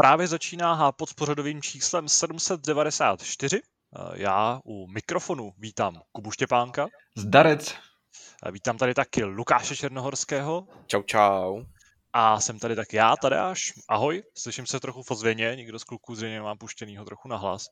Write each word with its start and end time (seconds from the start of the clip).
Právě 0.00 0.28
začíná 0.28 0.74
hápot 0.74 1.08
s 1.08 1.12
pořadovým 1.12 1.62
číslem 1.62 2.08
794. 2.08 3.60
Já 4.14 4.60
u 4.64 4.86
mikrofonu 4.86 5.52
vítám 5.58 6.00
Kubu 6.12 6.30
Štěpánka. 6.30 6.86
Zdarec. 7.16 7.74
Vítám 8.52 8.78
tady 8.78 8.94
taky 8.94 9.24
Lukáše 9.24 9.76
Černohorského. 9.76 10.66
Čau, 10.86 11.02
čau. 11.02 11.62
A 12.20 12.40
jsem 12.40 12.58
tady 12.58 12.76
tak 12.76 12.92
já, 12.92 13.16
Tadeáš. 13.16 13.72
Ahoj, 13.88 14.22
slyším 14.38 14.66
se 14.66 14.80
trochu 14.80 15.02
v 15.02 15.10
ozvěně, 15.10 15.52
někdo 15.56 15.78
z 15.78 15.84
kluků 15.84 16.14
zřejmě 16.14 16.40
má 16.40 16.56
puštěnýho 16.56 17.04
trochu 17.04 17.28
na 17.28 17.36
hlas. 17.36 17.66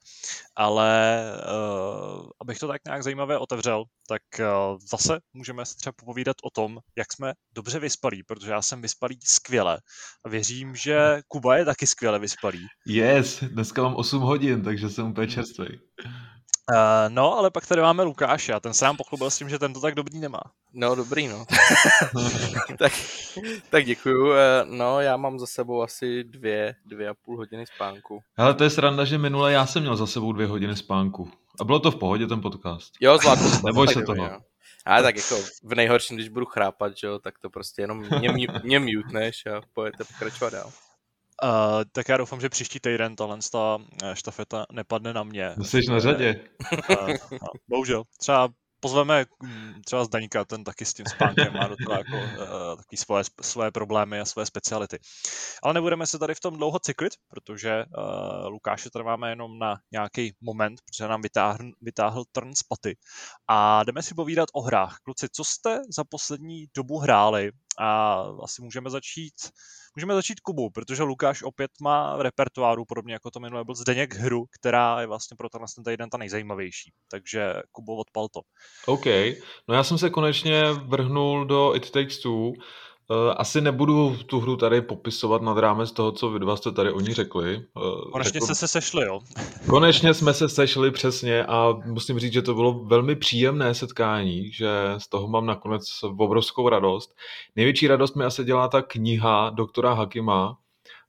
Ale 0.57 1.23
uh, 1.35 2.29
abych 2.41 2.59
to 2.59 2.68
tak 2.68 2.81
nějak 2.87 3.03
zajímavě 3.03 3.39
otevřel, 3.39 3.85
tak 4.09 4.23
uh, 4.39 4.79
zase 4.90 5.18
můžeme 5.32 5.67
se 5.67 5.77
třeba 5.77 5.93
popovídat 5.93 6.37
o 6.45 6.51
tom, 6.51 6.79
jak 6.96 7.13
jsme 7.13 7.32
dobře 7.53 7.79
vyspalí, 7.79 8.23
protože 8.23 8.51
já 8.51 8.63
jsem 8.63 8.82
vyspalý 8.82 9.18
skvěle. 9.25 9.79
A 10.25 10.29
věřím, 10.29 10.76
že 10.76 11.21
Kuba 11.29 11.57
je 11.57 11.65
taky 11.65 11.87
skvěle 11.87 12.18
vyspalý. 12.18 12.67
Yes, 12.87 13.45
dneska 13.45 13.82
mám 13.82 13.96
8 13.96 14.23
hodin, 14.23 14.63
takže 14.63 14.89
jsem 14.89 15.07
úplně 15.11 15.29
čerstvý. 15.29 15.67
Uh, 16.72 17.14
no, 17.14 17.38
ale 17.38 17.50
pak 17.50 17.66
tady 17.66 17.80
máme 17.80 18.02
Lukáše 18.02 18.52
a 18.52 18.61
ten 18.61 18.75
se 18.75 18.84
nám 18.84 18.96
pochlubil 18.96 19.30
s 19.30 19.38
tím, 19.38 19.48
že 19.48 19.58
ten 19.58 19.72
to 19.72 19.80
tak 19.80 19.94
dobrý 19.94 20.18
nemá. 20.18 20.40
No, 20.75 20.94
dobrý, 20.94 21.29
no. 21.29 21.44
tak, 22.79 22.92
tak 23.70 23.84
děkuju. 23.84 24.32
No, 24.64 25.00
já 25.00 25.16
mám 25.16 25.39
za 25.39 25.46
sebou 25.46 25.82
asi 25.82 26.25
dvě, 26.25 26.75
dvě 26.86 27.08
a 27.08 27.14
půl 27.14 27.36
hodiny 27.36 27.66
spánku. 27.66 28.20
Ale 28.36 28.54
to 28.54 28.64
je 28.64 28.70
sranda, 28.70 29.04
že 29.04 29.18
minule 29.18 29.52
já 29.52 29.66
jsem 29.66 29.82
měl 29.82 29.96
za 29.96 30.06
sebou 30.06 30.32
dvě 30.32 30.46
hodiny 30.46 30.76
spánku. 30.76 31.30
A 31.61 31.64
bylo 31.64 31.79
to 31.79 31.90
v 31.90 31.96
pohodě, 31.96 32.27
ten 32.27 32.41
podcast. 32.41 32.92
Jo, 33.00 33.19
zvládnu. 33.19 33.51
Neboj 33.67 33.89
se 33.89 34.03
toho. 34.03 34.25
Jo. 34.25 34.41
Ale 34.86 35.03
tak 35.03 35.17
jako 35.17 35.36
v 35.62 35.75
nejhorším, 35.75 36.17
když 36.17 36.28
budu 36.28 36.47
chrápat, 36.47 36.97
že 36.97 37.06
jo, 37.06 37.19
tak 37.19 37.39
to 37.39 37.51
prostě 37.51 37.83
jenom 37.83 37.98
mě, 38.19 38.33
mě, 38.33 38.48
mě 38.62 38.80
mutneš 38.80 39.47
a 39.47 39.61
pojďte 39.75 40.05
pokračovat 40.05 40.53
dál. 40.53 40.73
Uh, 41.45 41.84
tak 41.92 42.09
já 42.09 42.17
doufám, 42.17 42.41
že 42.41 42.48
příští 42.48 42.81
týden 42.81 43.17
tahle 43.17 43.39
ta 43.53 43.79
eh, 44.05 44.17
štafeta 44.17 44.67
nepadne 44.73 45.12
na 45.12 45.23
mě. 45.23 45.55
Jsi 45.62 45.81
na 45.91 46.01
řadě. 46.01 46.45
Uh, 46.91 47.09
no, 47.33 47.48
bohužel. 47.69 48.05
Třeba 48.20 48.48
pozveme 48.81 49.25
mm, 49.42 49.83
třeba 49.84 50.05
Zdaňka, 50.05 50.45
ten 50.45 50.64
taky 50.64 50.84
s 50.84 50.95
tím 50.95 51.07
spánkem 51.07 51.53
má 51.53 51.69
do 51.69 51.77
toho 51.87 51.98
jako 51.98 52.17
uh, 52.17 52.77
takový 52.77 52.97
svoje, 52.97 53.25
svoje 53.42 53.70
problémy 53.70 54.20
a 54.20 54.25
svoje 54.25 54.47
speciality. 54.47 54.98
Ale 55.62 55.75
nebudeme 55.75 56.07
se 56.07 56.19
tady 56.19 56.34
v 56.34 56.41
tom 56.41 56.57
dlouho 56.57 56.79
cyklit, 56.79 57.12
protože 57.29 57.84
uh, 57.84 58.47
Lukáše 58.48 58.91
tady 58.91 59.05
máme 59.05 59.31
jenom 59.31 59.59
na 59.59 59.77
nějaký 59.92 60.33
moment, 60.41 60.81
protože 60.84 61.09
nám 61.09 61.23
vytáhl, 61.23 61.59
vytáhl 61.81 62.25
trn 62.33 62.55
z 62.55 62.62
paty. 62.62 62.97
A 63.48 63.84
jdeme 63.84 64.03
si 64.03 64.14
povídat 64.14 64.48
o 64.53 64.61
hrách. 64.61 64.97
Kluci, 65.03 65.29
co 65.29 65.45
jste 65.45 65.81
za 65.97 66.05
poslední 66.05 66.67
dobu 66.77 66.98
hráli? 66.98 67.51
A 67.79 68.20
asi 68.42 68.62
můžeme 68.62 68.91
začít 68.91 69.34
Můžeme 69.97 70.14
začít 70.14 70.41
Kubu, 70.41 70.70
protože 70.70 71.02
Lukáš 71.02 71.42
opět 71.42 71.70
má 71.83 72.16
v 72.16 72.20
repertoáru, 72.20 72.84
podobně 72.84 73.12
jako 73.12 73.30
to 73.30 73.41
minule 73.41 73.64
byl 73.64 73.75
Zdeněk 73.75 74.14
hru, 74.14 74.47
která 74.61 75.00
je 75.00 75.06
vlastně 75.06 75.36
pro 75.36 75.48
tenhle 75.48 75.66
ten 75.75 75.84
týden 75.84 76.11
ta 76.11 76.19
nejzajímavější. 76.19 76.92
Takže 77.11 77.55
Kubo, 77.72 77.97
odpal 77.97 78.28
to. 78.28 78.41
OK. 78.86 79.06
No 79.69 79.74
já 79.74 79.84
jsem 79.84 79.98
se 79.98 80.11
konečně 80.11 80.62
vrhnul 80.72 81.44
do 81.44 81.77
It 81.77 81.91
Takes 81.91 82.19
Two, 82.19 82.52
asi 83.37 83.61
nebudu 83.61 84.17
tu 84.27 84.41
hru 84.41 84.57
tady 84.57 84.83
popisovat 84.83 85.43
nad 85.43 85.59
rámec 85.59 85.93
toho, 85.93 86.12
co 86.12 86.31
vy 86.31 86.39
dva 86.39 86.57
jste 86.57 86.73
tady 86.73 86.93
o 86.93 87.01
ní 87.01 87.15
řekli. 87.15 87.57
Eh, 87.57 88.11
Konečně 88.13 88.33
Řekl... 88.33 88.45
jste 88.45 88.55
se 88.55 88.69
sešli, 88.69 89.05
jo? 89.05 89.21
Konečně 89.67 90.15
jsme 90.15 90.35
se 90.35 90.48
sešli 90.48 90.91
přesně 90.91 91.45
a 91.45 91.73
musím 91.85 92.19
říct, 92.19 92.33
že 92.33 92.43
to 92.43 92.55
bylo 92.55 92.85
velmi 92.85 93.17
příjemné 93.17 93.75
setkání, 93.75 94.53
že 94.53 94.69
z 94.98 95.09
toho 95.09 95.29
mám 95.29 95.47
nakonec 95.47 95.83
obrovskou 96.03 96.69
radost. 96.69 97.15
Největší 97.57 97.86
radost 97.86 98.17
mi 98.17 98.25
asi 98.25 98.45
dělá 98.45 98.69
ta 98.69 98.83
kniha 98.83 99.51
doktora 99.51 99.95
Hakima, 99.95 100.59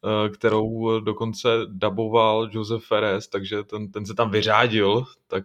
eh, 0.06 0.30
kterou 0.30 1.00
dokonce 1.00 1.50
daboval 1.68 2.50
Josef 2.52 2.86
Ferres, 2.86 3.28
takže 3.28 3.64
ten, 3.64 3.92
ten 3.92 4.06
se 4.06 4.14
tam 4.14 4.32
vyřádil, 4.32 5.06
tak 5.28 5.44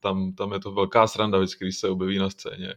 tam, 0.00 0.32
tam 0.32 0.52
je 0.52 0.60
to 0.60 0.72
velká 0.72 1.06
sranda 1.06 1.38
vždycky, 1.38 1.64
když 1.64 1.78
se 1.78 1.88
objeví 1.88 2.18
na 2.18 2.30
scéně. 2.30 2.74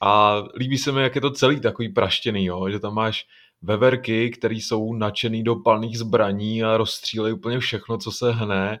A 0.00 0.42
líbí 0.56 0.78
se 0.78 0.92
mi, 0.92 1.02
jak 1.02 1.14
je 1.14 1.20
to 1.20 1.30
celý 1.30 1.60
takový 1.60 1.88
praštěný, 1.88 2.44
jo? 2.44 2.70
že 2.70 2.78
tam 2.78 2.94
máš 2.94 3.26
veverky, 3.62 4.30
které 4.30 4.54
jsou 4.54 4.94
nadšený 4.94 5.42
do 5.42 5.56
palných 5.56 5.98
zbraní 5.98 6.64
a 6.64 6.76
rozstřílejí 6.76 7.34
úplně 7.34 7.58
všechno, 7.58 7.98
co 7.98 8.12
se 8.12 8.32
hne. 8.32 8.80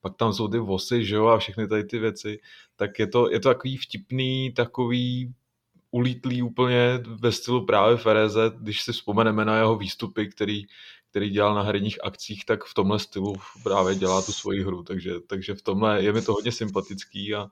Pak 0.00 0.16
tam 0.16 0.32
jsou 0.32 0.48
ty 0.48 0.58
vosy, 0.58 1.04
že 1.04 1.14
jo, 1.14 1.26
a 1.26 1.38
všechny 1.38 1.68
tady 1.68 1.84
ty 1.84 1.98
věci. 1.98 2.40
Tak 2.76 2.98
je 2.98 3.06
to, 3.06 3.30
je 3.30 3.40
to 3.40 3.48
takový 3.48 3.76
vtipný, 3.76 4.52
takový 4.52 5.34
ulítlý 5.90 6.42
úplně 6.42 7.00
ve 7.06 7.32
stylu 7.32 7.66
právě 7.66 7.96
Fereze, 7.96 8.50
když 8.58 8.82
si 8.82 8.92
vzpomeneme 8.92 9.44
na 9.44 9.56
jeho 9.56 9.76
výstupy, 9.76 10.26
který, 10.26 10.62
který 11.10 11.30
dělal 11.30 11.54
na 11.54 11.62
herních 11.62 12.04
akcích, 12.04 12.44
tak 12.44 12.64
v 12.64 12.74
tomhle 12.74 12.98
stylu 12.98 13.34
právě 13.62 13.94
dělá 13.94 14.22
tu 14.22 14.32
svoji 14.32 14.64
hru, 14.64 14.82
takže, 14.82 15.20
takže 15.26 15.54
v 15.54 15.62
tomhle 15.62 16.02
je 16.02 16.12
mi 16.12 16.22
to 16.22 16.32
hodně 16.32 16.52
sympatický 16.52 17.34
a, 17.34 17.46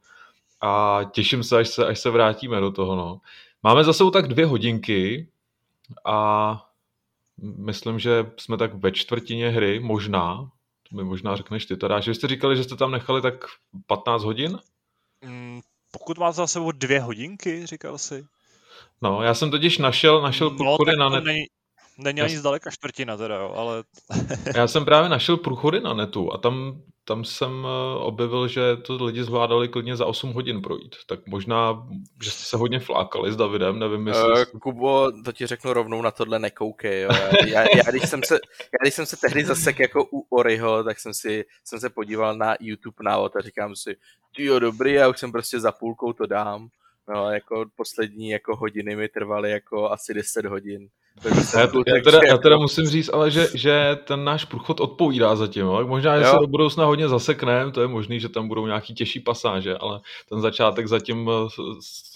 a 0.65 1.01
těším 1.13 1.45
se, 1.45 1.59
až 1.59 1.69
se, 1.69 1.87
až 1.87 1.99
se 1.99 2.11
vrátíme 2.11 2.61
do 2.61 2.71
toho. 2.71 2.97
No. 2.97 3.21
Máme 3.63 3.85
za 3.85 3.93
sebou 3.93 4.11
tak 4.11 4.29
dvě 4.29 4.47
hodinky 4.47 5.29
a 6.05 6.69
myslím, 7.39 7.99
že 7.99 8.33
jsme 8.37 8.57
tak 8.57 8.75
ve 8.75 8.93
čtvrtině 8.93 9.49
hry, 9.49 9.81
možná, 9.81 10.51
to 10.91 10.97
mi 10.97 11.05
možná 11.05 11.37
řekneš 11.37 11.67
ty 11.67 11.77
teda, 11.77 12.01
že 12.01 12.15
jste 12.15 12.29
říkali, 12.29 12.57
že 12.57 12.65
jste 12.65 12.77
tam 12.77 12.91
nechali 12.91 13.23
tak 13.23 13.35
15 13.87 14.25
hodin? 14.25 14.59
Mm, 15.25 15.61
pokud 15.91 16.19
máte 16.19 16.33
za 16.33 16.47
sebou 16.47 16.73
dvě 16.73 17.01
hodinky, 17.01 17.67
říkal 17.67 17.99
si. 17.99 18.27
No, 19.03 19.23
já 19.23 19.35
jsem 19.35 19.51
totiž 19.51 19.79
našel, 19.79 20.23
našel 20.23 20.51
no, 20.51 20.57
průchody 20.57 20.97
na 20.97 21.09
net. 21.09 21.25
Není 21.99 22.22
ani 22.22 22.38
zdaleka 22.38 22.71
čtvrtina 22.71 23.16
teda, 23.16 23.37
jo, 23.37 23.53
ale... 23.56 23.84
já 24.56 24.66
jsem 24.66 24.84
právě 24.84 25.09
našel 25.09 25.37
průchody 25.37 25.81
na 25.81 25.94
netu 25.94 26.32
a 26.32 26.38
tam 26.38 26.82
tam 27.06 27.25
jsem 27.25 27.66
eh, 27.66 27.99
objevil, 27.99 28.49
že 28.49 28.77
to 28.77 29.05
lidi 29.05 29.25
zvládali 29.25 29.69
klidně 29.69 29.97
za 29.97 30.06
8 30.06 30.33
hodin 30.33 30.62
projít. 30.62 30.97
Tak 31.06 31.27
možná, 31.27 31.88
že 32.22 32.31
jste 32.31 32.44
se 32.44 32.56
hodně 32.56 32.81
flákali 32.81 33.33
s 33.33 33.37
Davidem, 33.37 33.78
nevím, 33.78 34.06
jestli... 34.06 34.33
Uh, 34.33 34.60
Kubo, 34.60 35.12
to 35.25 35.33
ti 35.33 35.47
řeknu 35.47 35.72
rovnou, 35.72 36.03
na 36.03 36.10
tohle 36.10 36.38
nekoukej. 36.38 37.03
Jo. 37.03 37.09
Já, 37.12 37.47
já, 37.47 37.66
já, 37.77 37.91
když 37.91 38.09
jsem 38.09 38.22
se, 38.22 38.34
já, 38.60 38.78
když 38.83 38.94
jsem 38.94 39.06
se 39.06 39.16
tehdy 39.16 39.44
zasek 39.44 39.78
jako 39.78 40.09
u 40.12 40.27
Oriho, 40.31 40.84
tak 40.84 41.00
jsem, 41.00 41.15
si, 41.15 41.44
jsem 41.65 41.81
se 41.81 41.91
podíval 41.91 42.37
na 42.37 42.56
YouTube 42.60 42.97
návod 43.03 43.37
a 43.37 43.41
říkám 43.41 43.77
si, 43.77 43.97
jo, 44.38 44.59
dobrý, 44.59 44.93
já 44.93 45.09
už 45.09 45.19
jsem 45.19 45.33
prostě 45.33 45.60
za 45.60 45.72
půlkou 45.72 46.12
to 46.12 46.27
dám. 46.27 46.69
No, 47.09 47.31
jako 47.31 47.65
poslední 47.77 48.31
jako 48.31 48.56
hodiny 48.56 48.97
mi 48.97 49.09
trvaly 49.09 49.50
jako 49.50 49.91
asi 49.91 50.15
10 50.15 50.44
hodin. 50.44 50.88
Já, 51.55 51.61
já, 51.61 52.03
teda, 52.05 52.21
já 52.27 52.39
teda 52.39 52.57
musím 52.57 52.87
říct, 52.87 53.11
ale 53.13 53.31
že, 53.31 53.49
že 53.55 53.99
ten 54.05 54.25
náš 54.25 54.45
průchod 54.45 54.81
odpovídá 54.81 55.37
zatím. 55.37 55.63
Jo? 55.63 55.87
Možná, 55.87 56.19
že 56.19 56.25
jo. 56.25 56.31
se 56.31 56.39
do 56.39 56.47
budoucna 56.47 56.85
hodně 56.85 57.09
zasekneme, 57.09 57.73
to 57.73 57.81
je 57.81 57.89
možný, 57.89 58.21
že 58.21 58.29
tam 58.29 58.49
budou 58.49 58.67
nějaký 58.67 58.95
těžší 58.95 59.21
pasáže, 59.21 59.77
ale 59.77 60.01
ten 60.29 60.41
začátek 60.41 60.87
zatím 60.89 61.31
eh, 61.31 61.49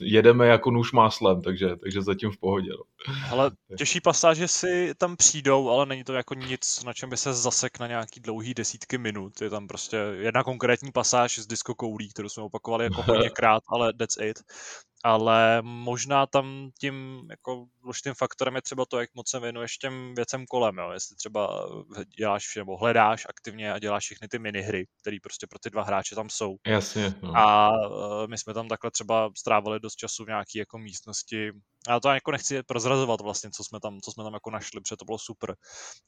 jedeme 0.01 0.47
jako 0.47 0.71
nůž 0.71 0.93
máslem, 0.93 1.43
takže, 1.43 1.77
takže 1.77 2.03
zatím 2.03 2.31
v 2.31 2.37
pohodě. 2.37 2.71
No. 2.71 3.15
Ale 3.31 3.51
těžší 3.79 4.01
pasáže 4.01 4.49
si 4.49 4.95
tam 4.99 5.17
přijdou, 5.17 5.71
ale 5.71 5.87
není 5.87 6.05
to 6.05 6.13
jako 6.13 6.35
nic, 6.35 6.85
na 6.85 6.93
čem 6.93 7.11
by 7.11 7.17
se 7.17 7.35
zasek 7.35 7.79
na 7.79 7.87
nějaký 7.87 8.21
dlouhý 8.21 8.55
desítky 8.55 8.99
minut. 8.99 9.41
Je 9.41 9.51
tam 9.51 9.69
prostě 9.69 9.97
jedna 9.97 10.45
konkrétní 10.45 10.93
pasáž 10.93 11.39
z 11.39 11.47
disco 11.47 11.75
koulí, 11.75 12.09
kterou 12.09 12.29
jsme 12.29 12.43
opakovali 12.43 12.85
jako 12.85 13.03
hodněkrát, 13.03 13.63
ale 13.73 13.93
that's 13.93 14.17
it 14.21 14.39
ale 15.05 15.63
možná 15.63 16.27
tam 16.27 16.71
tím 16.81 17.27
jako 17.31 17.67
důležitým 17.83 18.15
faktorem 18.15 18.55
je 18.57 18.63
třeba 18.63 18.85
to, 18.87 19.01
jak 19.01 19.15
moc 19.15 19.31
se 19.31 19.41
věnuješ 19.41 19.79
těm 19.79 20.15
věcem 20.15 20.47
kolem, 20.47 20.79
jo? 20.79 20.91
jestli 20.91 21.17
třeba 21.17 21.69
děláš 22.19 22.57
nebo 22.57 22.77
hledáš 22.77 23.27
aktivně 23.29 23.73
a 23.73 23.79
děláš 23.79 24.05
všechny 24.05 24.29
ty 24.29 24.39
minihry, 24.39 24.87
které 25.01 25.17
prostě 25.23 25.47
pro 25.47 25.59
ty 25.59 25.71
dva 25.71 25.83
hráče 25.83 26.15
tam 26.15 26.31
jsou. 26.31 26.57
Jasně. 26.67 27.15
No. 27.23 27.37
A 27.37 27.71
e, 28.25 28.27
my 28.27 28.39
jsme 28.39 28.55
tam 28.55 28.69
takhle 28.69 28.91
třeba 28.91 29.31
strávili 29.37 29.81
dost 29.81 29.97
času 29.97 30.25
v 30.25 30.29
nějaké 30.29 30.59
jako 30.59 30.79
místnosti, 30.79 31.53
já 31.89 32.01
to 32.01 32.09
jako 32.09 32.31
nechci 32.31 32.63
prozrazovat 32.63 33.21
vlastně, 33.21 33.51
co 33.51 33.65
jsme 33.65 33.81
tam, 33.81 34.01
co 34.01 34.13
jsme 34.13 34.25
tam 34.25 34.35
jako 34.35 34.51
našli, 34.51 34.81
protože 34.81 34.97
to 34.97 35.05
bylo 35.05 35.19
super, 35.19 35.57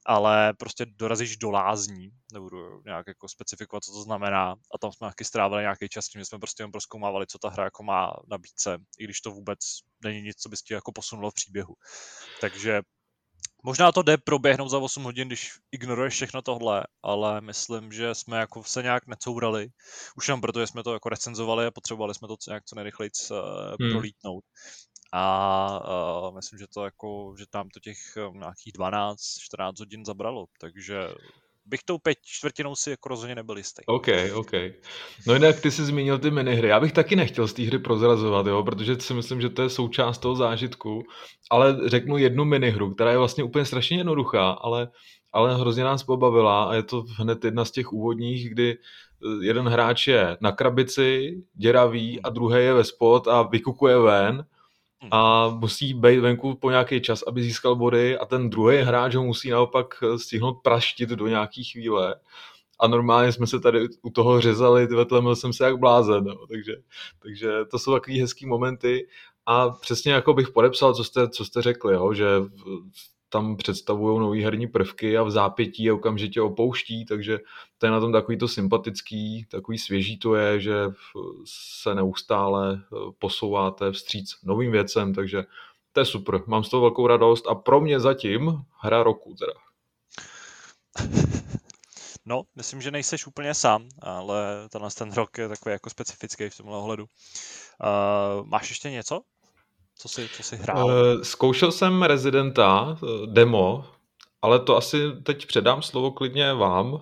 ale 0.06 0.54
prostě 0.58 0.86
dorazíš 0.86 1.36
do 1.36 1.50
lázní, 1.50 2.10
nebudu 2.32 2.82
nějak 2.84 3.06
jako 3.06 3.28
specifikovat, 3.28 3.84
co 3.84 3.92
to 3.92 4.02
znamená, 4.02 4.54
a 4.74 4.78
tam 4.80 4.92
jsme 4.92 5.08
taky 5.08 5.24
strávili 5.24 5.62
nějaký 5.62 5.88
čas 5.88 6.08
tím, 6.08 6.20
že 6.20 6.24
jsme 6.24 6.38
prostě 6.38 6.62
jen 6.62 6.72
proskoumávali, 6.72 7.26
co 7.26 7.38
ta 7.38 7.48
hra 7.48 7.64
jako 7.64 7.82
má 7.82 8.12
nabídce, 8.30 8.78
i 8.98 9.04
když 9.04 9.20
to 9.20 9.30
vůbec 9.30 9.58
není 10.04 10.22
nic, 10.22 10.36
co 10.36 10.48
by 10.48 10.56
ti 10.56 10.74
jako 10.74 10.92
posunulo 10.92 11.30
v 11.30 11.34
příběhu. 11.34 11.74
Takže 12.40 12.82
Možná 13.62 13.92
to 13.92 14.02
jde 14.02 14.18
proběhnout 14.18 14.68
za 14.68 14.78
8 14.78 15.02
hodin, 15.02 15.28
když 15.28 15.52
ignoruješ 15.72 16.14
všechno 16.14 16.42
tohle, 16.42 16.84
ale 17.02 17.40
myslím, 17.40 17.92
že 17.92 18.14
jsme 18.14 18.38
jako 18.38 18.64
se 18.64 18.82
nějak 18.82 19.06
necourali. 19.06 19.68
Už 20.16 20.28
jenom 20.28 20.40
proto, 20.40 20.60
že 20.60 20.66
jsme 20.66 20.82
to 20.82 20.92
jako 20.92 21.08
recenzovali 21.08 21.66
a 21.66 21.70
potřebovali 21.70 22.14
jsme 22.14 22.28
to 22.28 22.36
nějak 22.48 22.64
co 22.64 22.76
nejrychleji 22.76 23.10
uh, 23.30 23.36
hmm. 23.80 23.90
prolítnout 23.90 24.44
a 25.12 26.28
uh, 26.28 26.34
myslím, 26.34 26.58
že 26.58 26.66
to 26.66 26.84
jako, 26.84 27.34
že 27.38 27.44
tam 27.50 27.68
to 27.68 27.80
těch 27.80 27.98
um, 28.28 28.38
nějakých 28.38 28.72
12-14 28.72 29.72
hodin 29.78 30.04
zabralo, 30.04 30.46
takže 30.60 31.08
bych 31.66 31.82
tou 31.82 31.98
pět 31.98 32.18
čtvrtinou 32.22 32.76
si 32.76 32.90
jako 32.90 33.08
rozhodně 33.08 33.34
nebyl 33.34 33.56
jistý. 33.56 33.82
OK, 33.86 34.06
OK. 34.34 34.52
No 35.26 35.34
jinak 35.34 35.60
ty 35.60 35.70
jsi 35.70 35.84
zmínil 35.84 36.18
ty 36.18 36.30
minihry. 36.30 36.68
Já 36.68 36.80
bych 36.80 36.92
taky 36.92 37.16
nechtěl 37.16 37.48
z 37.48 37.52
té 37.52 37.62
hry 37.62 37.78
prozrazovat, 37.78 38.46
jo, 38.46 38.62
protože 38.62 39.00
si 39.00 39.14
myslím, 39.14 39.40
že 39.40 39.48
to 39.48 39.62
je 39.62 39.70
součást 39.70 40.18
toho 40.18 40.36
zážitku, 40.36 41.02
ale 41.50 41.88
řeknu 41.88 42.18
jednu 42.18 42.44
minihru, 42.44 42.94
která 42.94 43.10
je 43.10 43.18
vlastně 43.18 43.44
úplně 43.44 43.64
strašně 43.64 43.96
jednoduchá, 43.96 44.50
ale 44.50 44.88
ale 45.32 45.54
hrozně 45.54 45.84
nás 45.84 46.02
pobavila 46.02 46.64
a 46.64 46.74
je 46.74 46.82
to 46.82 47.04
hned 47.16 47.44
jedna 47.44 47.64
z 47.64 47.70
těch 47.70 47.92
úvodních, 47.92 48.50
kdy 48.50 48.78
eh, 48.78 49.46
jeden 49.46 49.68
hráč 49.68 50.08
je 50.08 50.36
na 50.40 50.52
krabici, 50.52 51.42
děravý 51.54 52.22
a 52.22 52.28
druhý 52.28 52.62
je 52.62 52.74
ve 52.74 52.84
spod 52.84 53.28
a 53.28 53.42
vykukuje 53.42 53.98
ven 53.98 54.44
a 55.10 55.48
musí 55.48 55.94
být 55.94 56.18
venku 56.18 56.54
po 56.54 56.70
nějaký 56.70 57.00
čas, 57.00 57.22
aby 57.22 57.42
získal 57.42 57.76
body 57.76 58.18
a 58.18 58.26
ten 58.26 58.50
druhý 58.50 58.78
hráč 58.78 59.14
ho 59.14 59.24
musí 59.24 59.50
naopak 59.50 59.94
stihnout 60.16 60.56
praštit 60.62 61.08
do 61.08 61.26
nějaký 61.26 61.64
chvíle 61.64 62.14
a 62.80 62.86
normálně 62.86 63.32
jsme 63.32 63.46
se 63.46 63.60
tady 63.60 63.88
u 64.02 64.10
toho 64.10 64.40
řezali, 64.40 64.88
tlemil 65.08 65.36
jsem 65.36 65.52
se 65.52 65.64
jak 65.64 65.76
blázen, 65.78 66.24
no. 66.24 66.46
takže, 66.46 66.76
takže 67.18 67.52
to 67.70 67.78
jsou 67.78 67.92
takový 67.92 68.20
hezký 68.20 68.46
momenty 68.46 69.08
a 69.46 69.70
přesně 69.70 70.12
jako 70.12 70.34
bych 70.34 70.50
podepsal, 70.50 70.94
co 70.94 71.04
jste, 71.04 71.28
co 71.28 71.44
jste 71.44 71.62
řekli, 71.62 71.94
jo, 71.94 72.12
že 72.14 72.26
tam 73.30 73.56
představují 73.56 74.20
nový 74.20 74.42
herní 74.44 74.66
prvky 74.66 75.18
a 75.18 75.22
v 75.22 75.30
zápětí 75.30 75.84
je 75.84 75.92
okamžitě 75.92 76.42
opouští, 76.42 77.04
takže 77.04 77.38
to 77.78 77.86
je 77.86 77.92
na 77.92 78.00
tom 78.00 78.12
takový 78.12 78.38
to 78.38 78.48
sympatický, 78.48 79.46
takový 79.50 79.78
svěží 79.78 80.18
to 80.18 80.34
je, 80.34 80.60
že 80.60 80.74
se 81.44 81.94
neustále 81.94 82.74
eh, 82.74 82.96
posouváte 83.18 83.92
vstříc 83.92 84.34
novým 84.44 84.72
věcem, 84.72 85.14
takže 85.14 85.44
to 85.92 86.00
je 86.00 86.04
super, 86.04 86.42
mám 86.46 86.64
z 86.64 86.68
toho 86.68 86.80
velkou 86.80 87.06
radost 87.06 87.46
a 87.46 87.54
pro 87.54 87.80
mě 87.80 88.00
zatím 88.00 88.62
hra 88.82 89.02
roku 89.02 89.34
teda. 89.38 89.52
No, 92.24 92.42
myslím, 92.56 92.82
že 92.82 92.90
nejseš 92.90 93.26
úplně 93.26 93.54
sám, 93.54 93.88
ale 94.02 94.68
tenhle 94.68 94.90
ten 94.90 95.12
rok 95.12 95.38
je 95.38 95.48
takový 95.48 95.72
jako 95.72 95.90
specifický 95.90 96.48
v 96.48 96.56
tomhle 96.56 96.76
ohledu. 96.76 97.04
Uh, 97.04 98.46
máš 98.46 98.70
ještě 98.70 98.90
něco? 98.90 99.20
Co 100.00 100.08
jsi, 100.08 100.28
co 100.36 100.42
jsi 100.42 100.56
hrál? 100.56 100.86
Uh, 100.86 101.22
zkoušel 101.22 101.72
jsem 101.72 102.02
Residenta 102.02 102.98
uh, 103.02 103.26
demo, 103.26 103.84
ale 104.42 104.58
to 104.58 104.76
asi 104.76 104.98
teď 105.22 105.46
předám 105.46 105.82
slovo 105.82 106.10
klidně 106.10 106.52
vám 106.52 106.92
uh, 106.92 107.00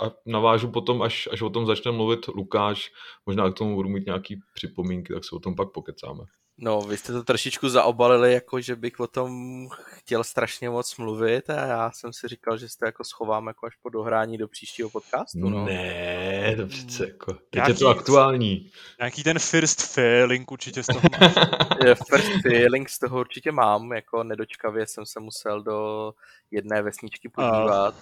a 0.00 0.10
navážu 0.26 0.70
potom, 0.70 1.02
až, 1.02 1.28
až 1.32 1.42
o 1.42 1.50
tom 1.50 1.66
začne 1.66 1.90
mluvit 1.90 2.26
Lukáš. 2.28 2.92
Možná 3.26 3.50
k 3.50 3.54
tomu 3.54 3.74
budu 3.74 3.88
mít 3.88 4.06
nějaký 4.06 4.40
připomínky, 4.54 5.14
tak 5.14 5.24
se 5.24 5.36
o 5.36 5.38
tom 5.38 5.56
pak 5.56 5.72
pokecáme. 5.72 6.24
No, 6.62 6.80
vy 6.82 6.96
jste 6.96 7.12
to 7.12 7.22
trošičku 7.22 7.68
zaobalili, 7.68 8.32
jako 8.32 8.60
že 8.60 8.76
bych 8.76 9.00
o 9.00 9.06
tom 9.06 9.68
chtěl 9.82 10.24
strašně 10.24 10.70
moc 10.70 10.96
mluvit 10.96 11.50
a 11.50 11.66
já 11.66 11.90
jsem 11.90 12.12
si 12.12 12.28
říkal, 12.28 12.58
že 12.58 12.66
to 12.78 12.84
jako 12.84 13.04
schovám 13.04 13.46
jako 13.46 13.66
až 13.66 13.76
po 13.82 13.88
dohrání 13.88 14.38
do 14.38 14.48
příštího 14.48 14.90
podcastu. 14.90 15.38
No. 15.48 15.64
Ne, 15.64 16.54
to 16.56 16.66
přece 16.66 17.06
jako, 17.06 17.32
teď 17.32 17.54
nějaký, 17.54 17.72
je 17.72 17.78
to 17.78 17.88
aktuální. 17.88 18.70
Nějaký 18.98 19.22
ten 19.22 19.38
first 19.38 19.82
feeling 19.94 20.50
určitě 20.50 20.82
z 20.82 20.86
toho 20.86 21.00
máš. 21.20 21.98
first 22.08 22.42
feeling 22.42 22.88
z 22.88 22.98
toho 22.98 23.20
určitě 23.20 23.52
mám, 23.52 23.92
jako 23.92 24.24
nedočkavě 24.24 24.86
jsem 24.86 25.06
se 25.06 25.20
musel 25.20 25.62
do 25.62 26.12
jedné 26.50 26.82
vesničky 26.82 27.28
podívat. 27.28 27.94
Uh, 27.94 28.00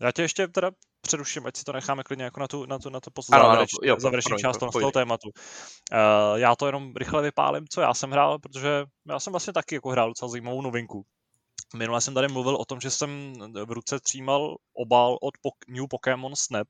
já 0.00 0.12
tě 0.12 0.22
ještě 0.22 0.48
teda 0.48 0.70
přeruším, 1.00 1.46
ať 1.46 1.56
si 1.56 1.64
to 1.64 1.72
necháme 1.72 2.02
klidně 2.02 2.24
jako 2.24 2.40
na 2.40 2.48
tu, 2.48 2.66
na 2.66 2.78
tu, 2.78 2.90
na 2.90 3.00
to 3.00 3.10
závěrečný, 3.22 3.78
závěrečný 3.98 4.36
část 4.38 4.58
toho, 4.58 4.72
toho 4.72 4.90
tématu. 4.90 5.28
Uh, 5.28 6.38
já 6.38 6.56
to 6.56 6.66
jenom 6.66 6.96
rychle 6.96 7.22
vypálím, 7.22 7.64
co 7.68 7.80
já 7.80 7.94
jsem 7.94 8.10
hrál, 8.10 8.38
protože 8.38 8.84
já 9.08 9.20
jsem 9.20 9.32
vlastně 9.32 9.52
taky 9.52 9.74
jako 9.74 9.90
hrál 9.90 10.08
docela 10.08 10.28
zajímavou 10.28 10.62
novinku. 10.62 11.04
Minule 11.76 12.00
jsem 12.00 12.14
tady 12.14 12.28
mluvil 12.28 12.56
o 12.56 12.64
tom, 12.64 12.80
že 12.80 12.90
jsem 12.90 13.32
v 13.64 13.72
ruce 13.72 14.00
třímal 14.00 14.56
obal 14.72 15.18
od 15.20 15.34
New 15.68 15.84
Pokémon 15.90 16.36
Snap, 16.36 16.68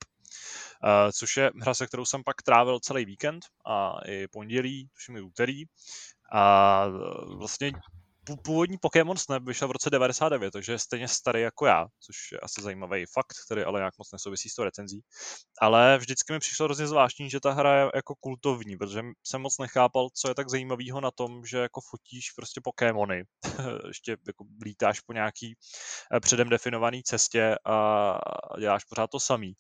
Uh, 0.85 1.11
což 1.13 1.37
je 1.37 1.51
hra, 1.61 1.75
se 1.75 1.87
kterou 1.87 2.05
jsem 2.05 2.25
pak 2.25 2.43
trávil 2.43 2.81
celý 2.81 3.05
víkend 3.05 3.47
a 3.67 3.99
i 4.07 4.29
pondělí, 4.29 4.89
tuším 4.95 5.17
i 5.17 5.21
úterý. 5.21 5.65
A 6.33 6.85
vlastně 7.37 7.73
původní 8.37 8.79
Pokémon 8.79 9.17
Snap 9.17 9.43
vyšel 9.43 9.69
v 9.69 9.71
roce 9.71 9.91
99, 9.91 10.51
takže 10.51 10.73
je 10.73 10.79
stejně 10.79 11.09
starý 11.09 11.41
jako 11.41 11.67
já, 11.67 11.87
což 12.01 12.33
je 12.33 12.41
asi 12.41 12.63
zajímavý 12.63 13.07
fakt, 13.07 13.35
který 13.47 13.63
ale 13.63 13.81
nějak 13.81 13.95
moc 13.99 14.13
nesouvisí 14.13 14.49
s 14.49 14.55
tou 14.55 14.65
recenzí. 14.65 15.01
Ale 15.61 15.99
vždycky 15.99 16.33
mi 16.33 16.39
přišlo 16.39 16.65
hrozně 16.65 16.87
zvláštní, 16.87 17.31
že 17.31 17.41
ta 17.41 17.53
hra 17.53 17.81
je 17.81 17.91
jako 17.95 18.15
kultovní, 18.21 18.77
protože 18.77 19.03
jsem 19.27 19.41
moc 19.41 19.59
nechápal, 19.59 20.09
co 20.15 20.29
je 20.29 20.35
tak 20.35 20.49
zajímavého 20.49 21.01
na 21.01 21.11
tom, 21.11 21.47
že 21.47 21.59
jako 21.59 21.81
fotíš 21.81 22.31
prostě 22.31 22.61
Pokémony, 22.61 23.25
ještě 23.89 24.17
jako 24.27 24.45
lítáš 24.65 25.01
po 25.01 25.13
nějaký 25.13 25.55
eh, 26.15 26.21
předem 26.21 26.49
definovaný 26.49 27.03
cestě 27.03 27.57
a 27.65 28.19
děláš 28.61 28.85
pořád 28.85 29.11
to 29.11 29.21
samý. 29.21 29.53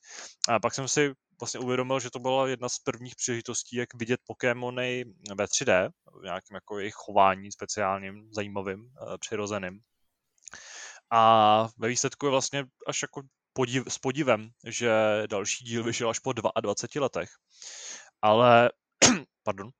A 0.49 0.61
pak 0.61 0.75
jsem 0.75 0.88
si 0.88 1.12
vlastně 1.40 1.61
uvědomil, 1.61 2.00
že 2.00 2.11
to 2.11 2.19
byla 2.19 2.49
jedna 2.49 2.69
z 2.69 2.79
prvních 2.79 3.17
příležitostí, 3.17 3.76
jak 3.76 3.94
vidět 3.94 4.20
Pokémony 4.26 5.05
ve 5.35 5.44
3D, 5.44 5.90
v 6.20 6.23
nějakém 6.25 6.55
jako 6.55 6.79
jejich 6.79 6.94
chování 6.94 7.52
speciálním, 7.52 8.29
zajímavým, 8.32 8.81
eh, 8.85 9.19
přirozeným. 9.19 9.81
A 11.11 11.69
ve 11.79 11.88
výsledku 11.88 12.26
je 12.26 12.31
vlastně 12.31 12.64
až 12.87 13.02
jako 13.02 13.23
podiv, 13.52 13.85
s 13.88 13.99
podivem, 13.99 14.50
že 14.67 14.93
další 15.26 15.64
díl 15.64 15.85
vyšel 15.85 16.11
až 16.11 16.19
po 16.19 16.32
22 16.32 17.00
letech. 17.00 17.31
Ale, 18.23 18.70
pardon, 19.43 19.70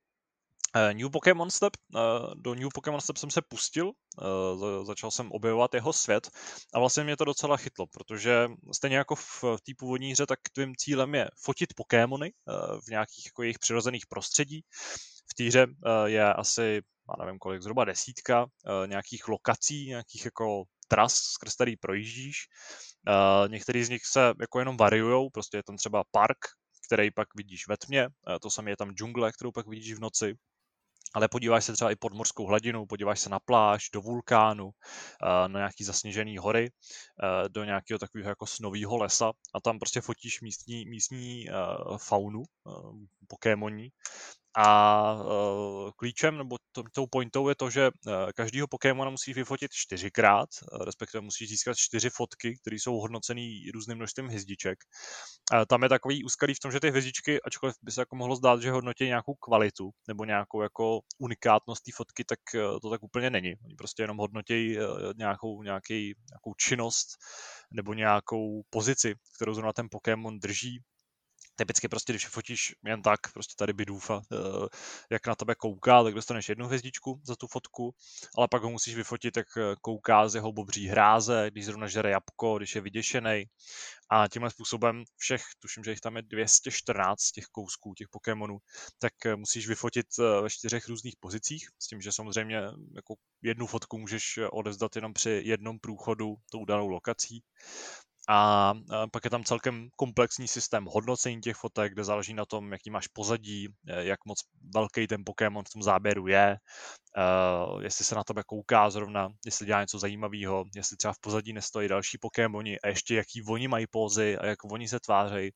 New 0.93 1.11
Pokémon 1.11 1.51
Step, 1.51 1.73
eh, 1.97 1.99
do 2.35 2.55
New 2.55 2.69
Pokémon 2.75 3.01
Step 3.01 3.17
jsem 3.17 3.31
se 3.31 3.43
pustil, 3.43 3.91
eh, 4.23 4.85
začal 4.85 5.11
jsem 5.11 5.33
objevovat 5.33 5.75
jeho 5.75 5.93
svět 5.93 6.31
a 6.75 6.79
vlastně 6.79 7.05
mě 7.05 7.17
to 7.17 7.25
docela 7.25 7.57
chytlo, 7.57 7.87
protože 7.87 8.49
stejně 8.73 8.97
jako 8.97 9.15
v 9.15 9.43
té 9.43 9.73
původní 9.79 10.13
hře, 10.13 10.27
tak 10.27 10.39
tvým 10.53 10.77
cílem 10.77 11.15
je 11.15 11.29
fotit 11.43 11.75
Pokémony 11.75 12.33
v 12.87 12.91
nějakých 12.91 13.27
jako 13.27 13.43
jejich 13.43 13.59
přirozených 13.59 14.07
prostředí. 14.07 14.61
V 15.31 15.35
té 15.35 15.45
hře 15.45 15.67
je 16.05 16.35
asi, 16.35 16.81
já 17.19 17.25
nevím 17.25 17.39
kolik, 17.39 17.63
zhruba 17.63 17.85
desítka 17.85 18.47
nějakých 18.87 19.29
lokací, 19.29 19.87
nějakých 19.87 20.25
jako 20.25 20.65
tras, 20.89 21.15
skrz 21.15 21.55
který 21.55 21.77
projíždíš. 21.77 22.37
Některý 23.49 23.85
z 23.85 23.89
nich 23.89 24.05
se 24.05 24.33
jako 24.41 24.59
jenom 24.59 24.77
variujou, 24.77 25.31
prostě 25.31 25.57
je 25.57 25.63
tam 25.63 25.77
třeba 25.77 26.05
park, 26.11 26.39
který 26.87 27.11
pak 27.11 27.29
vidíš 27.37 27.69
ve 27.69 27.77
tmě, 27.77 28.09
to 28.43 28.51
samé 28.51 28.71
je 28.71 28.77
tam 28.77 28.91
džungle, 28.91 29.33
kterou 29.33 29.53
pak 29.53 29.67
vidíš 29.67 29.95
v 29.95 30.01
noci 30.01 30.35
ale 31.15 31.29
podíváš 31.29 31.65
se 31.65 31.73
třeba 31.73 31.91
i 31.91 31.97
pod 31.97 32.13
morskou 32.13 32.47
hladinu, 32.47 32.87
podíváš 32.87 33.21
se 33.21 33.29
na 33.31 33.39
pláž, 33.41 33.91
do 33.93 34.01
vulkánu, 34.01 34.71
eh, 34.71 35.49
na 35.49 35.59
nějaký 35.59 35.85
zasněžený 35.85 36.39
hory, 36.39 36.71
eh, 36.71 37.49
do 37.49 37.65
nějakého 37.65 37.99
takového 37.99 38.29
jako 38.29 38.47
snového 38.47 38.97
lesa 38.97 39.33
a 39.55 39.61
tam 39.61 39.79
prostě 39.79 40.01
fotíš 40.01 40.41
místní, 40.41 40.87
místní 40.87 41.51
eh, 41.51 41.53
faunu, 41.99 42.43
pokémoní 43.29 43.89
a 44.57 45.13
uh, 45.15 45.91
klíčem 45.97 46.39
nebo 46.39 46.57
to, 46.73 46.83
tou 46.93 47.07
pointou 47.07 47.49
je 47.49 47.55
to, 47.55 47.71
že 47.71 47.89
uh, 47.89 48.13
každýho 48.37 48.67
Pokémona 48.67 49.11
musíš 49.11 49.35
vyfotit 49.35 49.71
čtyřikrát, 49.73 50.49
uh, 50.73 50.85
respektive 50.85 51.21
musíš 51.21 51.49
získat 51.49 51.77
čtyři 51.77 52.11
fotky, 52.11 52.59
které 52.61 52.77
jsou 52.77 52.95
hodnocený 52.95 53.71
různým 53.75 53.97
množstvím 53.97 54.27
hvězdiček. 54.27 54.79
Tam 55.69 55.83
je 55.83 55.89
takový 55.89 56.25
úskalý 56.25 56.55
v 56.55 56.61
tom, 56.61 56.73
že 56.73 56.81
ty 56.81 56.91
hvězdičky, 56.91 57.43
ačkoliv 57.43 57.75
by 57.83 57.93
se 57.93 58.01
jako 58.01 58.17
mohlo 58.17 58.37
zdát, 58.37 58.63
že 58.63 58.71
hodnotí 58.71 59.05
nějakou 59.05 59.35
kvalitu 59.35 59.91
nebo 60.09 60.25
nějakou 60.25 60.63
jako 60.63 61.01
unikátnost 61.19 61.83
té 61.83 61.91
fotky, 61.95 62.25
tak 62.25 62.39
to 62.83 62.91
tak 62.91 63.03
úplně 63.03 63.31
není. 63.31 63.55
Oni 63.65 63.75
prostě 63.75 64.03
jenom 64.03 64.17
hodnotí 64.17 64.77
nějakou, 65.17 65.63
nějaký, 65.63 66.15
nějakou 66.31 66.55
činnost 66.57 67.09
nebo 67.73 67.95
nějakou 67.95 68.63
pozici, 68.71 69.15
kterou 69.37 69.55
zrovna 69.55 69.73
ten 69.73 69.87
Pokémon 69.91 70.39
drží 70.39 70.81
typicky 71.59 71.89
prostě, 71.89 72.13
když 72.13 72.27
fotíš 72.27 72.75
jen 72.87 73.03
tak, 73.03 73.21
prostě 73.33 73.55
tady 73.59 73.73
Bidůfa, 73.73 74.23
eh, 74.33 74.37
jak 75.11 75.27
na 75.27 75.35
tebe 75.35 75.55
kouká, 75.55 76.03
tak 76.03 76.15
dostaneš 76.15 76.49
jednu 76.49 76.67
hvězdičku 76.67 77.21
za 77.25 77.37
tu 77.37 77.47
fotku, 77.47 77.95
ale 78.37 78.49
pak 78.51 78.63
ho 78.63 78.71
musíš 78.71 78.97
vyfotit, 78.97 79.37
jak 79.37 79.47
eh, 79.57 79.75
kouká 79.81 80.29
z 80.29 80.35
jeho 80.35 80.53
bobří 80.53 80.87
hráze, 80.87 81.51
když 81.51 81.65
zrovna 81.65 81.89
žere 81.89 82.11
jabko, 82.11 82.59
když 82.59 82.75
je 82.75 82.81
vyděšený. 82.81 83.45
A 84.11 84.29
tímhle 84.29 84.51
způsobem 84.51 85.05
všech, 85.17 85.43
tuším, 85.59 85.85
že 85.85 85.91
jich 85.91 86.01
tam 86.01 86.17
je 86.17 86.23
214 86.23 87.31
těch 87.31 87.47
kousků, 87.47 87.95
těch 87.95 88.09
Pokémonů, 88.09 88.59
tak 88.99 89.27
eh, 89.27 89.37
musíš 89.37 89.69
vyfotit 89.69 90.07
ve 90.43 90.51
čtyřech 90.51 90.89
různých 90.89 91.17
pozicích, 91.21 91.69
s 91.79 91.87
tím, 91.87 92.01
že 92.01 92.13
samozřejmě 92.13 92.63
jako 92.95 93.15
jednu 93.43 93.67
fotku 93.67 93.99
můžeš 93.99 94.39
odevzdat 94.53 94.97
jenom 94.97 95.15
při 95.15 95.43
jednom 95.45 95.79
průchodu 95.79 96.35
tou 96.51 96.65
danou 96.65 96.89
lokací. 96.89 97.43
A 98.31 98.75
pak 99.13 99.25
je 99.25 99.31
tam 99.31 99.45
celkem 99.45 99.89
komplexní 99.97 100.49
systém 100.49 100.85
hodnocení 100.85 101.41
těch 101.41 101.57
fotek, 101.57 101.93
kde 101.93 102.05
záleží 102.05 102.35
na 102.35 102.45
tom, 102.45 102.73
jaký 102.73 102.91
máš 102.91 103.07
pozadí, 103.07 103.69
e, 103.89 104.05
jak 104.05 104.25
moc 104.27 104.39
velký 104.75 105.07
ten 105.07 105.23
Pokémon 105.27 105.65
v 105.65 105.73
tom 105.73 105.83
záběru 105.83 106.27
je, 106.27 106.47
e, 106.47 106.59
jestli 107.81 108.05
se 108.05 108.15
na 108.15 108.25
tebe 108.25 108.43
kouká 108.47 108.91
zrovna, 108.91 109.29
jestli 109.47 109.67
dělá 109.67 109.81
něco 109.81 109.99
zajímavého, 109.99 110.65
jestli 110.77 110.97
třeba 110.97 111.13
v 111.13 111.21
pozadí 111.21 111.53
nestojí 111.53 111.89
další 111.89 112.19
Pokémoni 112.19 112.81
a 112.81 112.89
ještě 112.89 113.15
jaký 113.15 113.43
oni 113.43 113.69
mají 113.69 113.87
pózy 113.91 114.39
a 114.39 114.47
jak 114.47 114.59
oni 114.73 114.89
se 114.89 115.01
tvářejí. 115.01 115.51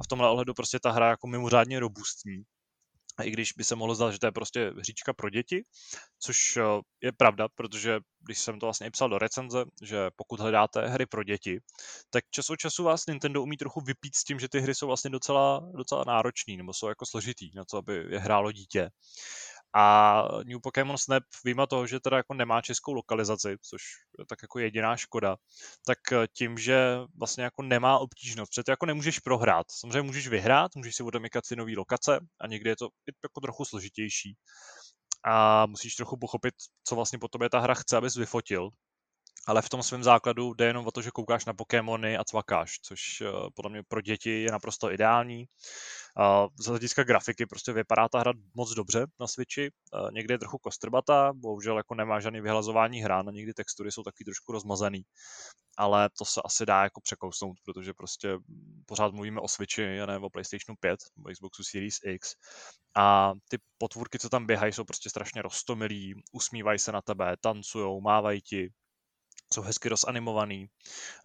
A 0.00 0.04
v 0.04 0.08
tomhle 0.08 0.30
ohledu 0.30 0.54
prostě 0.54 0.78
ta 0.80 0.90
hra 0.90 1.08
jako 1.08 1.26
mimořádně 1.26 1.80
robustní 1.80 2.42
i 3.22 3.30
když 3.30 3.52
by 3.52 3.64
se 3.64 3.76
mohlo 3.76 3.94
zdát, 3.94 4.10
že 4.10 4.18
to 4.18 4.26
je 4.26 4.32
prostě 4.32 4.72
hříčka 4.78 5.12
pro 5.12 5.30
děti, 5.30 5.62
což 6.18 6.56
eh, 6.56 6.62
je 7.02 7.12
pravda, 7.12 7.48
protože 7.54 8.00
když 8.20 8.38
jsem 8.38 8.60
to 8.60 8.66
vlastně 8.66 8.86
i 8.86 8.90
psal 8.90 9.08
do 9.08 9.18
recenze, 9.18 9.64
že 9.82 10.10
pokud 10.16 10.40
hledáte 10.40 10.88
hry 10.88 11.06
pro 11.06 11.24
děti, 11.24 11.60
tak 12.10 12.24
čas 12.30 12.50
od 12.50 12.56
času 12.56 12.84
vás 12.84 13.06
Nintendo 13.06 13.42
umí 13.42 13.56
trochu 13.56 13.80
vypít 13.80 14.16
s 14.16 14.24
tím, 14.24 14.38
že 14.38 14.48
ty 14.48 14.60
hry 14.60 14.74
jsou 14.74 14.86
vlastně 14.86 15.10
docela, 15.10 15.62
docela 15.76 16.04
náročný, 16.06 16.56
nebo 16.56 16.74
jsou 16.74 16.88
jako 16.88 17.06
složitý 17.06 17.50
na 17.54 17.64
to, 17.64 17.76
aby 17.76 18.04
je 18.08 18.18
hrálo 18.18 18.52
dítě. 18.52 18.90
A 19.78 20.22
New 20.44 20.58
Pokémon 20.62 20.98
Snap, 20.98 21.22
výjima 21.44 21.66
toho, 21.66 21.86
že 21.86 22.00
teda 22.00 22.16
jako 22.16 22.34
nemá 22.34 22.60
českou 22.60 22.92
lokalizaci, 22.92 23.56
což 23.62 23.82
je 24.18 24.24
tak 24.28 24.38
jako 24.42 24.58
jediná 24.58 24.96
škoda, 24.96 25.36
tak 25.86 25.98
tím, 26.32 26.58
že 26.58 26.98
vlastně 27.18 27.44
jako 27.44 27.62
nemá 27.62 27.98
obtížnost, 27.98 28.50
protože 28.50 28.62
jako 28.68 28.86
nemůžeš 28.86 29.18
prohrát. 29.18 29.66
Samozřejmě 29.70 30.02
můžeš 30.02 30.28
vyhrát, 30.28 30.76
můžeš 30.76 30.96
si 30.96 31.02
odemykat 31.02 31.46
si 31.46 31.56
nový 31.56 31.76
lokace 31.76 32.20
a 32.40 32.46
někdy 32.46 32.70
je 32.70 32.76
to 32.76 32.88
jako 33.22 33.40
trochu 33.40 33.64
složitější. 33.64 34.36
A 35.24 35.66
musíš 35.66 35.94
trochu 35.94 36.16
pochopit, 36.16 36.54
co 36.84 36.94
vlastně 36.94 37.18
po 37.18 37.28
tobě 37.28 37.50
ta 37.50 37.58
hra 37.58 37.74
chce, 37.74 37.96
abys 37.96 38.16
vyfotil 38.16 38.70
ale 39.46 39.62
v 39.62 39.68
tom 39.68 39.82
svém 39.82 40.02
základu 40.02 40.54
jde 40.54 40.66
jenom 40.66 40.86
o 40.86 40.90
to, 40.90 41.02
že 41.02 41.10
koukáš 41.10 41.44
na 41.44 41.54
Pokémony 41.54 42.16
a 42.16 42.24
cvakáš, 42.24 42.78
což 42.82 43.00
uh, 43.20 43.48
podle 43.54 43.70
mě 43.70 43.82
pro 43.88 44.00
děti 44.00 44.42
je 44.42 44.52
naprosto 44.52 44.92
ideální. 44.92 45.44
Z 46.60 46.66
hlediska 46.66 47.04
grafiky 47.04 47.46
prostě 47.46 47.72
vypadá 47.72 48.08
ta 48.08 48.18
hra 48.18 48.32
moc 48.54 48.74
dobře 48.74 49.06
na 49.20 49.26
Switchi, 49.26 49.70
někdy 50.12 50.34
je 50.34 50.38
trochu 50.38 50.58
kostrbatá, 50.58 51.32
bohužel 51.32 51.76
jako 51.76 51.94
nemá 51.94 52.20
žádný 52.20 52.40
vyhlazování 52.40 53.00
hrán 53.00 53.28
a 53.28 53.32
někdy 53.32 53.54
textury 53.54 53.92
jsou 53.92 54.02
taky 54.02 54.24
trošku 54.24 54.52
rozmazaný, 54.52 55.02
ale 55.78 56.10
to 56.18 56.24
se 56.24 56.40
asi 56.44 56.66
dá 56.66 56.82
jako 56.82 57.00
překousnout, 57.00 57.56
protože 57.64 57.92
prostě 57.94 58.38
pořád 58.86 59.12
mluvíme 59.12 59.40
o 59.40 59.48
Switchi 59.48 60.00
a 60.00 60.06
ne 60.06 60.18
o 60.18 60.30
PlayStationu 60.30 60.76
5 60.80 61.00
nebo 61.16 61.28
Xboxu 61.32 61.64
Series 61.64 61.98
X. 62.04 62.34
A 62.96 63.32
ty 63.48 63.58
potvůrky, 63.78 64.18
co 64.18 64.28
tam 64.28 64.46
běhají, 64.46 64.72
jsou 64.72 64.84
prostě 64.84 65.10
strašně 65.10 65.42
rostomilí, 65.42 66.14
usmívají 66.32 66.78
se 66.78 66.92
na 66.92 67.02
tebe, 67.02 67.36
tancujou, 67.40 68.00
mávají 68.00 68.40
ti, 68.40 68.72
jsou 69.54 69.62
hezky 69.62 69.88
rozanimovaný. 69.88 70.66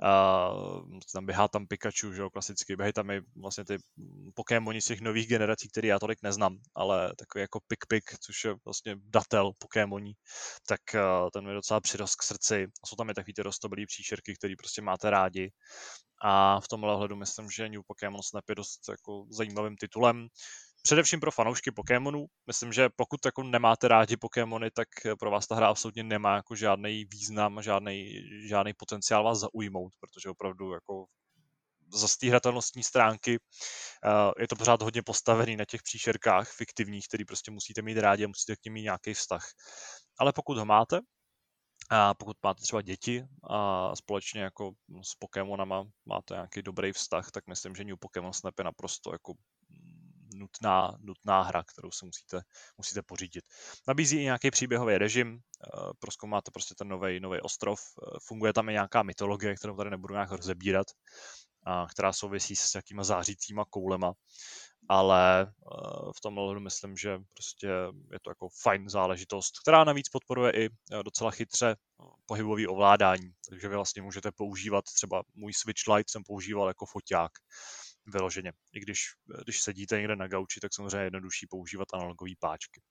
Uh, 0.01 0.99
tam 1.13 1.25
běhá 1.25 1.47
tam 1.47 1.67
Pikachu, 1.67 2.13
že 2.13 2.21
jo, 2.21 2.29
klasicky. 2.29 2.75
Běhají 2.75 2.93
tam 2.93 3.09
i 3.09 3.21
vlastně 3.35 3.65
ty 3.65 3.77
Pokémoni 4.33 4.81
z 4.81 4.85
těch 4.85 5.01
nových 5.01 5.27
generací, 5.27 5.69
které 5.69 5.87
já 5.87 5.99
tolik 5.99 6.19
neznám, 6.23 6.57
ale 6.75 7.13
takový 7.15 7.41
jako 7.41 7.59
Pik 7.67 7.85
Pik, 7.87 8.03
což 8.19 8.43
je 8.43 8.55
vlastně 8.65 8.95
datel 9.03 9.51
Pokémoní, 9.57 10.13
tak 10.67 10.81
uh, 10.95 11.29
ten 11.33 11.47
mi 11.47 11.53
docela 11.53 11.79
přirost 11.79 12.15
k 12.15 12.23
srdci. 12.23 12.63
A 12.83 12.87
jsou 12.87 12.95
tam 12.95 13.09
i 13.09 13.13
takový 13.13 13.33
ty 13.33 13.41
rostobilý 13.41 13.85
příšerky, 13.85 14.35
který 14.35 14.55
prostě 14.55 14.81
máte 14.81 15.09
rádi. 15.09 15.51
A 16.23 16.59
v 16.59 16.67
tomhle 16.67 16.93
ohledu 16.93 17.15
myslím, 17.15 17.49
že 17.49 17.69
New 17.69 17.81
Pokémon 17.87 18.21
Snap 18.23 18.49
je 18.49 18.55
dost 18.55 18.89
jako 18.89 19.25
zajímavým 19.29 19.75
titulem 19.75 20.27
především 20.81 21.19
pro 21.19 21.31
fanoušky 21.31 21.71
Pokémonů. 21.71 22.25
Myslím, 22.47 22.73
že 22.73 22.89
pokud 22.95 23.25
jako 23.25 23.43
nemáte 23.43 23.87
rádi 23.87 24.17
Pokémony, 24.17 24.71
tak 24.71 24.87
pro 25.19 25.31
vás 25.31 25.47
ta 25.47 25.55
hra 25.55 25.67
absolutně 25.67 26.03
nemá 26.03 26.35
jako 26.35 26.55
žádný 26.55 27.05
význam, 27.05 27.61
žádný, 27.61 28.13
žádný 28.47 28.73
potenciál 28.73 29.23
vás 29.23 29.39
zaujmout, 29.39 29.93
protože 29.99 30.29
opravdu 30.29 30.73
jako 30.73 31.05
z 31.93 32.17
té 32.17 32.29
hratelnostní 32.29 32.83
stránky 32.83 33.37
uh, 33.37 34.31
je 34.39 34.47
to 34.47 34.55
pořád 34.55 34.81
hodně 34.81 35.01
postavený 35.03 35.55
na 35.55 35.65
těch 35.65 35.83
příšerkách 35.83 36.51
fiktivních, 36.51 37.07
který 37.07 37.25
prostě 37.25 37.51
musíte 37.51 37.81
mít 37.81 37.97
rádi 37.97 38.25
a 38.25 38.27
musíte 38.27 38.55
k 38.55 38.65
ním 38.65 38.73
mít 38.73 38.81
nějaký 38.81 39.13
vztah. 39.13 39.45
Ale 40.19 40.33
pokud 40.33 40.57
ho 40.57 40.65
máte, 40.65 40.99
a 41.89 42.13
pokud 42.13 42.37
máte 42.43 42.61
třeba 42.61 42.81
děti 42.81 43.23
a 43.49 43.95
společně 43.95 44.41
jako 44.41 44.71
s 45.03 45.15
Pokémonama 45.15 45.83
máte 46.05 46.33
nějaký 46.33 46.61
dobrý 46.61 46.93
vztah, 46.93 47.31
tak 47.31 47.47
myslím, 47.47 47.75
že 47.75 47.83
New 47.83 47.97
Pokémon 47.99 48.33
Snap 48.33 48.53
je 48.57 48.63
naprosto 48.63 49.11
jako 49.11 49.33
nutná, 50.41 50.97
nutná 50.99 51.41
hra, 51.41 51.63
kterou 51.63 51.91
se 51.91 52.05
musíte, 52.05 52.41
musíte 52.77 53.01
pořídit. 53.01 53.45
Nabízí 53.87 54.17
i 54.17 54.23
nějaký 54.23 54.51
příběhový 54.51 54.97
režim, 54.97 55.37
eh, 55.37 55.69
proskoumáte 55.99 56.51
prostě 56.51 56.75
ten 56.75 56.87
nový 56.87 57.41
ostrov, 57.41 57.79
eh, 57.79 58.17
funguje 58.27 58.53
tam 58.53 58.69
i 58.69 58.73
nějaká 58.73 59.03
mytologie, 59.03 59.55
kterou 59.55 59.77
tady 59.77 59.89
nebudu 59.89 60.13
nějak 60.13 60.31
rozebírat, 60.31 60.87
a 61.65 61.87
která 61.91 62.13
souvisí 62.13 62.55
s 62.55 62.75
jakýma 62.75 63.03
zářícíma 63.03 63.65
koulema, 63.69 64.13
ale 64.89 65.41
eh, 65.41 66.11
v 66.17 66.21
tom 66.21 66.37
ohledu 66.37 66.59
myslím, 66.59 66.97
že 66.97 67.19
prostě 67.33 67.67
je 68.11 68.19
to 68.21 68.31
jako 68.31 68.49
fajn 68.61 68.89
záležitost, 68.89 69.59
která 69.59 69.83
navíc 69.83 70.09
podporuje 70.09 70.51
i 70.51 70.69
docela 71.03 71.31
chytře 71.31 71.75
pohybový 72.25 72.67
ovládání, 72.67 73.31
takže 73.49 73.69
vy 73.69 73.75
vlastně 73.75 74.01
můžete 74.01 74.31
používat 74.31 74.85
třeba 74.85 75.23
můj 75.35 75.53
Switch 75.53 75.87
Lite 75.87 76.11
jsem 76.11 76.23
používal 76.23 76.67
jako 76.67 76.85
foťák, 76.85 77.31
vyloženě. 78.05 78.53
I 78.73 78.79
když, 78.79 79.05
když 79.45 79.61
sedíte 79.61 79.97
někde 79.97 80.15
na 80.15 80.27
gauči, 80.27 80.59
tak 80.59 80.73
samozřejmě 80.73 80.97
je 80.97 81.05
jednodušší 81.05 81.47
používat 81.47 81.87
analogové 81.93 82.31
páčky. 82.39 82.81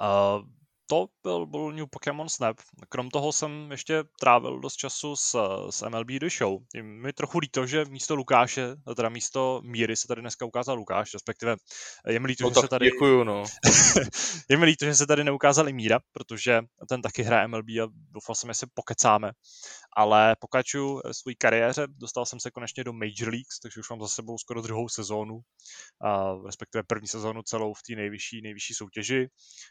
Uh, 0.00 0.48
to 0.92 1.06
byl, 1.22 1.46
byl 1.46 1.72
New 1.72 1.86
Pokémon 1.90 2.28
Snap. 2.28 2.56
Krom 2.88 3.10
toho 3.10 3.32
jsem 3.32 3.70
ještě 3.70 4.04
trávil 4.20 4.60
dost 4.60 4.76
času 4.76 5.16
s, 5.16 5.36
s 5.70 5.88
MLB 5.88 6.06
The 6.06 6.28
Show. 6.28 6.58
Je 6.74 6.82
mi 6.82 7.12
trochu 7.12 7.38
líto, 7.38 7.66
že 7.66 7.84
místo 7.84 8.14
Lukáše, 8.14 8.76
teda 8.96 9.08
místo 9.08 9.60
Míry 9.64 9.96
se 9.96 10.08
tady 10.08 10.20
dneska 10.20 10.44
ukázal 10.44 10.76
Lukáš, 10.76 11.14
respektive 11.14 11.56
je 12.08 12.20
mi 12.20 12.26
líto, 12.26 12.44
no, 12.44 12.50
že 12.50 12.60
se 12.60 12.68
tady... 12.68 12.90
Děkuju, 12.90 13.24
no. 13.24 13.44
je 14.48 14.56
mi 14.56 14.64
líto, 14.64 14.84
že 14.84 14.94
se 14.94 15.06
tady 15.06 15.24
neukázal 15.24 15.68
i 15.68 15.72
Míra, 15.72 16.00
protože 16.12 16.60
ten 16.88 17.02
taky 17.02 17.22
hraje 17.22 17.48
MLB 17.48 17.68
a 17.68 17.88
doufal 18.10 18.34
jsem, 18.34 18.50
že 18.50 18.54
se 18.54 18.66
pokecáme 18.74 19.32
ale 19.96 20.36
pokračuju 20.40 21.00
své 21.12 21.34
kariéře, 21.34 21.86
dostal 21.88 22.26
jsem 22.26 22.40
se 22.40 22.50
konečně 22.50 22.84
do 22.84 22.92
Major 22.92 23.28
Leagues, 23.28 23.58
takže 23.62 23.80
už 23.80 23.90
mám 23.90 24.00
za 24.00 24.08
sebou 24.08 24.38
skoro 24.38 24.62
druhou 24.62 24.88
sezónu, 24.88 25.40
a 26.04 26.34
respektive 26.46 26.82
první 26.82 27.08
sezónu 27.08 27.42
celou 27.42 27.74
v 27.74 27.82
té 27.82 27.94
nejvyšší, 27.94 28.42
nejvyšší 28.42 28.74
soutěži 28.74 29.28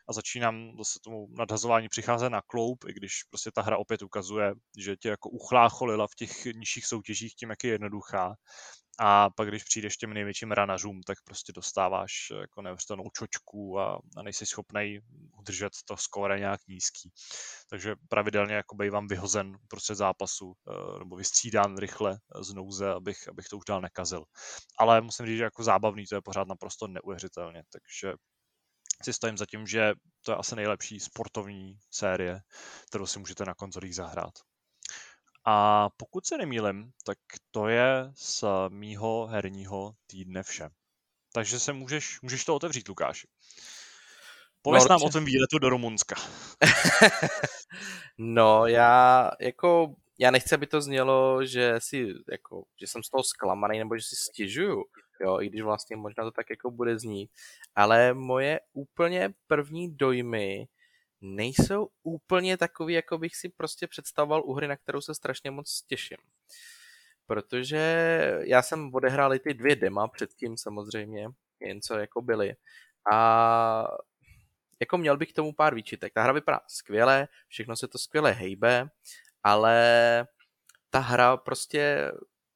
a 0.09 0.13
začínám 0.13 0.71
zase 0.77 0.99
tomu 1.03 1.10
nadhazování 1.29 1.89
přicházet 1.89 2.29
na 2.29 2.41
kloub, 2.41 2.83
i 2.87 2.93
když 2.93 3.23
prostě 3.29 3.51
ta 3.51 3.61
hra 3.61 3.77
opět 3.77 4.01
ukazuje, 4.01 4.53
že 4.77 4.97
tě 4.97 5.09
jako 5.09 5.29
uchlácholila 5.29 6.07
v 6.07 6.15
těch 6.15 6.45
nižších 6.45 6.85
soutěžích 6.85 7.35
tím, 7.35 7.49
jak 7.49 7.63
je 7.63 7.71
jednoduchá 7.71 8.35
a 8.99 9.29
pak, 9.29 9.47
když 9.47 9.63
přijdeš 9.63 9.97
těm 9.97 10.13
největším 10.13 10.51
ranařům, 10.51 11.01
tak 11.03 11.17
prostě 11.23 11.53
dostáváš 11.53 12.11
jako 12.41 12.61
neuvěřitelnou 12.61 13.09
čočku 13.17 13.79
a, 13.79 13.99
a 14.17 14.23
nejsi 14.23 14.45
schopný 14.45 14.99
udržet 15.39 15.73
to 15.85 15.97
skóre 15.97 16.39
nějak 16.39 16.59
nízký. 16.67 17.11
Takže 17.69 17.95
pravidelně 18.09 18.55
jako 18.55 18.75
bývám 18.75 19.07
vyhozen 19.07 19.57
prostě 19.67 19.95
zápasu 19.95 20.53
eh, 20.69 20.99
nebo 20.99 21.15
vystřídán 21.15 21.77
rychle 21.77 22.17
z 22.41 22.53
nouze, 22.53 22.89
abych, 22.91 23.27
abych 23.27 23.45
to 23.49 23.57
už 23.57 23.65
dál 23.65 23.81
nekazil. 23.81 24.23
Ale 24.77 25.01
musím 25.01 25.25
říct, 25.25 25.37
že 25.37 25.43
jako 25.43 25.63
zábavný 25.63 26.05
to 26.07 26.15
je 26.15 26.21
pořád 26.21 26.47
naprosto 26.47 26.87
neuvěřitelně, 26.87 27.63
takže 27.69 28.13
si 29.03 29.13
stojím 29.13 29.37
za 29.37 29.45
tím, 29.45 29.67
že 29.67 29.93
to 30.25 30.31
je 30.31 30.35
asi 30.35 30.55
nejlepší 30.55 30.99
sportovní 30.99 31.79
série, 31.91 32.41
kterou 32.87 33.05
si 33.05 33.19
můžete 33.19 33.45
na 33.45 33.53
konzolích 33.53 33.95
zahrát. 33.95 34.33
A 35.45 35.89
pokud 35.97 36.25
se 36.25 36.37
nemýlim, 36.37 36.91
tak 37.05 37.17
to 37.51 37.67
je 37.67 38.11
z 38.15 38.43
mýho 38.69 39.27
herního 39.27 39.93
týdne 40.07 40.43
vše. 40.43 40.69
Takže 41.33 41.59
se 41.59 41.73
můžeš, 41.73 42.21
můžeš 42.21 42.45
to 42.45 42.55
otevřít, 42.55 42.87
Lukáši. 42.87 43.27
Pověz 44.61 44.83
no, 44.83 44.89
nám 44.89 45.03
o 45.03 45.09
tom 45.09 45.25
výletu 45.25 45.59
do 45.59 45.69
Rumunska. 45.69 46.15
no, 48.17 48.67
já 48.67 49.31
jako, 49.39 49.95
já 50.19 50.31
nechci, 50.31 50.55
aby 50.55 50.67
to 50.67 50.81
znělo, 50.81 51.45
že 51.45 51.75
si, 51.77 52.07
jako, 52.31 52.63
že 52.81 52.87
jsem 52.87 53.03
z 53.03 53.09
toho 53.09 53.23
zklamaný, 53.23 53.79
nebo 53.79 53.97
že 53.97 54.03
si 54.03 54.15
stěžuju, 54.15 54.83
jo, 55.21 55.41
i 55.41 55.49
když 55.49 55.61
vlastně 55.61 55.95
možná 55.95 56.23
to 56.23 56.31
tak 56.31 56.49
jako 56.49 56.71
bude 56.71 56.99
znít, 56.99 57.31
ale 57.75 58.13
moje 58.13 58.59
úplně 58.73 59.33
první 59.47 59.95
dojmy 59.95 60.67
nejsou 61.21 61.89
úplně 62.03 62.57
takový, 62.57 62.93
jako 62.93 63.17
bych 63.17 63.35
si 63.35 63.49
prostě 63.49 63.87
představoval 63.87 64.41
u 64.45 64.53
hry, 64.53 64.67
na 64.67 64.77
kterou 64.77 65.01
se 65.01 65.15
strašně 65.15 65.51
moc 65.51 65.81
těším. 65.87 66.17
Protože 67.27 67.81
já 68.45 68.61
jsem 68.61 68.93
odehrál 68.93 69.33
i 69.33 69.39
ty 69.39 69.53
dvě 69.53 69.75
dema 69.75 70.07
předtím 70.07 70.57
samozřejmě, 70.57 71.27
jen 71.59 71.81
co 71.81 71.97
jako 71.97 72.21
byly. 72.21 72.55
A 73.13 73.87
jako 74.79 74.97
měl 74.97 75.17
bych 75.17 75.29
k 75.29 75.35
tomu 75.35 75.53
pár 75.53 75.75
výčitek. 75.75 76.13
Ta 76.13 76.23
hra 76.23 76.33
vypadá 76.33 76.59
skvěle, 76.67 77.27
všechno 77.47 77.75
se 77.75 77.87
to 77.87 77.97
skvěle 77.97 78.31
hejbe, 78.31 78.89
ale 79.43 80.27
ta 80.89 80.99
hra 80.99 81.37
prostě 81.37 82.11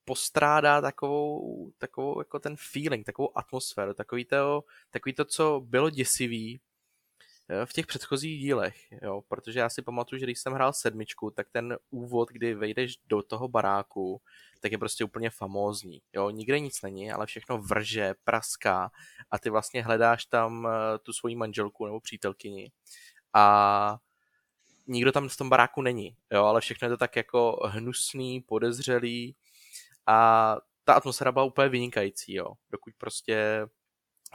postrádá 0.05 0.81
takovou, 0.81 1.71
takovou 1.77 2.21
jako 2.21 2.39
ten 2.39 2.55
feeling, 2.73 3.05
takovou 3.05 3.37
atmosféru, 3.37 3.93
takový 3.93 4.25
to, 4.25 4.63
takový 4.89 5.13
to, 5.13 5.25
co 5.25 5.61
bylo 5.65 5.89
děsivý 5.89 6.59
v 7.65 7.73
těch 7.73 7.87
předchozích 7.87 8.39
dílech, 8.39 8.75
jo, 9.01 9.21
protože 9.27 9.59
já 9.59 9.69
si 9.69 9.81
pamatuju, 9.81 10.19
že 10.19 10.25
když 10.25 10.39
jsem 10.39 10.53
hrál 10.53 10.73
sedmičku, 10.73 11.31
tak 11.31 11.47
ten 11.51 11.77
úvod, 11.89 12.29
kdy 12.29 12.53
vejdeš 12.53 12.97
do 13.07 13.21
toho 13.21 13.47
baráku, 13.47 14.21
tak 14.59 14.71
je 14.71 14.77
prostě 14.77 15.03
úplně 15.03 15.29
famózní, 15.29 16.01
jo, 16.13 16.29
nikde 16.29 16.59
nic 16.59 16.81
není, 16.81 17.11
ale 17.11 17.25
všechno 17.25 17.57
vrže, 17.57 18.13
praská 18.23 18.91
a 19.31 19.39
ty 19.39 19.49
vlastně 19.49 19.83
hledáš 19.83 20.25
tam 20.25 20.67
eh, 20.67 20.99
tu 20.99 21.13
svoji 21.13 21.35
manželku 21.35 21.85
nebo 21.85 21.99
přítelkyni 21.99 22.71
a 23.33 23.97
nikdo 24.87 25.11
tam 25.11 25.29
v 25.29 25.37
tom 25.37 25.49
baráku 25.49 25.81
není, 25.81 26.17
jo, 26.31 26.43
ale 26.43 26.61
všechno 26.61 26.85
je 26.85 26.89
to 26.89 26.97
tak 26.97 27.15
jako 27.15 27.59
hnusný, 27.65 28.41
podezřelý 28.41 29.35
a 30.07 30.57
ta 30.83 30.93
atmosféra 30.93 31.31
byla 31.31 31.45
úplně 31.45 31.69
vynikající, 31.69 32.33
jo, 32.33 32.53
dokud 32.69 32.93
prostě 32.97 33.67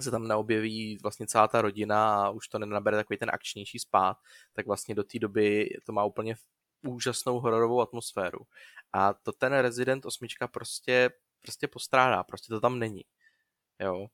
se 0.00 0.10
tam 0.10 0.28
neobjeví 0.28 0.98
vlastně 1.02 1.26
celá 1.26 1.48
ta 1.48 1.62
rodina 1.62 2.24
a 2.24 2.30
už 2.30 2.48
to 2.48 2.58
nenabere 2.58 2.96
takový 2.96 3.16
ten 3.16 3.30
akčnější 3.30 3.78
spát, 3.78 4.16
tak 4.52 4.66
vlastně 4.66 4.94
do 4.94 5.04
té 5.04 5.18
doby 5.18 5.68
to 5.86 5.92
má 5.92 6.04
úplně 6.04 6.34
úžasnou 6.86 7.40
hororovou 7.40 7.80
atmosféru. 7.80 8.38
A 8.92 9.12
to 9.12 9.32
ten 9.32 9.52
Resident 9.52 10.06
8 10.06 10.26
prostě, 10.52 11.10
prostě 11.40 11.68
postrádá, 11.68 12.24
prostě 12.24 12.48
to 12.48 12.60
tam 12.60 12.78
není. 12.78 13.02
Jo. 13.80 14.06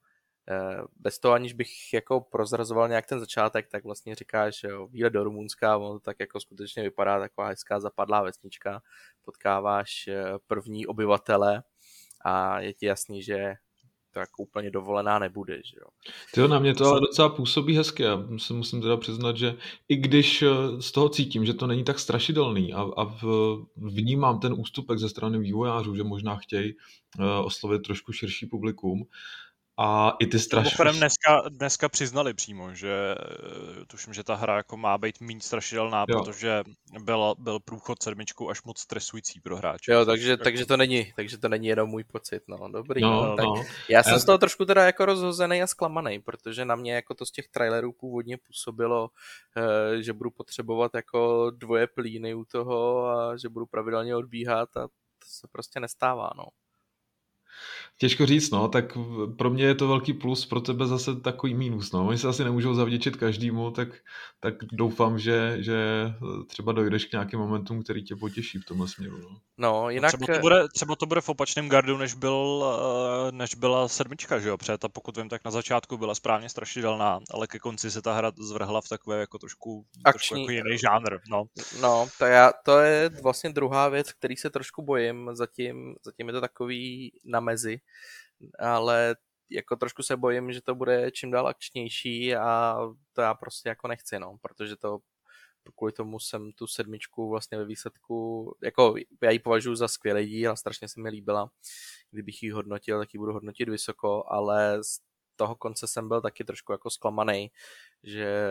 Eh, 0.51 0.83
bez 0.97 1.19
toho, 1.19 1.35
aniž 1.35 1.53
bych 1.53 1.93
jako 1.93 2.21
prozrazoval 2.21 2.89
nějak 2.89 3.07
ten 3.07 3.21
začátek, 3.21 3.69
tak 3.69 3.85
vlastně 3.85 4.15
říkáš, 4.15 4.61
že 4.61 4.69
jo, 4.69 4.87
výlet 4.87 5.13
do 5.13 5.25
Rumunska, 5.25 5.77
ono 5.77 5.93
to 5.93 6.01
tak 6.01 6.17
jako 6.21 6.41
skutečně 6.41 6.83
vypadá 6.83 7.21
taková 7.21 7.49
hezká 7.49 7.81
zapadlá 7.81 8.23
vesnička, 8.23 8.83
potkáváš 9.25 10.09
eh, 10.09 10.25
první 10.47 10.87
obyvatele 10.87 11.63
a 12.25 12.61
je 12.61 12.73
ti 12.73 12.87
jasný, 12.87 13.23
že 13.23 13.55
to 14.13 14.21
jako 14.21 14.43
úplně 14.43 14.71
dovolená 14.71 15.19
nebude, 15.19 15.57
že 15.65 15.77
jo. 15.81 15.87
Tyjo, 16.35 16.49
na 16.49 16.59
mě 16.59 16.75
to 16.75 16.87
ale 16.87 17.01
docela 17.01 17.29
působí 17.29 17.77
hezky. 17.77 18.03
Já 18.03 18.19
se 18.39 18.53
musím 18.53 18.83
teda 18.83 18.97
přiznat, 18.97 19.37
že 19.37 19.57
i 19.89 19.97
když 19.97 20.43
eh, 20.43 20.49
z 20.83 20.93
toho 20.93 21.09
cítím, 21.09 21.45
že 21.45 21.55
to 21.55 21.67
není 21.67 21.85
tak 21.85 21.99
strašidelný 21.99 22.75
a, 22.75 22.81
a 22.97 23.05
v, 23.05 23.25
vnímám 23.77 24.41
ten 24.41 24.55
ústupek 24.59 24.99
ze 24.99 25.09
strany 25.09 25.39
vývojářů, 25.39 25.95
že 25.95 26.03
možná 26.03 26.37
chtějí 26.37 26.75
oslovit 27.45 27.83
trošku 27.83 28.13
širší 28.13 28.47
publikum, 28.47 29.07
a 29.79 30.17
i 30.19 30.27
ty 30.27 30.39
strašné. 30.39 30.69
Mimochodem 30.69 30.97
dneska, 30.97 31.49
dneska 31.49 31.89
přiznali 31.89 32.35
přímo, 32.35 32.75
že 32.75 33.15
eh, 33.15 33.85
tuším, 33.87 34.15
že 34.15 34.25
ta 34.25 34.35
hra 34.35 34.57
jako 34.57 34.77
má 34.77 34.99
být 34.99 35.21
méně 35.21 35.41
strašidelná, 35.41 36.05
jo. 36.09 36.19
protože 36.19 36.65
byl, 37.05 37.35
byl 37.39 37.61
průchod 37.61 38.03
sedmičku 38.03 38.51
až 38.51 38.63
moc 38.63 38.79
stresující 38.79 39.41
pro 39.41 39.57
hráče. 39.57 39.93
Jo, 39.93 40.05
takže, 40.05 40.37
takže, 40.37 40.67
to 40.67 40.77
není, 40.77 41.13
takže 41.17 41.39
to 41.39 41.49
není 41.49 41.67
jenom 41.67 41.91
můj 41.91 42.05
pocit, 42.05 42.43
no, 42.49 42.69
dobrý. 42.73 43.01
No, 43.01 43.27
no. 43.27 43.37
Tak 43.37 43.45
no. 43.45 43.65
Já 43.89 44.03
jsem 44.03 44.13
já... 44.13 44.19
z 44.19 44.25
toho 44.25 44.39
trošku 44.39 44.65
teda 44.65 44.87
jako 44.87 45.07
rozhozený 45.07 45.63
a 45.63 45.67
zklamaný, 45.67 46.19
protože 46.19 46.65
na 46.65 46.77
mě 46.77 46.95
jako 46.95 47.15
to 47.15 47.27
z 47.27 47.31
těch 47.31 47.49
trailerů 47.49 47.93
původně 47.93 48.39
působilo, 48.47 49.11
eh, 49.57 50.03
že 50.03 50.13
budu 50.13 50.31
potřebovat 50.31 50.95
jako 50.95 51.51
dvoje 51.51 51.87
plíny 51.87 52.35
u 52.35 52.45
toho 52.45 53.07
a 53.07 53.37
že 53.37 53.49
budu 53.49 53.67
pravidelně 53.67 54.17
odbíhat 54.17 54.77
a 54.77 54.89
to 55.19 55.27
se 55.27 55.49
prostě 55.53 55.81
nestává, 55.81 56.31
no. 56.37 56.45
Těžko 57.99 58.27
říct, 58.27 58.51
no, 58.51 58.69
tak 58.69 58.99
pro 59.39 59.51
mě 59.51 59.65
je 59.65 59.75
to 59.75 59.89
velký 59.89 60.13
plus, 60.13 60.47
pro 60.47 60.61
tebe 60.61 60.87
zase 60.87 61.21
takový 61.21 61.55
mínus, 61.55 61.93
no. 61.93 62.07
Oni 62.07 62.19
se 62.19 62.29
asi 62.29 62.45
nemůžou 62.45 62.75
zavděčit 62.75 63.17
každému, 63.17 63.71
tak, 63.71 63.89
tak 64.41 64.55
doufám, 64.73 65.19
že, 65.19 65.57
že 65.61 65.77
třeba 66.47 66.73
dojdeš 66.73 67.05
k 67.05 67.13
nějakým 67.13 67.39
momentům, 67.39 67.83
který 67.83 68.05
tě 68.05 68.17
potěší 68.17 68.59
v 68.59 68.65
tomhle 68.65 68.89
směru, 68.89 69.19
no. 69.19 69.41
No, 69.59 69.91
jinak... 69.91 70.13
Třeba 70.13 70.35
to, 70.35 70.41
bude, 70.41 70.69
třeba 70.75 70.97
to 70.97 71.07
bude 71.07 71.21
v 71.21 71.29
opačném 71.29 71.69
gardu, 71.69 71.97
než, 71.97 72.15
byl, 72.15 72.65
eh, 73.29 73.33
než 73.33 73.55
byla 73.55 73.89
sedmička, 73.89 74.39
že 74.39 74.49
jo? 74.49 74.59
Protože 74.59 74.79
ta, 74.79 74.89
pokud 74.89 75.17
vím, 75.17 75.29
tak 75.29 75.45
na 75.45 75.51
začátku 75.51 75.97
byla 75.97 76.15
správně 76.15 76.49
strašidelná, 76.49 77.21
ale 77.31 77.47
ke 77.47 77.59
konci 77.59 77.91
se 77.91 78.03
ta 78.03 78.13
hra 78.13 78.33
zvrhla 78.39 78.81
v 78.81 78.89
takové 78.89 79.21
jako 79.21 79.39
trošku, 79.39 79.87
Akční. 80.05 80.13
trošku 80.13 80.51
jako 80.51 80.51
jiný 80.51 80.79
žánr, 80.79 81.19
no. 81.31 81.45
No, 81.81 82.09
to, 82.19 82.25
já, 82.25 82.53
to 82.65 82.79
je 82.79 83.11
vlastně 83.23 83.51
druhá 83.51 83.89
věc, 83.89 84.13
který 84.13 84.37
se 84.37 84.51
trošku 84.51 84.83
bojím, 84.83 85.31
zatím, 85.33 85.95
zatím 86.05 86.27
je 86.27 86.33
to 86.33 86.41
takový 86.41 87.13
na 87.25 87.41
mezi, 87.41 87.81
ale 88.59 89.17
jako 89.51 89.77
trošku 89.77 90.03
se 90.03 90.17
bojím, 90.17 90.53
že 90.53 90.63
to 90.63 90.75
bude 90.75 91.11
čím 91.11 91.31
dál 91.31 91.49
akčnější 91.49 92.37
a 92.37 92.79
to 93.13 93.21
já 93.21 93.35
prostě 93.35 93.69
jako 93.69 93.89
nechci, 93.89 94.19
no, 94.19 94.39
protože 94.43 94.77
to 94.77 94.99
kvůli 95.77 95.93
tomu 95.93 96.19
jsem 96.19 96.53
tu 96.53 96.67
sedmičku 96.67 97.29
vlastně 97.31 97.59
ve 97.59 97.65
výsledku, 97.65 98.57
jako 98.63 98.95
já 99.23 99.31
ji 99.31 99.39
považuji 99.39 99.75
za 99.75 99.89
skvělý 99.89 100.27
díl 100.27 100.53
a 100.53 100.57
strašně 100.57 100.89
se 100.89 101.01
mi 101.01 101.09
líbila. 101.09 101.51
Kdybych 102.11 102.43
ji 102.43 102.51
hodnotil, 102.51 102.99
tak 102.99 103.15
ji 103.15 103.19
budu 103.19 103.33
hodnotit 103.33 103.69
vysoko, 103.69 104.25
ale 104.29 104.85
z 104.85 105.01
toho 105.37 105.55
konce 105.57 105.87
jsem 105.87 106.09
byl 106.09 106.21
taky 106.21 106.45
trošku 106.45 106.73
jako 106.73 106.91
zklamaný, 106.91 107.51
že 108.03 108.49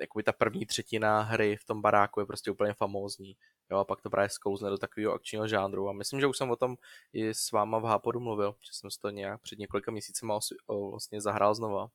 jakoby 0.00 0.22
ta 0.22 0.32
první 0.32 0.66
třetina 0.66 1.20
hry 1.20 1.56
v 1.56 1.64
tom 1.64 1.82
baráku 1.82 2.20
je 2.20 2.26
prostě 2.26 2.50
úplně 2.50 2.74
famózní. 2.74 3.36
Jo, 3.72 3.78
a 3.78 3.84
pak 3.84 4.00
to 4.00 4.10
právě 4.10 4.28
zkouzne 4.28 4.70
do 4.70 4.78
takového 4.78 5.12
akčního 5.12 5.48
žánru. 5.48 5.88
A 5.88 5.92
myslím, 5.92 6.20
že 6.20 6.26
už 6.26 6.38
jsem 6.38 6.50
o 6.50 6.56
tom 6.56 6.76
i 7.12 7.34
s 7.34 7.52
váma 7.52 7.78
v 7.78 7.84
Hápodu 7.84 8.20
mluvil, 8.20 8.56
že 8.60 8.72
jsem 8.72 8.90
to 9.00 9.10
nějak 9.10 9.40
před 9.40 9.58
několika 9.58 9.90
měsíci 9.90 10.26
vlastně 10.90 11.20
zahrál 11.20 11.54
znova. 11.54 11.88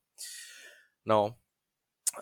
No, 1.05 1.35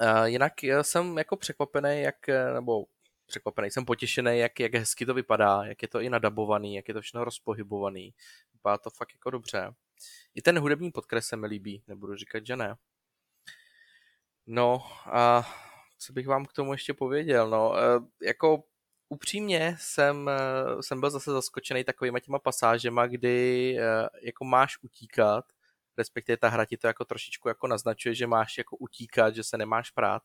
uh, 0.02 0.24
jinak 0.24 0.54
jsem 0.82 1.18
jako 1.18 1.38
překvapený, 1.38 2.02
jak, 2.02 2.16
nebo 2.54 2.86
překvapený, 3.26 3.72
jsem 3.72 3.86
potěšený, 3.86 4.40
jak, 4.40 4.60
jak 4.60 4.74
hezky 4.74 5.06
to 5.06 5.14
vypadá, 5.14 5.64
jak 5.64 5.82
je 5.82 5.88
to 5.88 6.00
i 6.00 6.10
nadabovaný, 6.10 6.76
jak 6.76 6.88
je 6.88 6.94
to 6.94 7.02
všechno 7.02 7.24
rozpohybovaný. 7.24 8.14
Vypadá 8.54 8.78
to 8.78 8.90
fakt 8.90 9.14
jako 9.14 9.30
dobře. 9.30 9.74
I 10.36 10.42
ten 10.42 10.60
hudební 10.60 10.92
podkres 10.92 11.28
se 11.28 11.36
mi 11.36 11.48
líbí, 11.48 11.84
nebudu 11.88 12.16
říkat, 12.16 12.46
že 12.46 12.56
ne. 12.56 12.76
No 14.48 14.84
a 15.06 15.50
co 15.98 16.14
bych 16.14 16.28
vám 16.28 16.46
k 16.46 16.54
tomu 16.54 16.72
ještě 16.72 16.94
pověděl, 16.94 17.50
no, 17.50 17.74
jako 18.22 18.64
upřímně 19.10 19.78
jsem, 19.80 20.30
jsem 20.82 21.00
byl 21.00 21.10
zase 21.10 21.32
zaskočený 21.32 21.84
takovýma 21.84 22.20
těma 22.20 22.40
pasážema, 22.40 23.08
kdy 23.08 23.78
jako 24.22 24.46
máš 24.46 24.78
utíkat, 24.82 25.46
respektive 25.98 26.38
ta 26.38 26.50
hra 26.50 26.66
ti 26.66 26.78
to 26.78 26.88
jako 26.88 27.06
trošičku 27.06 27.48
jako 27.48 27.68
naznačuje, 27.68 28.16
že 28.16 28.28
máš 28.28 28.58
jako 28.58 28.78
utíkat, 28.78 29.36
že 29.36 29.44
se 29.44 29.58
nemáš 29.58 29.92
prát, 29.92 30.24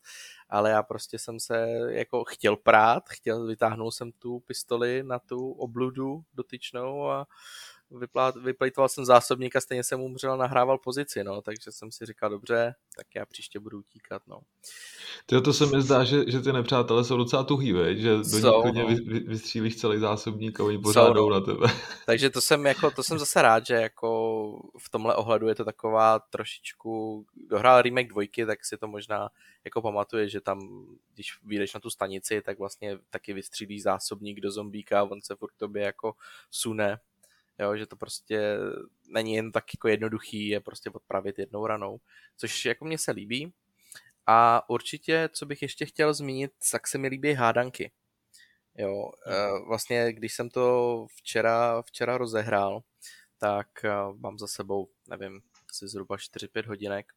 ale 0.48 0.70
já 0.70 0.82
prostě 0.82 1.18
jsem 1.18 1.40
se 1.40 1.68
jako 1.88 2.24
chtěl 2.24 2.56
prát, 2.56 3.08
chtěl, 3.08 3.46
vytáhnul 3.46 3.90
jsem 3.90 4.12
tu 4.12 4.40
pistoli 4.40 5.02
na 5.02 5.18
tu 5.18 5.52
obludu 5.52 6.24
dotyčnou 6.34 7.10
a 7.10 7.26
vyplejtoval 8.42 8.88
jsem 8.88 9.05
zásobník 9.05 9.57
a 9.57 9.61
stejně 9.61 9.85
jsem 9.85 10.00
umřel 10.00 10.37
nahrával 10.37 10.79
pozici, 10.79 11.24
no, 11.24 11.42
takže 11.42 11.72
jsem 11.72 11.92
si 11.92 12.07
říkal, 12.07 12.31
dobře, 12.31 12.74
tak 12.96 13.07
já 13.14 13.26
příště 13.26 13.61
budu 13.61 13.79
utíkat, 13.79 14.22
no. 14.26 14.40
Ty 15.26 15.40
to 15.40 15.53
se 15.53 15.66
mi 15.66 15.83
zdá, 15.83 16.05
že, 16.05 16.31
že 16.31 16.40
ty 16.40 16.53
nepřátelé 16.53 17.05
jsou 17.05 17.16
docela 17.16 17.44
tuhý, 17.44 17.72
veď? 17.72 17.98
že 17.98 18.16
do 18.16 18.24
jsou, 18.24 18.64
nich 18.64 18.74
no. 18.74 18.87
vy, 18.87 19.20
vystřílíš 19.20 19.76
celý 19.76 19.98
zásobník 19.98 20.61
a 20.61 20.64
oni 20.64 20.79
pořád 20.79 21.12
jdou 21.12 21.29
no. 21.29 21.35
na 21.35 21.40
tebe. 21.40 21.66
Takže 22.07 22.31
to 22.31 22.40
jsem, 22.40 22.66
jako, 22.66 22.90
to 22.90 23.03
jsem 23.03 23.18
zase 23.18 23.42
rád, 23.42 23.66
že 23.66 23.74
jako 23.74 24.11
v 24.79 24.90
tomhle 24.90 25.14
ohledu 25.14 25.48
je 25.48 25.55
to 25.55 25.64
taková 25.64 26.18
trošičku, 26.18 27.26
dohrál 27.50 27.83
remake 27.83 28.09
dvojky, 28.09 28.46
tak 28.46 28.64
si 28.64 28.76
to 28.76 28.88
možná 28.88 29.29
jako 29.64 29.83
pamatuje, 29.83 30.29
že 30.29 30.40
tam, 30.40 30.87
když 31.14 31.38
vyjdeš 31.44 31.74
na 31.74 31.81
tu 31.81 31.90
stanici, 31.90 32.42
tak 32.42 32.59
vlastně 32.59 32.98
taky 33.11 33.33
vystřílíš 33.33 33.83
zásobník 33.83 34.40
do 34.40 34.50
zombíka 34.50 35.00
a 35.00 35.03
on 35.03 35.22
se 35.22 35.37
furt 35.37 35.53
tobě 35.57 35.83
jako 35.83 36.12
sune 36.50 37.00
jo, 37.60 37.76
že 37.76 37.86
to 37.86 37.96
prostě 37.96 38.58
není 39.08 39.34
jen 39.34 39.52
tak 39.52 39.74
jako 39.74 39.88
jednoduchý 39.88 40.48
je 40.48 40.60
prostě 40.60 40.90
podpravit 40.90 41.38
jednou 41.38 41.66
ranou, 41.66 42.00
což 42.36 42.64
jako 42.64 42.84
mně 42.84 42.98
se 42.98 43.10
líbí. 43.12 43.52
A 44.26 44.70
určitě, 44.70 45.28
co 45.32 45.46
bych 45.46 45.62
ještě 45.62 45.86
chtěl 45.86 46.14
zmínit, 46.14 46.52
tak 46.72 46.88
se 46.88 46.98
mi 46.98 47.08
líbí 47.08 47.32
hádanky. 47.32 47.92
Jo, 48.78 49.12
mhm. 49.26 49.68
vlastně 49.68 50.12
když 50.12 50.34
jsem 50.34 50.50
to 50.50 51.06
včera, 51.16 51.82
včera 51.82 52.18
rozehrál, 52.18 52.82
tak 53.38 53.68
mám 54.16 54.38
za 54.38 54.46
sebou, 54.46 54.88
nevím, 55.08 55.40
asi 55.70 55.88
zhruba 55.88 56.16
4-5 56.16 56.66
hodinek, 56.66 57.12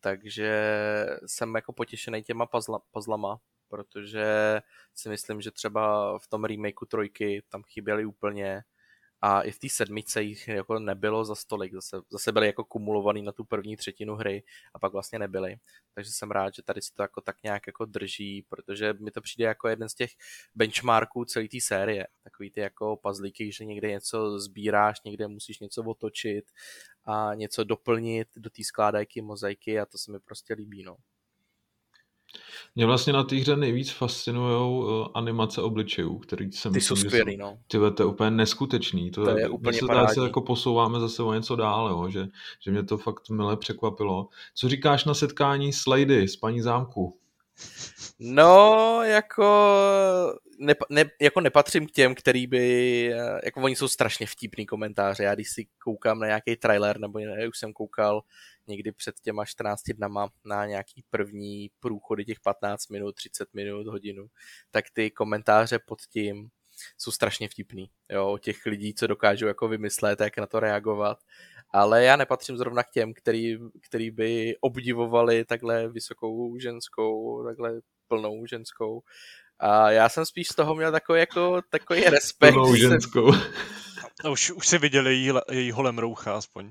takže 0.00 0.78
jsem 1.26 1.54
jako 1.54 1.72
potěšený 1.72 2.22
těma 2.22 2.46
puzzla, 2.46 2.80
puzzlama, 2.90 3.40
protože 3.68 4.60
si 4.94 5.08
myslím, 5.08 5.40
že 5.40 5.50
třeba 5.50 6.18
v 6.18 6.26
tom 6.28 6.44
remakeu 6.44 6.86
trojky 6.86 7.42
tam 7.48 7.62
chyběly 7.62 8.04
úplně, 8.04 8.64
a 9.22 9.42
i 9.42 9.50
v 9.50 9.58
té 9.58 9.68
sedmice 9.68 10.22
jich 10.22 10.48
jako 10.48 10.78
nebylo 10.78 11.24
za 11.24 11.34
stolik, 11.34 11.72
zase, 11.74 11.96
zase 12.10 12.32
byly 12.32 12.46
jako 12.46 12.64
kumulovaný 12.64 13.22
na 13.22 13.32
tu 13.32 13.44
první 13.44 13.76
třetinu 13.76 14.14
hry 14.14 14.42
a 14.74 14.78
pak 14.78 14.92
vlastně 14.92 15.18
nebyly. 15.18 15.56
Takže 15.94 16.10
jsem 16.10 16.30
rád, 16.30 16.54
že 16.54 16.62
tady 16.62 16.82
se 16.82 16.94
to 16.94 17.02
jako 17.02 17.20
tak 17.20 17.36
nějak 17.42 17.66
jako 17.66 17.84
drží, 17.84 18.42
protože 18.48 18.92
mi 18.92 19.10
to 19.10 19.20
přijde 19.20 19.44
jako 19.44 19.68
jeden 19.68 19.88
z 19.88 19.94
těch 19.94 20.10
benchmarků 20.54 21.24
celé 21.24 21.48
té 21.48 21.60
série. 21.60 22.06
Takový 22.24 22.50
ty 22.50 22.60
jako 22.60 22.96
puzzlíky, 22.96 23.52
že 23.52 23.64
někde 23.64 23.88
něco 23.88 24.40
sbíráš, 24.40 25.02
někde 25.04 25.28
musíš 25.28 25.60
něco 25.60 25.82
otočit 25.82 26.44
a 27.04 27.34
něco 27.34 27.64
doplnit 27.64 28.28
do 28.36 28.50
té 28.50 28.64
skládajky, 28.64 29.22
mozaiky 29.22 29.80
a 29.80 29.86
to 29.86 29.98
se 29.98 30.12
mi 30.12 30.20
prostě 30.20 30.54
líbí, 30.54 30.82
no. 30.82 30.96
Mě 32.74 32.86
vlastně 32.86 33.12
na 33.12 33.24
té 33.24 33.36
hře 33.36 33.56
nejvíc 33.56 33.90
fascinují 33.90 34.84
uh, 34.84 35.06
animace 35.14 35.62
obličejů, 35.62 36.18
který 36.18 36.52
jsem 36.52 36.72
Ty 36.72 36.80
jsou 36.80 36.96
skvělý, 36.96 37.36
no. 37.36 37.58
Ty 37.66 37.78
to 37.78 38.02
je 38.02 38.06
úplně 38.06 38.30
neskutečný. 38.30 39.10
To, 39.10 39.24
to 39.24 39.30
je 39.30 39.48
úplně 39.48 39.78
se 39.78 39.86
parádní. 39.86 40.14
se 40.14 40.20
jako 40.20 40.40
posouváme 40.40 41.00
zase 41.00 41.22
o 41.22 41.34
něco 41.34 41.56
dál, 41.56 41.88
jo, 41.88 42.08
že, 42.08 42.28
že 42.60 42.70
mě 42.70 42.82
to 42.82 42.98
fakt 42.98 43.30
milé 43.30 43.56
překvapilo. 43.56 44.28
Co 44.54 44.68
říkáš 44.68 45.04
na 45.04 45.14
setkání 45.14 45.72
s 45.72 45.86
Lady, 45.86 46.28
s 46.28 46.36
paní 46.36 46.60
zámku? 46.60 47.18
No, 48.18 49.02
jako, 49.02 49.44
ne, 50.58 50.74
ne, 50.90 51.04
jako 51.20 51.40
nepatřím 51.40 51.86
k 51.86 51.90
těm, 51.90 52.14
který 52.14 52.46
by, 52.46 53.04
jako 53.44 53.60
oni 53.60 53.76
jsou 53.76 53.88
strašně 53.88 54.26
vtipný 54.26 54.66
komentáře. 54.66 55.24
Já 55.24 55.34
když 55.34 55.50
si 55.50 55.66
koukám 55.78 56.18
na 56.18 56.26
nějaký 56.26 56.56
trailer, 56.56 57.00
nebo 57.00 57.18
ne, 57.18 57.48
už 57.48 57.58
jsem 57.58 57.72
koukal 57.72 58.22
někdy 58.66 58.92
před 58.92 59.20
těma 59.20 59.44
14 59.44 59.82
dnama 59.94 60.28
na 60.44 60.66
nějaký 60.66 61.04
první 61.10 61.70
průchody 61.80 62.24
těch 62.24 62.40
15 62.40 62.88
minut, 62.88 63.12
30 63.12 63.54
minut, 63.54 63.86
hodinu, 63.86 64.26
tak 64.70 64.84
ty 64.92 65.10
komentáře 65.10 65.78
pod 65.78 66.00
tím 66.00 66.48
jsou 66.98 67.10
strašně 67.10 67.48
vtipný, 67.48 67.90
jo, 68.10 68.38
těch 68.38 68.66
lidí, 68.66 68.94
co 68.94 69.06
dokážou 69.06 69.46
jako 69.46 69.68
vymyslet, 69.68 70.20
jak 70.20 70.38
na 70.38 70.46
to 70.46 70.60
reagovat, 70.60 71.18
ale 71.72 72.04
já 72.04 72.16
nepatřím 72.16 72.56
zrovna 72.56 72.82
k 72.82 72.90
těm, 72.90 73.14
který, 73.14 73.58
který 73.82 74.10
by 74.10 74.56
obdivovali 74.60 75.44
takhle 75.44 75.88
vysokou 75.88 76.58
ženskou, 76.58 77.44
takhle 77.44 77.80
plnou 78.08 78.46
ženskou 78.46 79.02
A 79.62 79.90
já 79.90 80.08
jsem 80.08 80.26
spíš 80.26 80.48
z 80.48 80.54
toho 80.54 80.74
měl 80.74 80.92
takový, 80.92 81.20
jako, 81.20 81.60
takový 81.70 82.00
respekt. 82.00 82.52
Plnou 82.52 82.74
ženskou. 82.74 83.32
No, 84.24 84.32
už, 84.32 84.50
už 84.50 84.68
si 84.68 84.78
viděl 84.78 85.06
její, 85.06 85.32
jejího 85.50 85.82
lemroucha 85.82 86.34
aspoň. 86.34 86.70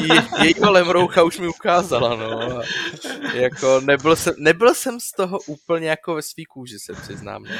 Je, 0.00 0.22
jejího 0.42 0.72
lemroucha 0.72 1.22
už 1.22 1.38
mi 1.38 1.48
ukázala, 1.48 2.16
no. 2.16 2.60
Jako 3.34 3.80
nebyl 3.80 4.16
jsem, 4.16 4.34
nebyl 4.38 4.74
jsem 4.74 5.00
z 5.00 5.10
toho 5.10 5.38
úplně 5.46 5.88
jako 5.88 6.14
ve 6.14 6.22
svý 6.22 6.44
kůži, 6.44 6.78
se 6.78 6.92
přiznám. 6.92 7.42
No. 7.42 7.50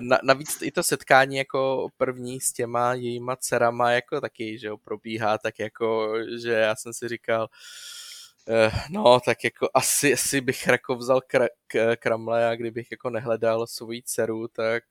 Na, 0.00 0.18
navíc 0.22 0.58
i 0.62 0.70
to 0.70 0.82
setkání 0.82 1.36
jako 1.36 1.88
první 1.96 2.40
s 2.40 2.52
těma 2.52 2.94
jejíma 2.94 3.36
dcerama 3.36 3.90
jako 3.90 4.20
taky, 4.20 4.58
že 4.58 4.66
jo, 4.66 4.76
probíhá 4.76 5.38
tak 5.38 5.58
jako, 5.58 6.14
že 6.42 6.52
já 6.52 6.76
jsem 6.76 6.92
si 6.92 7.08
říkal, 7.08 7.48
no, 8.90 9.20
tak 9.20 9.44
jako 9.44 9.68
asi, 9.74 10.12
asi 10.12 10.40
bych 10.40 10.66
jako 10.66 10.96
vzal 10.96 11.18
kr- 11.18 11.48
k- 11.66 11.96
kramle 11.96 12.48
a 12.48 12.54
kdybych 12.54 12.90
jako 12.90 13.10
nehledal 13.10 13.66
svoji 13.66 14.02
dceru, 14.02 14.48
tak 14.48 14.84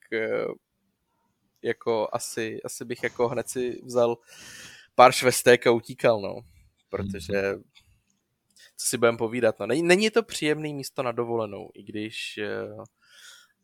jako 1.62 2.08
asi, 2.12 2.62
asi 2.64 2.84
bych 2.84 3.02
jako 3.02 3.28
hned 3.28 3.48
si 3.48 3.80
vzal 3.84 4.16
pár 4.94 5.12
švestek 5.12 5.66
a 5.66 5.70
utíkal, 5.70 6.20
no. 6.20 6.40
Protože 6.88 7.54
co 8.76 8.86
si 8.86 8.98
budeme 8.98 9.18
povídat, 9.18 9.58
no. 9.58 9.66
Není, 9.66 9.82
není 9.82 10.10
to 10.10 10.22
příjemný 10.22 10.74
místo 10.74 11.02
na 11.02 11.12
dovolenou, 11.12 11.70
i 11.74 11.82
když 11.82 12.38
eh, 12.38 12.84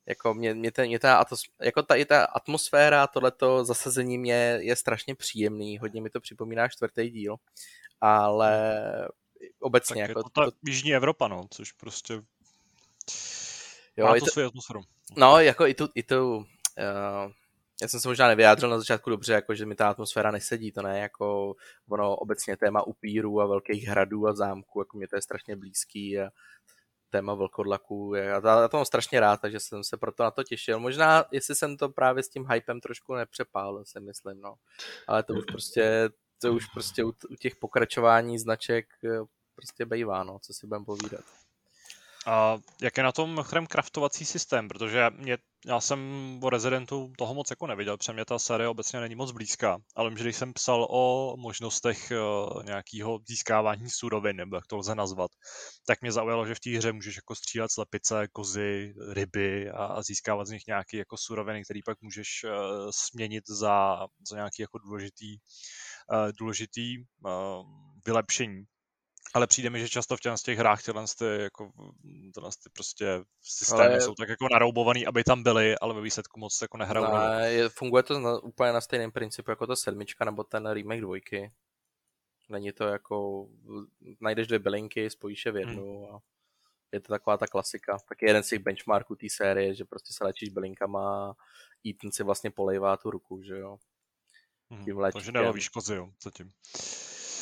jako 0.06 0.34
mě, 0.34 0.54
mě, 0.54 0.72
ten, 0.72 0.86
mě 0.86 0.98
ta, 0.98 1.16
atos, 1.16 1.42
jako 1.60 1.82
ta, 1.82 1.94
i 1.94 2.04
ta 2.04 2.24
atmosféra, 2.24 3.06
tohleto 3.06 3.64
zasazení 3.64 4.18
mě 4.18 4.58
je 4.60 4.76
strašně 4.76 5.14
příjemný, 5.14 5.78
hodně 5.78 6.00
mi 6.00 6.10
to 6.10 6.20
připomíná 6.20 6.68
čtvrtý 6.68 7.10
díl, 7.10 7.36
ale 8.00 8.82
obecně. 9.60 10.02
Tak 10.02 10.08
jako, 10.08 10.20
je 10.20 10.24
to 10.24 10.30
ta 10.30 10.50
to... 10.50 10.56
Jižní 10.66 10.94
Evropa, 10.94 11.28
no, 11.28 11.46
což 11.50 11.72
prostě 11.72 12.14
jo, 13.96 14.06
má 14.06 14.14
to, 14.14 14.20
to 14.20 14.26
svou 14.26 14.46
atmosféru. 14.46 14.80
No, 15.16 15.40
jako 15.40 15.66
i 15.66 15.74
tu, 15.74 15.88
i 15.94 16.02
tu 16.02 16.36
uh, 16.36 16.44
já 17.82 17.88
jsem 17.88 18.00
se 18.00 18.08
možná 18.08 18.28
nevyjádřil 18.28 18.70
na 18.70 18.78
začátku 18.78 19.10
dobře, 19.10 19.32
jako 19.32 19.54
že 19.54 19.66
mi 19.66 19.74
ta 19.74 19.90
atmosféra 19.90 20.30
nesedí, 20.30 20.72
to 20.72 20.82
ne 20.82 21.00
jako 21.00 21.54
ono 21.88 22.16
obecně 22.16 22.56
téma 22.56 22.86
upírů 22.86 23.40
a 23.40 23.46
velkých 23.46 23.84
hradů 23.84 24.26
a 24.26 24.34
zámků, 24.34 24.80
jako 24.80 24.98
mě 24.98 25.08
to 25.08 25.16
je 25.16 25.22
strašně 25.22 25.56
blízký 25.56 26.20
a 26.20 26.30
téma 27.10 27.34
vlkodlaků, 27.34 28.14
já, 28.14 28.24
já 28.24 28.68
to 28.68 28.76
mám 28.76 28.86
strašně 28.86 29.20
rád, 29.20 29.40
takže 29.40 29.60
jsem 29.60 29.84
se 29.84 29.96
proto 29.96 30.22
na 30.22 30.30
to 30.30 30.44
těšil. 30.44 30.80
Možná, 30.80 31.24
jestli 31.30 31.54
jsem 31.54 31.76
to 31.76 31.88
právě 31.88 32.22
s 32.22 32.28
tím 32.28 32.46
hypem 32.50 32.80
trošku 32.80 33.14
nepřepálil, 33.14 33.84
si 33.84 34.00
myslím, 34.00 34.40
no. 34.40 34.54
Ale 35.06 35.22
to 35.22 35.32
už 35.32 35.44
prostě, 35.44 36.08
to 36.42 36.52
už 36.52 36.66
prostě 36.66 37.04
u, 37.04 37.08
u 37.30 37.36
těch 37.36 37.56
pokračování 37.56 38.38
značek 38.38 38.86
eh, 39.04 39.24
prostě 39.54 39.86
bejvá, 39.86 40.24
no, 40.24 40.38
co 40.42 40.54
si 40.54 40.66
budeme 40.66 40.84
povídat. 40.84 41.24
A 42.26 42.58
jak 42.82 42.96
je 42.96 43.02
na 43.02 43.12
tom 43.12 43.42
chrem 43.42 43.66
craftovací 43.66 44.24
systém? 44.24 44.68
Protože 44.68 45.10
mě, 45.10 45.38
já 45.66 45.80
jsem 45.80 46.00
o 46.42 46.50
Residentu 46.50 47.12
toho 47.18 47.34
moc 47.34 47.50
jako 47.50 47.66
neviděl, 47.66 47.96
protože 47.96 48.12
mě 48.12 48.24
ta 48.24 48.38
série 48.38 48.68
obecně 48.68 49.00
není 49.00 49.14
moc 49.14 49.30
blízká, 49.30 49.78
ale 49.96 50.10
když 50.10 50.36
jsem 50.36 50.52
psal 50.52 50.86
o 50.90 51.34
možnostech 51.36 52.12
uh, 52.12 52.64
nějakého 52.64 53.20
získávání 53.28 53.90
surovin, 53.90 54.36
nebo 54.36 54.56
jak 54.56 54.66
to 54.66 54.76
lze 54.76 54.94
nazvat, 54.94 55.30
tak 55.86 56.00
mě 56.00 56.12
zaujalo, 56.12 56.46
že 56.46 56.54
v 56.54 56.60
té 56.60 56.70
hře 56.70 56.92
můžeš 56.92 57.16
jako 57.16 57.34
střílet 57.34 57.72
slepice, 57.72 58.28
kozy, 58.32 58.94
ryby 59.12 59.70
a, 59.70 59.84
a 59.84 60.02
získávat 60.02 60.44
z 60.44 60.50
nich 60.50 60.62
nějaké 60.66 60.96
jako 60.96 61.16
suroviny, 61.16 61.64
které 61.64 61.80
pak 61.84 62.00
můžeš 62.00 62.44
uh, 62.44 62.50
směnit 62.90 63.44
za, 63.48 64.06
za 64.30 64.36
nějaký 64.36 64.62
jako 64.62 64.78
důležitý, 64.78 65.36
uh, 65.36 65.40
důležitý 66.32 66.98
uh, 66.98 67.32
vylepšení 68.06 68.66
ale 69.34 69.46
přijde 69.46 69.70
mi, 69.70 69.80
že 69.80 69.88
často 69.88 70.16
v 70.16 70.20
těch 70.20 70.58
hrách 70.58 70.82
tyhle, 70.82 71.04
ty, 71.18 71.24
jako, 71.24 71.72
tyhle 72.34 72.50
ty 72.62 72.70
prostě 72.72 73.24
systémy 73.42 73.82
ale... 73.82 74.00
jsou 74.00 74.14
tak 74.14 74.28
jako 74.28 74.48
naroubovaný, 74.52 75.06
aby 75.06 75.24
tam 75.24 75.42
byly, 75.42 75.78
ale 75.78 75.94
ve 75.94 76.00
výsledku 76.00 76.40
moc 76.40 76.62
jako 76.62 76.76
nehrajou. 76.76 77.14
Ne, 77.14 77.52
je, 77.52 77.68
funguje 77.68 78.02
to 78.02 78.18
na, 78.18 78.38
úplně 78.38 78.72
na 78.72 78.80
stejném 78.80 79.12
principu 79.12 79.50
jako 79.50 79.66
ta 79.66 79.76
sedmička 79.76 80.24
nebo 80.24 80.44
ten 80.44 80.70
remake 80.70 81.00
dvojky. 81.00 81.52
Není 82.48 82.72
to 82.72 82.84
jako, 82.84 83.48
najdeš 84.20 84.46
dvě 84.46 84.58
bylinky, 84.58 85.10
spojíš 85.10 85.46
je 85.46 85.52
v 85.52 85.56
jednu 85.56 86.04
hmm. 86.04 86.14
a 86.14 86.18
je 86.92 87.00
to 87.00 87.08
taková 87.08 87.36
ta 87.36 87.46
klasika. 87.46 87.98
Taky 88.08 88.26
jeden 88.26 88.42
z 88.42 88.48
těch 88.48 88.58
benchmarků 88.58 89.16
té 89.16 89.26
série, 89.30 89.74
že 89.74 89.84
prostě 89.84 90.12
se 90.12 90.24
léčíš 90.24 90.48
bylinkama 90.48 91.30
a 91.30 91.34
Ethan 91.90 92.12
si 92.12 92.22
vlastně 92.22 92.50
polejvá 92.50 92.96
tu 92.96 93.10
ruku, 93.10 93.42
že 93.42 93.58
jo. 93.58 93.78
Hmm, 94.70 94.84
Tím 94.84 94.96
takže 95.12 95.32
nelovíš 95.32 95.68
kozy, 95.68 95.94
jo, 95.94 96.08
zatím. 96.22 96.50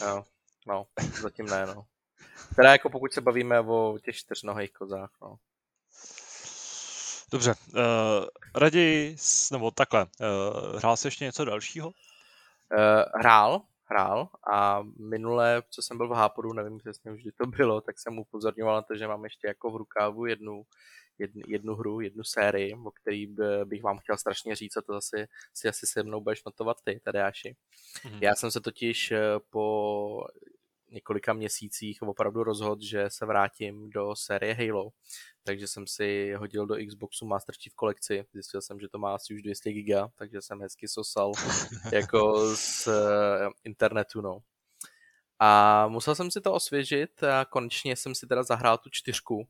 Jo. 0.01 0.25
No, 0.67 0.87
zatím 1.21 1.47
ne, 1.47 1.67
no. 1.67 1.87
Teda 2.57 2.73
jako 2.73 2.91
pokud 2.91 3.13
se 3.13 3.21
bavíme 3.21 3.61
o 3.61 3.99
těch 4.05 4.17
čtyřnohých 4.17 4.73
kozách, 4.73 5.11
no. 5.23 5.37
Dobře, 7.33 7.55
uh, 7.69 7.81
raději, 8.55 9.17
nebo 9.53 9.71
takhle, 9.71 10.07
uh, 10.21 10.79
hrál 10.79 10.97
jsi 10.97 11.07
ještě 11.07 11.25
něco 11.25 11.45
dalšího? 11.45 11.89
Uh, 11.89 11.95
hrál, 13.21 13.63
hrál 13.85 14.29
a 14.53 14.83
minule, 14.99 15.63
co 15.71 15.83
jsem 15.83 15.97
byl 15.97 16.09
v 16.09 16.13
Háporu, 16.13 16.53
nevím 16.53 16.79
přesně 16.79 17.13
už, 17.13 17.23
kdy 17.23 17.33
to 17.33 17.47
bylo, 17.47 17.81
tak 17.81 17.99
jsem 17.99 18.19
upozorňoval 18.19 18.75
na 18.75 18.83
to, 18.83 18.97
že 18.97 19.09
mám 19.09 19.25
ještě 19.25 19.47
jako 19.47 19.71
v 19.71 19.77
rukávu 19.77 20.27
jednu, 20.27 20.63
jednu, 21.19 21.43
jednu 21.47 21.75
hru, 21.75 22.01
jednu 22.01 22.25
sérii, 22.25 22.75
o 22.75 22.91
který 22.91 23.27
bych 23.65 23.83
vám 23.83 23.99
chtěl 23.99 24.17
strašně 24.17 24.57
říct 24.57 24.77
a 24.77 24.83
to 24.83 24.93
zase 24.93 25.27
si 25.55 25.69
asi 25.69 25.87
se 25.87 26.03
mnou 26.03 26.21
budeš 26.21 26.45
notovat 26.45 26.77
ty, 26.85 27.01
Tadeáši. 27.05 27.57
Mm-hmm. 28.03 28.19
Já 28.21 28.35
jsem 28.35 28.51
se 28.51 28.61
totiž 28.61 29.13
po 29.51 30.27
několika 30.91 31.33
měsících 31.33 32.03
opravdu 32.03 32.43
rozhodl, 32.43 32.83
že 32.85 33.05
se 33.09 33.27
vrátím 33.27 33.91
do 33.91 34.17
série 34.17 34.55
Halo, 34.55 34.91
takže 35.45 35.69
jsem 35.69 35.87
si 35.87 36.33
hodil 36.33 36.67
do 36.67 36.77
Xboxu 36.89 37.27
Master 37.27 37.55
Chief 37.55 37.75
kolekci, 37.75 38.25
zjistil 38.33 38.63
jsem, 38.63 38.81
že 38.81 38.89
to 38.89 38.99
má 38.99 39.15
asi 39.15 39.35
už 39.35 39.43
200 39.43 39.73
giga, 39.73 40.09
takže 40.17 40.43
jsem 40.43 40.61
hezky 40.61 40.89
sosal 40.89 41.33
jako 41.93 42.55
z 42.57 42.87
uh, 42.87 42.95
internetu, 43.65 44.21
no. 44.21 44.39
A 45.39 45.89
musel 45.89 46.15
jsem 46.15 46.31
si 46.31 46.41
to 46.41 46.53
osvěžit 46.53 47.23
a 47.23 47.45
konečně 47.45 47.97
jsem 47.97 48.15
si 48.15 48.27
teda 48.27 48.43
zahrál 48.43 48.79
tu 48.79 48.91
čtyřku, 48.93 49.49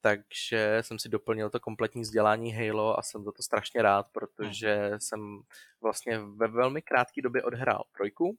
takže 0.00 0.78
jsem 0.80 0.98
si 0.98 1.08
doplnil 1.08 1.50
to 1.50 1.60
kompletní 1.60 2.02
vzdělání 2.02 2.52
Halo 2.52 2.98
a 2.98 3.02
jsem 3.02 3.24
za 3.24 3.32
to 3.32 3.42
strašně 3.42 3.82
rád, 3.82 4.06
protože 4.12 4.92
jsem 4.98 5.42
vlastně 5.80 6.18
ve 6.18 6.48
velmi 6.48 6.82
krátké 6.82 7.22
době 7.22 7.42
odhrál 7.42 7.84
trojku, 7.96 8.36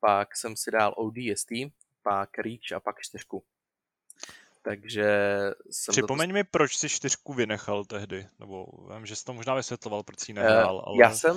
pak 0.00 0.36
jsem 0.36 0.56
si 0.56 0.70
dal 0.70 0.94
ODST, 0.96 1.48
pak 2.02 2.38
Reach 2.38 2.72
a 2.76 2.80
pak 2.80 3.00
čtyřku. 3.00 3.44
Takže 4.62 5.06
jsem 5.70 5.92
Připomeň 5.92 6.30
to... 6.30 6.34
mi, 6.34 6.44
proč 6.44 6.76
jsi 6.76 6.88
čtyřku 6.88 7.34
vynechal 7.34 7.84
tehdy, 7.84 8.28
nebo 8.38 8.66
vím, 8.94 9.06
že 9.06 9.16
jsi 9.16 9.24
to 9.24 9.34
možná 9.34 9.54
vysvětloval, 9.54 10.02
proč 10.02 10.20
jsi 10.20 10.32
nehrál, 10.32 10.82
ale... 10.86 10.96
Já 11.00 11.14
jsem, 11.14 11.36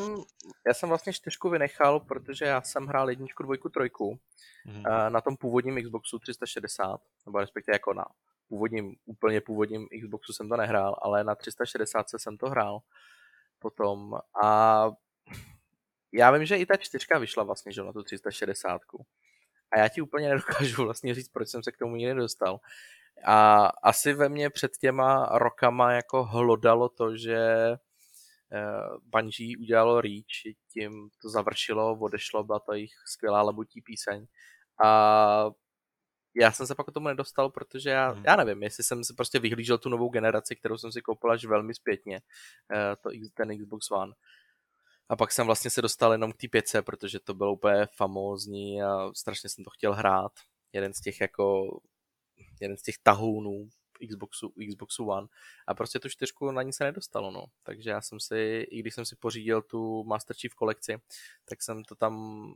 já 0.67 0.73
jsem 0.73 0.89
vlastně 0.89 1.13
čtyřku 1.13 1.49
vynechal, 1.49 1.99
protože 1.99 2.45
já 2.45 2.61
jsem 2.61 2.85
hrál 2.85 3.09
jedničku, 3.09 3.43
dvojku, 3.43 3.69
trojku 3.69 4.19
mm-hmm. 4.67 5.11
na 5.11 5.21
tom 5.21 5.37
původním 5.37 5.83
Xboxu 5.83 6.19
360, 6.19 7.01
nebo 7.25 7.39
respektive 7.39 7.75
jako 7.75 7.93
na 7.93 8.05
původním, 8.49 8.95
úplně 9.05 9.41
původním 9.41 9.87
Xboxu 10.01 10.33
jsem 10.33 10.49
to 10.49 10.57
nehrál, 10.57 10.95
ale 11.01 11.23
na 11.23 11.35
360 11.35 12.05
jsem 12.17 12.37
to 12.37 12.49
hrál 12.49 12.79
potom 13.59 14.13
a 14.43 14.89
já 16.13 16.31
vím, 16.31 16.45
že 16.45 16.57
i 16.57 16.65
ta 16.65 16.77
čtyřka 16.77 17.19
vyšla 17.19 17.43
vlastně, 17.43 17.71
že 17.71 17.83
na 17.83 17.93
tu 17.93 18.03
360. 18.03 18.81
A 19.71 19.79
já 19.79 19.87
ti 19.89 20.01
úplně 20.01 20.29
nedokážu 20.29 20.83
vlastně 20.83 21.15
říct, 21.15 21.29
proč 21.29 21.49
jsem 21.49 21.63
se 21.63 21.71
k 21.71 21.77
tomu 21.77 21.95
nikdy 21.95 22.13
nedostal. 22.13 22.59
A 23.25 23.65
asi 23.65 24.13
ve 24.13 24.29
mně 24.29 24.49
před 24.49 24.77
těma 24.77 25.29
rokama 25.37 25.91
jako 25.91 26.23
hlodalo 26.23 26.89
to, 26.89 27.17
že 27.17 27.37
eh, 27.37 27.77
Bungie 29.01 29.57
udělalo 29.57 30.01
Reach, 30.01 30.55
tím 30.73 31.09
to 31.21 31.29
završilo, 31.29 31.99
odešlo, 31.99 32.43
byla 32.43 32.59
to 32.59 32.73
jejich 32.73 32.93
skvělá 33.05 33.41
labutí 33.41 33.81
píseň. 33.81 34.25
A 34.83 35.49
já 36.39 36.51
jsem 36.51 36.67
se 36.67 36.75
pak 36.75 36.87
k 36.87 36.91
tomu 36.91 37.07
nedostal, 37.07 37.49
protože 37.49 37.89
já, 37.89 38.09
hmm. 38.09 38.23
já 38.25 38.35
nevím, 38.35 38.63
jestli 38.63 38.83
jsem 38.83 39.03
si 39.03 39.13
prostě 39.13 39.39
vyhlížel 39.39 39.77
tu 39.77 39.89
novou 39.89 40.09
generaci, 40.09 40.55
kterou 40.55 40.77
jsem 40.77 40.91
si 40.91 41.01
koupil 41.01 41.31
až 41.31 41.45
velmi 41.45 41.73
zpětně, 41.73 42.21
eh, 42.73 42.95
to, 42.95 43.09
ten 43.33 43.57
Xbox 43.57 43.91
One. 43.91 44.13
A 45.09 45.15
pak 45.15 45.31
jsem 45.31 45.45
vlastně 45.45 45.71
se 45.71 45.81
dostal 45.81 46.11
jenom 46.11 46.31
k 46.31 46.37
té 46.37 46.47
pětce, 46.47 46.81
protože 46.81 47.19
to 47.19 47.33
bylo 47.33 47.53
úplně 47.53 47.87
famózní 47.95 48.83
a 48.83 49.13
strašně 49.13 49.49
jsem 49.49 49.63
to 49.63 49.69
chtěl 49.69 49.93
hrát. 49.93 50.31
Jeden 50.73 50.93
z 50.93 51.01
těch 51.01 51.21
jako, 51.21 51.79
jeden 52.61 52.77
z 52.77 52.81
těch 52.81 52.95
tahounů 53.03 53.69
Xboxu, 54.09 54.53
Xboxu 54.69 55.05
One. 55.05 55.27
A 55.67 55.73
prostě 55.73 55.99
tu 55.99 56.09
čtyřku 56.09 56.51
na 56.51 56.61
ní 56.61 56.73
se 56.73 56.83
nedostalo, 56.83 57.31
no. 57.31 57.45
Takže 57.63 57.89
já 57.89 58.01
jsem 58.01 58.19
si, 58.19 58.67
i 58.71 58.79
když 58.79 58.93
jsem 58.93 59.05
si 59.05 59.15
pořídil 59.15 59.61
tu 59.61 60.03
Master 60.03 60.35
Chief 60.35 60.53
kolekci, 60.53 60.97
tak 61.45 61.61
jsem 61.61 61.83
to 61.83 61.95
tam 61.95 62.53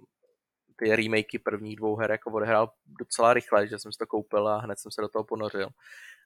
ty 0.81 0.95
remakey 0.95 1.39
prvních 1.39 1.75
dvou 1.75 1.95
her 1.95 2.11
jako 2.11 2.31
odehrál 2.31 2.73
docela 2.85 3.33
rychle, 3.33 3.67
že 3.67 3.79
jsem 3.79 3.91
si 3.91 3.97
to 3.97 4.07
koupil 4.07 4.47
a 4.47 4.57
hned 4.57 4.79
jsem 4.79 4.91
se 4.91 5.01
do 5.01 5.07
toho 5.07 5.23
ponořil. 5.23 5.69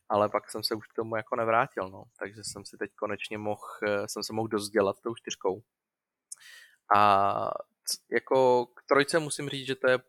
Ale 0.09 0.29
pak 0.29 0.49
jsem 0.49 0.63
se 0.63 0.75
už 0.75 0.87
k 0.87 0.93
tomu 0.93 1.15
jako 1.15 1.35
nevrátil, 1.35 1.89
no. 1.89 2.03
Takže 2.19 2.43
jsem 2.43 2.65
si 2.65 2.77
teď 2.77 2.91
konečně 2.95 3.37
mohl, 3.37 3.61
eh, 3.83 4.07
jsem 4.07 4.23
se 4.23 4.33
mohl 4.33 4.47
dozdělat 4.47 5.01
tou 5.01 5.15
čtyřkou. 5.15 5.63
A 6.95 7.51
jako 8.11 8.65
k 8.65 8.83
trojce 8.87 9.19
musím 9.19 9.49
říct, 9.49 9.67
že 9.67 9.75
to 9.75 9.89
je 9.89 9.99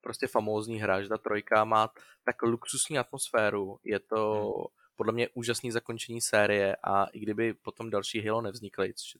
prostě 0.00 0.26
famózní 0.26 0.80
hra, 0.80 1.02
že 1.02 1.08
ta 1.08 1.18
trojka 1.18 1.64
má 1.64 1.92
tak 2.24 2.42
luxusní 2.42 2.98
atmosféru, 2.98 3.78
je 3.84 3.98
to 3.98 4.42
hmm. 4.42 4.64
podle 4.96 5.12
mě 5.12 5.28
úžasný 5.34 5.70
zakončení 5.70 6.20
série 6.20 6.76
a 6.76 7.04
i 7.04 7.20
kdyby 7.20 7.54
potom 7.54 7.90
další 7.90 8.26
Halo 8.26 8.40
nevznikly, 8.40 8.94
což, 8.94 9.16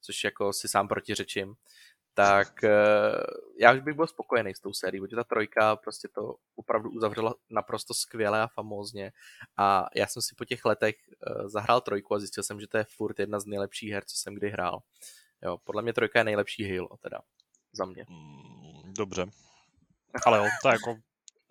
což 0.00 0.24
jako 0.24 0.52
si 0.52 0.68
sám 0.68 0.88
protiřečím, 0.88 1.54
tak 2.14 2.64
eh, 2.64 2.70
já 3.60 3.72
už 3.72 3.80
bych 3.80 3.94
byl 3.94 4.06
spokojený 4.06 4.54
s 4.54 4.60
tou 4.60 4.72
sérií, 4.72 5.00
protože 5.00 5.16
ta 5.16 5.24
trojka 5.24 5.76
prostě 5.76 6.08
to 6.08 6.34
opravdu 6.56 6.90
uzavřela 6.90 7.34
naprosto 7.50 7.94
skvěle 7.94 8.42
a 8.42 8.46
famózně 8.46 9.12
a 9.56 9.86
já 9.94 10.06
jsem 10.06 10.22
si 10.22 10.34
po 10.34 10.44
těch 10.44 10.64
letech 10.64 10.96
eh, 10.96 11.48
zahrál 11.48 11.80
trojku 11.80 12.14
a 12.14 12.18
zjistil 12.18 12.42
jsem, 12.42 12.60
že 12.60 12.66
to 12.66 12.78
je 12.78 12.84
furt 12.84 13.18
jedna 13.18 13.40
z 13.40 13.46
nejlepších 13.46 13.90
her, 13.90 14.04
co 14.04 14.16
jsem 14.16 14.34
kdy 14.34 14.50
hrál. 14.50 14.80
Jo, 15.42 15.58
podle 15.64 15.82
mě 15.82 15.92
trojka 15.92 16.18
je 16.18 16.24
nejlepší 16.24 16.76
Halo, 16.76 16.96
teda, 17.02 17.18
za 17.72 17.84
mě. 17.84 18.04
Mm, 18.08 18.94
dobře. 18.94 19.26
Ale 20.26 20.38
jo, 20.38 20.44
to 20.62 20.68
je 20.68 20.72
jako 20.72 20.96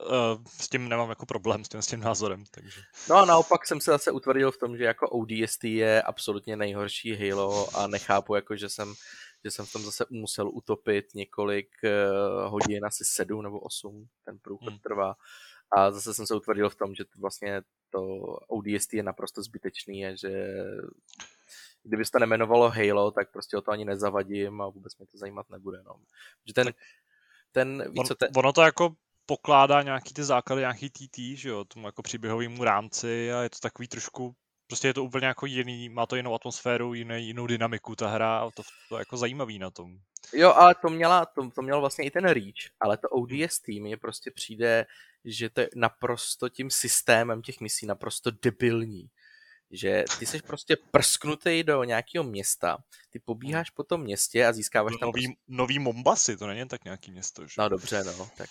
Uh, 0.01 0.43
s 0.47 0.69
tím 0.69 0.89
nemám 0.89 1.09
jako 1.09 1.25
problém, 1.25 1.63
s 1.63 1.69
tím, 1.69 1.81
s 1.81 1.87
tím 1.87 1.99
názorem. 1.99 2.43
Takže. 2.51 2.81
No 3.09 3.15
a 3.15 3.25
naopak 3.25 3.67
jsem 3.67 3.81
se 3.81 3.91
zase 3.91 4.11
utvrdil 4.11 4.51
v 4.51 4.57
tom, 4.57 4.77
že 4.77 4.83
jako 4.83 5.09
ODST 5.09 5.63
je 5.63 6.01
absolutně 6.01 6.55
nejhorší 6.55 7.15
Halo 7.15 7.77
a 7.77 7.87
nechápu, 7.87 8.35
jako, 8.35 8.55
že 8.55 8.69
jsem 8.69 8.93
že 9.43 9.51
jsem 9.51 9.65
v 9.65 9.71
tom 9.71 9.81
zase 9.81 10.05
musel 10.09 10.49
utopit 10.49 11.05
několik 11.15 11.69
uh, 11.83 12.51
hodin, 12.51 12.85
asi 12.85 13.05
sedm 13.05 13.41
nebo 13.41 13.59
osm, 13.59 14.07
ten 14.25 14.39
průchod 14.39 14.69
hmm. 14.69 14.79
trvá. 14.79 15.15
A 15.71 15.91
zase 15.91 16.13
jsem 16.13 16.27
se 16.27 16.35
utvrdil 16.35 16.69
v 16.69 16.75
tom, 16.75 16.95
že 16.95 17.03
vlastně 17.17 17.61
to 17.89 18.01
ODST 18.47 18.93
je 18.93 19.03
naprosto 19.03 19.43
zbytečný 19.43 20.05
a 20.05 20.15
že 20.15 20.63
kdyby 21.83 22.05
se 22.05 22.11
to 22.11 22.19
nemenovalo 22.19 22.69
Halo, 22.69 23.11
tak 23.11 23.31
prostě 23.31 23.57
o 23.57 23.61
to 23.61 23.71
ani 23.71 23.85
nezavadím 23.85 24.61
a 24.61 24.69
vůbec 24.69 24.97
mě 24.97 25.07
to 25.07 25.17
zajímat 25.17 25.49
nebude. 25.49 25.83
No. 25.85 25.95
Že 26.45 26.53
ten, 26.53 26.73
ten, 27.51 27.83
víc, 27.91 27.99
on, 27.99 28.05
co 28.05 28.15
ten... 28.15 28.29
Ono 28.37 28.53
to 28.53 28.61
jako 28.61 28.95
pokládá 29.25 29.81
nějaký 29.81 30.13
ty 30.13 30.23
základy, 30.23 30.61
nějaký 30.61 30.89
TT, 30.89 31.17
že 31.17 31.49
jo, 31.49 31.65
tomu 31.65 31.87
jako 31.87 32.01
příběhovému 32.01 32.63
rámci 32.63 33.33
a 33.33 33.41
je 33.41 33.49
to 33.49 33.59
takový 33.61 33.87
trošku 33.87 34.35
prostě 34.69 34.87
je 34.87 34.93
to 34.93 35.03
úplně 35.03 35.27
jako 35.27 35.45
jiný, 35.45 35.89
má 35.89 36.05
to 36.05 36.15
jinou 36.15 36.35
atmosféru, 36.35 36.93
jiný, 36.93 37.27
jinou 37.27 37.47
dynamiku 37.47 37.95
ta 37.95 38.07
hra 38.07 38.37
a 38.37 38.51
to, 38.51 38.63
to 38.89 38.97
je 38.97 39.01
jako 39.01 39.17
zajímavý 39.17 39.59
na 39.59 39.69
tom. 39.69 39.97
Jo, 40.33 40.53
ale 40.53 40.75
to, 40.75 40.89
měla, 40.89 41.25
to, 41.25 41.49
to 41.49 41.61
měl 41.61 41.79
vlastně 41.79 42.05
i 42.05 42.11
ten 42.11 42.25
Reach, 42.25 42.69
ale 42.79 42.97
to 42.97 43.09
ODS 43.09 43.59
tým 43.65 43.85
je 43.85 43.97
prostě 43.97 44.31
přijde, 44.31 44.85
že 45.25 45.49
to 45.49 45.61
je 45.61 45.69
naprosto 45.75 46.49
tím 46.49 46.69
systémem 46.69 47.41
těch 47.41 47.59
misí 47.59 47.85
naprosto 47.85 48.31
debilní. 48.31 49.09
Že 49.71 50.03
ty 50.19 50.25
jsi 50.25 50.41
prostě 50.41 50.77
prsknutý 50.91 51.63
do 51.63 51.83
nějakého 51.83 52.23
města, 52.23 52.77
ty 53.09 53.19
pobíháš 53.19 53.69
po 53.69 53.83
tom 53.83 54.01
městě 54.01 54.45
a 54.45 54.53
získáváš 54.53 54.93
tam... 54.99 55.07
Nový, 55.07 55.27
prostě... 55.27 55.41
nový 55.47 55.79
Mombasy, 55.79 56.37
to 56.37 56.47
není 56.47 56.67
tak 56.67 56.83
nějaký 56.83 57.11
město, 57.11 57.47
že? 57.47 57.53
No 57.57 57.69
dobře, 57.69 58.03
no, 58.03 58.29
tak... 58.37 58.49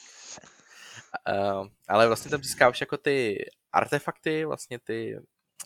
Uh, 1.29 1.67
ale 1.89 2.07
vlastně 2.07 2.31
tam 2.31 2.43
získáváš 2.43 2.81
jako 2.81 2.97
ty 2.97 3.45
artefakty, 3.73 4.45
vlastně 4.45 4.79
ty 4.79 5.19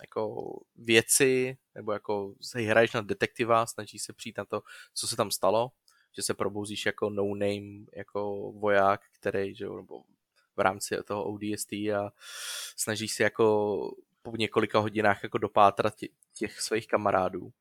jako 0.03 0.53
věci, 0.77 1.57
nebo 1.75 1.93
jako 1.93 2.35
se 2.41 2.61
hraješ 2.61 2.93
na 2.93 3.01
detektiva, 3.01 3.67
snaží 3.67 3.99
se 3.99 4.13
přijít 4.13 4.39
na 4.39 4.45
to, 4.45 4.63
co 4.95 5.09
se 5.09 5.17
tam 5.17 5.31
stalo, 5.31 5.71
že 6.17 6.23
se 6.23 6.35
probouzíš 6.35 6.87
jako 6.87 7.11
no-name, 7.11 7.87
jako 7.97 8.53
voják, 8.53 9.01
který, 9.21 9.55
že 9.55 9.69
nebo 9.69 10.03
v 10.57 10.61
rámci 10.61 10.97
toho 11.05 11.25
ODST 11.25 11.73
a 11.73 12.13
snažíš 12.77 13.13
se 13.13 13.23
jako 13.23 13.77
po 14.23 14.37
několika 14.37 14.79
hodinách 14.79 15.23
jako 15.23 15.39
dopátrat 15.39 15.95
těch 16.35 16.61
svých 16.61 16.87
kamarádů. 16.87 17.53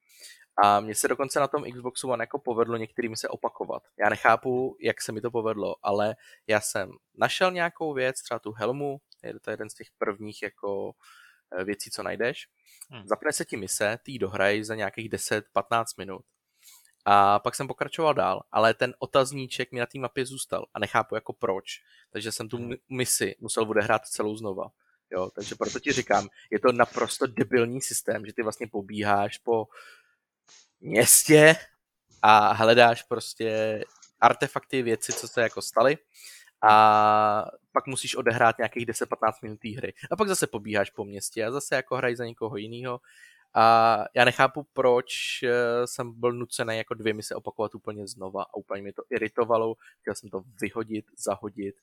A 0.63 0.79
mně 0.79 0.95
se 0.95 1.07
dokonce 1.07 1.39
na 1.39 1.47
tom 1.47 1.63
Xboxu 1.71 2.09
One 2.09 2.23
jako 2.23 2.39
povedlo 2.39 2.77
některými 2.77 3.17
se 3.17 3.27
opakovat. 3.27 3.83
Já 3.99 4.09
nechápu, 4.09 4.77
jak 4.79 5.01
se 5.01 5.11
mi 5.11 5.21
to 5.21 5.31
povedlo, 5.31 5.75
ale 5.83 6.15
já 6.47 6.61
jsem 6.61 6.91
našel 7.15 7.51
nějakou 7.51 7.93
věc, 7.93 8.21
třeba 8.21 8.39
tu 8.39 8.51
helmu, 8.51 9.01
je 9.23 9.39
to 9.39 9.51
jeden 9.51 9.69
z 9.69 9.73
těch 9.73 9.87
prvních 9.97 10.41
jako 10.41 10.91
věcí, 11.63 11.91
co 11.91 12.03
najdeš. 12.03 12.47
Hmm. 12.89 13.07
Zapne 13.07 13.33
se 13.33 13.45
ti 13.45 13.57
mise, 13.57 13.99
ty 14.03 14.11
ji 14.11 14.19
dohraj 14.19 14.63
za 14.63 14.75
nějakých 14.75 15.09
10-15 15.09 15.83
minut. 15.97 16.25
A 17.05 17.39
pak 17.39 17.55
jsem 17.55 17.67
pokračoval 17.67 18.13
dál, 18.13 18.43
ale 18.51 18.73
ten 18.73 18.93
otazníček 18.99 19.71
mi 19.71 19.79
na 19.79 19.85
té 19.85 19.99
mapě 19.99 20.25
zůstal 20.25 20.65
a 20.73 20.79
nechápu 20.79 21.15
jako 21.15 21.33
proč. 21.33 21.81
Takže 22.09 22.31
jsem 22.31 22.49
tu 22.49 22.57
hmm. 22.57 22.73
misi 22.89 23.35
musel 23.39 23.63
odehrát 23.69 24.05
celou 24.07 24.35
znova. 24.35 24.71
Jo, 25.11 25.29
takže 25.35 25.55
proto 25.55 25.79
ti 25.79 25.91
říkám, 25.91 26.27
je 26.51 26.59
to 26.59 26.71
naprosto 26.71 27.27
debilní 27.27 27.81
systém, 27.81 28.25
že 28.25 28.33
ty 28.33 28.43
vlastně 28.43 28.67
pobíháš 28.67 29.37
po 29.37 29.67
městě 30.79 31.55
a 32.21 32.51
hledáš 32.51 33.03
prostě 33.03 33.83
artefakty, 34.19 34.81
věci, 34.81 35.13
co 35.13 35.27
se 35.27 35.41
jako 35.41 35.61
staly 35.61 35.97
a 36.61 37.45
pak 37.71 37.87
musíš 37.87 38.15
odehrát 38.15 38.57
nějakých 38.57 38.85
10-15 38.85 39.31
minut 39.41 39.59
hry. 39.63 39.93
A 40.11 40.15
pak 40.15 40.27
zase 40.27 40.47
pobíháš 40.47 40.89
po 40.89 41.05
městě 41.05 41.45
a 41.45 41.51
zase 41.51 41.75
jako 41.75 41.95
hraj 41.95 42.15
za 42.15 42.25
někoho 42.25 42.57
jiného. 42.57 42.99
A 43.53 43.97
já 44.15 44.25
nechápu, 44.25 44.67
proč 44.73 45.13
eh, 45.43 45.87
jsem 45.87 46.19
byl 46.19 46.31
nucený 46.31 46.77
jako 46.77 46.93
dvě 46.93 47.13
mise 47.13 47.35
opakovat 47.35 47.75
úplně 47.75 48.07
znova 48.07 48.43
a 48.43 48.55
úplně 48.55 48.83
mi 48.83 48.93
to 48.93 49.03
iritovalo. 49.09 49.75
Chtěl 50.01 50.15
jsem 50.15 50.29
to 50.29 50.43
vyhodit, 50.61 51.05
zahodit, 51.17 51.75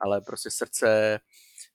ale 0.00 0.20
prostě 0.20 0.50
srdce 0.50 1.20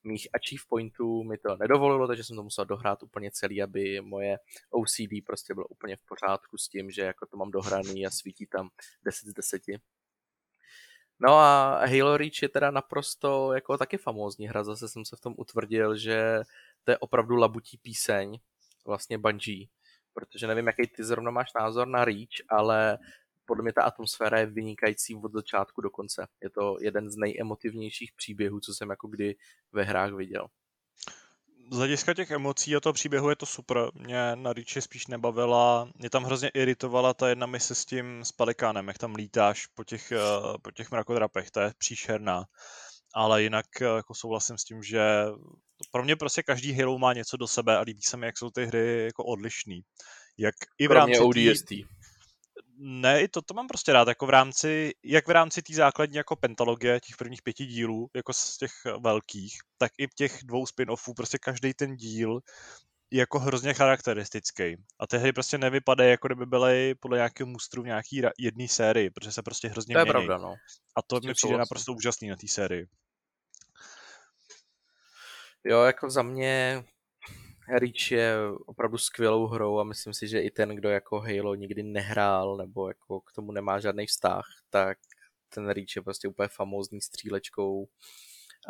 mých 0.04 0.28
achieve 0.32 0.62
pointů 0.68 1.24
mi 1.24 1.38
to 1.38 1.56
nedovolilo, 1.56 2.06
takže 2.06 2.24
jsem 2.24 2.36
to 2.36 2.42
musel 2.42 2.64
dohrát 2.64 3.02
úplně 3.02 3.30
celý, 3.30 3.62
aby 3.62 4.00
moje 4.00 4.38
OCD 4.70 5.24
prostě 5.26 5.54
bylo 5.54 5.66
úplně 5.66 5.96
v 5.96 6.02
pořádku 6.02 6.58
s 6.58 6.68
tím, 6.68 6.90
že 6.90 7.02
jako 7.02 7.26
to 7.26 7.36
mám 7.36 7.50
dohraný 7.50 8.06
a 8.06 8.10
svítí 8.10 8.46
tam 8.46 8.68
10 9.04 9.28
z 9.28 9.32
10. 9.32 9.62
No 11.22 11.38
a 11.38 11.86
Halo 11.86 12.16
Reach 12.16 12.42
je 12.42 12.48
teda 12.48 12.70
naprosto 12.70 13.52
jako 13.52 13.78
taky 13.78 13.98
famózní 13.98 14.48
hra, 14.48 14.64
zase 14.64 14.88
jsem 14.88 15.04
se 15.04 15.16
v 15.16 15.20
tom 15.20 15.34
utvrdil, 15.36 15.96
že 15.96 16.40
to 16.84 16.90
je 16.90 16.98
opravdu 16.98 17.36
labutí 17.36 17.78
píseň, 17.78 18.38
vlastně 18.86 19.18
Bungie, 19.18 19.66
protože 20.14 20.46
nevím, 20.46 20.66
jaký 20.66 20.86
ty 20.96 21.04
zrovna 21.04 21.30
máš 21.30 21.52
názor 21.60 21.88
na 21.88 22.04
Reach, 22.04 22.42
ale 22.48 22.98
podle 23.44 23.62
mě 23.62 23.72
ta 23.72 23.82
atmosféra 23.82 24.38
je 24.38 24.46
vynikající 24.46 25.14
od 25.14 25.32
začátku 25.32 25.80
do 25.80 25.90
konce. 25.90 26.26
Je 26.42 26.50
to 26.50 26.76
jeden 26.80 27.10
z 27.10 27.16
nejemotivnějších 27.16 28.12
příběhů, 28.16 28.60
co 28.60 28.74
jsem 28.74 28.90
jako 28.90 29.08
kdy 29.08 29.36
ve 29.72 29.82
hrách 29.82 30.12
viděl 30.12 30.48
z 31.72 31.76
hlediska 31.76 32.14
těch 32.14 32.30
emocí 32.30 32.76
a 32.76 32.80
toho 32.80 32.92
příběhu 32.92 33.30
je 33.30 33.36
to 33.36 33.46
super. 33.46 33.78
Mě 33.94 34.36
na 34.36 34.52
Reachi 34.52 34.82
spíš 34.82 35.06
nebavila, 35.06 35.88
mě 35.94 36.10
tam 36.10 36.24
hrozně 36.24 36.48
iritovala 36.48 37.14
ta 37.14 37.28
jedna 37.28 37.46
mise 37.46 37.74
s 37.74 37.84
tím 37.84 38.24
s 38.24 38.32
pelikánem, 38.32 38.88
jak 38.88 38.98
tam 38.98 39.14
lítáš 39.14 39.66
po 39.66 39.84
těch, 39.84 40.12
eh, 40.12 40.18
po 40.62 40.70
těch 40.70 40.90
mrakodrapech, 40.90 41.50
to 41.50 41.60
je 41.60 41.72
příšerná. 41.78 42.44
Ale 43.14 43.42
jinak 43.42 43.66
eh, 43.80 43.84
jako 43.84 44.14
souhlasím 44.14 44.58
s 44.58 44.64
tím, 44.64 44.82
že 44.82 45.24
pro 45.92 46.04
mě 46.04 46.16
prostě 46.16 46.42
každý 46.42 46.72
Halo 46.72 46.98
má 46.98 47.12
něco 47.12 47.36
do 47.36 47.46
sebe 47.46 47.76
a 47.76 47.80
líbí 47.80 48.02
se 48.02 48.16
mi, 48.16 48.26
jak 48.26 48.38
jsou 48.38 48.50
ty 48.50 48.66
hry 48.66 49.04
jako 49.04 49.24
odlišný. 49.24 49.80
Jak 50.38 50.54
i 50.78 50.88
v 50.88 50.92
rámci 50.92 51.20
ODST. 51.20 51.68
Tý, 51.68 51.84
ne, 52.78 53.22
i 53.22 53.28
to, 53.28 53.42
to 53.42 53.54
mám 53.54 53.68
prostě 53.68 53.92
rád, 53.92 54.08
jako 54.08 54.26
v 54.26 54.30
rámci, 54.30 54.92
jak 55.04 55.26
v 55.26 55.30
rámci 55.30 55.62
té 55.62 55.74
základní 55.74 56.16
jako 56.16 56.36
pentalogie 56.36 57.00
těch 57.00 57.16
prvních 57.16 57.42
pěti 57.42 57.66
dílů, 57.66 58.10
jako 58.16 58.32
z 58.32 58.56
těch 58.56 58.72
velkých, 59.00 59.58
tak 59.78 59.92
i 59.98 60.08
těch 60.08 60.38
dvou 60.44 60.64
spin-offů, 60.64 61.14
prostě 61.14 61.38
každý 61.38 61.74
ten 61.74 61.96
díl 61.96 62.40
je 63.10 63.20
jako 63.20 63.38
hrozně 63.38 63.74
charakteristický. 63.74 64.76
A 65.00 65.06
ty 65.06 65.18
hry 65.18 65.32
prostě 65.32 65.58
nevypadají, 65.58 66.10
jako 66.10 66.28
kdyby 66.28 66.46
byly 66.46 66.94
podle 67.00 67.16
nějakého 67.16 67.46
mustru 67.46 67.82
v 67.82 67.86
nějaký 67.86 68.22
jedné 68.38 68.68
sérii, 68.68 69.10
protože 69.10 69.32
se 69.32 69.42
prostě 69.42 69.68
hrozně 69.68 69.94
To 69.94 69.98
je 69.98 70.04
mění. 70.04 70.12
pravda, 70.12 70.38
no. 70.38 70.54
A 70.96 71.02
to 71.02 71.20
mi 71.26 71.34
přijde 71.34 71.58
naprosto 71.58 71.92
úžasný 71.92 72.28
na 72.28 72.36
té 72.36 72.48
sérii. 72.48 72.86
Jo, 75.64 75.82
jako 75.82 76.10
za 76.10 76.22
mě 76.22 76.84
Reach 77.68 78.10
je 78.10 78.36
opravdu 78.66 78.98
skvělou 78.98 79.46
hrou 79.46 79.78
a 79.78 79.84
myslím 79.84 80.14
si, 80.14 80.28
že 80.28 80.40
i 80.40 80.50
ten, 80.50 80.68
kdo 80.68 80.88
jako 80.88 81.20
Halo 81.20 81.54
nikdy 81.54 81.82
nehrál 81.82 82.56
nebo 82.56 82.88
jako 82.88 83.20
k 83.20 83.32
tomu 83.32 83.52
nemá 83.52 83.80
žádný 83.80 84.06
vztah, 84.06 84.44
tak 84.70 84.98
ten 85.48 85.68
Reach 85.68 85.96
je 85.96 86.02
prostě 86.02 86.28
úplně 86.28 86.48
famózní 86.48 87.00
střílečkou 87.00 87.88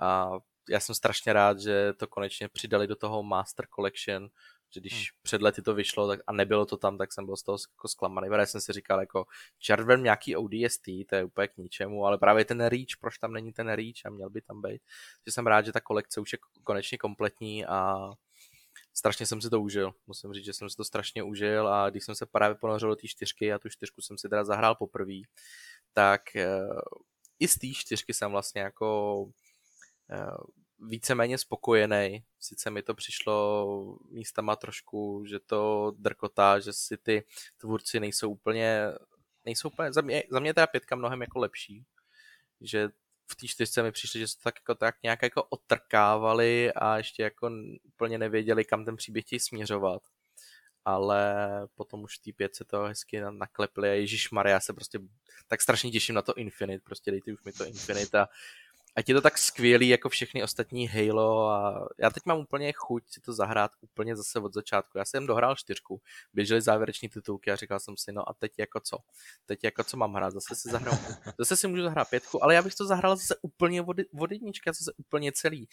a 0.02 0.30
já 0.70 0.80
jsem 0.80 0.94
strašně 0.94 1.32
rád, 1.32 1.60
že 1.60 1.92
to 1.92 2.06
konečně 2.06 2.48
přidali 2.48 2.86
do 2.86 2.96
toho 2.96 3.22
Master 3.22 3.66
Collection, 3.74 4.28
že 4.74 4.80
když 4.80 4.92
hmm. 4.92 5.20
před 5.22 5.42
lety 5.42 5.62
to 5.62 5.74
vyšlo 5.74 6.08
tak, 6.08 6.20
a 6.26 6.32
nebylo 6.32 6.66
to 6.66 6.76
tam, 6.76 6.98
tak 6.98 7.12
jsem 7.12 7.26
byl 7.26 7.36
z 7.36 7.42
toho 7.42 7.58
jako 7.72 7.88
zklamaný. 7.88 8.28
Protože 8.28 8.46
jsem 8.46 8.60
si 8.60 8.72
říkal, 8.72 9.00
jako 9.00 9.26
červen 9.58 10.02
nějaký 10.02 10.36
ODST, 10.36 10.84
to 11.08 11.14
je 11.14 11.24
úplně 11.24 11.48
k 11.48 11.56
ničemu, 11.56 12.06
ale 12.06 12.18
právě 12.18 12.44
ten 12.44 12.60
Reach, 12.60 12.96
proč 13.00 13.18
tam 13.18 13.32
není 13.32 13.52
ten 13.52 13.68
Reach 13.68 14.06
a 14.06 14.10
měl 14.10 14.30
by 14.30 14.40
tam 14.40 14.62
být. 14.62 14.82
Že 15.26 15.32
jsem 15.32 15.46
rád, 15.46 15.66
že 15.66 15.72
ta 15.72 15.80
kolekce 15.80 16.20
už 16.20 16.32
je 16.32 16.38
konečně 16.64 16.98
kompletní 16.98 17.66
a 17.66 18.10
strašně 18.94 19.26
jsem 19.26 19.40
si 19.40 19.50
to 19.50 19.60
užil. 19.60 19.94
Musím 20.06 20.32
říct, 20.32 20.44
že 20.44 20.52
jsem 20.52 20.70
si 20.70 20.76
to 20.76 20.84
strašně 20.84 21.22
užil 21.22 21.68
a 21.68 21.90
když 21.90 22.04
jsem 22.04 22.14
se 22.14 22.26
právě 22.26 22.54
ponořil 22.54 22.88
do 22.88 22.96
té 22.96 23.08
čtyřky 23.08 23.52
a 23.52 23.58
tu 23.58 23.68
čtyřku 23.68 24.02
jsem 24.02 24.18
si 24.18 24.28
teda 24.28 24.44
zahrál 24.44 24.74
poprvé, 24.74 25.20
tak 25.92 26.22
uh, 26.36 26.80
i 27.38 27.48
z 27.48 27.58
té 27.58 27.66
čtyřky 27.74 28.14
jsem 28.14 28.30
vlastně 28.30 28.60
jako 28.60 29.20
uh, 29.22 29.30
víceméně 30.78 31.38
spokojený. 31.38 32.24
Sice 32.40 32.70
mi 32.70 32.82
to 32.82 32.94
přišlo 32.94 33.98
místama 34.10 34.56
trošku, 34.56 35.24
že 35.26 35.38
to 35.38 35.92
drkotá, 35.98 36.60
že 36.60 36.72
si 36.72 36.96
ty 36.96 37.24
tvůrci 37.58 38.00
nejsou 38.00 38.30
úplně, 38.30 38.82
nejsou 39.44 39.68
úplně, 39.68 39.92
za 39.92 40.00
mě, 40.00 40.22
za 40.30 40.40
mě 40.40 40.54
ta 40.54 40.66
pětka 40.66 40.96
mnohem 40.96 41.20
jako 41.20 41.38
lepší, 41.38 41.84
že 42.60 42.88
v 43.30 43.36
té 43.36 43.48
čtyřce 43.48 43.82
mi 43.82 43.92
přišlo, 43.92 44.18
že 44.18 44.28
se 44.28 44.36
tak, 44.42 44.54
jako, 44.56 44.74
tak 44.74 44.94
nějak 45.02 45.22
jako 45.22 45.42
otrkávali 45.42 46.72
a 46.72 46.96
ještě 46.96 47.22
jako 47.22 47.50
úplně 47.84 48.18
nevěděli, 48.18 48.64
kam 48.64 48.84
ten 48.84 48.96
příběh 48.96 49.24
chtějí 49.24 49.40
směřovat. 49.40 50.02
Ale 50.84 51.34
potom 51.74 52.02
už 52.02 52.18
v 52.18 52.22
té 52.22 52.32
pětce 52.36 52.64
to 52.64 52.82
hezky 52.82 53.20
naklepli 53.30 53.90
a 53.90 53.92
Ježíš 53.92 54.30
Maria 54.30 54.60
se 54.60 54.72
prostě 54.72 54.98
tak 55.48 55.62
strašně 55.62 55.90
těším 55.90 56.14
na 56.14 56.22
to 56.22 56.34
Infinite, 56.34 56.84
prostě 56.84 57.10
dejte 57.10 57.32
už 57.32 57.42
mi 57.44 57.52
to 57.52 57.64
Infinite 57.66 58.20
a 58.20 58.28
ať 58.96 59.08
je 59.08 59.14
to 59.14 59.20
tak 59.20 59.38
skvělý 59.38 59.88
jako 59.88 60.08
všechny 60.08 60.42
ostatní 60.42 60.88
Halo 60.88 61.48
a 61.48 61.88
já 61.98 62.10
teď 62.10 62.22
mám 62.26 62.38
úplně 62.38 62.72
chuť 62.72 63.04
si 63.06 63.20
to 63.20 63.32
zahrát 63.32 63.70
úplně 63.80 64.16
zase 64.16 64.38
od 64.40 64.54
začátku. 64.54 64.98
Já 64.98 65.04
jsem 65.04 65.26
dohrál 65.26 65.56
čtyřku, 65.56 66.00
běžely 66.32 66.60
závěreční 66.60 67.08
titulky 67.08 67.50
a 67.50 67.56
říkal 67.56 67.80
jsem 67.80 67.96
si, 67.96 68.12
no 68.12 68.28
a 68.28 68.34
teď 68.34 68.52
jako 68.58 68.80
co? 68.80 68.98
Teď 69.46 69.64
jako 69.64 69.84
co 69.84 69.96
mám 69.96 70.14
hrát? 70.14 70.30
Zase 70.30 70.54
si 70.54 70.68
zahrál, 70.70 70.98
zase 71.38 71.56
si 71.56 71.68
můžu 71.68 71.82
zahrát 71.82 72.10
pětku, 72.10 72.44
ale 72.44 72.54
já 72.54 72.62
bych 72.62 72.74
to 72.74 72.86
zahrál 72.86 73.16
zase 73.16 73.36
úplně 73.42 73.82
od, 73.82 73.96
od 74.18 74.32
jednička, 74.32 74.72
zase 74.72 74.92
úplně 74.96 75.32
celý. 75.32 75.68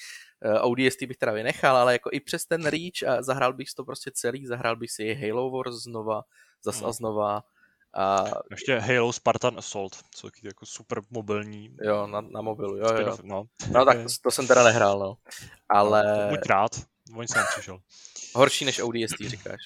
Uh, 0.45 0.51
eh, 0.51 0.60
ODST 0.62 1.03
bych 1.03 1.17
teda 1.17 1.32
vynechal, 1.32 1.77
ale 1.77 1.93
jako 1.93 2.10
i 2.13 2.19
přes 2.19 2.45
ten 2.45 2.65
Reach 2.65 3.03
a 3.08 3.21
zahrál 3.21 3.53
bych 3.53 3.73
to 3.73 3.86
prostě 3.86 4.12
celý, 4.13 4.45
zahrál 4.45 4.75
bych 4.75 4.91
si 4.91 5.13
Halo 5.13 5.51
Wars 5.51 5.75
znova, 5.75 6.21
zase 6.63 6.79
a 6.79 6.88
hmm. 6.88 6.93
znova 6.93 7.43
a... 7.93 8.25
Ještě 8.52 8.80
Halo 8.80 9.13
Spartan 9.13 9.58
Assault, 9.58 9.95
co 10.15 10.28
je 10.28 10.32
jako 10.43 10.65
super 10.65 11.02
mobilní. 11.10 11.78
Jo, 11.82 12.08
na, 12.08 12.21
na 12.21 12.41
mobilu, 12.41 12.78
jo, 12.78 12.97
jo. 12.97 13.17
No, 13.23 13.43
no 13.71 13.86
tak 13.86 13.97
to, 13.97 14.10
to, 14.21 14.32
jsem 14.32 14.47
teda 14.47 14.63
nehrál, 14.63 14.99
no. 14.99 15.17
Ale... 15.69 16.04
No, 16.04 16.30
buď 16.30 16.45
rád, 16.45 16.71
on 17.15 17.28
jsem 17.28 17.43
přišel. 17.52 17.82
Horší 18.36 18.65
než 18.65 18.80
ODST, 18.80 19.17
říkáš? 19.19 19.62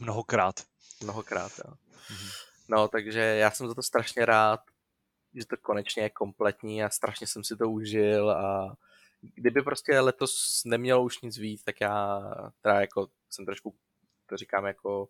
Mnohokrát. 0.00 0.54
Mnohokrát, 1.02 1.52
jo. 1.58 1.74
Mhm. 2.10 2.28
No, 2.68 2.88
takže 2.88 3.20
já 3.20 3.50
jsem 3.50 3.68
za 3.68 3.74
to 3.74 3.82
strašně 3.82 4.26
rád, 4.26 4.60
že 5.34 5.46
to 5.46 5.56
konečně 5.56 6.02
je 6.02 6.10
kompletní 6.10 6.84
a 6.84 6.90
strašně 6.90 7.26
jsem 7.26 7.44
si 7.44 7.56
to 7.56 7.70
užil 7.70 8.30
a 8.30 8.76
kdyby 9.34 9.62
prostě 9.62 10.00
letos 10.00 10.62
nemělo 10.64 11.02
už 11.02 11.20
nic 11.20 11.38
víc, 11.38 11.64
tak 11.64 11.80
já 11.80 12.20
teda 12.62 12.80
jako 12.80 13.08
jsem 13.30 13.46
trošku, 13.46 13.74
to 14.26 14.36
říkám 14.36 14.66
jako 14.66 15.08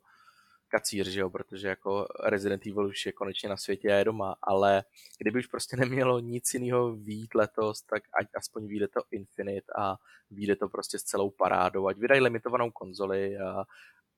kacíř, 0.73 1.09
že 1.09 1.21
jo, 1.21 1.31
protože 1.31 1.69
jako 1.69 2.07
Resident 2.25 2.67
Evil 2.67 2.87
už 2.87 3.07
je 3.07 3.13
konečně 3.13 3.49
na 3.49 3.57
světě 3.57 3.93
a 3.93 3.97
je 3.97 4.05
doma, 4.05 4.35
ale 4.43 4.85
kdyby 5.19 5.39
už 5.39 5.47
prostě 5.47 5.77
nemělo 5.77 6.19
nic 6.19 6.55
jiného 6.55 6.93
vít 6.93 7.35
letos, 7.35 7.83
tak 7.83 8.03
ať 8.21 8.27
aspoň 8.37 8.67
vyjde 8.67 8.89
to 8.89 9.01
Infinite 9.11 9.73
a 9.79 9.97
vyjde 10.31 10.57
to 10.57 10.69
prostě 10.69 10.99
s 10.99 11.03
celou 11.03 11.31
parádou, 11.31 11.87
ať 11.87 11.97
vydají 11.97 12.21
limitovanou 12.21 12.71
konzoli 12.71 13.39
a 13.39 13.65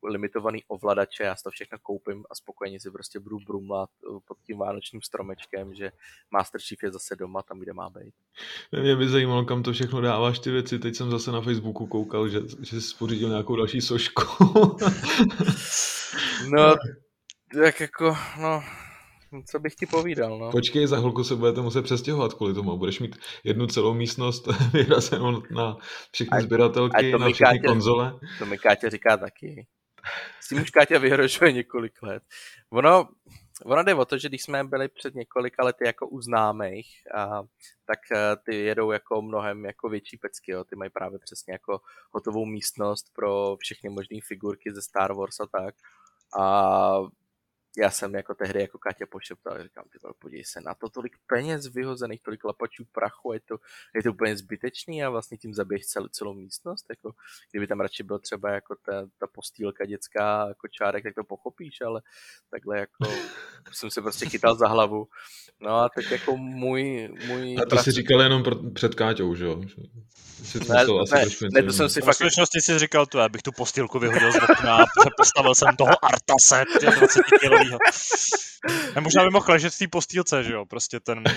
limitovaný 0.05 0.63
ovladače, 0.69 1.23
já 1.23 1.37
si 1.37 1.43
to 1.43 1.51
všechno 1.51 1.79
koupím 1.83 2.25
a 2.31 2.35
spokojeně 2.35 2.81
si 2.81 2.91
prostě 2.91 3.21
budu 3.21 3.39
brumlat 3.39 3.91
pod 4.25 4.39
tím 4.47 4.59
vánočním 4.59 5.03
stromečkem, 5.03 5.75
že 5.75 5.93
Master 6.31 6.61
Chief 6.61 6.83
je 6.83 6.91
zase 6.91 7.17
doma, 7.17 7.43
tam, 7.43 7.59
kde 7.59 7.73
má 7.73 7.91
být. 7.91 8.15
Mě 8.81 8.97
by 8.97 9.09
zajímalo, 9.09 9.45
kam 9.45 9.63
to 9.63 9.73
všechno 9.73 10.01
dáváš 10.01 10.39
ty 10.39 10.51
věci. 10.51 10.79
Teď 10.79 10.95
jsem 10.95 11.11
zase 11.11 11.33
na 11.33 11.41
Facebooku 11.41 11.87
koukal, 11.87 12.29
že, 12.29 12.41
že 12.63 12.81
jsi 12.81 12.97
pořídil 12.99 13.29
nějakou 13.29 13.57
další 13.57 13.81
sošku. 13.81 14.23
no, 16.57 16.75
tak 17.63 17.81
jako, 17.81 18.17
no, 18.41 18.63
co 19.51 19.59
bych 19.59 19.75
ti 19.75 19.87
povídal, 19.87 20.39
no. 20.39 20.51
Počkej, 20.51 20.87
za 20.87 20.99
chvilku 20.99 21.25
se 21.25 21.37
budete 21.37 21.61
muset 21.61 21.83
přestěhovat 21.83 22.35
kvůli 22.35 22.55
tomu. 22.55 22.79
Budeš 22.79 23.01
mít 23.01 23.17
jednu 23.45 23.67
celou 23.67 23.95
místnost 23.95 24.49
vyhrazenou 24.73 25.43
na 25.51 25.77
všechny 26.13 26.43
sběratelky, 26.43 27.13
na 27.13 27.27
všechny 27.27 27.59
Káťa, 27.59 27.69
konzole. 27.69 28.19
To 28.39 28.47
mi 28.47 28.59
Káťa 28.59 28.89
říká 28.89 29.17
taky. 29.17 29.67
S 30.41 30.49
tím 30.49 30.63
už 30.63 30.71
Káťa 30.71 30.99
vyhrožuje 30.99 31.53
několik 31.53 32.03
let. 32.03 32.23
Ono, 32.71 33.09
ono 33.65 33.83
jde 33.83 33.95
o 33.95 34.05
to, 34.05 34.19
že 34.19 34.29
když 34.29 34.43
jsme 34.43 34.65
byli 34.65 34.89
před 34.89 35.15
několika 35.15 35.65
lety 35.65 35.87
jako 35.87 36.09
u 36.09 36.21
známých, 36.21 36.89
a, 37.15 37.43
tak 37.85 37.99
eh, 38.13 38.37
ty 38.47 38.57
jedou 38.57 38.91
jako 38.91 39.23
mnohem 39.23 39.65
jako 39.65 39.89
větší 39.89 40.17
pecky, 40.17 40.53
jo. 40.53 40.65
ty 40.65 40.77
mají 40.77 40.91
právě 40.91 41.19
přesně 41.19 41.53
jako 41.53 41.81
hotovou 42.11 42.45
místnost 42.45 43.07
pro 43.15 43.57
všechny 43.61 43.91
možné 43.91 44.19
figurky 44.29 44.75
ze 44.75 44.83
Star 44.83 45.13
Wars 45.13 45.41
a 45.41 45.47
tak. 45.47 45.75
A 46.39 46.99
já 47.79 47.91
jsem 47.91 48.15
jako 48.15 48.35
tehdy 48.35 48.61
jako 48.61 48.79
Katě 48.79 49.07
pošeptal, 49.07 49.63
říkám, 49.63 49.85
ty 49.93 49.99
podívej 50.19 50.45
se 50.45 50.61
na 50.61 50.75
to, 50.75 50.89
tolik 50.89 51.17
peněz 51.27 51.67
vyhozených, 51.67 52.23
tolik 52.23 52.45
lapačů 52.45 52.85
prachu, 52.93 53.33
je 53.33 53.41
to, 53.41 53.57
je 53.95 54.03
to 54.03 54.11
úplně 54.11 54.37
zbytečný 54.37 55.05
a 55.05 55.11
vlastně 55.11 55.39
tím 55.39 55.55
zabiješ 55.55 55.87
celou, 55.87 56.09
celou 56.09 56.35
místnost, 56.35 56.87
jako 56.91 57.13
kdyby 57.51 57.67
tam 57.67 57.81
radši 57.81 58.03
byl 58.03 58.19
třeba 58.19 58.51
jako 58.51 58.77
ta, 58.87 59.07
ta 59.19 59.27
postýlka 59.27 59.85
dětská 59.85 60.49
jako 60.49 60.69
čárek, 60.69 61.05
tak 61.05 61.15
to 61.15 61.25
pochopíš, 61.25 61.81
ale 61.81 62.03
takhle 62.51 62.79
jako 62.79 63.05
jsem 63.73 63.91
se 63.91 64.03
prostě 64.03 64.29
chytal 64.29 64.55
za 64.55 64.69
hlavu. 64.69 65.09
No 65.61 65.77
a 65.77 65.89
teď 65.89 66.11
jako 66.11 66.37
můj... 66.37 67.09
můj 67.27 67.57
a 67.63 67.67
to 67.67 67.77
si 67.77 67.91
říkal 67.91 68.21
jenom 68.21 68.43
pro, 68.43 68.71
před 68.71 68.95
Káťou, 68.95 69.35
že 69.35 69.45
jo? 69.45 69.63
Ne, 70.69 70.85
ne, 71.13 71.25
ne, 71.53 71.63
to 71.63 71.73
jsem 71.73 71.89
si 71.89 72.01
fakt... 72.01 72.15
V 72.15 72.17
skutečnosti 72.17 72.61
si 72.61 72.79
říkal 72.79 73.07
to, 73.07 73.21
abych 73.21 73.43
tu 73.43 73.53
postýlku 73.53 73.99
vyhodil 73.99 74.33
z 74.33 74.37
okna, 74.37 74.85
postavil 75.17 75.55
jsem 75.55 75.77
toho 75.77 76.05
Artase, 76.05 76.65
20 76.81 77.23
kilovýho. 77.65 77.79
A 78.97 79.01
možná 79.01 79.25
by 79.25 79.31
mohl 79.31 79.53
ležet 79.53 79.75
v 79.75 79.79
té 79.79 79.89
postýlce, 79.89 80.45
že 80.45 80.53
jo, 80.53 80.65
prostě 80.67 81.01
ten... 81.01 81.25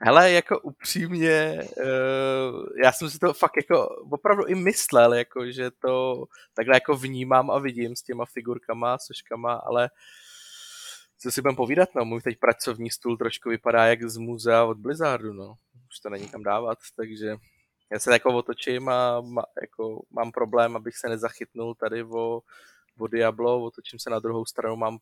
Hele, 0.00 0.32
jako 0.32 0.60
upřímně, 0.60 1.58
uh, 1.76 2.66
já 2.84 2.92
jsem 2.92 3.10
si 3.10 3.18
to 3.18 3.32
fakt 3.32 3.56
jako 3.56 3.88
opravdu 4.12 4.46
i 4.46 4.54
myslel, 4.54 5.14
jako, 5.14 5.50
že 5.50 5.70
to 5.70 6.24
takhle 6.54 6.76
jako 6.76 6.96
vnímám 6.96 7.50
a 7.50 7.58
vidím 7.58 7.96
s 7.96 8.02
těma 8.02 8.24
figurkama, 8.24 8.98
soškama, 8.98 9.54
ale 9.54 9.90
co 11.20 11.30
si 11.30 11.42
budem 11.42 11.56
povídat, 11.56 11.88
no, 11.94 12.04
můj 12.04 12.20
teď 12.20 12.38
pracovní 12.38 12.90
stůl 12.90 13.16
trošku 13.16 13.48
vypadá 13.48 13.86
jak 13.86 14.10
z 14.10 14.16
muzea 14.16 14.64
od 14.64 14.78
Blizzardu, 14.78 15.32
no. 15.32 15.54
Už 15.90 16.00
to 16.02 16.10
není 16.10 16.28
kam 16.28 16.42
dávat, 16.42 16.78
takže 16.96 17.36
já 17.92 17.98
se 17.98 18.12
jako 18.12 18.34
otočím 18.34 18.88
a 18.88 19.20
má, 19.20 19.42
jako 19.60 20.02
mám 20.10 20.32
problém, 20.32 20.76
abych 20.76 20.96
se 20.96 21.08
nezachytnul 21.08 21.74
tady 21.74 22.04
o, 22.04 22.40
o 23.00 23.06
Diablo, 23.06 23.64
otočím 23.64 23.98
se 23.98 24.10
na 24.10 24.18
druhou 24.18 24.44
stranu, 24.44 24.76
mám 24.76 24.98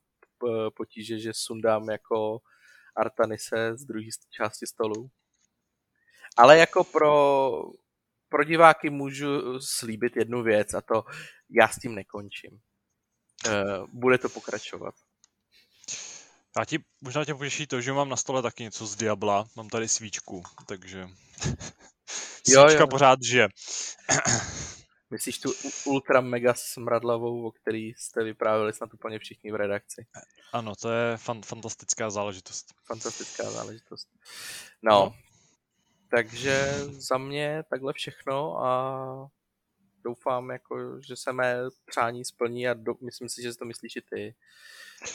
potíže, 0.76 1.18
že 1.18 1.30
sundám 1.34 1.88
jako 1.88 2.38
Artanise 2.96 3.76
z 3.76 3.84
druhé 3.84 4.06
části 4.30 4.66
stolu. 4.66 5.10
Ale 6.36 6.58
jako 6.58 6.84
pro, 6.84 7.50
pro 8.28 8.44
diváky 8.44 8.90
můžu 8.90 9.60
slíbit 9.60 10.16
jednu 10.16 10.42
věc 10.42 10.74
a 10.74 10.80
to 10.80 11.04
já 11.50 11.68
s 11.68 11.78
tím 11.78 11.94
nekončím. 11.94 12.60
Uh, 13.46 13.86
bude 13.92 14.18
to 14.18 14.28
pokračovat. 14.28 14.94
Já 16.58 16.64
ti 16.64 16.78
možná 17.00 17.24
tě 17.24 17.34
potěší 17.34 17.66
to, 17.66 17.80
že 17.80 17.92
mám 17.92 18.08
na 18.08 18.16
stole 18.16 18.42
taky 18.42 18.62
něco 18.62 18.86
z 18.86 18.96
Diabla. 18.96 19.46
Mám 19.56 19.68
tady 19.68 19.88
svíčku, 19.88 20.42
takže 20.66 21.08
svíčka 22.06 22.60
jo, 22.60 22.68
jo. 22.68 22.86
pořád 22.86 23.22
žije. 23.22 23.48
Myslíš 25.10 25.38
tu 25.38 25.52
ultra 25.86 26.20
mega 26.20 26.54
smradlavou, 26.54 27.46
o 27.46 27.50
který 27.50 27.94
jste 27.94 28.24
vyprávěli 28.24 28.72
snad 28.72 28.94
úplně 28.94 29.18
všichni 29.18 29.52
v 29.52 29.54
redakci? 29.54 30.06
Ano, 30.52 30.72
to 30.82 30.90
je 30.90 31.16
fan, 31.16 31.42
fantastická 31.42 32.10
záležitost. 32.10 32.74
Fantastická 32.86 33.50
záležitost. 33.50 34.08
No, 34.82 34.92
no, 34.92 35.14
takže 36.10 36.72
za 36.88 37.18
mě 37.18 37.64
takhle 37.70 37.92
všechno 37.92 38.64
a 38.64 39.30
doufám, 40.04 40.50
jako, 40.50 41.00
že 41.02 41.16
se 41.16 41.32
mé 41.32 41.56
přání 41.86 42.24
splní 42.24 42.68
a 42.68 42.74
do, 42.74 42.94
myslím 43.00 43.28
si, 43.28 43.42
že 43.42 43.56
to 43.56 43.64
myslíš 43.64 43.96
i 43.96 44.02
ty, 44.02 44.34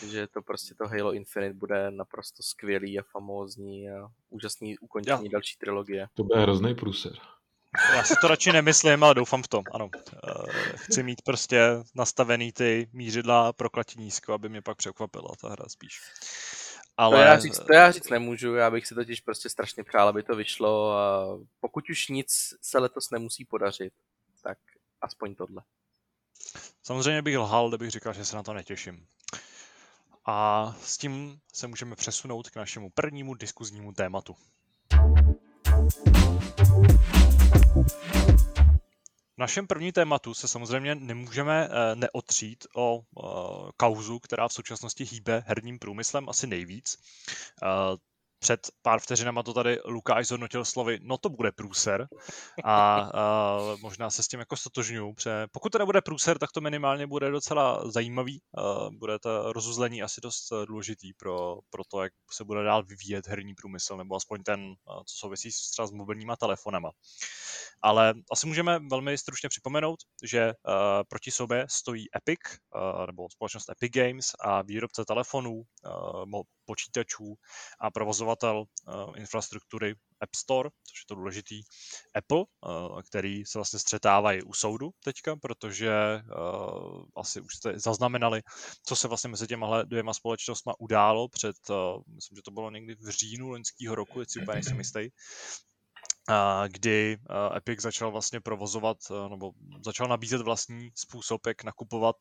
že 0.09 0.27
to 0.27 0.41
prostě 0.41 0.75
to 0.75 0.87
Halo 0.87 1.13
Infinite 1.13 1.53
bude 1.53 1.91
naprosto 1.91 2.43
skvělý 2.43 2.99
a 2.99 3.03
famózní 3.03 3.89
a 3.89 4.07
úžasný 4.29 4.77
ukončení 4.77 5.25
ja. 5.25 5.31
další 5.31 5.57
trilogie. 5.57 6.07
To 6.13 6.23
bude 6.23 6.41
hrozný 6.41 6.75
průser. 6.75 7.13
Já 7.95 8.03
si 8.03 8.13
to 8.21 8.27
radši 8.27 8.51
nemyslím, 8.51 9.03
ale 9.03 9.15
doufám 9.15 9.43
v 9.43 9.47
tom, 9.47 9.63
ano. 9.73 9.89
Eh, 10.13 10.77
chci 10.77 11.03
mít 11.03 11.21
prostě 11.21 11.61
nastavený 11.95 12.51
ty 12.51 12.89
mířidla 12.93 13.53
proklatí 13.53 13.99
nízko, 13.99 14.33
aby 14.33 14.49
mě 14.49 14.61
pak 14.61 14.77
překvapila 14.77 15.31
ta 15.41 15.49
hra 15.49 15.65
spíš. 15.67 16.01
Ale... 16.97 17.17
To, 17.17 17.23
já 17.23 17.39
říct, 17.39 17.59
to 17.59 17.73
já 17.73 17.91
říct 17.91 18.09
nemůžu, 18.09 18.55
já 18.55 18.71
bych 18.71 18.87
si 18.87 18.95
totiž 18.95 19.21
prostě 19.21 19.49
strašně 19.49 19.83
přál, 19.83 20.07
aby 20.07 20.23
to 20.23 20.35
vyšlo 20.35 20.95
pokud 21.59 21.89
už 21.89 22.07
nic 22.07 22.53
se 22.61 22.79
letos 22.79 23.09
nemusí 23.09 23.45
podařit, 23.45 23.93
tak 24.43 24.57
aspoň 25.01 25.35
tohle. 25.35 25.63
Samozřejmě 26.83 27.21
bych 27.21 27.37
lhal, 27.37 27.69
kdybych 27.69 27.91
říkal, 27.91 28.13
že 28.13 28.25
se 28.25 28.35
na 28.35 28.43
to 28.43 28.53
netěším. 28.53 29.07
A 30.25 30.75
s 30.81 30.97
tím 30.97 31.39
se 31.53 31.67
můžeme 31.67 31.95
přesunout 31.95 32.49
k 32.49 32.55
našemu 32.55 32.89
prvnímu 32.89 33.33
diskuznímu 33.33 33.93
tématu. 33.93 34.35
V 39.35 39.37
našem 39.37 39.67
první 39.67 39.91
tématu 39.91 40.33
se 40.33 40.47
samozřejmě 40.47 40.95
nemůžeme 40.95 41.69
eh, 41.71 41.95
neotřít 41.95 42.67
o 42.75 42.99
eh, 43.01 43.21
kauzu, 43.77 44.19
která 44.19 44.47
v 44.47 44.53
současnosti 44.53 45.03
hýbe 45.03 45.43
herním 45.47 45.79
průmyslem 45.79 46.29
asi 46.29 46.47
nejvíc. 46.47 46.97
Před 48.43 48.69
pár 48.81 48.99
vteřinama 48.99 49.43
to 49.43 49.53
tady 49.53 49.79
Lukáš 49.85 50.27
zhodnotil 50.27 50.65
slovy, 50.65 50.99
no 51.01 51.17
to 51.17 51.29
bude 51.29 51.51
průser 51.51 52.07
a, 52.63 52.95
a 53.13 53.57
možná 53.81 54.09
se 54.09 54.23
s 54.23 54.27
tím 54.27 54.39
jako 54.39 54.57
stotožňuju, 54.57 55.13
protože 55.13 55.47
pokud 55.51 55.71
to 55.71 55.77
nebude 55.77 56.01
průser, 56.01 56.37
tak 56.39 56.51
to 56.51 56.61
minimálně 56.61 57.07
bude 57.07 57.31
docela 57.31 57.91
zajímavý, 57.91 58.41
a 58.57 58.89
bude 58.89 59.19
to 59.19 59.53
rozuzlení 59.53 60.03
asi 60.03 60.21
dost 60.21 60.53
důležitý 60.67 61.13
pro, 61.13 61.57
pro 61.69 61.83
to, 61.83 62.03
jak 62.03 62.13
se 62.31 62.43
bude 62.43 62.63
dál 62.63 62.83
vyvíjet 62.83 63.27
herní 63.27 63.53
průmysl, 63.53 63.97
nebo 63.97 64.15
aspoň 64.15 64.43
ten, 64.43 64.73
co 65.05 65.15
souvisí 65.17 65.49
třeba 65.71 65.87
s 65.87 65.91
mobilníma 65.91 66.35
telefonama. 66.35 66.89
Ale 67.81 68.13
asi 68.31 68.47
můžeme 68.47 68.79
velmi 68.89 69.17
stručně 69.17 69.49
připomenout, 69.49 69.99
že 70.23 70.45
uh, 70.47 70.73
proti 71.07 71.31
sobě 71.31 71.65
stojí 71.69 72.05
Epic, 72.17 72.39
uh, 72.75 73.05
nebo 73.05 73.29
společnost 73.29 73.69
Epic 73.69 73.91
Games 73.93 74.25
a 74.39 74.61
výrobce 74.61 75.05
telefonů, 75.05 75.53
uh, 75.53 76.25
počítačů 76.65 77.35
a 77.79 77.91
provozovatel 77.91 78.63
uh, 78.63 79.17
infrastruktury 79.17 79.95
App 80.21 80.35
Store, 80.35 80.69
což 80.69 80.99
je 81.03 81.07
to 81.07 81.15
důležitý, 81.15 81.61
Apple, 82.15 82.37
uh, 82.37 83.01
který 83.01 83.45
se 83.45 83.57
vlastně 83.57 83.79
střetávají 83.79 84.43
u 84.43 84.53
soudu 84.53 84.89
teďka, 85.03 85.35
protože 85.35 85.91
uh, 86.15 87.03
asi 87.15 87.41
už 87.41 87.55
jste 87.55 87.79
zaznamenali, 87.79 88.41
co 88.85 88.95
se 88.95 89.07
vlastně 89.07 89.29
mezi 89.29 89.47
těma 89.47 89.83
dvěma 89.83 90.13
společnostmi 90.13 90.73
událo 90.79 91.27
před, 91.27 91.55
myslím, 92.15 92.35
že 92.35 92.41
to 92.41 92.51
bylo 92.51 92.71
někdy 92.71 92.95
v 92.95 93.09
říjnu 93.09 93.49
loňského 93.49 93.95
roku, 93.95 94.25
si 94.25 94.41
úplně 94.41 94.55
nejsem 94.55 94.77
jistý, 94.77 95.09
kdy 96.67 97.17
Epic 97.55 97.81
začal 97.81 98.11
vlastně 98.11 98.41
provozovat, 98.41 98.97
nebo 99.29 99.51
začal 99.85 100.07
nabízet 100.07 100.41
vlastní 100.41 100.89
způsob, 100.95 101.47
jak 101.47 101.63
nakupovat 101.63 102.15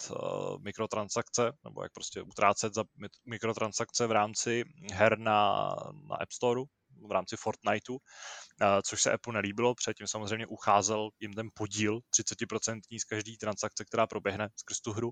mikrotransakce, 0.64 1.52
nebo 1.64 1.82
jak 1.82 1.92
prostě 1.92 2.22
utrácet 2.22 2.74
za 2.74 2.84
mikrotransakce 3.26 4.06
v 4.06 4.12
rámci 4.12 4.64
her 4.92 5.18
na, 5.18 5.74
na 6.08 6.16
App 6.16 6.32
Store, 6.32 6.60
v 7.08 7.12
rámci 7.12 7.36
Fortniteu, 7.36 7.98
což 8.82 9.02
se 9.02 9.12
Apple 9.12 9.32
nelíbilo, 9.32 9.74
předtím 9.74 10.06
samozřejmě 10.06 10.46
ucházel 10.46 11.10
jim 11.20 11.32
ten 11.32 11.48
podíl 11.54 12.00
30% 12.20 12.80
z 13.00 13.04
každé 13.04 13.32
transakce, 13.40 13.84
která 13.84 14.06
proběhne 14.06 14.48
skrz 14.56 14.80
tu 14.80 14.92
hru 14.92 15.10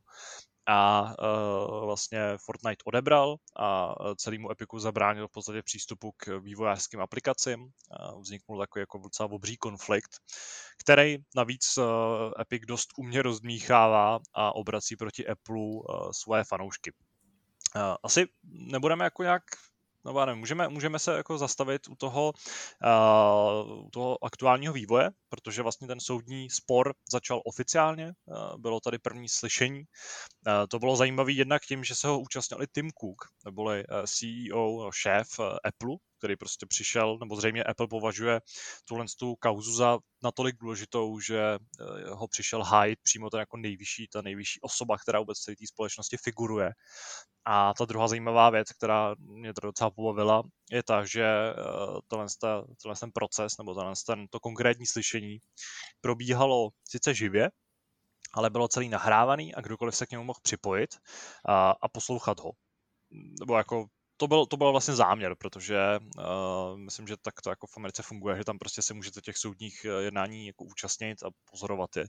a 0.70 1.02
uh, 1.02 1.84
vlastně 1.84 2.20
Fortnite 2.44 2.82
odebral 2.84 3.36
a 3.56 3.94
celému 4.16 4.50
Epiku 4.50 4.78
zabránil 4.78 5.28
v 5.28 5.32
podstatě 5.32 5.62
přístupu 5.62 6.12
k 6.16 6.38
vývojářským 6.38 7.00
aplikacím. 7.00 7.70
Vzniknul 8.20 8.58
takový 8.58 8.80
jako 8.80 8.98
docela 8.98 9.30
obří 9.30 9.56
konflikt, 9.56 10.10
který 10.78 11.16
navíc 11.36 11.78
Epic 12.40 12.62
dost 12.66 12.88
umě 12.96 13.22
rozdmíchává 13.22 14.18
a 14.34 14.54
obrací 14.54 14.96
proti 14.96 15.28
Apple 15.28 15.64
svoje 16.12 16.44
fanoušky. 16.44 16.92
Asi 18.02 18.26
nebudeme 18.44 19.04
jako 19.04 19.22
nějak 19.22 19.42
no 20.12 20.26
nevím, 20.26 20.40
můžeme, 20.40 20.68
můžeme 20.68 20.98
se 20.98 21.16
jako 21.16 21.38
zastavit 21.38 21.88
u 21.88 21.96
toho, 21.96 22.32
uh, 22.84 23.86
u 23.86 23.90
toho 23.90 24.24
aktuálního 24.24 24.72
vývoje, 24.72 25.10
protože 25.28 25.62
vlastně 25.62 25.86
ten 25.86 26.00
soudní 26.00 26.50
spor 26.50 26.94
začal 27.12 27.42
oficiálně, 27.44 28.12
uh, 28.26 28.60
bylo 28.60 28.80
tady 28.80 28.98
první 28.98 29.28
slyšení. 29.28 29.78
Uh, 29.78 30.52
to 30.70 30.78
bylo 30.78 30.96
zajímavé 30.96 31.32
jednak 31.32 31.62
tím, 31.62 31.84
že 31.84 31.94
se 31.94 32.08
ho 32.08 32.20
účastnili 32.20 32.66
Tim 32.74 32.90
Cook, 33.00 33.24
neboli 33.44 33.84
CEO, 34.06 34.90
šéf 34.92 35.28
Apple, 35.64 35.96
který 36.18 36.36
prostě 36.36 36.66
přišel, 36.66 37.18
nebo 37.18 37.36
zřejmě 37.36 37.64
Apple 37.64 37.88
považuje 37.88 38.40
tuhle 38.88 39.04
tu 39.18 39.36
kauzu 39.36 39.72
za 39.72 39.98
natolik 40.22 40.56
důležitou, 40.60 41.20
že 41.20 41.58
ho 42.10 42.28
přišel 42.28 42.62
hájit 42.62 42.98
přímo 43.02 43.30
ten 43.30 43.40
jako 43.40 43.56
nejvyšší, 43.56 44.08
ta 44.12 44.22
nejvyšší 44.22 44.60
osoba, 44.60 44.98
která 44.98 45.18
vůbec 45.18 45.38
v 45.42 45.56
té 45.56 45.66
společnosti 45.66 46.16
figuruje. 46.16 46.70
A 47.44 47.74
ta 47.74 47.84
druhá 47.84 48.08
zajímavá 48.08 48.50
věc, 48.50 48.72
která 48.72 49.14
mě 49.18 49.54
to 49.54 49.60
docela 49.60 49.90
pobavila, 49.90 50.42
je 50.70 50.82
ta, 50.82 51.04
že 51.04 51.24
eh, 51.24 51.54
tenhle, 52.08 52.28
tenhle 52.82 52.96
ten 53.00 53.10
proces, 53.12 53.58
nebo 53.58 53.74
tenhle 53.74 53.94
ten, 54.06 54.26
to 54.30 54.40
konkrétní 54.40 54.86
slyšení 54.86 55.38
probíhalo 56.00 56.68
sice 56.88 57.14
živě, 57.14 57.50
ale 58.34 58.50
bylo 58.50 58.68
celý 58.68 58.88
nahrávaný 58.88 59.54
a 59.54 59.60
kdokoliv 59.60 59.96
se 59.96 60.06
k 60.06 60.10
němu 60.10 60.24
mohl 60.24 60.40
připojit 60.42 60.90
a, 61.48 61.70
a 61.70 61.88
poslouchat 61.88 62.40
ho. 62.40 62.52
Nebo 63.40 63.56
jako 63.56 63.86
to 64.20 64.26
byl, 64.26 64.46
to 64.46 64.56
byl 64.56 64.70
vlastně 64.72 64.94
záměr, 64.94 65.34
protože 65.38 65.78
uh, 66.18 66.78
myslím, 66.78 67.06
že 67.06 67.16
tak 67.22 67.34
to 67.42 67.50
jako 67.50 67.66
v 67.66 67.76
Americe 67.76 68.02
funguje, 68.02 68.36
že 68.36 68.44
tam 68.44 68.58
prostě 68.58 68.82
se 68.82 68.94
můžete 68.94 69.20
těch 69.20 69.36
soudních 69.36 69.84
eh, 69.84 70.02
jednání 70.02 70.46
jako 70.46 70.64
účastnit 70.64 71.22
a 71.22 71.30
pozorovat 71.50 71.96
je 71.96 72.04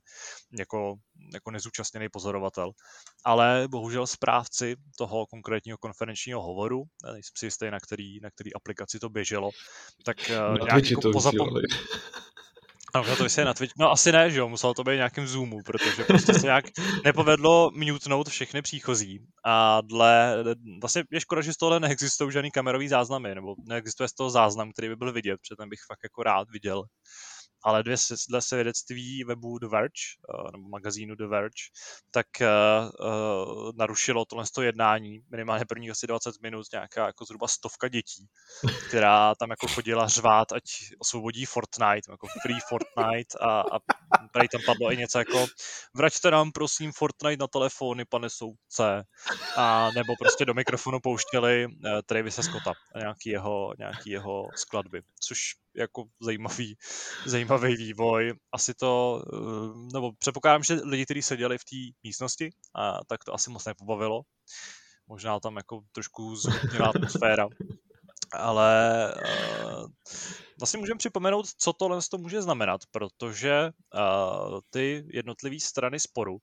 jako, 0.60 0.95
jako 1.34 1.51
nezúčastněný 1.51 2.10
pozorovatel. 2.10 2.72
Ale 3.26 3.68
bohužel 3.72 4.07
správci 4.07 4.76
toho 4.97 5.26
konkrétního 5.26 5.78
konferenčního 5.78 6.41
hovoru, 6.41 6.84
nejsem 7.03 7.34
si 7.38 7.45
jistý, 7.45 7.72
na 7.72 7.80
který, 7.80 8.20
na 8.20 8.30
který 8.30 8.53
aplikaci 8.53 8.99
to 8.99 9.10
běželo, 9.10 9.49
tak 10.05 10.18
uh, 10.30 10.66
nějak 10.66 10.91
jako 10.91 11.12
pozapom... 11.12 11.49
Ano, 12.94 13.16
to 13.16 13.24
je 13.40 13.46
na 13.46 13.54
Twitch. 13.54 13.74
No 13.80 13.92
asi 13.92 14.12
ne, 14.12 14.32
že 14.32 14.40
jo, 14.40 14.50
muselo 14.50 14.74
to 14.74 14.84
být 14.84 14.96
nějakým 14.96 15.28
Zoomu, 15.28 15.60
protože 15.66 16.04
prostě 16.04 16.34
se 16.34 16.46
nějak 16.46 16.66
nepovedlo 17.06 17.72
mutnout 17.74 18.30
všechny 18.30 18.62
příchozí. 18.62 19.20
A 19.46 19.82
dle, 19.82 20.44
vlastně 20.82 21.04
je 21.12 21.22
škoda, 21.22 21.42
že 21.42 21.54
z 21.54 21.58
tohle 21.58 21.80
neexistují 21.80 22.32
žádný 22.32 22.52
kamerový 22.52 22.88
záznamy, 22.88 23.36
nebo 23.36 23.56
neexistuje 23.68 24.10
z 24.10 24.14
toho 24.14 24.30
záznam, 24.30 24.72
který 24.72 24.88
by 24.88 24.96
byl 24.96 25.14
vidět, 25.14 25.38
protože 25.42 25.56
ten 25.58 25.70
bych 25.70 25.80
fakt 25.88 26.00
jako 26.04 26.24
rád 26.24 26.48
viděl 26.52 26.84
ale 27.64 27.84
dvě, 27.84 27.97
dle 28.30 28.41
svědectví 28.41 29.24
webu 29.24 29.60
The 29.60 29.68
Verge, 29.68 30.01
uh, 30.34 30.51
nebo 30.51 30.70
magazínu 30.70 31.16
The 31.16 31.28
Verge, 31.28 31.64
tak 32.12 32.28
uh, 32.41 33.72
narušilo 33.78 34.26
tohle 34.26 34.45
jednání, 34.62 35.22
minimálně 35.32 35.66
prvních 35.66 35.91
asi 35.91 36.07
20 36.07 36.41
minut, 36.41 36.66
nějaká 36.74 37.05
jako 37.05 37.26
zhruba 37.26 37.47
stovka 37.47 37.88
dětí, 37.88 38.28
která 38.88 39.36
tam 39.36 39.49
jako 39.49 39.68
chodila 39.68 40.07
řvát, 40.07 40.51
ať 40.51 40.64
osvobodí 40.99 41.45
Fortnite, 41.45 42.12
jako 42.12 42.28
free 42.41 42.60
Fortnite 42.70 43.38
a, 43.41 43.62
a 43.62 43.80
tady 44.34 44.47
tam 44.47 44.62
padlo 44.66 44.91
i 44.91 44.97
něco 44.97 45.20
jako 45.20 45.45
vraťte 45.93 46.32
nám 46.32 46.51
prosím 46.51 46.91
Fortnite 46.91 47.41
na 47.41 47.47
telefony, 47.47 48.05
pane 48.05 48.30
soudce, 48.30 49.03
a 49.55 49.89
nebo 49.95 50.14
prostě 50.20 50.45
do 50.45 50.53
mikrofonu 50.53 50.99
pouštěli 50.99 51.66
uh, 51.66 51.72
Travise 52.05 52.43
Scotta 52.43 52.74
nějaký 52.95 53.30
jeho, 53.30 53.74
nějaký 53.78 54.10
jeho 54.10 54.47
skladby, 54.55 55.01
což 55.20 55.55
jako 55.80 56.04
zajímavý, 56.22 56.78
zajímavý 57.26 57.76
vývoj. 57.76 58.34
Asi 58.52 58.74
to, 58.74 59.24
eh, 59.34 59.90
nebo 59.94 60.12
předpokládám, 60.20 60.64
že 60.64 60.74
lidi, 60.74 61.06
kteří 61.06 61.22
seděli 61.22 61.58
v 61.58 61.64
té 61.64 62.00
místnosti, 62.04 62.50
a 62.76 63.00
tak 63.08 63.24
to 63.24 63.34
asi 63.34 63.50
moc 63.50 63.66
nepobavilo. 63.66 64.22
Možná 65.08 65.40
tam 65.40 65.58
jako 65.58 65.82
trošku 65.92 66.36
zhutnila 66.36 66.88
atmosféra. 66.88 67.48
Ale 68.32 69.14
uh, 69.16 69.88
vlastně 70.60 70.80
můžeme 70.80 70.98
připomenout, 70.98 71.46
co 71.58 71.74
tohle 71.74 72.00
to 72.12 72.18
může 72.18 72.42
znamenat, 72.42 72.82
protože 72.92 73.70
uh, 73.70 74.60
ty 74.70 75.06
jednotlivé 75.14 75.60
strany 75.60 76.00
sporu 76.00 76.38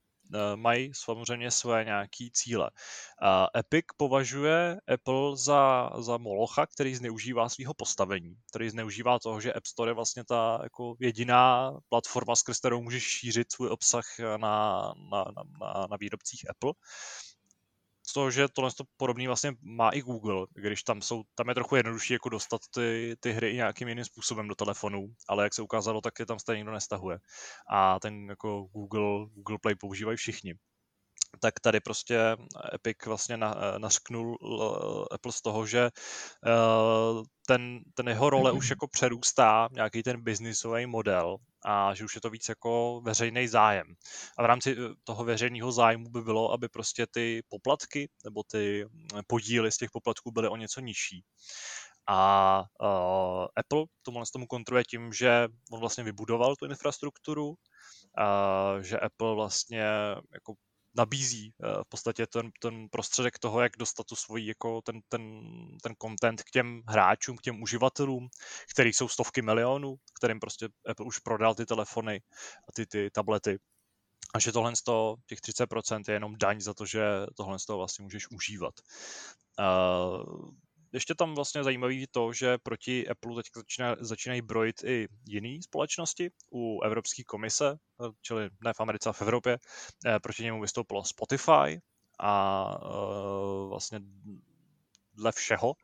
mají 0.56 0.90
samozřejmě 0.94 1.50
své 1.50 1.84
nějaké 1.84 2.26
cíle. 2.32 2.70
Epic 3.56 3.84
považuje 3.96 4.78
Apple 4.94 5.36
za, 5.36 5.90
za 5.98 6.16
molocha, 6.16 6.66
který 6.66 6.94
zneužívá 6.94 7.48
svého 7.48 7.74
postavení, 7.74 8.34
který 8.50 8.70
zneužívá 8.70 9.18
toho, 9.18 9.40
že 9.40 9.52
App 9.52 9.66
Store 9.66 9.90
je 9.90 9.94
vlastně 9.94 10.24
ta 10.24 10.60
jako 10.62 10.96
jediná 11.00 11.72
platforma, 11.88 12.36
skrz 12.36 12.58
kterou 12.58 12.82
můžeš 12.82 13.02
šířit 13.02 13.52
svůj 13.52 13.68
obsah 13.68 14.04
na, 14.36 14.94
na, 15.12 15.24
na, 15.60 15.86
na 15.90 15.96
výrobcích 16.00 16.50
Apple 16.50 16.72
toho, 18.16 18.30
že 18.30 18.48
tohle 18.48 18.70
to 18.72 18.84
podobný 18.96 19.26
vlastně 19.26 19.52
má 19.62 19.90
i 19.90 20.00
Google, 20.00 20.46
když 20.54 20.82
tam 20.82 21.02
jsou, 21.02 21.22
tam 21.34 21.48
je 21.48 21.54
trochu 21.54 21.76
jednodušší 21.76 22.12
jako 22.12 22.28
dostat 22.28 22.60
ty, 22.74 23.16
ty 23.20 23.32
hry 23.32 23.54
nějakým 23.54 23.88
jiným 23.88 24.04
způsobem 24.04 24.48
do 24.48 24.54
telefonu, 24.54 25.06
ale 25.28 25.44
jak 25.44 25.54
se 25.54 25.62
ukázalo, 25.62 26.00
tak 26.00 26.18
je 26.18 26.26
tam 26.26 26.38
stejně 26.38 26.58
nikdo 26.58 26.72
nestahuje. 26.72 27.18
A 27.70 28.00
ten 28.00 28.28
jako 28.28 28.62
Google, 28.72 29.28
Google 29.34 29.58
Play 29.62 29.74
používají 29.74 30.16
všichni 30.16 30.54
tak 31.40 31.60
tady 31.60 31.80
prostě 31.80 32.36
Epic 32.74 32.96
vlastně 33.06 33.36
na, 33.36 33.54
nasknul 33.78 34.38
eh, 34.40 35.14
Apple 35.14 35.32
z 35.32 35.42
toho, 35.42 35.66
že 35.66 35.80
eh, 35.84 37.22
ten, 37.46 37.80
ten 37.94 38.08
jeho 38.08 38.30
role 38.30 38.52
už 38.52 38.70
jako 38.70 38.88
přerůstá 38.88 39.68
nějaký 39.72 40.02
ten 40.02 40.22
biznisový 40.24 40.86
model 40.86 41.36
a 41.66 41.94
že 41.94 42.04
už 42.04 42.14
je 42.14 42.20
to 42.20 42.30
víc 42.30 42.48
jako 42.48 43.00
veřejný 43.04 43.48
zájem. 43.48 43.86
A 44.38 44.42
v 44.42 44.46
rámci 44.46 44.72
eh, 44.72 44.94
toho 45.04 45.24
veřejného 45.24 45.72
zájmu 45.72 46.10
by 46.10 46.22
bylo, 46.22 46.52
aby 46.52 46.68
prostě 46.68 47.06
ty 47.10 47.42
poplatky 47.48 48.08
nebo 48.24 48.42
ty 48.42 48.86
podíly 49.26 49.72
z 49.72 49.76
těch 49.76 49.90
poplatků 49.90 50.30
byly 50.30 50.48
o 50.48 50.56
něco 50.56 50.80
nižší. 50.80 51.24
A 52.08 52.62
uh, 52.80 53.46
Apple 53.56 53.84
tomu, 54.02 54.22
tomu 54.32 54.46
kontruje 54.46 54.84
tím, 54.84 55.12
že 55.12 55.48
on 55.72 55.80
vlastně 55.80 56.04
vybudoval 56.04 56.56
tu 56.56 56.66
infrastrukturu, 56.66 57.48
uh, 57.48 57.54
že 58.80 58.98
Apple 58.98 59.34
vlastně 59.34 59.82
jako 60.34 60.54
nabízí 60.96 61.52
eh, 61.62 61.84
v 61.84 61.88
podstatě 61.88 62.26
ten, 62.26 62.50
ten 62.60 62.88
prostředek 62.88 63.38
toho, 63.38 63.60
jak 63.60 63.72
dostat 63.78 64.06
tu 64.06 64.16
svoji, 64.16 64.46
jako 64.46 64.82
ten, 64.82 65.00
ten, 65.08 65.22
ten 65.82 65.94
content 66.02 66.42
k 66.42 66.50
těm 66.50 66.82
hráčům, 66.88 67.36
k 67.36 67.42
těm 67.42 67.62
uživatelům, 67.62 68.28
který 68.70 68.92
jsou 68.92 69.08
stovky 69.08 69.42
milionů, 69.42 69.96
kterým 70.14 70.40
prostě 70.40 70.68
Apple 70.86 71.06
už 71.06 71.18
prodal 71.18 71.54
ty 71.54 71.66
telefony 71.66 72.20
a 72.68 72.72
ty, 72.72 72.86
ty 72.86 73.10
tablety. 73.10 73.58
A 74.34 74.38
že 74.38 74.52
tohle 74.52 74.76
z 74.76 74.82
toho, 74.82 75.16
těch 75.26 75.38
30% 75.38 76.02
je 76.08 76.14
jenom 76.14 76.36
daň 76.36 76.60
za 76.60 76.74
to, 76.74 76.86
že 76.86 77.02
tohle 77.36 77.58
z 77.58 77.64
toho 77.64 77.78
vlastně 77.78 78.02
můžeš 78.02 78.30
užívat. 78.30 78.74
Uh, 79.58 80.50
ještě 80.96 81.14
tam 81.14 81.34
vlastně 81.34 81.64
zajímavý 81.64 82.06
to, 82.10 82.32
že 82.32 82.58
proti 82.58 83.08
Apple 83.08 83.36
teď 83.36 83.46
začíná, 83.54 83.96
začínají 84.00 84.42
brojit 84.42 84.84
i 84.84 85.08
jiné 85.28 85.62
společnosti 85.62 86.30
u 86.52 86.80
Evropské 86.82 87.24
komise, 87.24 87.76
čili 88.22 88.50
ne 88.64 88.72
v 88.76 88.80
Americe, 88.80 89.08
a 89.08 89.12
v 89.12 89.22
Evropě. 89.22 89.58
Proti 90.22 90.42
němu 90.42 90.60
vystoupilo 90.60 91.04
Spotify 91.04 91.80
a 92.20 92.78
vlastně 93.68 94.00
dle 95.14 95.32
všeho, 95.32 95.74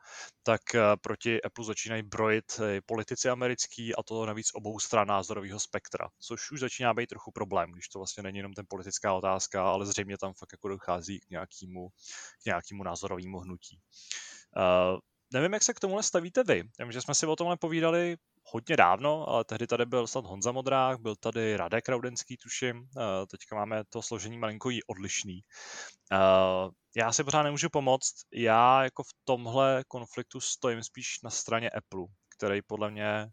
tak 0.43 0.75
eh, 0.75 0.81
proti 1.01 1.43
Apple 1.43 1.65
začínají 1.65 2.03
brojit 2.03 2.61
politici 2.87 3.29
americký 3.29 3.95
a 3.95 4.03
to 4.03 4.27
navíc 4.27 4.51
obou 4.55 4.79
stran 4.79 5.09
názorového 5.09 5.61
spektra, 5.61 6.09
což 6.21 6.51
už 6.51 6.61
začíná 6.61 6.95
být 6.95 7.09
trochu 7.09 7.33
problém, 7.33 7.73
když 7.73 7.89
to 7.89 7.99
vlastně 7.99 8.23
není 8.23 8.39
jenom 8.39 8.53
ten 8.53 8.65
politická 8.69 9.15
otázka, 9.15 9.65
ale 9.65 9.87
zřejmě 9.87 10.19
tam 10.19 10.33
fakt 10.33 10.53
jako 10.53 10.69
dochází 10.69 11.21
k 11.21 11.31
nějakému, 11.31 11.89
k 12.43 12.45
nějakému 12.45 12.83
názorovému 12.83 13.39
hnutí. 13.39 13.77
Uh, 13.77 14.32
nevím, 15.33 15.53
jak 15.53 15.63
se 15.63 15.75
k 15.75 15.81
tomuhle 15.81 16.03
stavíte 16.03 16.45
vy. 16.45 16.63
Vím, 16.79 16.93
že 16.93 17.01
jsme 17.01 17.15
si 17.15 17.27
o 17.27 17.37
tomhle 17.37 17.57
povídali 17.57 18.17
hodně 18.53 18.77
dávno, 18.77 19.29
ale 19.29 19.45
tehdy 19.45 19.67
tady 19.67 19.87
byl 19.87 20.07
snad 20.07 20.25
Honza 20.25 20.53
Modrák, 20.53 21.01
byl 21.01 21.17
tady 21.17 21.57
Radek 21.57 21.89
Raudenský, 21.89 22.37
tuším. 22.37 22.89
Teďka 23.31 23.57
máme 23.57 23.83
to 23.89 24.03
složení 24.03 24.39
malinko 24.39 24.71
odlišný. 24.87 25.41
Já 26.97 27.13
si 27.13 27.25
pořád 27.25 27.43
nemůžu 27.43 27.69
pomoct. 27.71 28.15
Já 28.33 28.85
jako 28.85 29.03
v 29.03 29.11
tomhle 29.25 29.85
konfliktu 29.89 30.41
stojím 30.41 30.83
spíš 30.83 31.23
na 31.25 31.31
straně 31.31 31.71
Apple, 31.71 32.07
který 32.37 32.63
podle 32.63 32.91
mě 32.91 33.27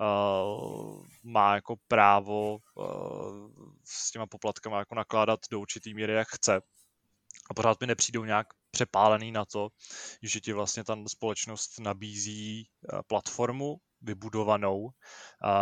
Uh, 0.00 1.04
má 1.24 1.54
jako 1.54 1.76
právo 1.88 2.58
uh, 2.74 3.48
s 3.84 4.10
těma 4.10 4.26
poplatkama 4.26 4.78
jako 4.78 4.94
nakládat 4.94 5.40
do 5.50 5.60
určitý 5.60 5.94
míry, 5.94 6.12
jak 6.12 6.28
chce. 6.28 6.60
A 7.50 7.54
pořád 7.54 7.80
mi 7.80 7.86
nepřijdou 7.86 8.24
nějak 8.24 8.46
přepálený 8.70 9.32
na 9.32 9.44
to, 9.44 9.68
že 10.22 10.40
ti 10.40 10.52
vlastně 10.52 10.84
ta 10.84 10.96
společnost 11.06 11.78
nabízí 11.80 12.68
platformu, 13.06 13.76
vybudovanou, 14.00 14.90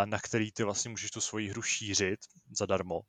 na 0.04 0.18
který 0.18 0.52
ty 0.52 0.64
vlastně 0.64 0.90
můžeš 0.90 1.10
tu 1.10 1.20
svoji 1.20 1.48
hru 1.48 1.62
šířit 1.62 2.20
zadarmo 2.58 3.00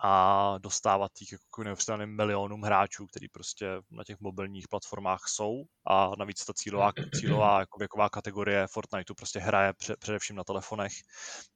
a 0.00 0.54
dostávat 0.58 1.12
jich 1.20 1.32
jako 1.32 1.64
neuvěřitelným 1.64 2.16
milionům 2.16 2.62
hráčů, 2.62 3.06
který 3.06 3.28
prostě 3.28 3.66
na 3.90 4.04
těch 4.04 4.20
mobilních 4.20 4.68
platformách 4.68 5.28
jsou 5.28 5.64
a 5.86 6.10
navíc 6.18 6.44
ta 6.44 6.52
cílová, 6.52 6.92
cílová 7.20 7.60
jako 7.60 7.78
věková 7.78 8.08
kategorie 8.08 8.66
Fortniteu 8.66 9.14
prostě 9.14 9.38
hraje 9.38 9.72
pře, 9.72 9.96
především 9.96 10.36
na 10.36 10.44
telefonech 10.44 10.92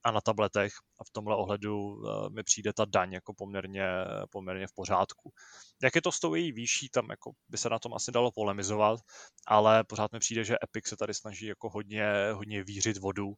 a 0.04 0.10
na 0.10 0.20
tabletech 0.20 0.72
a 1.00 1.04
v 1.04 1.10
tomhle 1.12 1.36
ohledu 1.36 1.78
uh, 1.78 2.30
mi 2.30 2.42
přijde 2.42 2.72
ta 2.72 2.84
daň 2.84 3.12
jako 3.12 3.34
poměrně, 3.34 3.84
poměrně 4.30 4.66
v 4.66 4.74
pořádku. 4.74 5.32
Jak 5.82 5.94
je 5.94 6.02
to 6.02 6.12
s 6.12 6.20
tou 6.20 6.34
její 6.34 6.52
výší, 6.52 6.88
tam 6.88 7.10
jako 7.10 7.32
by 7.48 7.58
se 7.58 7.70
na 7.70 7.78
tom 7.78 7.94
asi 7.94 8.12
dalo 8.12 8.30
polemizovat, 8.30 9.00
ale 9.46 9.84
pořád 9.84 10.12
mi 10.12 10.18
přijde, 10.18 10.44
že 10.44 10.56
Epic 10.64 10.86
se 10.86 10.96
tady 10.96 11.14
snaží 11.14 11.46
jako 11.46 11.70
hodně, 11.70 12.06
hodně 12.32 12.64
vířit 12.64 12.98
vodu, 12.98 13.26
uh, 13.26 13.34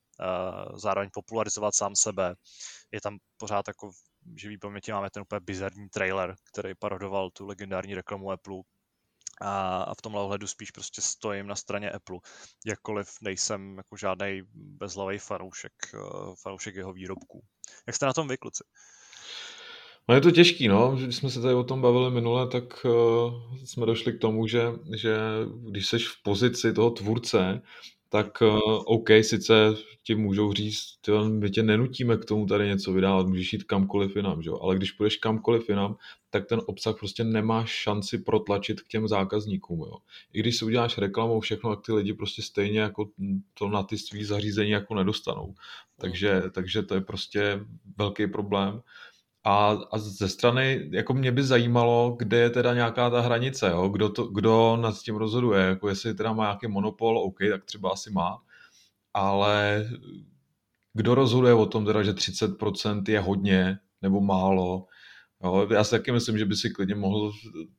zároveň 0.79 1.11
popularizovat 1.13 1.75
sám 1.75 1.97
sebe. 1.97 2.35
Je 2.93 3.01
tam 3.01 3.19
pořád 3.37 3.69
jako 3.69 3.91
živý 4.37 4.59
paměti 4.59 4.93
máme 4.93 5.11
ten 5.11 5.23
úplně 5.23 5.41
bizarní 5.41 5.89
trailer, 5.89 6.35
který 6.53 6.75
parodoval 6.75 7.31
tu 7.31 7.47
legendární 7.47 7.95
reklamu 7.95 8.31
Apple 8.31 8.57
a, 9.41 9.83
a 9.83 9.95
v 9.95 10.03
tomhle 10.03 10.23
ohledu 10.23 10.47
spíš 10.47 10.71
prostě 10.71 11.01
stojím 11.01 11.47
na 11.47 11.55
straně 11.55 11.91
Apple. 11.91 12.19
Jakkoliv 12.67 13.09
nejsem 13.23 13.77
jako 13.77 13.97
žádný 13.97 14.43
bezhlavý 14.55 15.19
fanoušek, 15.19 15.73
eh, 15.95 15.99
fanoušek 16.43 16.75
jeho 16.75 16.93
výrobků. 16.93 17.43
Jak 17.87 17.97
jste 17.97 18.07
na 18.07 18.13
tom 18.13 18.29
vy, 18.29 18.37
kluci? 18.37 18.65
No 20.09 20.15
je 20.15 20.21
to 20.21 20.31
těžký, 20.31 20.69
no. 20.69 20.97
Když 20.97 21.17
jsme 21.17 21.31
se 21.31 21.41
tady 21.41 21.55
o 21.55 21.65
tom 21.65 21.81
bavili 21.83 22.11
minule, 22.11 22.49
tak 22.49 22.85
uh, 22.85 23.57
jsme 23.65 23.87
došli 23.87 24.13
k 24.13 24.21
tomu, 24.21 24.47
že, 24.47 24.63
že 24.97 25.17
když 25.71 25.87
jsi 25.87 25.99
v 25.99 26.23
pozici 26.23 26.73
toho 26.73 26.91
tvůrce, 26.91 27.63
tak 28.15 28.43
uh, 28.43 28.83
OK, 28.87 29.09
sice 29.23 29.55
ti 30.03 30.15
můžou 30.15 30.53
říct, 30.53 30.97
tyjo, 31.01 31.25
my 31.25 31.51
tě 31.51 31.63
nenutíme 31.63 32.17
k 32.17 32.25
tomu 32.25 32.47
tady 32.47 32.67
něco 32.67 32.93
vydávat, 32.93 33.27
můžeš 33.27 33.53
jít 33.53 33.65
kamkoliv 33.65 34.17
jinam, 34.17 34.43
že? 34.43 34.51
ale 34.61 34.77
když 34.77 34.93
půjdeš 34.93 35.17
kamkoliv 35.17 35.69
jinam, 35.69 35.97
tak 36.31 36.47
ten 36.47 36.61
obsah 36.67 36.97
prostě 36.99 37.25
nemá 37.25 37.65
šanci 37.65 38.19
protlačit 38.19 38.81
k 38.81 38.89
těm 38.89 39.09
zákazníkům. 39.09 39.81
Jo? 39.81 39.97
I 40.33 40.41
když 40.41 40.59
si 40.59 40.65
uděláš 40.65 40.99
reklamou 40.99 41.41
všechno, 41.41 41.77
tak 41.77 41.87
ty 41.87 41.93
lidi 41.93 42.13
prostě 42.13 42.43
stejně 42.43 42.81
jako 42.81 43.11
to 43.55 43.69
na 43.69 43.83
ty 43.83 43.99
svý 43.99 44.25
zařízení 44.25 44.71
jako 44.71 44.95
nedostanou. 44.95 45.55
Takže, 45.97 46.43
takže 46.51 46.83
to 46.83 46.95
je 46.95 47.01
prostě 47.01 47.61
velký 47.99 48.27
problém. 48.27 48.83
A, 49.45 49.79
a 49.91 49.99
ze 49.99 50.29
strany, 50.29 50.89
jako 50.93 51.15
mě 51.15 51.33
by 51.33 51.43
zajímalo, 51.43 52.17
kde 52.19 52.37
je 52.37 52.51
teda 52.51 52.75
nějaká 52.75 53.11
ta 53.11 53.21
hranice, 53.21 53.71
jo? 53.71 53.89
Kdo, 53.89 54.09
to, 54.09 54.25
kdo 54.27 54.77
nad 54.81 54.99
tím 54.99 55.17
rozhoduje, 55.17 55.61
jako 55.63 55.89
jestli 55.89 56.15
teda 56.15 56.33
má 56.33 56.45
nějaký 56.45 56.67
monopol, 56.67 57.19
OK, 57.19 57.39
tak 57.51 57.65
třeba 57.65 57.91
asi 57.91 58.11
má, 58.11 58.43
ale 59.15 59.85
kdo 60.93 61.15
rozhoduje 61.15 61.55
o 61.55 61.67
tom 61.67 61.87
teda, 61.87 62.03
že 62.03 62.13
30% 62.13 63.03
je 63.09 63.21
hodně 63.21 63.79
nebo 64.03 64.21
málo, 64.21 64.87
Jo, 65.45 65.69
já 65.71 65.85
si 65.85 65.91
taky 65.91 66.13
myslím, 66.13 66.39
že 66.39 66.45
by 66.45 66.57
si 66.57 66.71
klidně 66.71 66.95
mohl 66.95 67.33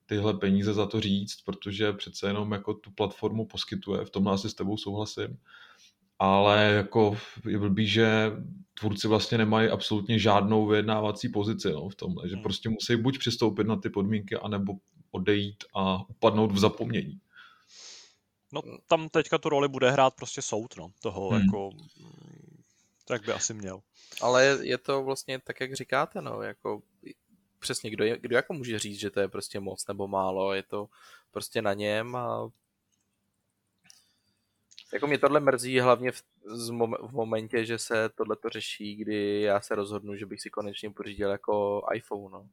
tyhle 0.06 0.34
peníze 0.34 0.74
za 0.74 0.86
to 0.86 1.02
říct, 1.02 1.42
protože 1.42 1.94
přece 1.94 2.28
jenom 2.28 2.52
jako 2.52 2.74
tu 2.74 2.92
platformu 2.92 3.46
poskytuje, 3.46 4.06
v 4.06 4.10
tom 4.10 4.28
asi 4.28 4.50
s 4.50 4.54
tebou 4.54 4.78
souhlasím 4.78 5.38
ale 6.20 6.64
jako 6.64 7.18
je 7.50 7.60
blbý, 7.60 7.88
že 7.88 8.32
tvůrci 8.80 9.08
vlastně 9.08 9.38
nemají 9.38 9.70
absolutně 9.70 10.20
žádnou 10.20 10.68
vyjednávací 10.68 11.30
pozici 11.30 11.72
no, 11.72 11.90
v 11.90 11.96
tomhle, 11.96 12.30
že 12.30 12.36
hmm. 12.36 12.44
prostě 12.44 12.70
musí 12.70 12.96
buď 12.96 13.20
přistoupit 13.20 13.68
na 13.68 13.76
ty 13.76 13.90
podmínky, 13.90 14.36
anebo 14.36 14.74
odejít 15.12 15.64
a 15.76 16.10
upadnout 16.10 16.52
v 16.52 16.60
zapomnění. 16.60 17.20
No 18.54 18.62
tam 18.88 19.10
teďka 19.10 19.38
tu 19.38 19.50
roli 19.50 19.68
bude 19.68 19.92
hrát 19.92 20.16
prostě 20.16 20.42
soud, 20.42 20.78
no, 20.78 20.92
toho 21.02 21.30
hmm. 21.30 21.42
jako, 21.42 21.70
tak 23.08 23.26
by 23.26 23.32
asi 23.32 23.54
měl. 23.54 23.82
Ale 24.22 24.60
je 24.62 24.78
to 24.78 25.04
vlastně 25.04 25.40
tak, 25.40 25.60
jak 25.60 25.74
říkáte, 25.74 26.22
no, 26.22 26.42
jako 26.42 26.82
přesně, 27.60 27.90
kdo, 27.90 28.04
je, 28.04 28.18
kdo 28.22 28.36
jako 28.36 28.54
může 28.54 28.80
říct, 28.80 29.00
že 29.00 29.10
to 29.10 29.20
je 29.20 29.28
prostě 29.28 29.60
moc 29.60 29.88
nebo 29.88 30.08
málo, 30.08 30.54
je 30.54 30.64
to 30.64 30.90
prostě 31.32 31.62
na 31.62 31.74
něm 31.74 32.16
a 32.16 32.50
jako 34.94 35.08
mě 35.08 35.18
tohle 35.18 35.40
mrzí 35.40 35.80
hlavně 35.80 36.12
v, 36.12 36.24
v 37.02 37.12
momentě, 37.12 37.66
že 37.66 37.78
se 37.78 38.10
tohle 38.10 38.36
to 38.36 38.50
řeší, 38.50 38.96
kdy 38.96 39.42
já 39.42 39.62
se 39.62 39.76
rozhodnu, 39.76 40.16
že 40.16 40.26
bych 40.26 40.42
si 40.42 40.50
konečně 40.50 40.92
pořídil 40.92 41.32
jako 41.32 41.82
iPhone. 41.94 42.32
No. 42.32 42.50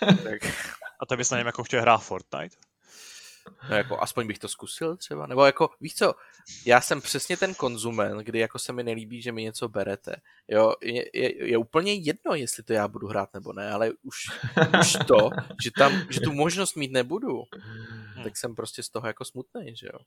tak. 0.00 0.42
A 1.00 1.06
to 1.06 1.16
bys 1.16 1.30
na 1.30 1.38
něm 1.38 1.46
jako 1.46 1.64
chtěl 1.64 1.80
hrát 1.80 1.98
Fortnite? 1.98 2.56
No 3.70 3.76
jako 3.76 4.02
aspoň 4.02 4.26
bych 4.26 4.38
to 4.38 4.48
zkusil 4.48 4.96
třeba, 4.96 5.26
nebo 5.26 5.44
jako, 5.44 5.70
víš 5.80 5.94
co, 5.94 6.14
já 6.64 6.80
jsem 6.80 7.00
přesně 7.00 7.36
ten 7.36 7.54
konzument, 7.54 8.20
kdy 8.20 8.38
jako 8.38 8.58
se 8.58 8.72
mi 8.72 8.82
nelíbí, 8.82 9.22
že 9.22 9.32
mi 9.32 9.42
něco 9.42 9.68
berete. 9.68 10.16
Jo, 10.48 10.74
je, 10.82 11.04
je, 11.14 11.48
je 11.48 11.58
úplně 11.58 11.94
jedno, 11.94 12.34
jestli 12.34 12.62
to 12.62 12.72
já 12.72 12.88
budu 12.88 13.06
hrát 13.06 13.34
nebo 13.34 13.52
ne, 13.52 13.70
ale 13.70 13.90
už, 14.02 14.16
už 14.80 14.92
to, 15.06 15.30
že 15.62 15.70
tam, 15.78 15.92
že 16.10 16.20
tu 16.20 16.32
možnost 16.32 16.74
mít 16.74 16.92
nebudu, 16.92 17.42
hmm. 18.14 18.24
tak 18.24 18.36
jsem 18.36 18.54
prostě 18.54 18.82
z 18.82 18.88
toho 18.88 19.06
jako 19.06 19.24
smutný, 19.24 19.76
že 19.76 19.86
jo. 19.86 19.98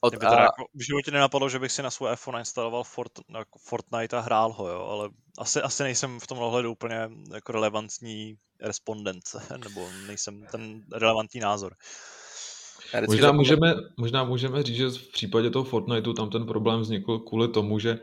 Od, 0.00 0.14
a... 0.14 0.18
teda 0.18 0.42
jako, 0.42 0.64
v 0.74 0.86
životě 0.86 1.10
nenapadlo, 1.10 1.48
že 1.48 1.58
bych 1.58 1.72
si 1.72 1.82
na 1.82 1.90
svůj 1.90 2.12
iPhone 2.12 2.38
instaloval 2.38 2.84
Fort, 2.84 3.12
jako 3.38 3.58
Fortnite 3.58 4.16
a 4.16 4.20
hrál 4.20 4.52
ho, 4.52 4.68
jo, 4.68 4.80
ale 4.80 5.08
asi, 5.38 5.62
asi 5.62 5.82
nejsem 5.82 6.20
v 6.20 6.26
tom 6.26 6.38
ohledu 6.38 6.72
úplně 6.72 7.10
jako 7.34 7.52
relevantní 7.52 8.34
respondent, 8.60 9.22
nebo 9.64 9.88
nejsem 10.06 10.46
ten 10.50 10.82
relevantní 10.92 11.40
názor. 11.40 11.74
Možná 13.06 13.32
můžeme, 13.32 13.74
možná 13.96 14.24
můžeme 14.24 14.62
říct, 14.62 14.76
že 14.76 14.88
v 14.88 15.12
případě 15.12 15.50
toho 15.50 15.64
Fortniteu 15.64 16.12
tam 16.12 16.30
ten 16.30 16.46
problém 16.46 16.80
vznikl 16.80 17.18
kvůli 17.18 17.48
tomu, 17.48 17.78
že 17.78 17.98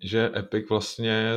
že 0.00 0.32
Epic 0.36 0.68
vlastně 0.68 1.34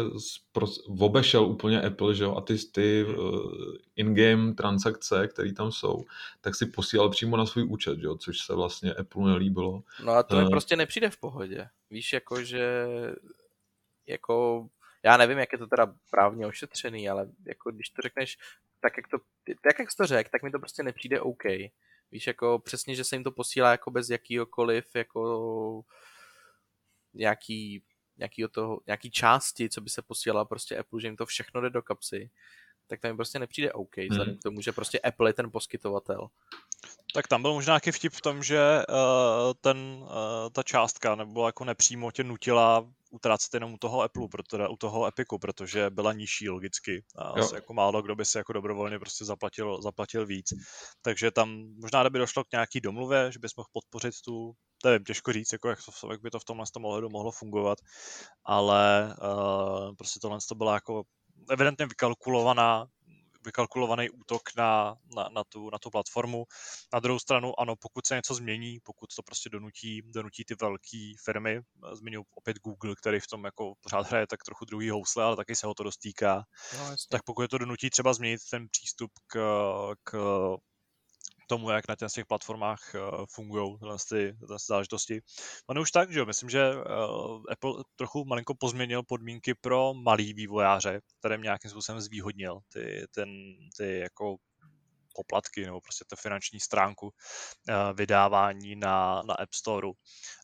obešel 1.00 1.46
úplně 1.46 1.82
Apple, 1.82 2.16
že 2.16 2.24
jo, 2.24 2.36
a 2.36 2.42
ty, 2.42 2.58
ty 2.72 3.06
uh, 3.06 3.76
in-game 3.96 4.54
transakce, 4.54 5.28
které 5.28 5.54
tam 5.54 5.72
jsou, 5.72 6.06
tak 6.42 6.56
si 6.56 6.66
posílal 6.66 7.10
přímo 7.10 7.38
na 7.38 7.46
svůj 7.46 7.66
účet, 7.70 8.00
že 8.00 8.06
jo, 8.06 8.18
což 8.18 8.40
se 8.40 8.56
vlastně 8.56 8.94
Apple 8.94 9.32
nelíbilo. 9.32 9.84
No 10.04 10.12
a 10.12 10.24
to 10.24 10.36
uh, 10.36 10.50
prostě 10.50 10.76
nepřijde 10.76 11.10
v 11.10 11.18
pohodě. 11.18 11.68
Víš, 11.90 12.14
jako, 12.14 12.44
že 12.44 12.88
jako, 14.08 14.68
já 15.04 15.18
nevím, 15.18 15.38
jak 15.38 15.52
je 15.52 15.58
to 15.58 15.68
teda 15.68 15.94
právně 16.12 16.48
ošetřený, 16.48 17.10
ale 17.10 17.28
jako 17.48 17.72
když 17.72 17.90
to 17.90 18.02
řekneš 18.02 18.38
tak, 18.82 18.98
jak 18.98 19.08
to, 19.08 19.18
tak 19.64 19.80
jak 19.80 19.92
jsi 19.92 19.98
to 19.98 20.06
řekl, 20.06 20.30
tak 20.32 20.44
mi 20.44 20.52
to 20.52 20.60
prostě 20.60 20.84
nepřijde 20.84 21.22
OK. 21.22 21.44
Víš, 22.12 22.28
jako 22.28 22.60
přesně, 22.60 22.96
že 22.96 23.04
se 23.04 23.16
jim 23.16 23.24
to 23.24 23.32
posílá 23.32 23.72
jako 23.72 23.92
bez 23.92 24.10
jakýhokoliv 24.10 24.96
jako 24.96 25.82
nějaký 27.14 27.84
nějaký, 28.22 28.44
toho, 28.52 28.80
nějaký 28.88 29.12
části, 29.12 29.70
co 29.70 29.82
by 29.82 29.90
se 29.90 30.02
posílala 30.02 30.46
prostě 30.46 30.78
Apple, 30.78 31.02
že 31.02 31.08
jim 31.08 31.18
to 31.18 31.26
všechno 31.26 31.62
jde 31.62 31.70
do 31.70 31.82
kapsy, 31.82 32.30
tak 32.88 33.00
to 33.00 33.08
mi 33.08 33.16
prostě 33.16 33.40
nepřijde 33.40 33.74
OK, 33.74 33.98
hmm. 33.98 34.08
vzhledem 34.10 34.38
k 34.38 34.44
tomu, 34.44 34.62
že 34.62 34.72
prostě 34.72 35.00
Apple 35.00 35.30
je 35.30 35.34
ten 35.34 35.52
poskytovatel. 35.52 36.28
Tak 37.14 37.28
tam 37.28 37.42
byl 37.42 37.54
možná 37.54 37.72
nějaký 37.72 37.92
vtip 37.92 38.14
v 38.14 38.22
tom, 38.22 38.44
že 38.44 38.84
uh, 38.90 39.54
ten, 39.62 39.78
uh, 39.78 40.10
ta 40.52 40.64
částka 40.64 41.16
nebo 41.16 41.46
jako 41.46 41.66
nepřímo 41.66 42.12
tě 42.12 42.24
nutila 42.24 42.88
utrácet 43.10 43.54
jenom 43.54 43.74
u 43.74 43.78
toho 43.78 44.02
Apple, 44.02 44.28
protože, 44.28 44.68
u 44.68 44.78
toho 44.78 45.08
Epiku, 45.08 45.40
protože 45.40 45.90
byla 45.90 46.14
nižší 46.14 46.50
logicky. 46.50 47.04
A 47.16 47.24
asi 47.24 47.56
jako 47.56 47.74
málo 47.74 48.02
kdo 48.02 48.16
by 48.16 48.26
si 48.26 48.38
jako 48.38 48.54
dobrovolně 48.54 49.00
prostě 49.00 49.26
zaplatil, 49.26 49.82
zaplatil 49.82 50.26
víc. 50.26 50.54
Takže 51.02 51.32
tam 51.32 51.76
možná 51.82 52.10
by 52.10 52.20
došlo 52.20 52.44
k 52.44 52.52
nějaký 52.52 52.82
domluvě, 52.82 53.32
že 53.32 53.40
bys 53.40 53.56
mohl 53.56 53.70
podpořit 53.72 54.22
tu 54.26 54.56
nevím, 54.84 55.04
těžko 55.04 55.34
říct, 55.34 55.54
jako 55.54 55.70
jak, 55.70 55.80
to, 56.02 56.12
jak 56.12 56.22
by 56.22 56.30
to 56.30 56.40
v 56.40 56.46
tomhle 56.46 56.66
tom 56.74 56.86
ohledu 56.86 57.10
mohlo 57.10 57.32
fungovat, 57.32 57.78
ale 58.46 59.16
uh, 59.22 59.96
prostě 59.96 60.20
tohle 60.20 60.38
to 60.50 60.56
byla 60.56 60.74
jako 60.74 61.04
evidentně 61.50 61.86
vykalkulovaná 61.86 62.88
vykalkulovaný 63.46 64.10
útok 64.10 64.42
na, 64.58 64.96
na, 65.16 65.30
na, 65.30 65.44
tu, 65.44 65.70
na 65.70 65.80
tu 65.80 65.90
platformu. 65.90 66.46
Na 66.94 67.00
druhou 67.00 67.20
stranu, 67.20 67.60
ano, 67.60 67.76
pokud 67.76 68.08
se 68.08 68.16
něco 68.16 68.36
změní, 68.36 68.80
pokud 68.84 69.16
to 69.16 69.24
prostě 69.24 69.50
donutí, 69.50 70.02
donutí 70.06 70.46
ty 70.46 70.56
velké 70.62 71.14
firmy, 71.24 71.62
zmiňuji 71.94 72.26
opět 72.36 72.58
Google, 72.60 72.96
který 72.96 73.20
v 73.20 73.28
tom 73.28 73.46
jako 73.46 73.74
pořád 73.82 74.08
hraje 74.08 74.28
tak 74.28 74.44
trochu 74.44 74.66
druhý 74.66 74.90
housle, 74.90 75.24
ale 75.24 75.36
taky 75.36 75.56
se 75.56 75.68
ho 75.68 75.74
to 75.74 75.84
dostýká, 75.84 76.44
no, 76.78 76.96
tak 77.10 77.24
pokud 77.24 77.42
je 77.42 77.48
to 77.48 77.58
donutí 77.58 77.90
třeba 77.90 78.14
změnit 78.14 78.40
ten 78.52 78.68
přístup 78.72 79.12
k, 79.28 79.40
k 80.04 80.18
tomu, 81.52 81.70
jak 81.70 81.88
na 81.88 81.96
těch 81.96 82.26
platformách 82.26 82.96
uh, 82.96 83.26
fungují 83.30 83.78
ty, 84.10 84.36
tyhle 84.40 84.58
záležitosti. 84.68 85.22
Ono 85.68 85.82
už 85.82 85.92
tak, 85.92 86.12
že 86.12 86.20
jo, 86.20 86.26
myslím, 86.26 86.50
že 86.50 86.76
uh, 86.76 87.44
Apple 87.52 87.84
trochu 87.96 88.26
malinko 88.26 88.56
pozměnil 88.56 89.04
podmínky 89.04 89.54
pro 89.54 89.94
malý 89.94 90.34
vývojáře, 90.34 91.02
kterým 91.20 91.42
nějakým 91.42 91.72
způsobem 91.72 92.02
zvýhodnil 92.02 92.60
ty, 92.74 93.06
ten, 93.16 93.30
ty 93.78 94.00
jako 94.00 94.36
poplatky 95.16 95.66
nebo 95.66 95.82
prostě 95.82 96.06
tu 96.08 96.16
finanční 96.16 96.60
stránku 96.60 97.08
uh, 97.08 97.14
vydávání 97.98 98.76
na, 98.76 99.22
na 99.28 99.34
App 99.34 99.54
Store. 99.54 99.88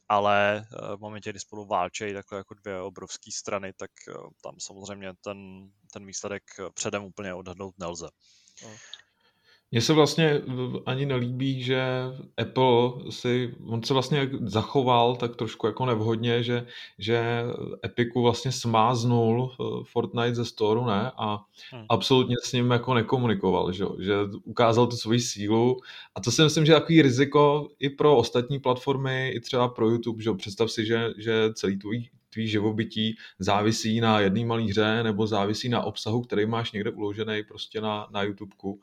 Ale 0.10 0.66
v 0.96 1.00
momentě, 1.00 1.30
kdy 1.30 1.40
spolu 1.40 1.66
válčejí 1.66 2.14
takhle 2.14 2.38
jako 2.38 2.54
dvě 2.54 2.82
obrovské 2.82 3.32
strany, 3.32 3.74
tak 3.74 3.92
tam 4.44 4.60
samozřejmě 4.60 5.14
ten, 5.24 5.38
ten 5.94 6.06
výsledek 6.06 6.44
předem 6.74 7.04
úplně 7.04 7.34
odhadnout 7.34 7.76
nelze. 7.78 8.08
No. 8.64 8.70
Mně 9.72 9.82
se 9.82 9.94
vlastně 9.94 10.42
ani 10.86 11.06
nelíbí, 11.06 11.64
že 11.64 11.82
Apple 12.38 12.92
si, 13.10 13.56
on 13.66 13.84
se 13.84 13.94
vlastně 13.94 14.30
zachoval 14.42 15.16
tak 15.16 15.36
trošku 15.36 15.68
jako 15.68 15.86
nevhodně, 15.86 16.44
že, 16.44 16.66
že 17.00 17.44
Epiku 17.86 18.22
vlastně 18.22 18.52
smáznul 18.52 19.52
eh, 19.52 19.64
Fortnite 19.84 20.36
ze 20.36 20.46
storu, 20.46 20.86
ne? 20.86 21.12
A 21.18 21.46
hmm. 21.72 21.86
absolutně 21.90 22.36
s 22.44 22.54
ním 22.54 22.72
jako 22.72 22.94
nekomunikoval, 22.94 23.72
že, 23.72 23.86
že 24.00 24.16
ukázal 24.44 24.88
tu 24.88 24.96
svoji 24.96 25.20
sílu 25.20 25.78
a 26.16 26.22
to 26.22 26.32
si 26.32 26.42
myslím, 26.42 26.66
že 26.66 26.72
je 26.72 26.80
takový 26.80 27.02
riziko 27.02 27.68
i 27.80 27.90
pro 27.90 28.18
ostatní 28.18 28.60
platformy, 28.60 29.30
i 29.30 29.40
třeba 29.40 29.68
pro 29.68 29.90
YouTube, 29.90 30.24
že 30.24 30.34
představ 30.34 30.72
si, 30.72 30.86
že, 30.86 31.10
že 31.18 31.54
celý 31.54 31.78
tvůj 31.78 32.10
tvý 32.30 32.48
živobytí 32.48 33.16
závisí 33.40 34.00
na 34.00 34.20
jedné 34.20 34.46
malé 34.46 34.64
hře 34.64 35.04
nebo 35.04 35.28
závisí 35.28 35.70
na 35.70 35.82
obsahu, 35.82 36.22
který 36.22 36.46
máš 36.46 36.72
někde 36.72 36.92
uložený 36.92 37.44
prostě 37.48 37.82
na, 37.82 38.08
na 38.12 38.24
YouTubeku 38.24 38.80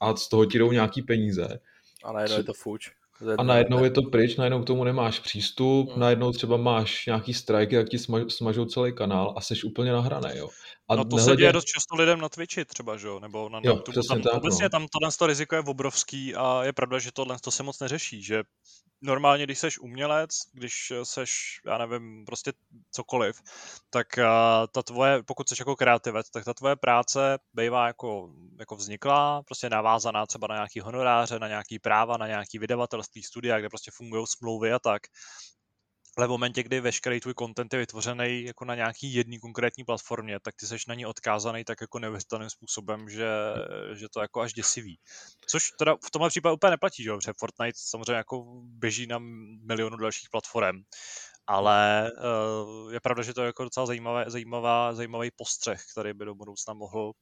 a 0.00 0.16
z 0.16 0.28
toho 0.28 0.46
ti 0.46 0.58
jdou 0.58 0.72
nějaký 0.72 1.02
peníze. 1.02 1.60
A 2.04 2.12
najednou 2.12 2.36
je 2.36 2.44
to 2.44 2.54
fuč. 2.54 2.90
A 3.38 3.42
najednou 3.42 3.84
je 3.84 3.90
to 3.90 4.02
pryč, 4.02 4.36
najednou 4.36 4.62
k 4.62 4.66
tomu 4.66 4.84
nemáš 4.84 5.20
přístup, 5.20 5.90
hmm. 5.90 6.00
najednou 6.00 6.32
třeba 6.32 6.56
máš 6.56 7.06
nějaký 7.06 7.34
strajky, 7.34 7.74
jak 7.74 7.88
ti 7.88 7.98
smaž, 7.98 8.22
smažou 8.28 8.64
celý 8.64 8.92
kanál 8.92 9.34
a 9.36 9.40
seš 9.40 9.64
úplně 9.64 9.92
nahraný, 9.92 10.30
jo. 10.34 10.48
A 10.88 10.96
no 10.96 11.04
to 11.04 11.16
nehledě... 11.16 11.32
se 11.32 11.36
děje 11.36 11.52
dost 11.52 11.64
často 11.64 11.96
lidem 11.96 12.20
na 12.20 12.28
Twitchi 12.28 12.64
třeba, 12.64 12.96
že 12.96 13.06
jo, 13.06 13.20
nebo 13.20 13.48
na, 13.48 13.60
jo, 13.64 13.74
YouTube. 13.74 14.00
Tam, 14.08 14.22
tak, 14.22 14.34
obecně 14.34 14.64
no. 14.64 14.68
tam 14.68 14.86
tohle 14.88 15.12
to 15.18 15.26
riziko 15.26 15.54
je 15.54 15.60
obrovský 15.60 16.34
a 16.34 16.64
je 16.64 16.72
pravda, 16.72 16.98
že 16.98 17.12
tohle 17.12 17.38
to 17.38 17.50
se 17.50 17.62
moc 17.62 17.80
neřeší, 17.80 18.22
že 18.22 18.42
normálně, 19.00 19.44
když 19.44 19.58
seš 19.58 19.78
umělec, 19.78 20.30
když 20.52 20.92
seš, 21.02 21.60
já 21.66 21.78
nevím, 21.78 22.24
prostě 22.24 22.52
cokoliv, 22.90 23.42
tak 23.90 24.06
uh, 24.18 24.24
ta 24.72 24.82
tvoje, 24.82 25.22
pokud 25.22 25.48
seš 25.48 25.58
jako 25.58 25.76
kreativec, 25.76 26.30
tak 26.30 26.44
ta 26.44 26.54
tvoje 26.54 26.76
práce 26.76 27.38
bývá 27.54 27.86
jako, 27.86 28.30
jako 28.58 28.76
vzniklá, 28.76 29.42
prostě 29.42 29.70
navázaná 29.70 30.26
třeba 30.26 30.46
na 30.46 30.54
nějaký 30.54 30.80
honoráře, 30.80 31.38
na 31.38 31.48
nějaký 31.48 31.78
práva, 31.78 32.16
na 32.16 32.26
nějaký 32.26 32.58
vydavatelství, 32.58 33.22
studia, 33.22 33.58
kde 33.58 33.68
prostě 33.68 33.90
fungují 33.90 34.26
smlouvy 34.26 34.72
a 34.72 34.78
tak 34.78 35.02
ale 36.16 36.26
v 36.26 36.30
momentě, 36.30 36.62
kdy 36.62 36.80
veškerý 36.80 37.20
tvůj 37.20 37.34
content 37.38 37.72
je 37.72 37.78
vytvořený 37.78 38.44
jako 38.44 38.64
na 38.64 38.74
nějaký 38.74 39.14
jedný 39.14 39.38
konkrétní 39.38 39.84
platformě, 39.84 40.40
tak 40.40 40.54
ty 40.60 40.66
seš 40.66 40.86
na 40.86 40.94
ní 40.94 41.06
odkázaný 41.06 41.64
tak 41.64 41.80
jako 41.80 41.98
neuvěřitelným 41.98 42.50
způsobem, 42.50 43.08
že, 43.08 43.28
že 43.94 44.06
to 44.14 44.20
jako 44.20 44.40
až 44.40 44.52
děsivý. 44.52 44.98
Což 45.48 45.70
teda 45.78 45.94
v 46.06 46.10
tomhle 46.10 46.28
případě 46.28 46.52
úplně 46.52 46.70
neplatí, 46.70 47.02
že 47.02 47.08
jo, 47.08 47.16
protože 47.16 47.32
Fortnite 47.38 47.78
samozřejmě 47.78 48.12
jako 48.12 48.62
běží 48.62 49.06
na 49.06 49.18
milionu 49.62 49.96
dalších 49.96 50.28
platform, 50.30 50.82
ale 51.46 52.10
uh, 52.12 52.92
je 52.92 53.00
pravda, 53.00 53.22
že 53.22 53.34
to 53.34 53.40
je 53.40 53.46
jako 53.46 53.64
docela 53.64 53.86
zajímavé, 53.86 54.24
zajímavá, 54.28 54.94
zajímavý 54.94 55.30
postřeh, 55.36 55.82
který 55.92 56.12
by 56.12 56.24
do 56.24 56.34
budoucna 56.34 56.74
mohl 56.74 57.12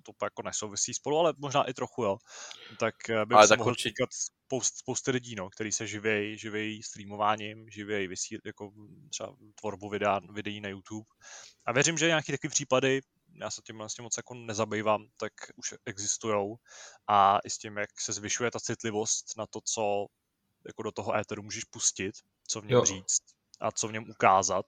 to 0.00 0.12
jako 0.22 0.42
nesouvisí 0.42 0.94
spolu, 0.94 1.18
ale 1.18 1.34
možná 1.38 1.64
i 1.64 1.74
trochu, 1.74 2.02
jo. 2.04 2.16
Tak 2.78 3.10
eh, 3.10 3.26
by 3.26 3.34
se 3.46 3.56
mohl 3.56 3.70
určitě... 3.70 4.04
spoust, 4.10 4.78
spousty 4.78 5.10
lidí, 5.10 5.34
no, 5.34 5.50
který 5.50 5.72
se 5.72 5.86
živějí, 5.86 6.38
živějí 6.38 6.82
streamováním, 6.82 7.70
živějí 7.70 8.08
vysíl, 8.08 8.38
jako 8.46 8.72
třeba 9.10 9.36
tvorbu 9.60 9.88
videa, 9.88 10.20
videí 10.32 10.60
na 10.60 10.68
YouTube. 10.68 11.06
A 11.66 11.72
věřím, 11.72 11.98
že 11.98 12.06
nějaký 12.06 12.32
takový 12.32 12.50
případy, 12.50 13.00
já 13.40 13.50
se 13.50 13.62
tím 13.66 13.78
vlastně 13.78 14.02
moc 14.02 14.16
jako 14.16 14.34
nezabývám, 14.34 15.06
tak 15.16 15.32
už 15.56 15.74
existují. 15.86 16.56
A 17.08 17.38
i 17.44 17.50
s 17.50 17.58
tím, 17.58 17.76
jak 17.76 18.00
se 18.00 18.12
zvyšuje 18.12 18.50
ta 18.50 18.60
citlivost 18.60 19.36
na 19.36 19.46
to, 19.46 19.60
co 19.64 20.06
jako 20.66 20.82
do 20.82 20.92
toho 20.92 21.16
éteru 21.16 21.42
můžeš 21.42 21.64
pustit, 21.64 22.14
co 22.48 22.60
v 22.60 22.64
něm 22.64 22.78
jo. 22.78 22.84
říct 22.84 23.22
a 23.60 23.72
co 23.72 23.88
v 23.88 23.92
něm 23.92 24.10
ukázat, 24.10 24.66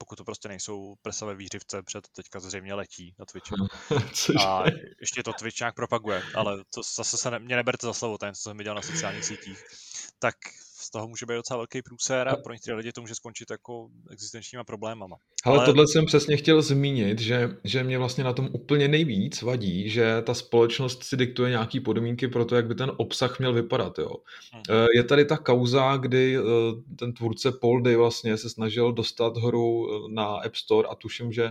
pokud 0.00 0.16
to 0.16 0.24
prostě 0.24 0.48
nejsou 0.48 0.94
presové 1.02 1.34
výřivce, 1.34 1.82
před 1.82 2.08
teďka 2.08 2.40
zřejmě 2.40 2.74
letí 2.74 3.14
na 3.18 3.24
Twitchi. 3.24 3.54
a 4.46 4.64
ještě 5.00 5.22
to 5.22 5.32
Twitch 5.32 5.60
nějak 5.60 5.74
propaguje, 5.74 6.22
ale 6.34 6.64
to 6.74 6.82
zase 6.96 7.16
se 7.16 7.30
ne, 7.30 7.38
mě 7.38 7.56
neberte 7.56 7.86
za 7.86 7.92
slovo, 7.92 8.18
ten, 8.18 8.34
co 8.34 8.42
jsem 8.42 8.58
viděl 8.58 8.74
na 8.74 8.82
sociálních 8.82 9.24
sítích. 9.24 9.64
Tak 10.18 10.36
z 10.80 10.90
toho 10.90 11.08
může 11.08 11.26
být 11.26 11.34
docela 11.34 11.56
velký 11.56 11.82
průser 11.82 12.28
a 12.28 12.36
pro 12.36 12.52
některé 12.52 12.76
lidi 12.76 12.92
to 12.92 13.00
může 13.00 13.14
skončit 13.14 13.50
jako 13.50 13.88
existenčníma 14.10 14.64
problémama. 14.64 15.16
Ale, 15.44 15.56
Ale 15.56 15.66
tohle 15.66 15.88
jsem 15.88 16.06
přesně 16.06 16.36
chtěl 16.36 16.62
zmínit, 16.62 17.18
že, 17.18 17.48
že 17.64 17.84
mě 17.84 17.98
vlastně 17.98 18.24
na 18.24 18.32
tom 18.32 18.48
úplně 18.52 18.88
nejvíc 18.88 19.42
vadí, 19.42 19.90
že 19.90 20.22
ta 20.22 20.34
společnost 20.34 21.04
si 21.04 21.16
diktuje 21.16 21.50
nějaký 21.50 21.80
podmínky 21.80 22.28
pro 22.28 22.44
to, 22.44 22.56
jak 22.56 22.66
by 22.66 22.74
ten 22.74 22.92
obsah 22.96 23.38
měl 23.38 23.52
vypadat. 23.52 23.98
Jo. 23.98 24.10
Hmm. 24.52 24.62
Eh, 24.70 24.86
je 24.96 25.04
tady 25.04 25.24
ta 25.24 25.36
kauza, 25.36 25.96
kdy 25.96 26.36
eh, 26.36 26.42
ten 26.96 27.12
tvůrce 27.12 27.52
Paul 27.52 27.82
Day 27.82 27.96
vlastně 27.96 28.36
se 28.36 28.50
snažil 28.50 28.92
dostat 28.92 29.36
hru 29.36 29.88
eh, 29.90 30.12
na 30.14 30.26
App 30.26 30.54
Store 30.54 30.88
a 30.88 30.94
tuším, 30.94 31.32
že 31.32 31.50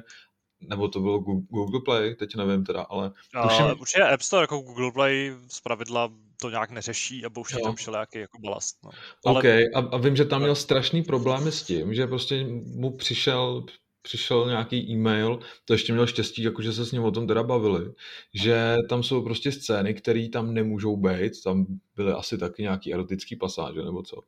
nebo 0.61 0.87
to 0.87 0.99
bylo 0.99 1.19
Google 1.19 1.81
Play, 1.85 2.15
teď 2.15 2.35
nevím 2.35 2.65
teda, 2.65 2.81
ale... 2.81 3.11
Tuším... 3.43 3.65
Uh, 3.65 3.71
určitě 3.79 4.03
App 4.03 4.21
Store 4.21 4.43
jako 4.43 4.57
Google 4.57 4.91
Play 4.91 5.35
z 5.47 5.61
pravidla 5.61 6.11
to 6.41 6.49
nějak 6.49 6.71
neřeší 6.71 7.25
a 7.25 7.29
bouší 7.29 7.55
tam 7.63 7.75
všelijaký 7.75 8.19
jako 8.19 8.39
balast. 8.39 8.77
No. 8.83 8.91
Ale... 9.25 9.39
OK, 9.39 9.45
a, 9.75 9.95
a 9.95 9.97
vím, 9.97 10.15
že 10.15 10.25
tam 10.25 10.41
měl 10.41 10.55
strašný 10.55 11.03
problémy 11.03 11.51
s 11.51 11.63
tím, 11.63 11.93
že 11.93 12.07
prostě 12.07 12.45
mu 12.65 12.97
přišel 12.97 13.65
přišel 14.01 14.45
nějaký 14.47 14.91
e-mail, 14.91 15.39
to 15.65 15.73
ještě 15.73 15.93
měl 15.93 16.07
štěstí, 16.07 16.43
jakože 16.43 16.73
se 16.73 16.85
s 16.85 16.91
ním 16.91 17.03
o 17.03 17.11
tom 17.11 17.27
teda 17.27 17.43
bavili, 17.43 17.93
že 18.33 18.75
tam 18.89 19.03
jsou 19.03 19.23
prostě 19.23 19.51
scény, 19.51 19.93
které 19.93 20.29
tam 20.29 20.53
nemůžou 20.53 20.97
být, 20.97 21.43
tam 21.43 21.65
byly 21.95 22.11
asi 22.11 22.37
taky 22.37 22.61
nějaký 22.61 22.93
erotický 22.93 23.35
pasáže 23.35 23.81
nebo 23.81 24.03
co 24.03 24.21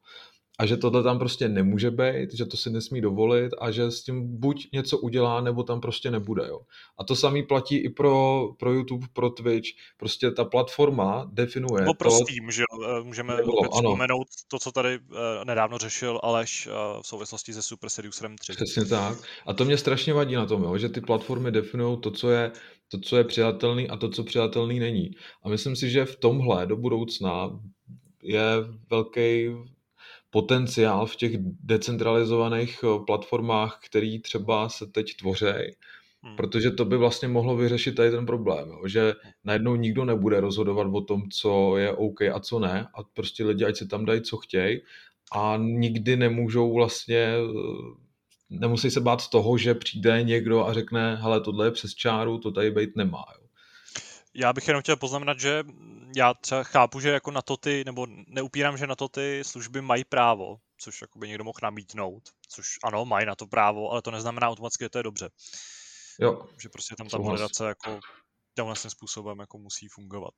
a 0.59 0.65
že 0.65 0.77
tohle 0.77 1.03
tam 1.03 1.19
prostě 1.19 1.49
nemůže 1.49 1.91
být, 1.91 2.33
že 2.33 2.45
to 2.45 2.57
si 2.57 2.69
nesmí 2.69 3.01
dovolit 3.01 3.51
a 3.61 3.71
že 3.71 3.91
s 3.91 4.03
tím 4.03 4.39
buď 4.39 4.67
něco 4.73 4.97
udělá, 4.97 5.41
nebo 5.41 5.63
tam 5.63 5.81
prostě 5.81 6.11
nebude. 6.11 6.47
Jo. 6.47 6.59
A 6.97 7.03
to 7.03 7.15
samý 7.15 7.43
platí 7.43 7.77
i 7.77 7.89
pro, 7.89 8.47
pro 8.59 8.73
YouTube, 8.73 9.07
pro 9.13 9.29
Twitch. 9.29 9.67
Prostě 9.97 10.31
ta 10.31 10.45
platforma 10.45 11.29
definuje... 11.33 11.85
No 11.85 11.93
prostým, 11.93 12.45
to, 12.45 12.51
že 12.51 12.63
eh, 12.85 13.03
můžeme 13.03 13.35
nebylo, 13.35 13.63
vzpomenout 13.71 14.27
to, 14.47 14.59
co 14.59 14.71
tady 14.71 14.99
uh, 14.99 15.15
nedávno 15.45 15.77
řešil 15.77 16.19
Aleš 16.23 16.67
uh, 16.67 17.01
v 17.01 17.07
souvislosti 17.07 17.53
se 17.53 17.61
Super 17.61 17.89
Seriuserem 17.89 18.35
3. 18.37 18.53
Přesně 18.53 18.85
tak. 18.85 19.17
A 19.45 19.53
to 19.53 19.65
mě 19.65 19.77
strašně 19.77 20.13
vadí 20.13 20.35
na 20.35 20.45
tom, 20.45 20.63
jo, 20.63 20.77
že 20.77 20.89
ty 20.89 21.01
platformy 21.01 21.51
definují 21.51 22.01
to, 22.01 22.11
co 22.11 22.29
je 22.29 22.51
to, 22.91 22.99
co 22.99 23.17
je 23.17 23.23
přijatelný 23.23 23.89
a 23.89 23.97
to, 23.97 24.09
co 24.09 24.23
přijatelný 24.23 24.79
není. 24.79 25.11
A 25.43 25.49
myslím 25.49 25.75
si, 25.75 25.89
že 25.89 26.05
v 26.05 26.15
tomhle 26.15 26.65
do 26.65 26.77
budoucna 26.77 27.59
je 28.23 28.43
velký 28.89 29.49
potenciál 30.32 31.05
v 31.05 31.15
těch 31.15 31.32
decentralizovaných 31.63 32.79
eh, 32.84 33.03
platformách, 33.05 33.79
který 33.86 34.19
třeba 34.19 34.69
se 34.69 34.86
teď 34.86 35.17
tvoří, 35.17 35.45
hmm. 36.23 36.36
protože 36.36 36.71
to 36.71 36.86
by 36.86 36.97
vlastně 36.97 37.27
mohlo 37.27 37.57
vyřešit 37.57 37.95
tady 37.95 38.11
ten 38.11 38.25
problém, 38.25 38.69
jo? 38.69 38.88
že 38.88 39.13
najednou 39.43 39.75
nikdo 39.75 40.05
nebude 40.05 40.39
rozhodovat 40.39 40.88
o 40.93 41.01
tom, 41.01 41.29
co 41.29 41.77
je 41.77 41.91
OK 41.91 42.21
a 42.21 42.39
co 42.39 42.59
ne 42.59 42.88
a 42.93 43.03
prostě 43.03 43.45
lidi, 43.45 43.65
ať 43.65 43.77
si 43.77 43.88
tam 43.88 44.05
dají, 44.05 44.21
co 44.21 44.38
chtějí 44.38 44.82
a 45.32 45.57
nikdy 45.57 46.15
nemůžou 46.15 46.73
vlastně 46.73 47.17
eh, 47.17 48.01
nemusí 48.49 48.91
se 48.91 49.01
bát 49.01 49.29
toho, 49.29 49.57
že 49.57 49.73
přijde 49.75 50.23
někdo 50.23 50.65
a 50.65 50.73
řekne, 50.73 51.15
hele, 51.15 51.41
tohle 51.41 51.67
je 51.67 51.71
přes 51.71 51.95
čáru, 51.95 52.38
to 52.38 52.51
tady 52.51 52.71
být 52.71 52.95
nemá. 52.95 53.23
Jo. 53.36 53.40
Já 54.34 54.53
bych 54.53 54.67
jenom 54.67 54.82
chtěl 54.82 54.95
poznamenat, 54.95 55.39
že 55.39 55.63
já 56.15 56.34
třeba 56.34 56.63
chápu, 56.63 56.99
že 56.99 57.09
jako 57.09 57.32
na 57.32 57.41
to 57.41 57.57
ty, 57.57 57.84
nebo 57.86 58.07
neupírám, 58.27 58.77
že 58.77 58.88
na 58.88 58.95
to 58.95 59.09
ty 59.09 59.43
služby 59.45 59.82
mají 59.82 60.03
právo, 60.03 60.57
což 60.77 61.01
jako 61.01 61.19
by 61.19 61.27
někdo 61.27 61.43
mohl 61.43 61.59
namítnout, 61.63 62.23
což 62.49 62.67
ano, 62.84 63.05
mají 63.05 63.25
na 63.25 63.36
to 63.36 63.47
právo, 63.47 63.91
ale 63.91 64.01
to 64.01 64.11
neznamená 64.11 64.47
automaticky, 64.47 64.86
že 64.86 64.89
to 64.89 64.99
je 64.99 65.03
dobře. 65.03 65.29
Jo. 66.19 66.47
Že 66.61 66.69
prostě 66.69 66.95
tam 66.95 67.07
ta 67.07 67.17
validace 67.17 67.67
jako 67.67 67.99
tímhle 68.55 68.75
způsobem 68.75 69.39
jako 69.39 69.57
musí 69.57 69.88
fungovat. 69.88 70.34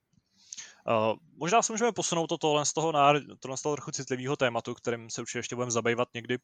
Uh, 0.88 1.16
možná 1.38 1.62
se 1.62 1.74
můžeme 1.74 1.91
posunout 1.91 2.28
to 2.28 2.38
tohle 2.38 2.66
z 2.66 2.74
toho, 2.74 2.91
na, 2.91 3.14
tohle 3.39 3.58
z 3.58 3.62
toho 3.62 3.76
trochu 3.76 3.91
citlivého 3.91 4.36
tématu, 4.36 4.74
kterým 4.74 5.10
se 5.10 5.22
určitě 5.22 5.39
ještě 5.39 5.56
budeme 5.56 5.72
zabývat 5.72 6.08
někdy 6.14 6.38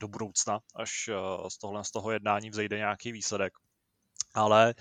do 0.00 0.08
budoucna, 0.08 0.60
až 0.74 1.08
uh, 1.08 1.48
z 1.48 1.58
tohle 1.58 1.84
z 1.84 1.90
toho 1.90 2.10
jednání 2.10 2.50
vzejde 2.50 2.76
nějaký 2.76 3.12
výsledek. 3.12 3.52
Ale 4.34 4.74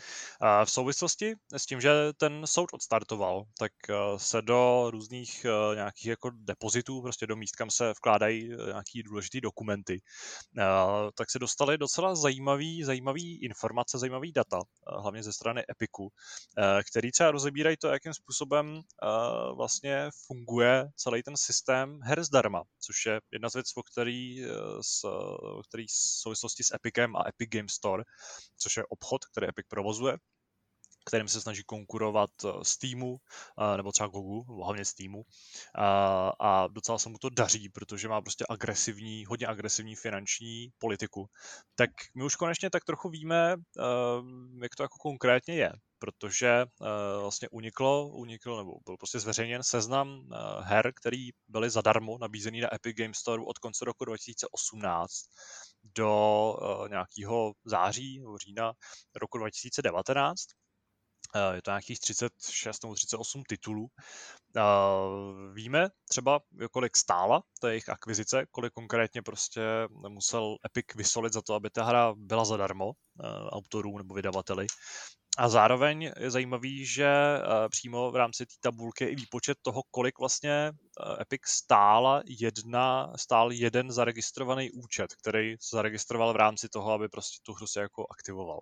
v 0.65 0.71
souvislosti 0.71 1.33
s 1.57 1.65
tím, 1.65 1.81
že 1.81 1.91
ten 2.17 2.47
soud 2.47 2.69
odstartoval, 2.73 3.43
tak 3.57 3.71
se 4.17 4.41
do 4.41 4.87
různých 4.91 5.45
nějakých 5.75 6.05
jako 6.05 6.29
depozitů, 6.33 7.01
prostě 7.01 7.27
do 7.27 7.35
míst, 7.35 7.55
kam 7.55 7.69
se 7.69 7.91
vkládají 7.91 8.49
nějaký 8.65 9.03
důležité 9.03 9.41
dokumenty, 9.41 10.01
tak 11.15 11.31
se 11.31 11.39
dostaly 11.39 11.77
docela 11.77 12.15
zajímavý, 12.15 12.83
zajímavý 12.83 13.43
informace, 13.43 13.97
zajímavý 13.97 14.31
data, 14.31 14.59
hlavně 14.87 15.23
ze 15.23 15.33
strany 15.33 15.63
Epiku, 15.71 16.09
který 16.89 17.11
třeba 17.11 17.31
rozebírají 17.31 17.77
to, 17.77 17.87
jakým 17.87 18.13
způsobem 18.13 18.81
vlastně 19.55 20.09
funguje 20.27 20.87
celý 20.95 21.23
ten 21.23 21.37
systém 21.37 21.99
her 22.03 22.23
zdarma, 22.23 22.63
což 22.79 23.05
je 23.05 23.19
jedna 23.31 23.49
z 23.49 23.53
věcí, 23.53 23.71
o 23.75 23.83
který, 23.83 24.45
o 25.55 25.61
který 25.69 25.87
v 25.87 25.91
souvislosti 26.21 26.63
s 26.63 26.73
Epicem 26.75 27.15
a 27.15 27.27
Epic 27.27 27.49
Game 27.49 27.69
Store, 27.69 28.03
což 28.57 28.77
je 28.77 28.83
obchod, 28.89 29.25
který 29.25 29.38
Epic 29.47 29.65
provozuje, 29.69 30.17
kterým 31.09 31.27
se 31.27 31.41
snaží 31.41 31.63
konkurovat 31.63 32.29
eh, 32.45 32.49
Steamu, 32.63 33.17
eh, 33.17 33.77
nebo 33.77 33.91
třeba 33.91 34.07
Gogu, 34.07 34.43
hlavně 34.43 34.85
Steamu. 34.85 35.23
A 36.39 36.67
docela 36.67 36.97
se 36.97 37.09
mu 37.09 37.17
to 37.17 37.29
daří, 37.29 37.69
protože 37.69 38.07
má 38.07 38.21
prostě 38.21 38.45
agresivní, 38.49 39.25
hodně 39.25 39.47
agresivní 39.47 39.95
finanční 39.95 40.69
politiku. 40.77 41.29
Tak 41.75 41.89
my 42.15 42.23
už 42.23 42.35
konečně 42.35 42.69
tak 42.69 42.85
trochu 42.85 43.09
víme, 43.09 43.55
eh, 43.55 43.83
jak 44.61 44.75
to 44.75 44.83
jako 44.83 44.97
konkrétně 44.97 45.55
je, 45.55 45.71
protože 45.99 46.65
vlastně 47.19 47.49
uniklo, 47.51 48.07
uniklo 48.07 48.57
nebo 48.57 48.71
byl 48.85 48.97
prostě 48.97 49.19
zveřejněn 49.19 49.63
seznam 49.63 50.29
her, 50.61 50.91
který 50.95 51.29
byly 51.47 51.69
zadarmo 51.69 52.17
nabízený 52.17 52.61
na 52.61 52.75
Epic 52.75 52.95
Games 52.97 53.17
Store 53.17 53.43
od 53.45 53.57
konce 53.57 53.85
roku 53.85 54.05
2018 54.05 55.25
do 55.95 56.53
uh, 56.61 56.89
nějakého 56.89 57.53
září 57.65 58.19
nebo 58.19 58.37
října 58.37 58.73
roku 59.15 59.37
2019. 59.37 60.41
Uh, 61.35 61.55
je 61.55 61.61
to 61.61 61.71
nějakých 61.71 61.99
36 61.99 62.83
nebo 62.83 62.95
38 62.95 63.43
titulů. 63.49 63.87
Uh, 64.55 65.53
víme 65.53 65.87
třeba, 66.09 66.39
kolik 66.71 66.97
stála 66.97 67.41
ta 67.61 67.69
jejich 67.69 67.89
akvizice, 67.89 68.45
kolik 68.51 68.73
konkrétně 68.73 69.21
prostě 69.21 69.61
musel 70.09 70.55
Epic 70.65 70.85
vysolit 70.95 71.33
za 71.33 71.41
to, 71.41 71.53
aby 71.53 71.69
ta 71.69 71.83
hra 71.83 72.13
byla 72.17 72.45
zadarmo 72.45 72.91
autorů 73.49 73.97
nebo 73.97 74.15
vydavateli. 74.15 74.67
A 75.37 75.49
zároveň 75.49 76.11
je 76.19 76.31
zajímavý, 76.31 76.85
že 76.85 77.05
eh, 77.05 77.69
přímo 77.69 78.11
v 78.11 78.15
rámci 78.15 78.45
té 78.45 78.53
tabulky 78.59 79.03
je 79.03 79.09
i 79.09 79.15
výpočet 79.15 79.57
toho, 79.61 79.81
kolik 79.91 80.19
vlastně 80.19 80.51
eh, 80.51 81.21
Epic 81.21 81.41
stála 81.45 82.21
jedna, 82.25 83.13
stál 83.15 83.51
jeden 83.51 83.91
zaregistrovaný 83.91 84.71
účet, 84.71 85.15
který 85.15 85.55
zaregistroval 85.71 86.33
v 86.33 86.35
rámci 86.35 86.69
toho, 86.69 86.91
aby 86.91 87.09
prostě 87.09 87.39
tu 87.43 87.53
hru 87.53 87.67
se 87.67 87.81
jako 87.81 88.05
aktivoval. 88.11 88.59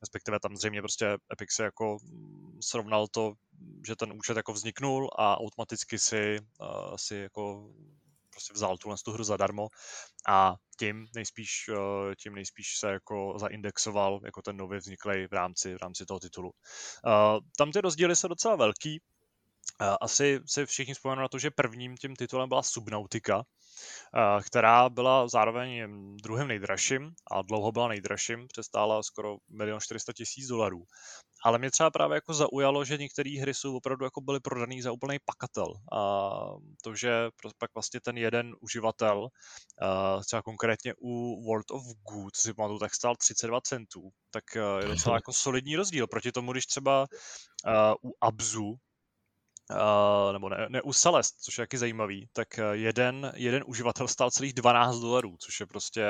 Respektive 0.00 0.40
tam 0.40 0.56
zřejmě 0.56 0.82
prostě 0.82 1.06
Epic 1.32 1.52
se 1.52 1.64
jako 1.64 1.98
mm, 2.02 2.58
srovnal 2.62 3.06
to, 3.08 3.32
že 3.86 3.96
ten 3.96 4.12
účet 4.12 4.36
jako 4.36 4.52
vzniknul 4.52 5.10
a 5.18 5.40
automaticky 5.40 5.98
si, 5.98 6.38
uh, 6.60 6.96
si 6.96 7.16
jako 7.16 7.70
prostě 8.34 8.52
vzal 8.52 8.78
tuhle 8.78 8.96
tu 9.04 9.12
hru 9.12 9.24
zadarmo 9.24 9.68
a 10.28 10.54
tím 10.78 11.06
nejspíš, 11.14 11.50
eh, 11.68 12.14
tím 12.16 12.34
nejspíš 12.34 12.78
se 12.78 12.92
jako 12.92 13.34
zaindexoval 13.38 14.20
jako 14.24 14.42
ten 14.42 14.56
nově 14.56 14.78
vzniklý 14.78 15.26
v 15.26 15.32
rámci, 15.32 15.74
v 15.74 15.82
rámci 15.82 16.06
toho 16.06 16.20
titulu. 16.20 16.50
Eh, 17.06 17.38
tam 17.58 17.72
ty 17.72 17.80
rozdíly 17.80 18.16
jsou 18.16 18.28
docela 18.28 18.56
velký. 18.56 19.02
Eh, 19.80 19.96
asi 20.00 20.40
si 20.46 20.66
všichni 20.66 20.94
vzpomenou 20.94 21.22
na 21.22 21.28
to, 21.28 21.38
že 21.38 21.50
prvním 21.50 21.96
tím 21.96 22.16
titulem 22.16 22.48
byla 22.48 22.62
Subnautica, 22.62 23.42
která 24.46 24.88
byla 24.88 25.28
zároveň 25.28 25.86
druhým 26.22 26.48
nejdražším 26.48 27.10
a 27.30 27.42
dlouho 27.42 27.72
byla 27.72 27.88
nejdražším, 27.88 28.46
přestála 28.48 29.02
skoro 29.02 29.36
1 29.60 29.80
400 29.80 30.12
000 30.38 30.48
dolarů. 30.48 30.84
Ale 31.44 31.58
mě 31.58 31.70
třeba 31.70 31.90
právě 31.90 32.14
jako 32.14 32.34
zaujalo, 32.34 32.84
že 32.84 32.98
některé 32.98 33.40
hry 33.40 33.54
jsou 33.54 33.76
opravdu 33.76 34.04
jako 34.04 34.20
byly 34.20 34.40
prodaný 34.40 34.82
za 34.82 34.92
úplný 34.92 35.18
pakatel. 35.24 35.74
A 35.92 36.30
to, 36.82 36.94
že 36.94 37.28
pak 37.58 37.74
vlastně 37.74 38.00
ten 38.00 38.18
jeden 38.18 38.54
uživatel, 38.60 39.28
třeba 40.26 40.42
konkrétně 40.42 40.94
u 40.98 41.44
World 41.46 41.70
of 41.70 41.82
Good, 42.10 42.36
si 42.36 42.54
pamatuju, 42.54 42.78
tak 42.78 42.94
stál 42.94 43.16
32 43.16 43.60
centů, 43.60 44.10
tak 44.30 44.44
je 44.80 44.88
docela 44.88 45.16
jako 45.16 45.32
solidní 45.32 45.76
rozdíl 45.76 46.06
proti 46.06 46.32
tomu, 46.32 46.52
když 46.52 46.66
třeba 46.66 47.06
u 48.04 48.12
Abzu, 48.20 48.74
Uh, 49.70 50.32
nebo 50.32 50.48
ne, 50.48 50.66
ne 50.68 50.82
u 50.82 50.92
Celest, 50.92 51.34
což 51.40 51.58
je 51.58 51.62
taky 51.62 51.78
zajímavý, 51.78 52.28
tak 52.32 52.48
jeden, 52.72 53.32
jeden 53.36 53.64
uživatel 53.66 54.08
stál 54.08 54.30
celých 54.30 54.52
12 54.52 54.98
dolarů, 54.98 55.36
což 55.40 55.60
je 55.60 55.66
prostě 55.66 56.04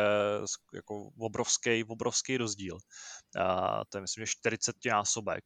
jako 0.75 1.11
obrovský, 1.19 1.85
obrovský 1.85 2.37
rozdíl. 2.37 2.79
Uh, 3.37 3.83
to 3.89 3.99
je 3.99 4.03
myslím, 4.03 4.27
že 4.27 4.33
40 4.33 4.77
násobek. 4.91 5.45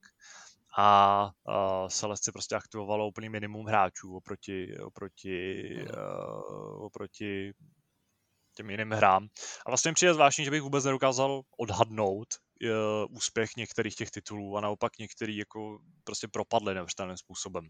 A 0.79 1.31
uh, 1.49 1.89
Celest 1.89 2.25
si 2.25 2.33
prostě 2.33 2.57
aktivovalo 2.57 3.09
úplný 3.09 3.29
minimum 3.29 3.67
hráčů 3.67 4.17
oproti, 4.17 4.79
oproti, 4.79 5.65
uh, 5.97 6.85
oproti 6.85 7.53
těm 8.55 8.71
jiným 8.71 8.91
hrám. 8.91 9.29
A 9.67 9.71
vlastně 9.71 9.91
mi 9.91 9.95
přijde 9.95 10.15
zvláštní, 10.15 10.45
že 10.45 10.51
bych 10.51 10.63
vůbec 10.63 10.85
nedokázal 10.85 11.43
odhadnout 11.59 12.29
uh, 12.63 13.17
úspěch 13.17 13.51
některých 13.57 13.95
těch 13.95 14.11
titulů 14.11 14.57
a 14.57 14.61
naopak 14.61 14.99
některý 14.99 15.37
jako 15.37 15.79
prostě 16.05 16.29
propadly 16.29 16.75
neuvěřitelným 16.75 17.17
způsobem. 17.17 17.69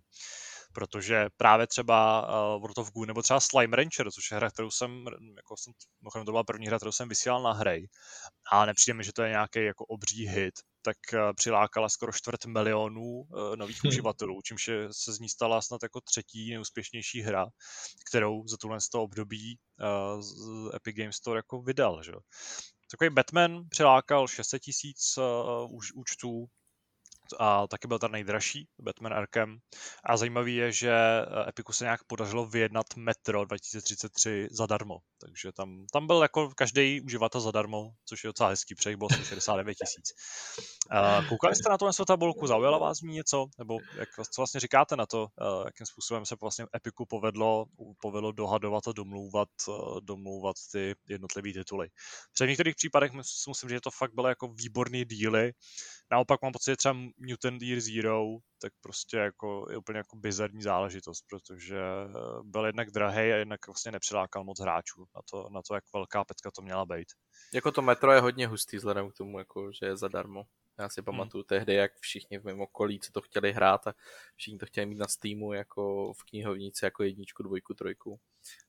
Protože 0.73 1.27
právě 1.37 1.67
třeba 1.67 2.23
uh, 2.23 2.61
World 2.61 2.79
of 2.79 2.91
Goo 2.93 3.05
nebo 3.05 3.23
třeba 3.23 3.41
Slime 3.41 3.77
Rancher, 3.77 4.11
což 4.11 4.31
je 4.31 4.37
hra, 4.37 4.51
kterou 4.51 4.71
jsem, 4.71 5.05
jako 5.37 5.57
jsem, 5.57 5.73
mimochodem 6.03 6.27
to 6.27 6.33
byla 6.33 6.45
první 6.45 6.67
hra, 6.67 6.77
kterou 6.77 6.93
jsem 6.93 7.09
vysílal 7.09 7.43
na 7.43 7.53
hry 7.53 7.89
a 8.53 8.67
nepřijde 8.67 8.95
mi, 8.95 9.05
že 9.05 9.13
to 9.13 9.23
je 9.23 9.31
nějaký 9.31 9.65
jako 9.65 9.85
obří 9.85 10.29
hit, 10.29 10.55
tak 10.83 10.97
uh, 11.15 11.21
přilákala 11.35 11.89
skoro 11.89 12.13
čtvrt 12.13 12.47
milionů 12.47 13.03
uh, 13.03 13.57
nových 13.57 13.79
hmm. 13.85 13.89
uživatelů, 13.89 14.43
čímž 14.43 14.69
je, 14.69 14.89
se 14.93 15.13
z 15.13 15.19
ní 15.19 15.29
stala 15.29 15.63
snad 15.63 15.83
jako 15.83 16.01
třetí 16.01 16.51
nejúspěšnější 16.51 17.21
hra, 17.21 17.47
kterou 18.11 18.49
za 18.49 18.57
tuhle 18.57 18.81
z 18.81 18.89
toho 18.89 19.05
období 19.05 19.59
uh, 19.81 20.21
z 20.21 20.31
Epic 20.77 20.97
Games 20.97 21.17
Store 21.17 21.39
jako 21.39 21.63
vydal. 21.63 22.03
Že? 22.03 22.13
Takový 22.91 23.11
Batman 23.11 23.69
přilákal 23.69 24.29
600 24.29 24.63
tisíc 24.63 25.17
uh, 25.17 25.79
účtů, 25.95 26.47
a 27.39 27.67
taky 27.67 27.89
byl 27.89 27.99
ten 27.99 28.13
nejdražší, 28.13 28.69
Batman 28.81 29.15
Arkham. 29.15 29.59
A 30.05 30.17
zajímavý 30.17 30.57
je, 30.57 30.73
že 30.73 30.93
eh, 30.93 31.49
Epiku 31.49 31.73
se 31.73 31.85
nějak 31.85 32.05
podařilo 32.05 32.47
vyjednat 32.47 32.87
Metro 32.97 33.45
2033 33.45 34.49
zadarmo, 34.51 34.99
takže 35.21 35.53
tam, 35.53 35.87
tam 35.93 36.07
byl 36.07 36.23
jako 36.23 36.51
každý 36.57 37.01
uživatel 37.01 37.41
zadarmo, 37.41 37.91
což 38.05 38.25
je 38.25 38.29
docela 38.29 38.49
hezký, 38.49 38.75
protože 38.75 38.97
bylo 38.97 39.09
69 39.25 39.75
tisíc. 39.75 40.13
Koukali 41.29 41.55
jste 41.55 41.71
na 41.71 41.79
to 41.79 41.87
na 41.87 41.93
tabulku, 42.07 42.47
zaujala 42.47 42.79
vás 42.79 43.01
ní 43.01 43.15
něco? 43.15 43.47
Nebo 43.59 43.79
jak, 43.99 44.09
co 44.15 44.41
vlastně 44.41 44.61
říkáte 44.61 44.97
na 44.97 45.07
to, 45.07 45.27
eh, 45.41 45.45
jakým 45.67 45.87
způsobem 45.87 46.27
se 46.27 46.37
vlastně 46.41 46.67
Epiku 46.77 47.07
povedlo, 47.07 47.67
povedlo 48.01 48.33
dohadovat 48.33 48.89
a 48.89 48.93
domlouvat, 48.93 49.49
eh, 49.69 50.01
domlouvat 50.01 50.57
ty 50.73 50.95
jednotlivé 51.09 51.53
tituly? 51.53 51.89
V 52.43 52.47
některých 52.47 52.77
případech 52.77 53.13
musím 53.13 53.69
říct, 53.69 53.77
že 53.77 53.81
to 53.81 53.91
fakt 53.91 54.15
bylo 54.15 54.29
jako 54.29 54.49
výborný 54.49 55.05
díly, 55.05 55.53
Naopak 56.11 56.43
mám 56.43 56.53
pocit, 56.53 56.71
že 56.71 56.77
třeba 56.77 56.95
Mutant 57.17 57.63
Year 57.63 57.81
Zero, 57.81 58.25
tak 58.61 58.73
prostě 58.81 59.17
jako 59.17 59.67
je 59.71 59.77
úplně 59.77 59.99
jako 59.99 60.17
bizarní 60.17 60.63
záležitost, 60.63 61.25
protože 61.29 61.79
eh, 61.79 62.13
byl 62.43 62.67
jednak 62.67 62.91
drahý 62.91 63.33
a 63.33 63.37
jednak 63.37 63.67
vlastně 63.67 63.93
nepřilákal 63.93 64.45
moc 64.45 64.61
hráčů 64.61 65.07
na 65.17 65.23
to, 65.31 65.49
na 65.51 65.63
to, 65.63 65.75
jak 65.75 65.85
velká 65.93 66.25
pecka 66.25 66.51
to 66.51 66.63
měla 66.63 66.87
být. 66.87 67.09
Jako 67.55 67.73
to 67.73 67.83
metro 67.83 68.13
je 68.13 68.21
hodně 68.21 68.47
hustý 68.47 68.77
vzhledem 68.77 69.11
k 69.11 69.15
tomu, 69.15 69.39
jako, 69.39 69.73
že 69.73 69.87
je 69.87 69.97
zadarmo. 69.97 70.45
Já 70.79 70.89
si 70.89 71.01
hmm. 71.01 71.05
pamatuju 71.05 71.43
hmm. 71.43 71.49
tehdy, 71.49 71.75
jak 71.75 71.99
všichni 72.01 72.39
v 72.39 72.45
mém 72.45 72.61
okolí, 72.61 73.01
co 73.01 73.13
to 73.13 73.21
chtěli 73.21 73.53
hrát 73.53 73.87
a 73.87 73.95
všichni 74.37 74.59
to 74.59 74.67
chtěli 74.67 74.87
mít 74.87 74.99
na 74.99 75.09
Steamu 75.09 75.53
jako 75.53 76.13
v 76.13 76.25
knihovnici 76.25 76.85
jako 76.85 77.03
jedničku, 77.03 77.43
dvojku, 77.43 77.75
trojku 77.75 78.21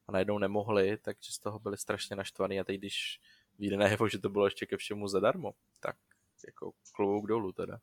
a 0.07 0.11
najednou 0.11 0.37
nemohli, 0.37 0.97
takže 0.97 1.31
z 1.31 1.39
toho 1.39 1.59
byli 1.59 1.77
strašně 1.77 2.15
naštvaný 2.15 2.59
a 2.59 2.63
teď 2.63 2.77
když 2.77 3.19
vyjde 3.59 3.77
najevo, 3.77 4.09
že 4.09 4.19
to 4.19 4.29
bylo 4.29 4.45
ještě 4.45 4.65
ke 4.65 4.77
všemu 4.77 5.07
zadarmo, 5.07 5.51
tak 5.79 5.95
jako 6.47 6.71
klobouk 6.95 7.27
dolů 7.27 7.51
teda. 7.51 7.77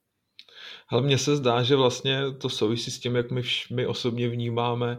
Ale 0.88 1.02
mně 1.02 1.18
se 1.18 1.36
zdá, 1.36 1.62
že 1.62 1.76
vlastně 1.76 2.20
to 2.40 2.48
souvisí 2.48 2.90
s 2.90 3.00
tím, 3.00 3.16
jak 3.16 3.30
my, 3.30 3.40
vš- 3.40 3.74
my 3.74 3.86
osobně 3.86 4.28
vnímáme, 4.28 4.98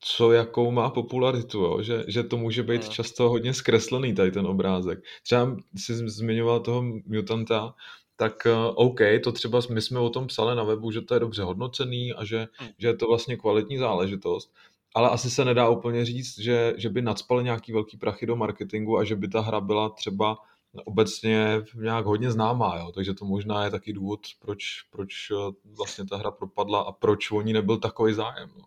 co 0.00 0.32
jakou 0.32 0.70
má 0.70 0.90
popularitu, 0.90 1.58
jo? 1.58 1.82
Že, 1.82 2.04
že 2.08 2.22
to 2.22 2.36
může 2.36 2.62
být 2.62 2.82
no. 2.84 2.88
často 2.88 3.28
hodně 3.28 3.54
zkreslený 3.54 4.14
tady 4.14 4.30
ten 4.30 4.46
obrázek. 4.46 4.98
Třeba 5.22 5.56
jsi 5.76 6.08
zmiňoval 6.08 6.60
toho 6.60 6.82
mutanta, 7.06 7.74
tak 8.16 8.46
uh, 8.46 8.72
OK, 8.74 9.00
to 9.24 9.32
třeba 9.32 9.60
my 9.70 9.82
jsme 9.82 10.00
o 10.00 10.10
tom 10.10 10.26
psali 10.26 10.56
na 10.56 10.64
webu, 10.64 10.90
že 10.90 11.00
to 11.00 11.14
je 11.14 11.20
dobře 11.20 11.42
hodnocený 11.42 12.12
a 12.12 12.24
že, 12.24 12.48
hmm. 12.52 12.68
že 12.78 12.88
je 12.88 12.96
to 12.96 13.06
vlastně 13.06 13.36
kvalitní 13.36 13.78
záležitost, 13.78 14.54
ale 14.94 15.10
asi 15.10 15.30
se 15.30 15.44
nedá 15.44 15.68
úplně 15.68 16.04
říct, 16.04 16.38
že, 16.38 16.74
že 16.76 16.88
by 16.88 17.02
nadspal 17.02 17.42
nějaký 17.42 17.72
velký 17.72 17.96
prachy 17.96 18.26
do 18.26 18.36
marketingu 18.36 18.98
a 18.98 19.04
že 19.04 19.16
by 19.16 19.28
ta 19.28 19.40
hra 19.40 19.60
byla 19.60 19.88
třeba 19.88 20.38
obecně 20.84 21.62
nějak 21.74 22.06
hodně 22.06 22.30
známá, 22.30 22.76
jo? 22.78 22.92
takže 22.92 23.14
to 23.14 23.24
možná 23.24 23.64
je 23.64 23.70
taky 23.70 23.92
důvod, 23.92 24.20
proč, 24.40 24.82
proč 24.90 25.30
eh, 25.30 25.34
vlastně 25.64 26.06
ta 26.06 26.16
hra 26.16 26.30
propadla 26.30 26.80
a 26.80 26.92
proč 26.92 27.30
o 27.30 27.42
ní 27.42 27.52
nebyl 27.52 27.78
takový 27.78 28.14
zájem. 28.14 28.50
No. 28.58 28.64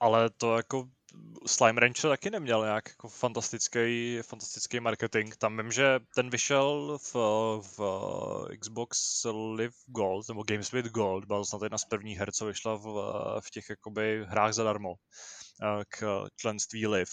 Ale 0.00 0.30
to 0.30 0.56
jako 0.56 0.88
Slime 1.46 1.80
Rancher 1.80 2.10
taky 2.10 2.30
neměl 2.30 2.64
nějak 2.64 2.88
jako 2.88 3.08
fantastický, 3.08 4.18
fantastický 4.22 4.80
marketing. 4.80 5.34
Tam 5.38 5.56
vím, 5.56 5.72
že 5.72 6.00
ten 6.14 6.30
vyšel 6.30 6.98
v, 6.98 7.14
v 7.76 7.80
Xbox 8.58 9.24
Live 9.54 9.74
Gold, 9.86 10.28
nebo 10.28 10.42
Games 10.46 10.70
with 10.70 10.86
Gold, 10.86 11.24
byl 11.24 11.44
snad 11.44 11.62
jedna 11.62 11.78
z 11.78 11.84
prvních 11.84 12.18
her, 12.18 12.32
co 12.32 12.46
vyšla 12.46 12.74
v, 12.74 12.84
v 13.40 13.50
těch 13.50 13.70
jakoby 13.70 14.24
hrách 14.28 14.52
zadarmo 14.52 14.94
eh, 15.62 15.84
k 15.88 16.26
členství 16.36 16.86
Live, 16.86 17.10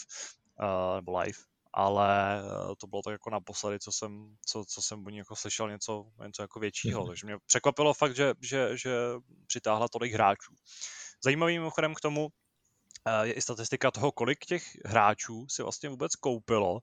eh, 0.62 0.96
nebo 0.96 1.20
Live 1.20 1.40
ale 1.74 2.40
eh, 2.40 2.76
to 2.78 2.88
bylo 2.88 3.02
tak 3.02 3.12
jako 3.12 3.30
naposledy, 3.30 3.80
co 3.80 3.92
jsem, 3.92 4.36
co, 4.46 4.66
co 4.68 4.82
jsem 4.82 5.06
o 5.06 5.10
ní 5.10 5.18
jako 5.18 5.36
slyšel 5.36 5.70
něco, 5.70 6.06
něco 6.26 6.42
jako 6.42 6.60
většího, 6.60 7.08
takže 7.08 7.28
mě 7.28 7.38
překvapilo 7.46 7.94
fakt, 7.94 8.16
že, 8.16 8.34
že, 8.42 8.78
že 8.78 8.92
přitáhla 9.48 9.88
tolik 9.88 10.14
hráčů. 10.14 10.54
Zajímavým 11.24 11.62
mimochodem 11.62 11.96
k 11.96 12.02
tomu, 12.02 12.30
je 13.24 13.34
i 13.34 13.42
statistika 13.42 13.92
toho, 13.92 14.12
kolik 14.12 14.46
těch 14.46 14.64
hráčů 14.86 15.46
si 15.50 15.64
vlastně 15.64 15.90
vůbec 15.90 16.16
koupilo 16.16 16.74
uh, 16.74 16.80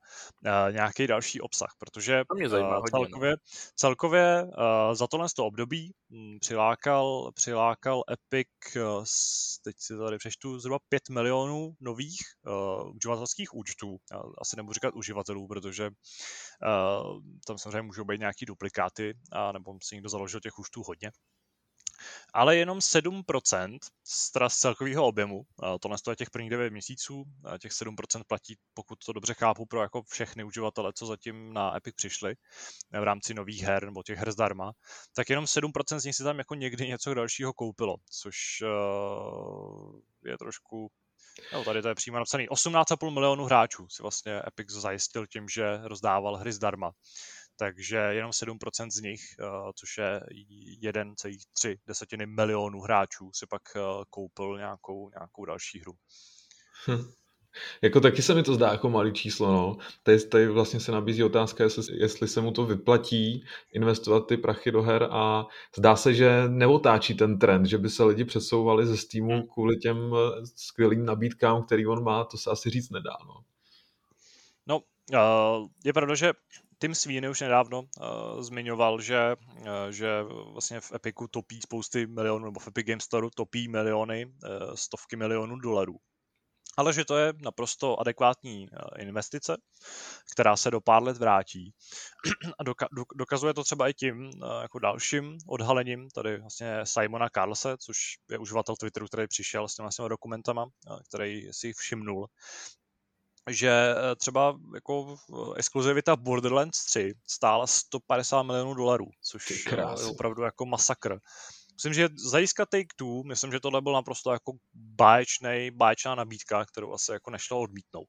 nějaký 0.70 1.06
další 1.06 1.40
obsah, 1.40 1.74
protože 1.78 2.22
to 2.28 2.34
mě 2.34 2.48
zajímá, 2.48 2.78
uh, 2.78 2.84
celkově, 2.84 3.30
hodně, 3.30 3.30
no. 3.30 3.70
celkově 3.74 4.42
uh, 4.44 4.94
za 4.94 5.06
tohle 5.06 5.26
to 5.36 5.46
období 5.46 5.92
um, 6.10 6.38
přilákal, 6.40 7.32
přilákal 7.34 8.02
Epic, 8.10 8.48
uh, 8.76 9.04
teď 9.64 9.76
si 9.78 9.96
tady 9.96 10.18
přečtu, 10.18 10.58
zhruba 10.58 10.78
5 10.88 11.08
milionů 11.10 11.74
nových 11.80 12.18
uh, 12.46 12.96
uživatelských 12.96 13.54
účtů. 13.54 13.96
Já 14.12 14.22
asi 14.38 14.56
nebudu 14.56 14.72
říkat 14.72 14.94
uživatelů, 14.94 15.48
protože 15.48 15.86
uh, 15.86 17.20
tam 17.46 17.58
samozřejmě 17.58 17.82
můžou 17.82 18.04
být 18.04 18.20
nějaký 18.20 18.46
duplikáty, 18.46 19.14
a 19.32 19.52
nebo 19.52 19.78
si 19.82 19.94
někdo 19.94 20.08
založil 20.08 20.40
těch 20.40 20.58
účtů 20.58 20.82
hodně 20.82 21.10
ale 22.34 22.56
jenom 22.56 22.78
7% 22.78 23.78
z, 24.04 24.32
celkového 24.48 25.06
objemu, 25.06 25.42
tohle 25.80 25.96
je 26.10 26.16
těch 26.16 26.30
prvních 26.30 26.50
9 26.50 26.72
měsíců, 26.72 27.24
těch 27.58 27.72
7% 27.72 28.22
platí, 28.26 28.56
pokud 28.74 28.98
to 29.06 29.12
dobře 29.12 29.34
chápu, 29.34 29.66
pro 29.66 29.82
jako 29.82 30.02
všechny 30.02 30.44
uživatele, 30.44 30.92
co 30.94 31.06
zatím 31.06 31.52
na 31.52 31.76
Epic 31.76 31.94
přišli 31.94 32.34
v 33.00 33.04
rámci 33.04 33.34
nových 33.34 33.62
her 33.62 33.84
nebo 33.84 34.02
těch 34.02 34.18
her 34.18 34.32
zdarma, 34.32 34.72
tak 35.14 35.30
jenom 35.30 35.44
7% 35.44 35.98
z 35.98 36.04
nich 36.04 36.16
si 36.16 36.24
tam 36.24 36.38
jako 36.38 36.54
někdy 36.54 36.88
něco 36.88 37.14
dalšího 37.14 37.52
koupilo, 37.52 37.96
což 38.10 38.36
uh, 38.62 40.00
je 40.24 40.38
trošku 40.38 40.90
No, 41.52 41.64
tady 41.64 41.82
to 41.82 41.88
je 41.88 41.94
přímo 41.94 42.18
napsaný. 42.18 42.48
18,5 42.48 43.10
milionů 43.10 43.44
hráčů 43.44 43.88
si 43.88 44.02
vlastně 44.02 44.42
Epic 44.46 44.70
zajistil 44.70 45.26
tím, 45.26 45.48
že 45.48 45.80
rozdával 45.82 46.36
hry 46.36 46.52
zdarma 46.52 46.92
takže 47.56 47.96
jenom 47.96 48.30
7% 48.30 48.90
z 48.90 49.00
nich, 49.00 49.20
eh, 49.40 49.44
což 49.74 49.98
je 49.98 50.20
1,3 50.80 51.76
desetiny 51.86 52.26
milionů 52.26 52.80
hráčů, 52.80 53.30
si 53.34 53.46
pak 53.46 53.62
eh, 53.76 53.80
koupil 54.10 54.58
nějakou, 54.58 55.10
nějakou 55.10 55.44
další 55.44 55.80
hru. 55.80 55.92
Hm. 56.86 57.12
Jako 57.82 58.00
taky 58.00 58.22
se 58.22 58.34
mi 58.34 58.42
to 58.42 58.54
zdá 58.54 58.72
jako 58.72 58.90
malý 58.90 59.12
číslo, 59.12 59.52
no. 59.52 59.76
Tady, 60.02 60.24
tady 60.24 60.48
vlastně 60.48 60.80
se 60.80 60.92
nabízí 60.92 61.24
otázka, 61.24 61.64
jestli, 61.64 61.82
jestli 62.00 62.28
se 62.28 62.40
mu 62.40 62.52
to 62.52 62.66
vyplatí 62.66 63.44
investovat 63.72 64.26
ty 64.26 64.36
prachy 64.36 64.72
do 64.72 64.82
her 64.82 65.08
a 65.10 65.46
zdá 65.76 65.96
se, 65.96 66.14
že 66.14 66.44
neotáčí 66.48 67.14
ten 67.14 67.38
trend, 67.38 67.66
že 67.66 67.78
by 67.78 67.90
se 67.90 68.04
lidi 68.04 68.24
přesouvali 68.24 68.86
ze 68.86 68.96
Steamu 68.96 69.36
hm. 69.36 69.46
kvůli 69.52 69.76
těm 69.76 70.14
eh, 70.14 70.46
skvělým 70.56 71.04
nabídkám, 71.04 71.62
který 71.62 71.86
on 71.86 72.04
má, 72.04 72.24
to 72.24 72.38
se 72.38 72.50
asi 72.50 72.70
říct 72.70 72.90
nedá, 72.90 73.16
no. 73.26 73.44
No, 74.68 74.82
je 75.84 75.92
pravda, 75.92 76.14
že 76.14 76.32
Tim 76.86 76.94
Sweeney 76.94 77.30
už 77.30 77.40
nedávno 77.40 77.82
uh, 77.82 78.42
zmiňoval, 78.42 79.00
že, 79.00 79.36
uh, 79.42 79.66
že 79.90 80.22
vlastně 80.52 80.80
v 80.80 80.92
Epiku 80.92 81.28
topí 81.28 81.60
spousty 81.60 82.06
milionů, 82.06 82.44
nebo 82.44 82.60
v 82.60 82.68
Epic 82.68 82.86
Games 82.86 83.04
Store 83.04 83.28
topí 83.34 83.68
miliony, 83.68 84.26
uh, 84.26 84.74
stovky 84.74 85.16
milionů 85.16 85.56
dolarů. 85.56 85.96
Ale 86.76 86.92
že 86.92 87.04
to 87.04 87.16
je 87.16 87.32
naprosto 87.42 88.00
adekvátní 88.00 88.68
investice, 88.98 89.56
která 90.32 90.56
se 90.56 90.70
do 90.70 90.80
pár 90.80 91.02
let 91.02 91.16
vrátí. 91.16 91.74
A 92.58 92.64
doka- 92.64 92.88
dokazuje 93.14 93.54
to 93.54 93.64
třeba 93.64 93.88
i 93.88 93.94
tím 93.94 94.30
jako 94.62 94.78
dalším 94.78 95.38
odhalením, 95.48 96.10
tady 96.10 96.38
vlastně 96.40 96.80
Simona 96.84 97.28
Carlse, 97.28 97.76
což 97.78 97.96
je 98.30 98.38
uživatel 98.38 98.76
Twitteru, 98.76 99.06
který 99.06 99.28
přišel 99.28 99.68
s 99.68 99.74
těmi 99.74 99.84
vlastně 99.84 100.08
dokumentama, 100.08 100.66
který 101.08 101.48
si 101.52 101.72
všimnul, 101.72 102.26
že 103.50 103.70
eh, 103.70 104.16
třeba 104.16 104.58
jako 104.74 105.16
exkluzivita 105.56 106.16
Borderlands 106.16 106.84
3 106.84 107.14
stála 107.28 107.66
150 107.66 108.42
milionů 108.42 108.74
dolarů, 108.74 109.06
což 109.22 109.50
je 109.50 109.84
opravdu 110.10 110.42
jako 110.42 110.66
masakr. 110.66 111.18
Myslím, 111.74 111.94
že 111.94 112.08
z 112.28 112.30
hlediska 112.30 112.64
Take-Two, 112.64 113.22
myslím, 113.24 113.52
že 113.52 113.60
tohle 113.60 113.82
byl 113.82 113.92
naprosto 113.92 114.32
jako 114.32 114.52
báječnej, 114.74 115.70
báječná 115.70 116.14
nabídka, 116.14 116.64
kterou 116.64 116.92
asi 116.92 117.12
jako 117.12 117.30
nešlo 117.30 117.60
odmítnout. 117.60 118.08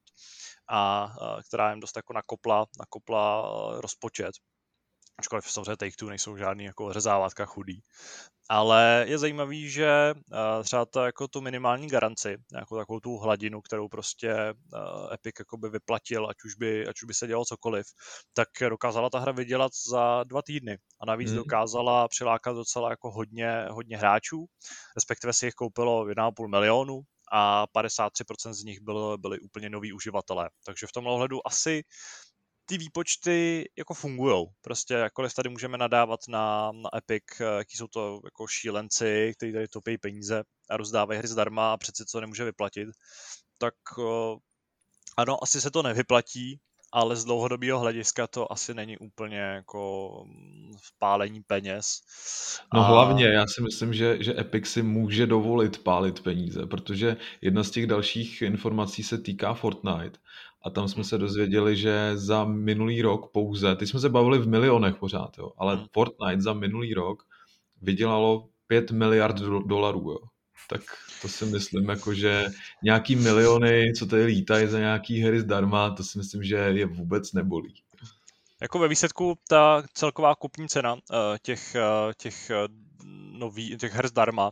A, 0.70 1.04
a 1.04 1.44
která 1.48 1.70
jim 1.70 1.80
dost 1.80 1.96
jako 1.96 2.14
nakopla, 2.14 2.66
nakopla 2.80 3.44
eh, 3.44 3.82
rozpočet. 3.82 4.32
Ačkoliv 5.20 5.52
samozřejmě 5.52 5.76
Take-Two 5.78 6.10
nejsou 6.10 6.38
žádný 6.38 6.64
jako 6.64 6.94
řezávátka 6.94 7.46
chudý. 7.46 7.82
Ale 8.50 9.06
je 9.08 9.18
zajímavý, 9.18 9.70
že 9.70 10.14
uh, 10.16 10.64
třeba 10.64 10.86
ta, 10.86 11.06
jako 11.06 11.28
tu 11.28 11.42
minimální 11.42 11.88
garanci, 11.88 12.38
jako 12.54 12.78
takovou 12.78 13.00
tu 13.00 13.18
hladinu, 13.18 13.62
kterou 13.62 13.88
prostě 13.88 14.34
uh, 14.54 15.14
Epic 15.14 15.36
jakoby 15.40 15.70
vyplatil, 15.70 16.30
ať 16.30 16.38
už, 16.46 16.56
by, 16.56 16.88
ať 16.88 16.96
už 17.02 17.04
by 17.04 17.14
se 17.14 17.28
dělalo 17.28 17.46
cokoliv, 17.46 17.86
tak 18.34 18.50
dokázala 18.70 19.10
ta 19.10 19.20
hra 19.20 19.32
vydělat 19.32 19.72
za 19.90 20.24
dva 20.24 20.42
týdny. 20.42 20.78
A 21.02 21.06
navíc 21.06 21.30
hmm. 21.30 21.38
dokázala 21.38 22.08
přilákat 22.08 22.56
docela 22.56 22.90
jako 22.90 23.12
hodně, 23.12 23.66
hodně 23.70 23.98
hráčů, 23.98 24.46
respektive 24.96 25.34
si 25.34 25.46
jich 25.46 25.54
koupilo 25.54 26.06
1,5 26.06 26.48
milionu, 26.48 27.02
a 27.32 27.66
53% 27.76 28.54
z 28.54 28.64
nich 28.64 28.82
byly, 28.82 29.18
byli 29.18 29.40
úplně 29.40 29.70
noví 29.70 29.94
uživatelé. 29.94 30.50
Takže 30.66 30.88
v 30.88 30.92
tomhle 30.92 31.14
ohledu 31.14 31.48
asi 31.48 31.84
ty 32.70 32.78
výpočty 32.78 33.70
jako 33.78 33.94
fungují. 33.94 34.46
Prostě 34.62 34.94
jakkoliv 34.94 35.34
tady 35.34 35.50
můžeme 35.50 35.78
nadávat 35.78 36.20
na, 36.30 36.72
na 36.72 36.90
Epic, 36.98 37.24
eh, 37.42 37.44
jaký 37.44 37.78
jsou 37.78 37.88
to 37.88 38.22
jako 38.24 38.48
šílenci, 38.48 39.34
kteří 39.36 39.54
tady 39.54 39.68
topí 39.68 39.98
peníze 39.98 40.44
a 40.70 40.78
rozdávají 40.78 41.18
hry 41.20 41.28
zdarma 41.28 41.74
a 41.74 41.78
přeci 41.78 42.06
co 42.06 42.22
nemůže 42.22 42.46
vyplatit, 42.46 42.90
tak 43.58 43.74
uh, 43.98 44.38
ano, 45.18 45.44
asi 45.44 45.62
se 45.62 45.72
to 45.72 45.84
nevyplatí, 45.84 46.60
ale 46.92 47.16
z 47.16 47.26
dlouhodobého 47.26 47.80
hlediska 47.80 48.28
to 48.28 48.52
asi 48.52 48.74
není 48.74 48.98
úplně 48.98 49.40
jako 49.40 50.12
pálení 51.00 51.42
peněz. 51.44 52.02
No 52.74 52.80
a... 52.80 52.88
hlavně, 52.88 53.26
já 53.26 53.48
si 53.48 53.62
myslím, 53.62 53.94
že, 53.94 54.24
že 54.24 54.40
Epic 54.40 54.68
si 54.68 54.82
může 54.82 55.28
dovolit 55.28 55.84
pálit 55.84 56.20
peníze, 56.24 56.66
protože 56.66 57.18
jedna 57.42 57.64
z 57.64 57.72
těch 57.72 57.88
dalších 57.88 58.42
informací 58.42 59.04
se 59.04 59.18
týká 59.18 59.54
Fortnite 59.54 60.20
a 60.64 60.70
tam 60.70 60.88
jsme 60.88 61.04
se 61.04 61.18
dozvěděli, 61.18 61.78
že 61.78 62.12
za 62.16 62.46
minulý 62.46 63.02
rok 63.02 63.32
pouze, 63.32 63.76
ty 63.76 63.88
jsme 63.88 64.00
se 64.00 64.10
bavili 64.10 64.40
v 64.40 64.48
milionech 64.48 64.96
pořád, 64.96 65.38
jo, 65.38 65.52
ale 65.58 65.76
hmm. 65.76 65.86
Fortnite 65.94 66.42
za 66.42 66.54
minulý 66.54 66.94
rok 66.94 67.24
vydělalo 67.82 68.50
5 68.68 68.92
miliard 68.92 69.36
dolarů, 69.66 70.12
jo. 70.12 70.20
Tak 70.70 70.82
to 71.22 71.28
si 71.28 71.46
myslím, 71.46 71.90
jako, 71.90 72.14
že 72.14 72.46
nějaký 72.84 73.16
miliony, 73.16 73.94
co 73.94 74.06
tady 74.06 74.24
lítají 74.24 74.68
za 74.68 74.80
nějaký 74.80 75.22
hry 75.22 75.40
zdarma, 75.40 75.90
to 75.90 76.04
si 76.04 76.18
myslím, 76.18 76.44
že 76.44 76.56
je 76.56 76.86
vůbec 76.86 77.34
nebolí. 77.34 77.74
Jako 78.62 78.80
ve 78.80 78.88
výsledku 78.88 79.38
ta 79.48 79.84
celková 79.94 80.36
kupní 80.36 80.68
cena 80.68 80.96
eh, 80.96 81.16
těch, 81.42 81.76
eh, 81.76 82.14
těch 82.18 82.50
eh, 82.50 82.68
nový, 83.38 83.78
těch 83.78 83.94
her 83.94 84.08
zdarma 84.08 84.52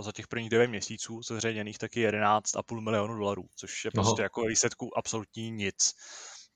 za 0.00 0.12
těch 0.12 0.28
prvních 0.28 0.50
9 0.50 0.66
měsíců 0.66 1.22
zveřejněných 1.22 1.78
taky 1.78 2.08
11,5 2.08 2.80
milionů 2.80 3.16
dolarů, 3.18 3.44
což 3.56 3.84
je 3.84 3.90
prostě 3.90 4.20
Aha. 4.20 4.22
jako 4.22 4.42
ve 4.42 4.48
výsledku 4.48 4.98
absolutní 4.98 5.50
nic. 5.50 5.92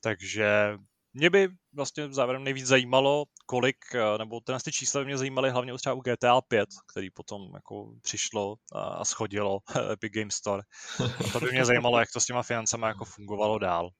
Takže 0.00 0.76
mě 1.14 1.30
by 1.30 1.48
vlastně 1.72 2.12
závěrem 2.12 2.44
nejvíc 2.44 2.66
zajímalo, 2.66 3.24
kolik, 3.46 3.76
nebo 4.18 4.40
tyhle 4.40 4.60
ty 4.64 4.72
čísla 4.72 5.00
by 5.00 5.04
mě 5.04 5.18
zajímaly 5.18 5.50
hlavně 5.50 5.74
třeba 5.74 5.94
u 5.94 6.00
GTA 6.00 6.40
5, 6.40 6.68
který 6.92 7.10
potom 7.10 7.50
jako 7.54 7.92
přišlo 8.02 8.56
a 8.74 9.04
schodilo 9.04 9.58
Epic 9.92 10.12
Game 10.12 10.30
Store. 10.30 10.62
A 11.00 11.32
to 11.32 11.40
by 11.40 11.50
mě 11.50 11.64
zajímalo, 11.64 11.98
jak 11.98 12.12
to 12.12 12.20
s 12.20 12.26
těma 12.26 12.42
financema 12.42 12.88
jako 12.88 13.04
fungovalo 13.04 13.58
dál. 13.58 13.90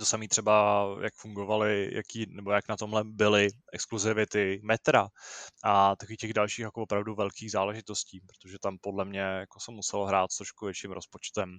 To 0.00 0.06
samé 0.06 0.28
třeba, 0.28 0.86
jak 1.02 1.14
fungovaly, 1.14 1.90
jaký, 1.92 2.26
nebo 2.28 2.50
jak 2.50 2.68
na 2.68 2.76
tomhle 2.76 3.04
byly 3.04 3.48
exkluzivity 3.72 4.60
metra 4.62 5.08
a 5.64 5.96
takových 5.96 6.18
těch 6.18 6.32
dalších 6.32 6.62
jako 6.62 6.82
opravdu 6.82 7.14
velkých 7.14 7.50
záležitostí, 7.50 8.20
protože 8.20 8.58
tam 8.58 8.78
podle 8.80 9.04
mě 9.04 9.20
jako 9.20 9.60
se 9.60 9.72
muselo 9.72 10.06
hrát 10.06 10.32
s 10.32 10.36
trošku 10.36 10.64
větším 10.64 10.92
rozpočtem 10.92 11.58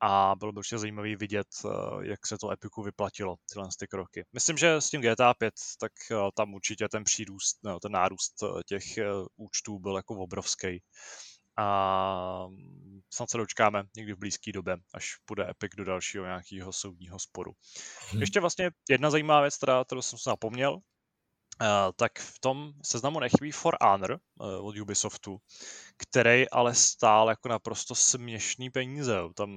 a 0.00 0.34
bylo 0.38 0.52
by 0.52 0.58
určitě 0.58 0.78
zajímavé 0.78 1.16
vidět, 1.16 1.46
eh, 1.64 1.68
jak 2.02 2.26
se 2.26 2.38
to 2.38 2.50
Epiku 2.50 2.82
vyplatilo, 2.82 3.36
tyhle 3.52 3.68
ty 3.78 3.86
kroky. 3.86 4.24
Myslím, 4.32 4.56
že 4.56 4.74
s 4.74 4.90
tím 4.90 5.00
GTA 5.00 5.34
5, 5.34 5.54
tak 5.80 5.92
eh, 6.10 6.16
tam 6.34 6.54
určitě 6.54 6.88
ten 6.88 7.04
přírůst, 7.04 7.58
no, 7.64 7.80
ten 7.80 7.92
nárůst 7.92 8.42
eh, 8.42 8.62
těch 8.66 8.84
účtů 9.36 9.78
byl 9.78 9.96
jako 9.96 10.14
obrovský 10.14 10.82
a 11.58 12.48
snad 13.10 13.30
se 13.30 13.38
dočkáme 13.38 13.84
někdy 13.96 14.12
v 14.12 14.18
blízké 14.18 14.52
době, 14.52 14.76
až 14.94 15.16
půjde 15.24 15.50
Epic 15.50 15.72
do 15.76 15.84
dalšího 15.84 16.24
nějakého 16.24 16.72
soudního 16.72 17.18
sporu. 17.18 17.52
Hmm. 18.10 18.20
Ještě 18.20 18.40
vlastně 18.40 18.70
jedna 18.88 19.10
zajímavá 19.10 19.40
věc, 19.40 19.58
teda, 19.58 19.84
kterou 19.84 20.02
jsem 20.02 20.18
se 20.18 20.30
zapomněl, 20.30 20.74
uh, 20.74 20.80
tak 21.96 22.18
v 22.18 22.38
tom 22.40 22.72
seznamu 22.84 23.20
nechybí 23.20 23.52
For 23.52 23.76
Honor 23.80 24.12
uh, 24.40 24.66
od 24.66 24.76
Ubisoftu, 24.76 25.38
který 25.96 26.50
ale 26.50 26.74
stál 26.74 27.28
jako 27.28 27.48
naprosto 27.48 27.94
směšný 27.94 28.70
peníze. 28.70 29.18
Tam, 29.34 29.50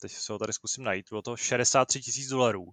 teď 0.00 0.12
se 0.12 0.32
ho 0.32 0.38
tady 0.38 0.52
zkusím 0.52 0.84
najít, 0.84 1.06
bylo 1.10 1.22
to 1.22 1.36
63 1.36 2.00
tisíc 2.00 2.28
dolarů. 2.28 2.66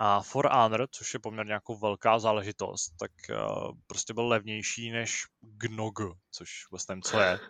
A 0.00 0.22
For 0.22 0.48
Honor, 0.52 0.88
což 0.90 1.14
je 1.14 1.20
poměrně 1.20 1.52
jako 1.52 1.76
velká 1.76 2.18
záležitost, 2.18 2.90
tak 2.98 3.10
uh, 3.30 3.72
prostě 3.86 4.14
byl 4.14 4.26
levnější 4.26 4.90
než 4.90 5.24
Gnog, 5.40 5.98
což 6.30 6.50
vlastně 6.70 6.92
nevím, 6.92 7.02
co 7.02 7.20
je. 7.20 7.40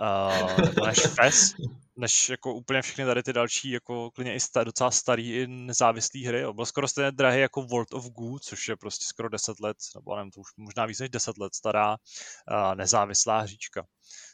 Uh, 0.00 0.86
než 0.86 0.98
FES, 1.14 1.54
než 1.96 2.28
jako 2.28 2.54
úplně 2.54 2.82
všechny 2.82 3.04
tady 3.04 3.22
ty 3.22 3.32
další, 3.32 3.70
jako 3.70 4.10
klidně 4.10 4.34
i 4.34 4.40
sta, 4.40 4.64
docela 4.64 4.90
starý 4.90 5.32
i 5.32 5.46
nezávislý 5.46 6.26
hry. 6.26 6.40
Jo. 6.40 6.52
Byl 6.52 6.66
skoro 6.66 6.88
stejně 6.88 7.12
drahý 7.12 7.40
jako 7.40 7.62
World 7.62 7.92
of 7.94 8.10
Goo, 8.10 8.38
což 8.38 8.68
je 8.68 8.76
prostě 8.76 9.04
skoro 9.06 9.28
10 9.28 9.60
let, 9.60 9.76
nebo 9.94 10.16
nevím, 10.16 10.30
to 10.30 10.40
už 10.40 10.48
možná 10.56 10.86
víc 10.86 10.98
než 10.98 11.10
10 11.10 11.38
let 11.38 11.54
stará 11.54 11.90
uh, 11.90 12.74
nezávislá 12.74 13.40
hříčka. 13.40 13.86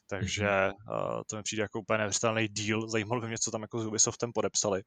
Takže 0.07 0.71
uh, 0.71 1.23
to 1.27 1.37
mi 1.37 1.43
přijde 1.43 1.63
jako 1.63 1.81
úplně 1.81 1.99
neuvěřitelný 1.99 2.49
deal. 2.49 2.89
Zajímalo 2.89 3.21
by 3.21 3.27
mě, 3.27 3.39
co 3.39 3.51
tam 3.51 3.63
jako 3.63 3.81
s 3.81 3.87
Ubisoftem 3.87 4.33
podepsali. 4.33 4.83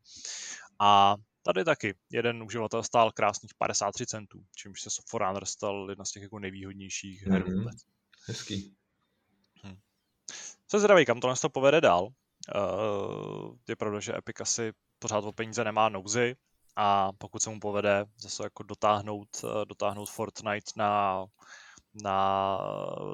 A 0.80 1.16
Tady 1.48 1.64
taky 1.64 1.96
jeden 2.12 2.44
uživatel 2.44 2.84
stál 2.84 3.12
krásných 3.12 3.52
53 3.58 4.06
centů, 4.06 4.46
čímž 4.56 4.82
se 4.82 4.90
For 5.10 5.24
Honor 5.24 5.46
stal 5.46 5.88
jedna 5.90 6.06
z 6.06 6.12
těch 6.12 6.24
jako 6.24 6.40
nejvýhodnějších 6.40 7.28
her 7.28 7.44
mm-hmm. 7.44 7.58
vůbec. 7.58 7.76
Hezký. 8.28 8.76
Hm. 9.64 9.76
Se 10.68 10.80
zdraví, 10.80 11.06
kam 11.06 11.20
to 11.20 11.28
nás 11.28 11.42
to 11.42 11.50
povede 11.50 11.82
dál. 11.82 12.04
Uh, 12.04 13.56
je 13.70 13.76
pravda, 13.76 14.00
že 14.00 14.18
Epic 14.18 14.42
asi 14.42 14.72
pořád 15.00 15.24
o 15.24 15.32
peníze 15.32 15.64
nemá 15.64 15.90
nouzy 15.90 16.36
a 16.76 17.12
pokud 17.18 17.42
se 17.42 17.50
mu 17.50 17.60
povede 17.60 18.06
zase 18.18 18.44
jako 18.44 18.64
dotáhnout, 18.64 19.30
uh, 19.44 19.66
dotáhnout 19.66 20.10
Fortnite 20.10 20.72
na, 20.76 21.26
na, 22.04 22.58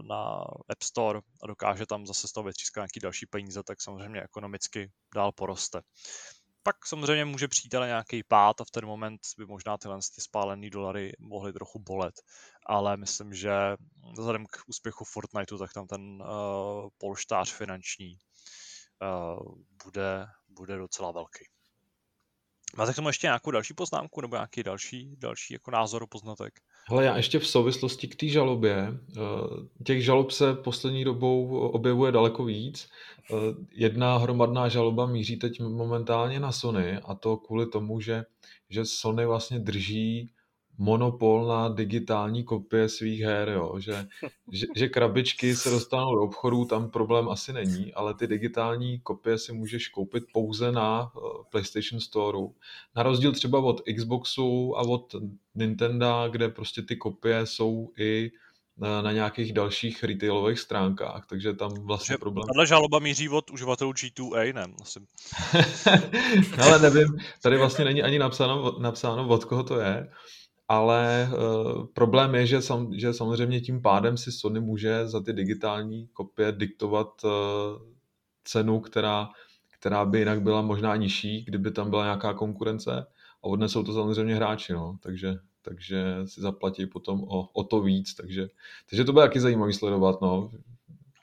na 0.07 0.43
App 0.69 0.83
Store 0.83 1.19
a 1.43 1.47
dokáže 1.47 1.85
tam 1.85 2.07
zase 2.07 2.27
z 2.27 2.31
toho 2.31 2.43
vytřískat 2.43 2.81
nějaký 2.81 2.99
další 2.99 3.25
peníze, 3.25 3.63
tak 3.63 3.81
samozřejmě 3.81 4.21
ekonomicky 4.21 4.91
dál 5.15 5.31
poroste. 5.31 5.81
Pak 6.63 6.85
samozřejmě 6.85 7.25
může 7.25 7.47
přijít 7.47 7.75
ale 7.75 7.87
nějaký 7.87 8.23
pád 8.23 8.61
a 8.61 8.63
v 8.63 8.71
ten 8.71 8.85
moment 8.85 9.21
by 9.37 9.45
možná 9.45 9.77
tyhle 9.77 9.97
ty 10.15 10.21
spálené 10.21 10.69
dolary 10.69 11.13
mohly 11.19 11.53
trochu 11.53 11.79
bolet. 11.79 12.21
Ale 12.65 12.97
myslím, 12.97 13.33
že 13.33 13.51
vzhledem 14.11 14.45
k 14.45 14.61
úspěchu 14.67 15.05
Fortniteu, 15.05 15.57
tak 15.57 15.73
tam 15.73 15.87
ten 15.87 16.01
uh, 16.01 16.89
polštář 16.97 17.53
finanční 17.53 18.19
uh, 19.01 19.55
bude, 19.83 20.27
bude 20.49 20.77
docela 20.77 21.11
velký. 21.11 21.45
Máte 22.77 22.93
k 22.93 22.95
tomu 22.95 23.09
ještě 23.09 23.27
nějakou 23.27 23.51
další 23.51 23.73
poznámku 23.73 24.21
nebo 24.21 24.35
nějaký 24.35 24.63
další, 24.63 25.15
další 25.17 25.53
jako 25.53 25.71
názor, 25.71 26.07
poznatek? 26.07 26.61
Hele, 26.89 27.05
já 27.05 27.17
ještě 27.17 27.39
v 27.39 27.47
souvislosti 27.47 28.07
k 28.07 28.15
té 28.15 28.27
žalobě, 28.27 28.87
eh, 29.17 29.21
těch 29.83 30.03
žalob 30.03 30.31
se 30.31 30.53
poslední 30.53 31.03
dobou 31.03 31.59
objevuje 31.59 32.11
daleko 32.11 32.43
víc. 32.45 32.89
Eh, 33.31 33.35
jedna 33.75 34.17
hromadná 34.17 34.69
žaloba 34.69 35.05
míří 35.05 35.37
teď 35.37 35.59
momentálně 35.61 36.39
na 36.39 36.51
Sony 36.51 36.97
a 36.97 37.15
to 37.15 37.37
kvůli 37.37 37.65
tomu, 37.65 37.99
že, 37.99 38.23
že 38.69 38.85
Sony 38.85 39.25
vlastně 39.25 39.59
drží 39.59 40.31
monopol 40.77 41.45
na 41.47 41.69
digitální 41.69 42.43
kopie 42.43 42.89
svých 42.89 43.21
her, 43.21 43.49
jo? 43.49 43.79
Že, 43.79 44.07
že, 44.51 44.67
že 44.75 44.89
krabičky 44.89 45.55
se 45.55 45.69
dostanou 45.69 46.15
do 46.15 46.21
obchodů, 46.21 46.65
tam 46.65 46.89
problém 46.89 47.29
asi 47.29 47.53
není, 47.53 47.93
ale 47.93 48.13
ty 48.13 48.27
digitální 48.27 48.99
kopie 48.99 49.37
si 49.37 49.53
můžeš 49.53 49.87
koupit 49.87 50.23
pouze 50.33 50.71
na 50.71 51.01
uh, 51.15 51.43
PlayStation 51.51 51.99
Store. 51.99 52.37
Na 52.95 53.03
rozdíl 53.03 53.31
třeba 53.31 53.59
od 53.59 53.81
Xboxu 53.95 54.77
a 54.77 54.81
od 54.81 55.15
Nintendo, 55.55 56.27
kde 56.31 56.49
prostě 56.49 56.81
ty 56.81 56.95
kopie 56.95 57.45
jsou 57.45 57.91
i 57.99 58.31
na, 58.77 59.01
na 59.01 59.11
nějakých 59.11 59.53
dalších 59.53 60.03
retailových 60.03 60.59
stránkách, 60.59 61.25
takže 61.29 61.53
tam 61.53 61.71
vlastně 61.73 62.13
že 62.13 62.17
problém... 62.17 62.47
Tahle 62.47 62.67
žaloba 62.67 62.99
míří 62.99 63.29
od 63.29 63.51
uživatelů 63.51 63.91
G2A, 63.91 64.53
ne? 64.53 64.65
Asi. 64.81 64.99
Ale 66.63 66.79
nevím, 66.79 67.17
tady 67.43 67.57
vlastně 67.57 67.85
není 67.85 68.03
ani 68.03 68.19
napsáno, 68.19 68.79
napsáno, 68.79 69.27
od 69.27 69.45
koho 69.45 69.63
to 69.63 69.79
je, 69.79 70.09
ale 70.71 71.29
uh, 71.31 71.85
problém 71.93 72.35
je, 72.35 72.45
že, 72.45 72.61
sam, 72.61 72.93
že 72.93 73.13
samozřejmě 73.13 73.61
tím 73.61 73.81
pádem 73.81 74.17
si 74.17 74.31
Sony 74.31 74.59
může 74.59 75.07
za 75.07 75.23
ty 75.23 75.33
digitální 75.33 76.07
kopie 76.07 76.51
diktovat 76.51 77.23
uh, 77.23 77.31
cenu, 78.43 78.79
která, 78.79 79.29
která 79.71 80.05
by 80.05 80.19
jinak 80.19 80.41
byla 80.41 80.61
možná 80.61 80.95
nižší, 80.95 81.43
kdyby 81.43 81.71
tam 81.71 81.89
byla 81.89 82.03
nějaká 82.03 82.33
konkurence 82.33 82.91
a 83.43 83.43
odnesou 83.43 83.83
to 83.83 83.93
samozřejmě 83.93 84.35
hráči, 84.35 84.73
no. 84.73 84.97
takže, 85.03 85.35
takže 85.61 86.03
si 86.25 86.41
zaplatí 86.41 86.85
potom 86.85 87.23
o, 87.23 87.49
o 87.53 87.63
to 87.63 87.81
víc, 87.81 88.13
takže, 88.13 88.47
takže 88.89 89.03
to 89.03 89.13
bude 89.13 89.25
taky 89.25 89.39
zajímavý 89.39 89.73
sledovat, 89.73 90.21
no. 90.21 90.51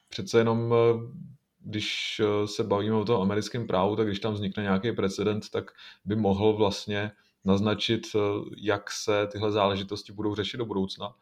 Přece 0.08 0.38
jenom 0.38 0.74
eh, 0.74 1.12
když 1.60 2.20
se 2.46 2.64
bavíme 2.64 2.96
o 2.96 3.04
tom 3.04 3.22
americkém 3.22 3.66
právu, 3.66 3.96
tak 3.96 4.06
když 4.06 4.20
tam 4.20 4.34
vznikne 4.34 4.62
nějaký 4.62 4.92
precedent, 4.92 5.50
tak 5.50 5.70
by 6.04 6.16
mohl 6.16 6.52
vlastně 6.52 7.10
naznačit, 7.44 8.06
eh, 8.14 8.18
jak 8.56 8.90
se 8.90 9.26
tyhle 9.32 9.52
záležitosti 9.52 10.12
budou 10.12 10.34
řešit 10.34 10.56
do 10.56 10.64
budoucna. 10.64 11.14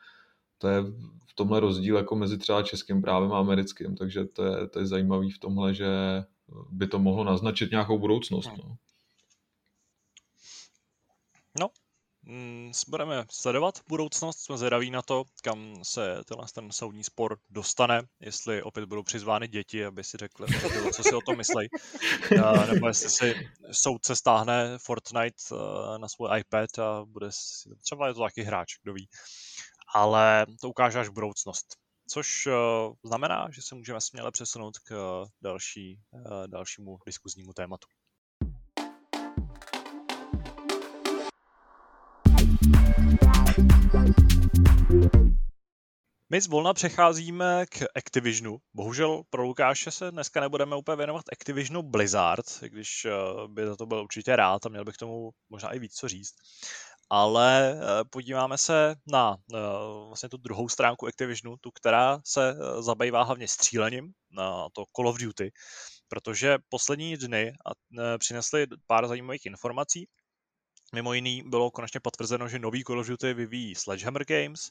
To 0.59 0.69
je 0.69 0.83
v 1.27 1.35
tomhle 1.35 1.61
rozdíl 1.61 1.97
jako 1.97 2.17
mezi 2.17 2.39
třeba 2.39 2.63
českým 2.63 3.03
právem 3.03 3.33
a 3.33 3.39
americkým, 3.39 3.97
takže 3.97 4.25
to 4.25 4.45
je, 4.45 4.69
to 4.69 4.79
je 4.79 4.87
zajímavý 4.87 5.31
v 5.31 5.39
tomhle, 5.39 5.75
že 5.75 5.87
by 6.71 6.87
to 6.87 6.99
mohlo 6.99 7.25
naznačit 7.25 7.71
nějakou 7.71 7.99
budoucnost. 7.99 8.47
Hmm. 8.47 8.57
No. 8.59 8.77
no, 11.61 11.71
Mm, 12.16 12.16
budeme 12.89 13.25
sledovat 13.31 13.81
budoucnost, 13.89 14.39
jsme 14.39 14.59
zvědaví 14.59 14.91
na 14.91 15.03
to, 15.03 15.25
kam 15.43 15.85
se 15.85 16.25
tenhle 16.25 16.47
ten 16.55 16.73
soudní 16.73 17.05
spor 17.05 17.39
dostane, 17.51 18.03
jestli 18.21 18.63
opět 18.63 18.87
budou 18.87 19.03
přizvány 19.03 19.49
děti, 19.49 19.85
aby 19.85 20.05
si 20.05 20.17
řekli, 20.17 20.47
co 20.93 21.03
si 21.03 21.15
o 21.15 21.21
tom 21.21 21.37
myslí, 21.37 21.69
nebo 22.73 22.89
jestli 22.89 23.11
si 23.11 23.35
soudce 23.73 24.17
stáhne 24.17 24.79
Fortnite 24.79 25.43
eh, 25.53 25.99
na 25.99 26.09
svůj 26.09 26.29
iPad 26.39 26.79
a 26.79 27.05
bude 27.05 27.27
si, 27.31 27.71
třeba 27.83 28.09
je 28.09 28.15
to 28.15 28.21
taky 28.21 28.43
hráč, 28.43 28.75
kdo 28.83 28.93
ví. 28.93 29.09
Ale 29.95 30.47
to 30.61 30.69
ukáže 30.69 30.99
až 30.99 31.09
budoucnost. 31.09 31.67
Což 32.09 32.47
eh, 32.47 32.53
znamená, 33.05 33.49
že 33.51 33.63
se 33.63 33.75
můžeme 33.75 34.01
směle 34.01 34.31
přesunout 34.31 34.79
k 34.79 34.91
eh, 34.93 35.29
další, 35.43 36.01
dalšímu 36.47 36.99
diskuznímu 37.07 37.53
tématu. 37.53 37.87
My 46.31 46.41
zvolna 46.41 46.75
přecházíme 46.75 47.67
k 47.67 47.83
Activisionu. 47.95 48.59
Bohužel 48.75 49.23
pro 49.31 49.43
Lukáše 49.43 49.91
se 49.91 50.11
dneska 50.11 50.41
nebudeme 50.41 50.77
úplně 50.77 50.97
věnovat 50.97 51.25
Activisionu 51.33 51.83
Blizzard, 51.83 52.47
když 52.63 53.05
eh, 53.05 53.11
by 53.49 53.67
za 53.67 53.77
to 53.77 53.87
byl 53.87 53.99
určitě 53.99 54.37
rád 54.37 54.67
a 54.67 54.69
měl 54.69 54.85
bych 54.85 54.97
tomu 54.97 55.31
možná 55.51 55.73
i 55.73 55.79
víc 55.79 55.95
co 55.95 56.09
říct. 56.09 56.35
Ale 57.11 57.73
eh, 57.73 58.05
podíváme 58.11 58.59
se 58.59 58.95
na 59.13 59.37
eh, 59.55 59.59
vlastně 60.07 60.29
tu 60.29 60.37
druhou 60.37 60.69
stránku 60.69 61.07
Activisionu, 61.07 61.57
tu, 61.61 61.71
která 61.71 62.21
se 62.25 62.55
zabývá 62.81 63.23
hlavně 63.23 63.49
střílením, 63.49 64.13
na 64.31 64.69
to 64.73 64.85
Call 64.97 65.09
of 65.09 65.19
Duty, 65.19 65.51
protože 66.09 66.59
poslední 66.69 67.17
dny 67.17 67.53
přinesly 68.19 68.67
pár 68.87 69.09
zajímavých 69.09 69.47
informací. 69.47 70.09
Mimo 70.95 71.13
jiný 71.13 71.43
bylo 71.47 71.71
konečně 71.71 72.01
potvrzeno, 72.01 72.49
že 72.49 72.59
nový 72.59 72.85
Call 72.85 73.01
of 73.01 73.07
Duty 73.07 73.35
vyvíjí 73.35 73.75
Sledgehammer 73.75 74.25
Games. 74.25 74.71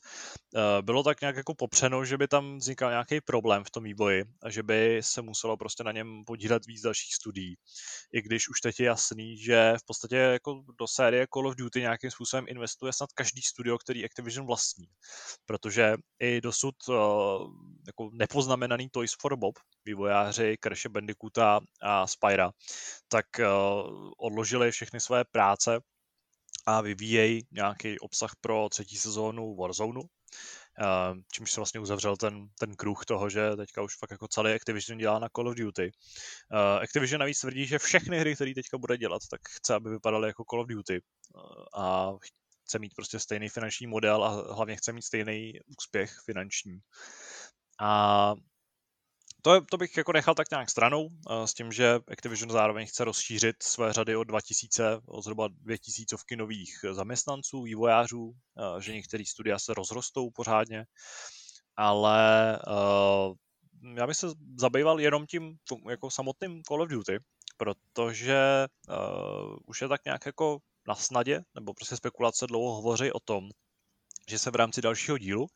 Eh, 0.56 0.82
bylo 0.82 1.04
tak 1.04 1.22
nějak 1.22 1.36
jako 1.36 1.56
popřeno, 1.56 2.06
že 2.06 2.18
by 2.18 2.28
tam 2.28 2.58
vznikal 2.58 2.90
nějaký 2.90 3.22
problém 3.22 3.64
v 3.64 3.70
tom 3.70 3.84
vývoji 3.84 4.24
a 4.44 4.50
že 4.50 4.64
by 4.64 5.00
se 5.04 5.22
muselo 5.22 5.58
prostě 5.58 5.84
na 5.84 5.92
něm 5.92 6.24
podílet 6.26 6.66
víc 6.66 6.82
dalších 6.82 7.16
studií. 7.16 7.56
I 8.14 8.22
když 8.22 8.50
už 8.50 8.62
teď 8.62 8.80
je 8.80 8.86
jasný, 8.86 9.38
že 9.38 9.74
v 9.78 9.86
podstatě 9.86 10.16
jako 10.16 10.64
do 10.80 10.88
série 10.88 11.28
Call 11.34 11.48
of 11.48 11.56
Duty 11.56 11.80
nějakým 11.80 12.12
způsobem 12.12 12.46
investuje 12.48 12.94
snad 12.94 13.14
každý 13.14 13.42
studio, 13.42 13.78
který 13.78 14.06
Activision 14.06 14.48
vlastní. 14.48 14.86
Protože 15.46 15.96
i 16.20 16.42
dosud 16.42 16.76
uh, 16.88 16.96
jako 17.88 18.10
nepoznamenaný 18.14 18.90
Toys 18.90 19.12
for 19.22 19.36
Bob, 19.36 19.56
vývojáři 19.86 20.58
Crash 20.64 20.86
Bandicoota 20.86 21.60
a 21.82 22.08
Spyra, 22.08 22.52
tak 23.08 23.26
uh, 23.40 24.12
odložili 24.18 24.72
všechny 24.72 25.00
své 25.00 25.24
práce 25.32 25.80
a 26.66 26.82
vyvíjejí 26.82 27.48
nějaký 27.52 28.00
obsah 28.00 28.32
pro 28.42 28.70
třetí 28.70 28.98
sezónu 28.98 29.56
Warzone, 29.56 30.02
ehm, 30.80 31.22
čímž 31.32 31.52
se 31.52 31.60
vlastně 31.60 31.80
uzavřel 31.80 32.18
ten, 32.18 32.48
ten 32.60 32.76
kruh 32.76 33.06
toho, 33.06 33.30
že 33.30 33.56
teďka 33.56 33.82
už 33.82 33.98
fakt 33.98 34.12
jako 34.12 34.28
celý 34.28 34.54
Activision 34.54 34.98
dělá 34.98 35.20
na 35.20 35.30
Call 35.36 35.48
of 35.48 35.56
Duty. 35.56 35.92
Ehm, 36.52 36.84
Activision 36.84 37.20
navíc 37.20 37.40
tvrdí, 37.40 37.66
že 37.66 37.80
všechny 37.80 38.20
hry, 38.20 38.36
které 38.36 38.54
teďka 38.54 38.78
bude 38.78 38.98
dělat, 38.98 39.22
tak 39.32 39.42
chce, 39.50 39.76
aby 39.76 39.90
vypadaly 39.90 40.28
jako 40.28 40.44
Call 40.50 40.62
of 40.62 40.68
Duty 40.68 40.94
ehm, 40.94 41.66
a 41.84 42.12
chce 42.66 42.80
mít 42.80 42.96
prostě 42.96 43.20
stejný 43.20 43.50
finanční 43.50 43.88
model 43.88 44.24
a 44.24 44.54
hlavně 44.54 44.76
chce 44.76 44.94
mít 44.94 45.02
stejný 45.02 45.54
úspěch 45.80 46.12
finanční. 46.26 46.80
A 47.82 48.34
to, 49.46 49.62
to 49.62 49.78
bych 49.78 49.98
jako 49.98 50.12
nechal 50.12 50.36
tak 50.36 50.52
nějak 50.52 50.70
stranou, 50.70 51.10
s 51.46 51.54
tím, 51.54 51.72
že 51.72 52.00
Activision 52.12 52.52
zároveň 52.52 52.88
chce 52.88 53.04
rozšířit 53.04 53.64
své 53.64 53.94
řady 53.94 54.16
o 54.16 54.24
2000, 54.24 55.00
o 55.06 55.22
zhruba 55.22 55.48
2000 55.48 56.16
nových 56.36 56.86
zaměstnanců, 56.92 57.62
vývojářů, 57.62 58.34
že 58.80 58.94
některé 58.94 59.24
studia 59.26 59.60
se 59.60 59.74
rozrostou 59.74 60.30
pořádně, 60.32 60.86
ale 61.78 62.60
já 63.96 64.08
bych 64.08 64.18
se 64.18 64.28
zabýval 64.60 65.00
jenom 65.00 65.26
tím 65.26 65.58
jako 65.90 66.12
samotným 66.12 66.64
Call 66.64 66.82
of 66.82 66.90
Duty, 66.90 67.20
protože 67.58 68.68
už 69.66 69.82
je 69.82 69.88
tak 69.88 70.06
nějak 70.06 70.26
jako 70.26 70.58
na 70.88 70.96
snadě, 70.96 71.42
nebo 71.56 71.74
prostě 71.74 71.96
spekulace 71.96 72.48
dlouho 72.48 72.76
hovoří 72.76 73.12
o 73.12 73.20
tom, 73.20 73.50
že 74.30 74.40
se 74.40 74.52
v 74.52 74.56
rámci 74.56 74.82
dalšího 74.82 75.18
dílu 75.18 75.48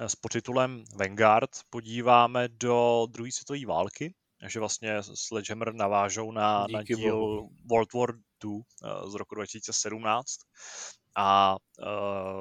eh, 0.00 0.08
s 0.08 0.14
podtitulem 0.16 0.84
Vanguard 0.96 1.50
podíváme 1.70 2.48
do 2.48 3.06
druhé 3.10 3.32
světové 3.32 3.66
války, 3.66 4.14
že 4.46 4.60
vlastně 4.60 5.02
Sledgehammer 5.02 5.74
navážou 5.74 6.32
na, 6.32 6.66
na 6.72 6.82
díl 6.82 6.98
bohu. 6.98 7.50
World 7.70 7.92
War 7.92 8.14
II 8.44 8.60
eh, 8.84 9.10
z 9.10 9.14
roku 9.14 9.34
2017 9.34 10.38
a 11.16 11.56
uh, 11.78 11.86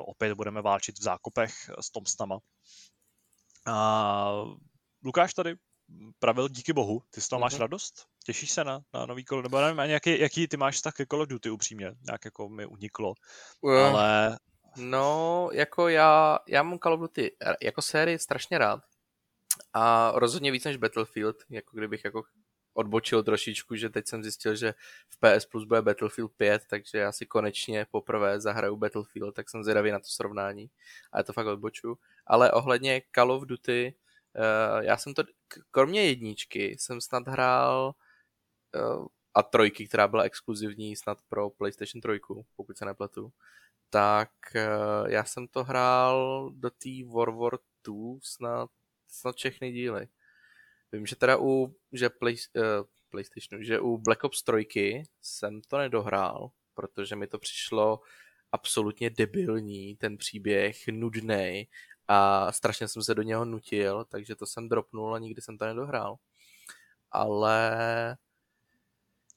opět 0.06 0.34
budeme 0.34 0.62
válčit 0.62 1.00
v 1.00 1.04
zákopech 1.04 1.54
s 1.82 1.92
Tomstama. 1.92 2.38
A 3.66 4.32
Lukáš 5.06 5.34
tady 5.34 5.56
pravil 6.20 6.50
díky 6.50 6.74
bohu. 6.74 7.02
Ty 7.10 7.22
z 7.22 7.28
toho 7.28 7.40
mm-hmm. 7.40 7.44
máš 7.44 7.54
mhm. 7.54 7.62
radost? 7.62 8.06
Těšíš 8.26 8.52
se 8.52 8.64
na, 8.64 8.80
na 8.94 9.06
nový 9.06 9.26
kolo? 9.26 9.42
Nebo 9.42 9.62
nevím, 9.62 9.80
ani 9.80 9.92
jaký, 9.92 10.20
jaký 10.20 10.48
ty 10.48 10.58
máš 10.58 10.82
tak 10.82 10.96
ke 10.96 11.06
Call 11.06 11.22
of 11.22 11.28
Duty 11.28 11.50
upřímně? 11.50 11.92
Nějak 12.06 12.26
jako 12.26 12.50
mi 12.50 12.66
uniklo. 12.66 13.14
Uh, 13.62 13.74
ale... 13.74 14.38
No, 14.78 15.50
jako 15.54 15.88
já, 15.88 16.40
já 16.48 16.64
mám 16.64 16.80
Call 16.80 16.94
of 16.94 17.00
Duty 17.00 17.36
jako 17.62 17.82
sérii 17.82 18.20
strašně 18.20 18.58
rád. 18.58 18.84
A 19.74 20.12
rozhodně 20.16 20.52
víc 20.52 20.64
než 20.64 20.78
Battlefield, 20.78 21.36
jako 21.50 21.78
kdybych 21.78 22.06
jako 22.06 22.24
odbočil 22.74 23.24
trošičku, 23.24 23.76
že 23.76 23.90
teď 23.90 24.08
jsem 24.08 24.24
zjistil, 24.24 24.56
že 24.56 24.74
v 25.10 25.18
PS 25.18 25.46
Plus 25.46 25.64
bude 25.64 25.82
Battlefield 25.82 26.32
5, 26.38 26.64
takže 26.70 26.98
já 26.98 27.12
si 27.12 27.26
konečně 27.26 27.86
poprvé 27.92 28.40
zahraju 28.40 28.76
Battlefield, 28.76 29.36
tak 29.36 29.50
jsem 29.50 29.64
zvědavý 29.64 29.92
na 29.92 30.00
to 30.00 30.08
srovnání. 30.08 30.70
A 31.12 31.18
je 31.18 31.24
to 31.24 31.34
fakt 31.34 31.48
odboču. 31.48 31.98
Ale 32.28 32.52
ohledně 32.52 33.02
Call 33.16 33.32
of 33.32 33.46
Duty, 33.46 33.94
uh, 34.36 34.84
já 34.84 34.98
jsem 34.98 35.14
to, 35.14 35.24
kromě 35.72 36.06
jedničky, 36.06 36.76
jsem 36.80 37.02
snad 37.02 37.28
hrál 37.28 37.96
uh, 38.76 39.08
a 39.34 39.44
trojky, 39.44 39.88
která 39.88 40.08
byla 40.08 40.24
exkluzivní 40.24 40.96
snad 40.96 41.18
pro 41.30 41.50
PlayStation 41.50 42.02
3, 42.02 42.20
pokud 42.56 42.78
se 42.78 42.86
nepletu, 42.86 43.32
tak 43.94 44.32
uh, 44.56 45.10
já 45.10 45.24
jsem 45.24 45.48
to 45.48 45.64
hrál 45.64 46.50
do 46.56 46.70
té 46.70 46.90
World 47.06 47.38
War 47.38 47.58
2 47.84 47.96
snad, 48.24 48.70
snad 49.08 49.36
všechny 49.36 49.72
díly. 49.72 50.08
Vím, 50.92 51.06
že 51.06 51.16
teda 51.16 51.38
u, 51.40 51.76
že 51.92 52.10
play, 52.10 52.36
uh, 52.56 52.64
PlayStationu, 53.10 53.64
že 53.64 53.80
u 53.80 53.98
Black 53.98 54.24
Ops 54.24 54.44
3 54.44 55.04
jsem 55.22 55.62
to 55.62 55.78
nedohrál, 55.78 56.52
protože 56.74 57.16
mi 57.16 57.28
to 57.28 57.40
přišlo 57.40 58.02
absolutně 58.52 59.10
debilní, 59.10 59.96
ten 59.96 60.18
příběh, 60.18 60.88
nudný 60.88 61.68
a 62.08 62.52
strašně 62.52 62.88
jsem 62.88 63.04
se 63.04 63.16
do 63.16 63.22
něho 63.22 63.46
nutil, 63.46 64.06
takže 64.06 64.36
to 64.36 64.46
jsem 64.46 64.70
dropnul 64.70 65.16
a 65.16 65.20
nikdy 65.20 65.42
jsem 65.42 65.58
to 65.58 65.66
nedohrál. 65.66 66.16
Ale 67.12 67.78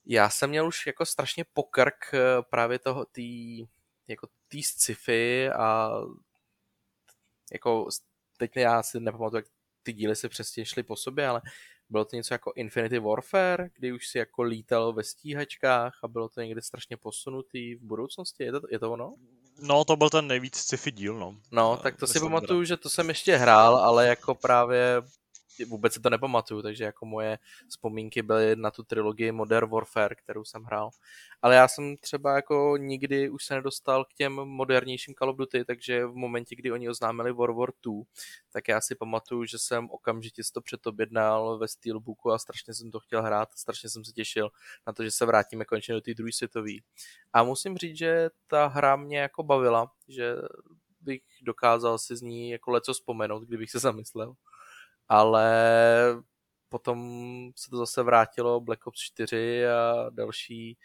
já 0.07 0.31
jsem 0.31 0.51
měl 0.51 0.69
už 0.69 0.87
jako 0.87 1.07
strašně 1.07 1.45
pokrk 1.53 2.15
eh, 2.15 2.43
právě 2.51 2.79
toho 2.79 3.05
tý, 3.05 3.67
jako 4.09 4.29
tý 4.49 4.63
sci-fi 4.63 5.51
a 5.51 5.91
jako 7.53 7.89
teď 8.37 8.57
já 8.57 8.83
si 8.83 9.01
nepamatuju, 9.01 9.39
jak 9.39 9.47
ty 9.83 9.93
díly 9.93 10.17
se 10.17 10.29
přesně 10.29 10.67
šly 10.67 10.83
po 10.83 10.97
sobě, 10.97 11.29
ale 11.29 11.43
bylo 11.89 12.05
to 12.05 12.17
něco 12.17 12.35
jako 12.35 12.53
Infinity 12.57 12.99
Warfare, 12.99 13.69
kdy 13.75 13.93
už 13.93 14.09
si 14.09 14.19
jako 14.19 14.43
lítal 14.43 14.93
ve 14.93 15.05
stíhačkách 15.05 15.99
a 16.03 16.09
bylo 16.09 16.29
to 16.29 16.41
někde 16.41 16.63
strašně 16.63 16.97
posunutý 16.97 17.75
v 17.75 17.83
budoucnosti. 17.83 18.45
Je 18.45 18.53
to, 18.53 18.61
je 18.71 18.79
to 18.79 18.93
ono? 18.93 19.15
No, 19.61 19.85
to 19.85 19.97
byl 19.97 20.11
ten 20.11 20.27
nejvíc 20.27 20.57
sci-fi 20.57 20.93
díl, 20.93 21.19
no. 21.19 21.37
No, 21.51 21.77
tak 21.77 21.97
to 21.97 22.07
si 22.07 22.21
pamatuju, 22.21 22.65
že 22.65 22.77
to 22.77 22.91
jsem 22.91 23.09
ještě 23.09 23.37
hrál, 23.37 23.77
ale 23.77 24.07
jako 24.07 24.35
právě 24.35 25.03
vůbec 25.65 25.93
si 25.93 26.01
to 26.01 26.11
nepamatuju, 26.11 26.63
takže 26.63 26.85
jako 26.85 27.07
moje 27.07 27.39
vzpomínky 27.69 28.23
byly 28.23 28.57
na 28.57 28.71
tu 28.71 28.83
trilogii 28.83 29.33
Modern 29.33 29.71
Warfare, 29.71 30.15
kterou 30.15 30.45
jsem 30.45 30.63
hrál. 30.63 30.91
Ale 31.43 31.55
já 31.55 31.69
jsem 31.69 31.97
třeba 31.97 32.37
jako 32.37 32.77
nikdy 32.77 33.31
už 33.31 33.45
se 33.45 33.55
nedostal 33.55 34.05
k 34.05 34.15
těm 34.15 34.33
modernějším 34.33 35.15
Call 35.15 35.31
of 35.31 35.37
Duty, 35.37 35.65
takže 35.65 36.07
v 36.07 36.15
momentě, 36.15 36.57
kdy 36.57 36.73
oni 36.73 36.89
oznámili 36.89 37.33
World 37.33 37.57
War 37.57 37.71
2, 37.83 37.95
tak 38.53 38.69
já 38.69 38.81
si 38.81 38.95
pamatuju, 38.95 39.45
že 39.45 39.59
jsem 39.59 39.91
okamžitě 39.91 40.45
si 40.45 40.53
to 40.53 40.61
předobjednal 40.61 41.59
ve 41.59 41.69
Steelbooku 41.69 42.31
a 42.31 42.39
strašně 42.39 42.75
jsem 42.75 42.91
to 42.91 43.01
chtěl 43.01 43.23
hrát, 43.23 43.53
strašně 43.53 43.91
jsem 43.91 44.05
se 44.05 44.13
těšil 44.13 44.51
na 44.87 44.93
to, 44.93 45.05
že 45.05 45.11
se 45.11 45.27
vrátíme 45.27 45.65
konečně 45.65 45.95
do 45.95 46.01
té 46.01 46.15
druhé 46.15 46.33
světové. 46.33 46.73
A 47.33 47.43
musím 47.43 47.77
říct, 47.77 47.99
že 47.99 48.31
ta 48.47 48.67
hra 48.67 48.97
mě 48.97 49.19
jako 49.19 49.43
bavila, 49.43 49.93
že 50.09 50.35
bych 51.01 51.23
dokázal 51.43 51.99
si 51.99 52.17
z 52.17 52.23
ní 52.23 52.51
jako 52.51 52.71
leco 52.71 52.93
vzpomenout, 52.93 53.43
kdybych 53.43 53.71
se 53.71 53.79
zamyslel 53.79 54.35
ale 55.09 55.53
potom 56.69 56.99
se 57.57 57.71
to 57.71 57.77
zase 57.77 58.03
vrátilo 58.03 58.61
Black 58.61 58.87
Ops 58.87 59.01
4 59.01 59.67
a 59.67 60.11
další 60.11 60.79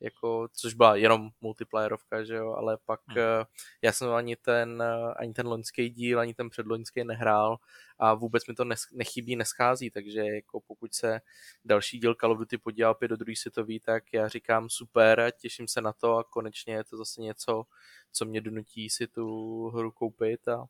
jako, 0.00 0.48
což 0.52 0.74
byla 0.74 0.96
jenom 0.96 1.30
multiplayerovka, 1.40 2.24
že 2.24 2.34
jo, 2.34 2.52
ale 2.52 2.78
pak 2.84 3.00
hmm. 3.06 3.18
Eh, 3.18 3.44
já 3.82 3.92
jsem 3.92 4.10
ani 4.10 4.36
ten, 4.36 4.82
eh, 4.82 5.14
ani 5.16 5.32
ten 5.32 5.46
loňský 5.46 5.90
díl, 5.90 6.20
ani 6.20 6.34
ten 6.34 6.50
předloňský 6.50 7.04
nehrál 7.04 7.56
a 7.98 8.14
vůbec 8.14 8.46
mi 8.46 8.54
to 8.54 8.64
nechybí, 8.92 9.36
neschází, 9.36 9.90
takže 9.90 10.20
jako 10.20 10.60
pokud 10.60 10.94
se 10.94 11.20
další 11.64 11.98
díl 11.98 12.14
Call 12.14 12.32
of 12.32 12.38
Duty 12.38 12.58
podívá 12.58 12.90
opět 12.90 13.08
do 13.08 13.16
druhý 13.16 13.36
světový, 13.36 13.80
tak 13.80 14.12
já 14.12 14.28
říkám 14.28 14.70
super, 14.70 15.32
těším 15.40 15.68
se 15.68 15.80
na 15.80 15.92
to 15.92 16.16
a 16.16 16.24
konečně 16.24 16.74
je 16.74 16.84
to 16.84 16.96
zase 16.96 17.20
něco, 17.22 17.64
co 18.12 18.24
mě 18.24 18.40
donutí 18.40 18.90
si 18.90 19.06
tu 19.06 19.68
hru 19.68 19.90
koupit 19.90 20.48
a 20.48 20.64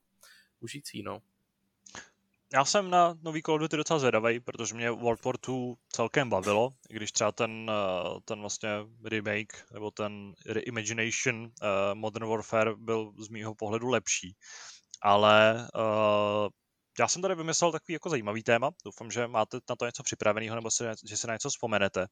užít 0.61 0.86
si, 0.86 1.03
no 1.03 1.22
já 2.55 2.64
jsem 2.64 2.90
na 2.90 3.14
nový 3.22 3.42
Call 3.42 3.55
of 3.55 3.61
Duty 3.61 3.76
docela 3.76 3.98
zvědavý, 3.98 4.40
protože 4.40 4.74
mě 4.74 4.90
World 4.90 5.24
War 5.24 5.34
II 5.48 5.74
celkem 5.88 6.30
bavilo, 6.30 6.70
když 6.88 7.12
třeba 7.12 7.32
ten, 7.32 7.70
eh, 7.70 8.20
ten 8.24 8.40
vlastně 8.40 8.70
remake 9.05 9.64
nebo 9.72 9.90
ten 9.90 10.32
reimagination 10.46 11.36
uh, 11.36 11.48
Modern 11.94 12.26
Warfare 12.26 12.74
byl 12.76 13.12
z 13.18 13.28
mýho 13.28 13.55
pohledu 13.55 13.88
lepší. 13.88 14.36
Ale 15.02 15.68
uh, 15.74 16.48
já 16.99 17.09
jsem 17.09 17.22
tady 17.22 17.34
vymyslel 17.34 17.72
takový 17.72 17.92
jako 17.92 18.11
zajímavý 18.11 18.42
téma. 18.42 18.70
Doufám, 18.84 19.11
že 19.11 19.26
máte 19.26 19.59
na 19.70 19.76
to 19.76 19.86
něco 19.86 20.03
připraveného 20.03 20.55
nebo 20.55 20.70
si, 20.70 20.84
že 21.09 21.16
si 21.16 21.26
na 21.26 21.32
něco 21.32 21.49
vzpomenete. 21.49 22.07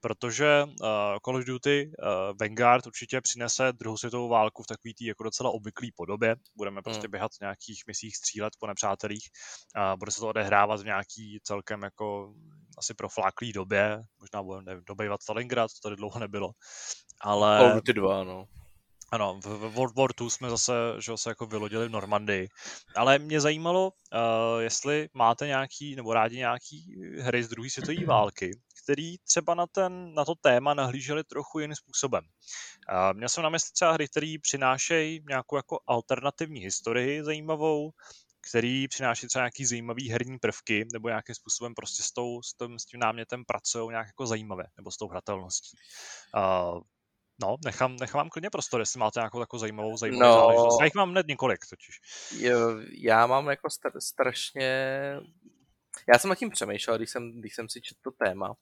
Protože 0.00 0.64
uh, 0.64 0.76
Call 1.24 1.36
of 1.36 1.44
Duty 1.44 1.90
uh, 1.98 2.36
Vanguard 2.40 2.86
určitě 2.86 3.20
přinese 3.20 3.72
druhou 3.72 3.96
světovou 3.96 4.28
válku 4.28 4.62
v 4.62 4.66
takový 4.66 4.94
tý 4.94 5.04
jako 5.04 5.22
docela 5.22 5.50
obvyklý 5.50 5.92
podobě. 5.92 6.36
Budeme 6.56 6.82
prostě 6.82 7.02
hmm. 7.02 7.10
běhat 7.10 7.32
v 7.32 7.40
nějakých 7.40 7.82
misích 7.86 8.16
střílet 8.16 8.52
po 8.60 8.66
nepřátelích. 8.66 9.28
Uh, 9.76 9.98
bude 9.98 10.10
se 10.10 10.20
to 10.20 10.28
odehrávat 10.28 10.80
v 10.80 10.84
nějaký 10.84 11.40
celkem 11.42 11.82
jako 11.82 12.34
asi 12.78 12.94
profláklý 12.94 13.52
době. 13.52 14.02
Možná 14.20 14.42
budeme 14.42 14.80
dobejvat 14.86 15.22
Stalingrad, 15.22 15.70
to 15.70 15.88
tady 15.88 15.96
dlouho 15.96 16.18
nebylo. 16.18 16.50
Ale... 17.20 17.58
Call 17.58 17.68
of 17.68 17.74
Duty 17.74 17.92
2, 17.92 18.24
no. 18.24 18.44
Ano, 19.10 19.40
v 19.44 19.72
World 19.74 19.96
War 19.96 20.10
II 20.20 20.30
jsme 20.30 20.50
zase, 20.50 20.72
že 20.98 21.16
se 21.16 21.30
jako 21.30 21.46
vylodili 21.46 21.88
v 21.88 21.90
Normandii. 21.90 22.48
Ale 22.96 23.18
mě 23.18 23.40
zajímalo, 23.40 23.88
uh, 23.88 24.60
jestli 24.60 25.08
máte 25.14 25.46
nějaký, 25.46 25.96
nebo 25.96 26.14
rádi 26.14 26.36
nějaký 26.36 26.94
hry 27.20 27.44
z 27.44 27.48
druhé 27.48 27.70
světové 27.70 28.04
války, 28.06 28.50
který 28.84 29.18
třeba 29.18 29.54
na, 29.54 29.66
ten, 29.66 30.14
na 30.14 30.24
to 30.24 30.34
téma 30.34 30.74
nahlíželi 30.74 31.24
trochu 31.24 31.58
jiným 31.58 31.76
způsobem. 31.76 32.24
Uh, 32.24 33.16
měl 33.16 33.28
jsem 33.28 33.42
na 33.42 33.48
mysli 33.48 33.72
třeba 33.72 33.92
hry, 33.92 34.08
které 34.08 34.34
přinášejí 34.42 35.20
nějakou 35.28 35.56
jako 35.56 35.78
alternativní 35.86 36.60
historii 36.60 37.24
zajímavou, 37.24 37.90
který 38.50 38.88
přináší 38.88 39.26
třeba 39.26 39.42
nějaký 39.42 39.66
zajímavý 39.66 40.10
herní 40.10 40.38
prvky, 40.38 40.86
nebo 40.92 41.08
nějakým 41.08 41.34
způsobem 41.34 41.74
prostě 41.74 42.02
s, 42.02 42.12
tou, 42.12 42.42
s, 42.42 42.54
tím, 42.54 42.78
s 42.78 42.84
tím 42.84 43.00
námětem 43.00 43.44
pracují 43.44 43.90
nějak 43.90 44.06
jako 44.06 44.26
zajímavé, 44.26 44.64
nebo 44.76 44.90
s 44.90 44.96
tou 44.96 45.08
hratelností. 45.08 45.76
Uh, 46.36 46.80
No, 47.40 47.56
nechám, 47.64 47.96
nechám 47.96 48.18
vám 48.18 48.28
klidně 48.28 48.50
prostor, 48.50 48.80
jestli 48.80 49.00
máte 49.00 49.20
nějakou 49.20 49.40
takovou 49.40 49.60
zajímavou, 49.60 49.96
zajímavou 49.96 50.34
no, 50.34 50.40
záležitost. 50.40 50.80
Já 50.80 50.84
jich 50.84 50.94
mám 50.94 51.10
hned 51.10 51.26
několik 51.26 51.60
totiž. 51.70 52.00
Jo, 52.38 52.58
já 52.90 53.26
mám 53.26 53.48
jako 53.48 53.68
star- 53.68 54.00
strašně... 54.00 54.70
Já 56.08 56.18
jsem 56.18 56.28
nad 56.28 56.38
tím 56.38 56.50
přemýšlel, 56.50 56.96
když 56.96 57.10
jsem, 57.10 57.40
když 57.40 57.54
jsem 57.54 57.68
si 57.68 57.80
četl 57.80 58.00
to 58.02 58.10
téma 58.10 58.54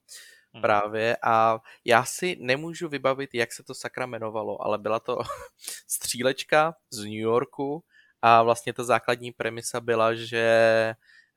hmm. 0.52 0.62
právě 0.62 1.16
a 1.22 1.58
já 1.84 2.04
si 2.04 2.36
nemůžu 2.40 2.88
vybavit, 2.88 3.34
jak 3.34 3.52
se 3.52 3.62
to 3.62 3.74
sakra 3.74 4.06
jmenovalo, 4.06 4.62
ale 4.62 4.78
byla 4.78 5.00
to 5.00 5.18
střílečka 5.88 6.74
z 6.90 6.98
New 6.98 7.12
Yorku 7.12 7.84
a 8.22 8.42
vlastně 8.42 8.72
ta 8.72 8.84
základní 8.84 9.32
premisa 9.32 9.80
byla, 9.80 10.14
že 10.14 10.44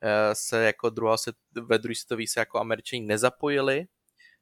eh, 0.02 0.34
se 0.34 0.64
jako 0.64 0.90
druhá 0.90 1.16
se, 1.16 1.32
ve 1.62 1.78
druhé 1.78 1.94
světové 1.94 2.26
se 2.26 2.40
jako 2.40 2.58
američani 2.58 3.02
nezapojili 3.02 3.86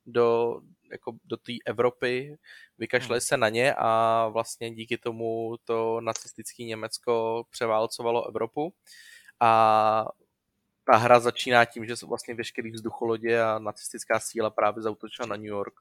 do, 0.06 0.60
jako 0.92 1.12
do 1.24 1.36
té 1.36 1.52
Evropy, 1.66 2.38
vykašlali 2.78 3.18
hmm. 3.18 3.26
se 3.26 3.36
na 3.36 3.48
ně 3.48 3.74
a 3.78 4.28
vlastně 4.28 4.70
díky 4.70 4.98
tomu 4.98 5.56
to 5.64 6.00
nacistické 6.00 6.64
Německo 6.64 7.44
převálcovalo 7.50 8.28
Evropu. 8.28 8.72
A 9.40 10.06
ta 10.92 10.96
hra 10.96 11.20
začíná 11.20 11.64
tím, 11.64 11.86
že 11.86 11.96
jsou 11.96 12.08
vlastně 12.08 12.34
veškerý 12.34 12.70
vzducholodě 12.70 13.42
a 13.42 13.58
nacistická 13.58 14.20
síla 14.20 14.50
právě 14.50 14.82
zautočila 14.82 15.26
na 15.26 15.36
New 15.36 15.44
York. 15.46 15.74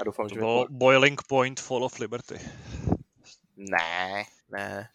A 0.00 0.04
doufám, 0.04 0.28
To 0.28 0.34
že... 0.34 0.40
bylo 0.40 0.66
Boiling 0.70 1.22
Point 1.22 1.60
Fall 1.60 1.84
of 1.84 1.98
Liberty. 1.98 2.40
Ne, 3.56 4.24
ne. 4.48 4.88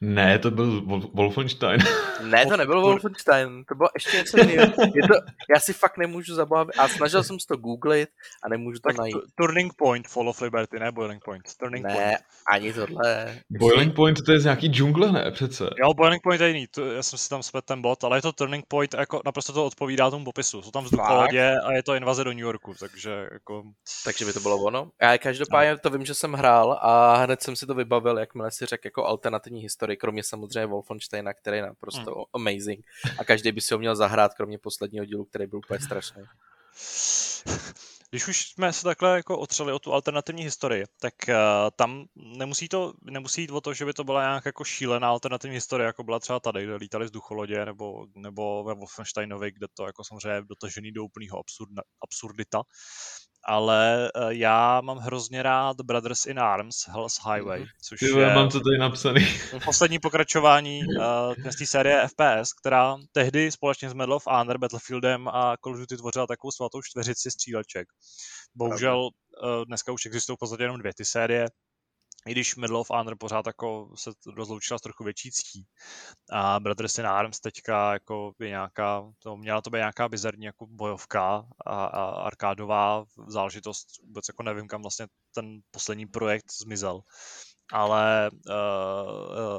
Ne, 0.00 0.38
to 0.38 0.50
byl 0.50 0.80
Wol- 0.80 1.10
Wolfenstein. 1.14 1.80
Ne, 2.22 2.46
to 2.46 2.56
nebyl 2.56 2.80
Wolfenstein, 2.80 3.64
to 3.68 3.74
bylo 3.74 3.88
ještě 3.94 4.16
něco 4.16 4.38
jiného. 4.38 4.72
Je 4.94 5.02
to, 5.08 5.14
já 5.54 5.60
si 5.60 5.72
fakt 5.72 5.98
nemůžu 5.98 6.34
zabavit 6.34 6.74
a 6.78 6.88
snažil 6.88 7.22
jsem 7.22 7.40
si 7.40 7.46
to 7.46 7.56
googlit 7.56 8.08
a 8.44 8.48
nemůžu 8.48 8.78
to 8.78 8.88
Tak 8.88 8.98
najít. 8.98 9.12
tu- 9.12 9.20
Turning 9.34 9.72
Point 9.74 10.08
Fall 10.08 10.28
of 10.28 10.40
Liberty, 10.40 10.78
ne 10.80 10.92
Boiling 10.92 11.24
Point. 11.24 11.42
Turning 11.60 11.86
Ne, 11.86 11.92
Point. 11.94 12.18
ani 12.52 12.72
tohle. 12.72 13.38
Boiling 13.50 13.94
Point 13.94 14.18
to 14.26 14.32
je 14.32 14.40
z 14.40 14.44
nějaký 14.44 14.66
džungle, 14.68 15.12
ne? 15.12 15.30
Přece. 15.30 15.64
Jo, 15.78 15.94
Boiling 15.94 16.22
Point 16.22 16.40
je 16.40 16.48
jiný, 16.48 16.66
to, 16.66 16.86
já 16.92 17.02
jsem 17.02 17.18
si 17.18 17.28
tam 17.28 17.42
splet 17.42 17.64
ten 17.64 17.82
bod, 17.82 18.04
ale 18.04 18.18
je 18.18 18.22
to 18.22 18.32
Turning 18.32 18.64
Point, 18.68 18.94
jako 18.94 19.20
naprosto 19.24 19.52
to 19.52 19.66
odpovídá 19.66 20.10
tomu 20.10 20.24
popisu. 20.24 20.62
Jsou 20.62 20.70
tam 20.70 20.84
vzducholodě 20.84 21.54
a 21.64 21.72
je 21.72 21.82
to 21.82 21.94
invaze 21.94 22.24
do 22.24 22.30
New 22.30 22.38
Yorku, 22.44 22.74
takže 22.80 23.28
jako... 23.32 23.62
Takže 24.04 24.24
by 24.24 24.32
to 24.32 24.40
bylo 24.40 24.56
ono. 24.56 24.90
Já 25.02 25.18
každopádně 25.18 25.76
to 25.78 25.90
vím, 25.90 26.04
že 26.04 26.14
jsem 26.14 26.32
hrál 26.32 26.78
a 26.82 27.16
hned 27.16 27.42
jsem 27.42 27.56
si 27.56 27.66
to 27.66 27.74
vybavil, 27.74 28.18
jakmile 28.18 28.50
si 28.50 28.66
řekl 28.66 28.86
jako 28.86 29.04
alternativní 29.06 29.61
historii, 29.62 29.96
kromě 29.96 30.22
samozřejmě 30.22 30.66
Wolfensteina, 30.66 31.34
který 31.34 31.56
je 31.56 31.62
naprosto 31.62 32.14
Hmm. 32.14 32.24
amazing. 32.32 32.86
A 33.18 33.24
každý 33.24 33.52
by 33.52 33.60
si 33.60 33.74
ho 33.74 33.78
měl 33.78 33.96
zahrát, 33.96 34.34
kromě 34.34 34.58
posledního 34.58 35.04
dílu, 35.04 35.24
který 35.24 35.46
byl 35.46 35.58
úplně 35.58 35.80
strašný. 35.80 36.22
Když 38.10 38.28
už 38.28 38.46
jsme 38.46 38.72
se 38.72 38.82
takhle 38.82 39.16
jako 39.16 39.38
otřeli 39.38 39.72
o 39.72 39.78
tu 39.78 39.92
alternativní 39.92 40.42
historii, 40.42 40.84
tak 41.00 41.14
uh, 41.28 41.34
tam 41.76 42.04
nemusí, 42.14 42.68
to, 42.68 42.92
nemusí 43.02 43.40
jít 43.40 43.50
o 43.50 43.60
to, 43.60 43.74
že 43.74 43.84
by 43.84 43.92
to 43.92 44.04
byla 44.04 44.20
nějak 44.22 44.46
jako 44.46 44.64
šílená 44.64 45.08
alternativní 45.08 45.56
historie, 45.56 45.86
jako 45.86 46.04
byla 46.04 46.20
třeba 46.20 46.40
tady, 46.40 46.64
kde 46.64 46.74
lítali 46.74 47.04
vzducholodě, 47.04 47.64
nebo, 47.64 48.06
nebo 48.16 48.64
ve 48.64 48.74
Wolfensteinovi, 48.74 49.52
kde 49.52 49.66
to 49.74 49.86
jako 49.86 50.04
samozřejmě 50.04 50.42
dotažený 50.42 50.92
do 50.92 51.04
úplného 51.04 51.38
absurdna, 51.38 51.82
absurdita. 52.02 52.62
Ale 53.44 54.10
uh, 54.16 54.28
já 54.28 54.80
mám 54.80 54.98
hrozně 54.98 55.42
rád 55.42 55.76
Brothers 55.80 56.26
in 56.26 56.38
Arms, 56.40 56.88
Hell's 56.88 57.20
Highway, 57.32 57.60
Mhm. 57.60 57.68
což 57.82 57.98
Ty 58.00 58.06
je 58.06 58.34
mám 58.34 58.48
to 58.48 58.60
tady 58.60 58.78
napsaný. 58.78 59.20
poslední 59.64 59.98
pokračování 59.98 60.80
uh, 60.86 61.04
z 61.50 61.56
té 61.58 61.66
série 61.66 62.08
FPS, 62.08 62.52
která 62.52 62.96
tehdy 63.12 63.52
společně 63.52 63.90
s 63.90 63.92
Medal 63.92 64.14
of 64.14 64.26
Honor, 64.26 64.58
Battlefieldem 64.58 65.28
a 65.28 65.56
Call 65.64 65.74
of 65.74 65.80
Duty 65.80 65.96
tvořila 65.96 66.26
takovou 66.26 66.50
svatou 66.50 66.82
čtveřici 66.82 67.30
stříleček. 67.30 67.88
Bohužel 68.54 68.98
uh, 69.00 69.64
dneska 69.64 69.92
už 69.92 70.06
existují 70.06 70.36
v 70.36 70.38
podstatě 70.38 70.62
jenom 70.62 70.78
dvě 70.78 70.92
ty 70.96 71.04
série, 71.04 71.46
i 72.26 72.32
když 72.32 72.56
Medal 72.56 72.76
of 72.76 72.90
Honor 72.90 73.16
pořád 73.18 73.46
jako 73.46 73.90
se 73.94 74.10
rozloučila 74.36 74.78
s 74.78 74.82
trochu 74.82 75.04
větší 75.04 75.30
ctí. 75.30 75.66
A 76.32 76.60
Brothers 76.60 76.98
in 76.98 77.06
Arms 77.06 77.40
teďka 77.40 77.92
jako 77.92 78.32
je 78.40 78.48
nějaká, 78.48 79.12
to 79.18 79.36
měla 79.36 79.60
to 79.60 79.70
být 79.70 79.78
nějaká 79.78 80.08
bizarní 80.08 80.44
jako 80.44 80.66
bojovka 80.66 81.46
a, 81.66 81.84
a 81.84 82.04
arkádová 82.04 83.04
záležitost, 83.26 83.86
vůbec 84.06 84.28
jako 84.28 84.42
nevím, 84.42 84.68
kam 84.68 84.82
vlastně 84.82 85.06
ten 85.34 85.60
poslední 85.70 86.06
projekt 86.06 86.52
zmizel 86.60 87.02
ale 87.72 88.30
uh, 88.30 88.54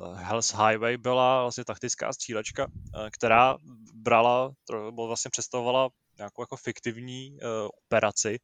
uh, 0.10 0.18
Hell's 0.18 0.54
Highway 0.54 0.98
byla 0.98 1.42
vlastně 1.42 1.66
taktická 1.66 2.14
střílečka, 2.14 2.66
uh, 2.66 3.10
která 3.12 3.58
brala, 3.94 4.52
tro- 4.70 5.08
vlastně 5.08 5.32
představovala 5.32 5.90
nějakou 6.18 6.42
jako 6.42 6.58
fiktivní 6.58 7.32
uh, 7.32 7.40
operaci, 7.86 8.40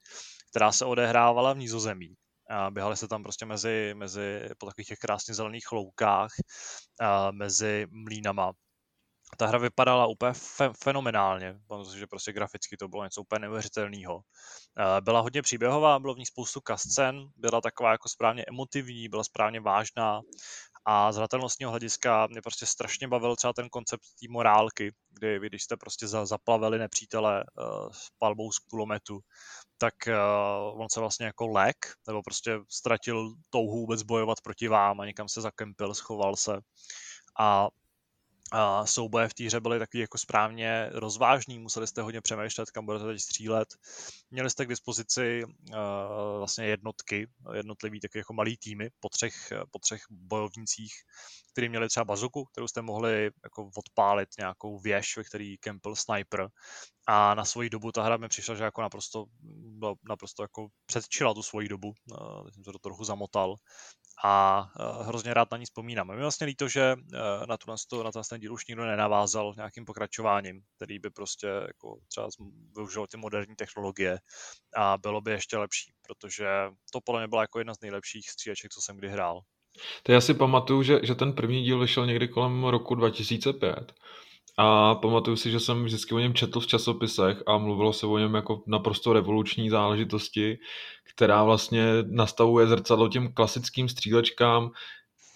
která 0.49 0.71
se 0.71 0.85
odehrávala 0.85 1.53
v 1.53 1.57
Nízozemí. 1.57 2.15
Běhali 2.69 2.97
se 2.97 3.07
tam 3.07 3.23
prostě 3.23 3.45
mezi, 3.45 3.93
mezi 3.97 4.49
po 4.57 4.65
takových 4.65 4.87
těch 4.87 4.99
krásně 4.99 5.33
zelených 5.33 5.71
loukách, 5.71 6.31
mezi 7.31 7.87
mlínama. 7.91 8.51
Ta 9.37 9.47
hra 9.47 9.57
vypadala 9.57 10.05
úplně 10.07 10.31
fe- 10.31 10.73
fenomenálně, 10.83 11.55
protože 11.67 12.07
prostě 12.07 12.33
graficky 12.33 12.77
to 12.77 12.87
bylo 12.87 13.03
něco 13.03 13.21
úplně 13.21 13.39
neuvěřitelného. 13.39 14.21
Eh, 14.79 15.01
Byla 15.01 15.19
hodně 15.19 15.41
příběhová, 15.41 15.99
bylo 15.99 16.13
v 16.13 16.17
ní 16.17 16.25
spoustu 16.25 16.61
kascen, 16.61 17.27
byla 17.35 17.61
taková 17.61 17.91
jako 17.91 18.09
správně 18.09 18.45
emotivní, 18.47 19.09
byla 19.09 19.23
správně 19.23 19.59
vážná 19.59 20.21
a 20.85 21.11
z 21.11 21.17
hratelnostního 21.17 21.71
hlediska 21.71 22.27
mě 22.27 22.41
prostě 22.41 22.65
strašně 22.65 23.07
bavil 23.07 23.35
třeba 23.35 23.53
ten 23.53 23.69
koncept 23.69 24.03
té 24.03 24.25
morálky, 24.29 24.93
kdy 25.09 25.39
vy, 25.39 25.47
když 25.47 25.63
jste 25.63 25.77
prostě 25.77 26.07
za- 26.07 26.25
zaplavili 26.25 26.79
nepřítele 26.79 27.43
uh, 27.43 27.89
s 27.91 28.07
palbou 28.19 28.51
z 28.51 28.59
kulometu, 28.59 29.19
tak 29.81 29.93
uh, 30.07 30.81
on 30.81 30.87
se 30.91 30.99
vlastně 30.99 31.25
jako 31.25 31.47
lek, 31.47 31.77
nebo 32.07 32.21
prostě 32.21 32.59
ztratil 32.69 33.33
touhu 33.49 33.79
vůbec 33.79 34.03
bojovat 34.03 34.41
proti 34.41 34.67
vám 34.67 34.99
a 34.99 35.05
někam 35.05 35.29
se 35.29 35.41
zakempil, 35.41 35.93
schoval 35.93 36.35
se. 36.35 36.59
A 37.39 37.67
a 38.51 38.85
souboje 38.85 39.27
v 39.27 39.33
té 39.33 39.43
hře 39.43 39.59
byly 39.59 39.79
taky 39.79 39.99
jako 39.99 40.17
správně 40.17 40.89
rozvážný, 40.91 41.59
museli 41.59 41.87
jste 41.87 42.01
hodně 42.01 42.21
přemýšlet, 42.21 42.71
kam 42.71 42.85
budete 42.85 43.05
teď 43.05 43.21
střílet. 43.21 43.67
Měli 44.31 44.49
jste 44.49 44.65
k 44.65 44.69
dispozici 44.69 45.43
uh, 45.43 45.75
vlastně 46.37 46.65
jednotky, 46.65 47.27
jednotlivý 47.53 47.99
taky 47.99 48.17
jako 48.17 48.33
malý 48.33 48.57
týmy 48.57 48.89
po 48.99 49.09
třech, 49.09 49.53
po 49.71 49.79
třech 49.79 50.01
bojovnících, 50.09 50.93
kteří 51.59 51.69
měli 51.69 51.87
třeba 51.87 52.05
bazuku, 52.05 52.45
kterou 52.45 52.67
jste 52.67 52.81
mohli 52.81 53.31
jako 53.43 53.69
odpálit 53.77 54.29
nějakou 54.37 54.79
věž, 54.79 55.17
ve 55.17 55.23
který 55.23 55.57
kempil 55.57 55.95
sniper. 55.95 56.49
A 57.07 57.35
na 57.35 57.45
svoji 57.45 57.69
dobu 57.69 57.91
ta 57.91 58.03
hra 58.03 58.17
mi 58.17 58.27
přišla, 58.27 58.55
že 58.55 58.63
jako 58.63 58.81
naprosto, 58.81 59.25
naprosto 60.09 60.43
jako 60.43 60.67
předčila 60.85 61.33
tu 61.33 61.43
svoji 61.43 61.67
dobu. 61.67 61.87
Uh, 61.87 62.45
teď 62.45 62.53
jsem 62.53 62.63
se 62.63 62.71
to 62.71 62.79
trochu 62.79 63.03
zamotal 63.03 63.55
a 64.23 64.61
uh, 64.79 65.07
hrozně 65.07 65.33
rád 65.33 65.51
na 65.51 65.57
ní 65.57 65.65
vzpomínám. 65.65 66.11
A 66.11 66.15
mi 66.15 66.21
vlastně 66.21 66.47
líto, 66.47 66.67
že 66.67 66.95
uh, 66.95 67.45
na, 67.47 67.57
sto- 67.77 68.03
na 68.03 68.11
ten 68.29 68.39
díl 68.39 68.53
už 68.53 68.67
nikdo 68.67 68.85
nenavázal 68.85 69.53
nějakým 69.55 69.85
pokračováním, 69.85 70.61
který 70.75 70.99
by 70.99 71.09
prostě 71.09 71.47
jako 71.47 71.99
třeba 72.07 72.27
využil 72.75 73.07
ty 73.07 73.17
moderní 73.17 73.55
technologie 73.55 74.19
a 74.75 74.97
bylo 74.97 75.21
by 75.21 75.31
ještě 75.31 75.57
lepší, 75.57 75.93
protože 76.07 76.47
to 76.91 77.01
podle 77.01 77.21
mě 77.21 77.27
byla 77.27 77.41
jako 77.41 77.59
jedna 77.59 77.73
z 77.73 77.81
nejlepších 77.81 78.29
stříleček, 78.29 78.71
co 78.71 78.81
jsem 78.81 78.97
kdy 78.97 79.09
hrál. 79.09 79.41
To 80.03 80.11
já 80.11 80.21
si 80.21 80.33
pamatuju, 80.33 80.83
že, 80.83 80.99
že 81.03 81.15
ten 81.15 81.33
první 81.33 81.63
díl 81.63 81.79
vyšel 81.79 82.05
někdy 82.05 82.27
kolem 82.27 82.63
roku 82.63 82.95
2005. 82.95 83.93
A 84.57 84.95
pamatuju 84.95 85.37
si, 85.37 85.51
že 85.51 85.59
jsem 85.59 85.83
vždycky 85.83 86.15
o 86.15 86.19
něm 86.19 86.33
četl 86.33 86.59
v 86.59 86.67
časopisech 86.67 87.43
a 87.47 87.57
mluvilo 87.57 87.93
se 87.93 88.07
o 88.07 88.17
něm 88.17 88.33
jako 88.33 88.63
naprosto 88.67 89.13
revoluční 89.13 89.69
záležitosti, 89.69 90.57
která 91.03 91.43
vlastně 91.43 91.83
nastavuje 92.07 92.67
zrcadlo 92.67 93.09
těm 93.09 93.33
klasickým 93.33 93.89
střílečkám, 93.89 94.71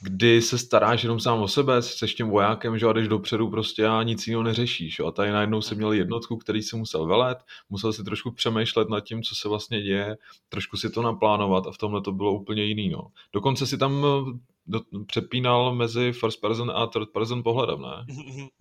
kdy 0.03 0.41
se 0.41 0.57
staráš 0.57 1.03
jenom 1.03 1.19
sám 1.19 1.41
o 1.41 1.47
sebe, 1.47 1.81
jsi 1.81 2.07
tím 2.07 2.29
vojákem, 2.29 2.77
že 2.77 2.85
a 2.85 2.93
jdeš 2.93 3.07
dopředu 3.07 3.49
prostě 3.49 3.87
a 3.87 4.03
nic 4.03 4.27
jiného 4.27 4.43
neřešíš. 4.43 4.99
Jo. 4.99 5.07
A 5.07 5.11
tady 5.11 5.31
najednou 5.31 5.61
si 5.61 5.75
měl 5.75 5.91
jednotku, 5.91 6.37
který 6.37 6.61
si 6.61 6.75
musel 6.75 7.05
velet, 7.05 7.37
musel 7.69 7.93
si 7.93 8.03
trošku 8.03 8.31
přemýšlet 8.31 8.89
nad 8.89 8.99
tím, 8.99 9.23
co 9.23 9.35
se 9.35 9.49
vlastně 9.49 9.81
děje, 9.81 10.17
trošku 10.49 10.77
si 10.77 10.89
to 10.89 11.01
naplánovat 11.01 11.67
a 11.67 11.71
v 11.71 11.77
tomhle 11.77 12.01
to 12.01 12.11
bylo 12.11 12.33
úplně 12.33 12.63
jiný. 12.63 12.89
No. 12.89 13.07
Dokonce 13.33 13.67
si 13.67 13.77
tam 13.77 14.05
eh, 14.05 14.39
do, 14.67 14.81
přepínal 15.07 15.75
mezi 15.75 16.11
first 16.11 16.41
person 16.41 16.71
a 16.75 16.87
third 16.87 17.09
person 17.13 17.43
pohledem, 17.43 17.81
ne? 17.81 18.05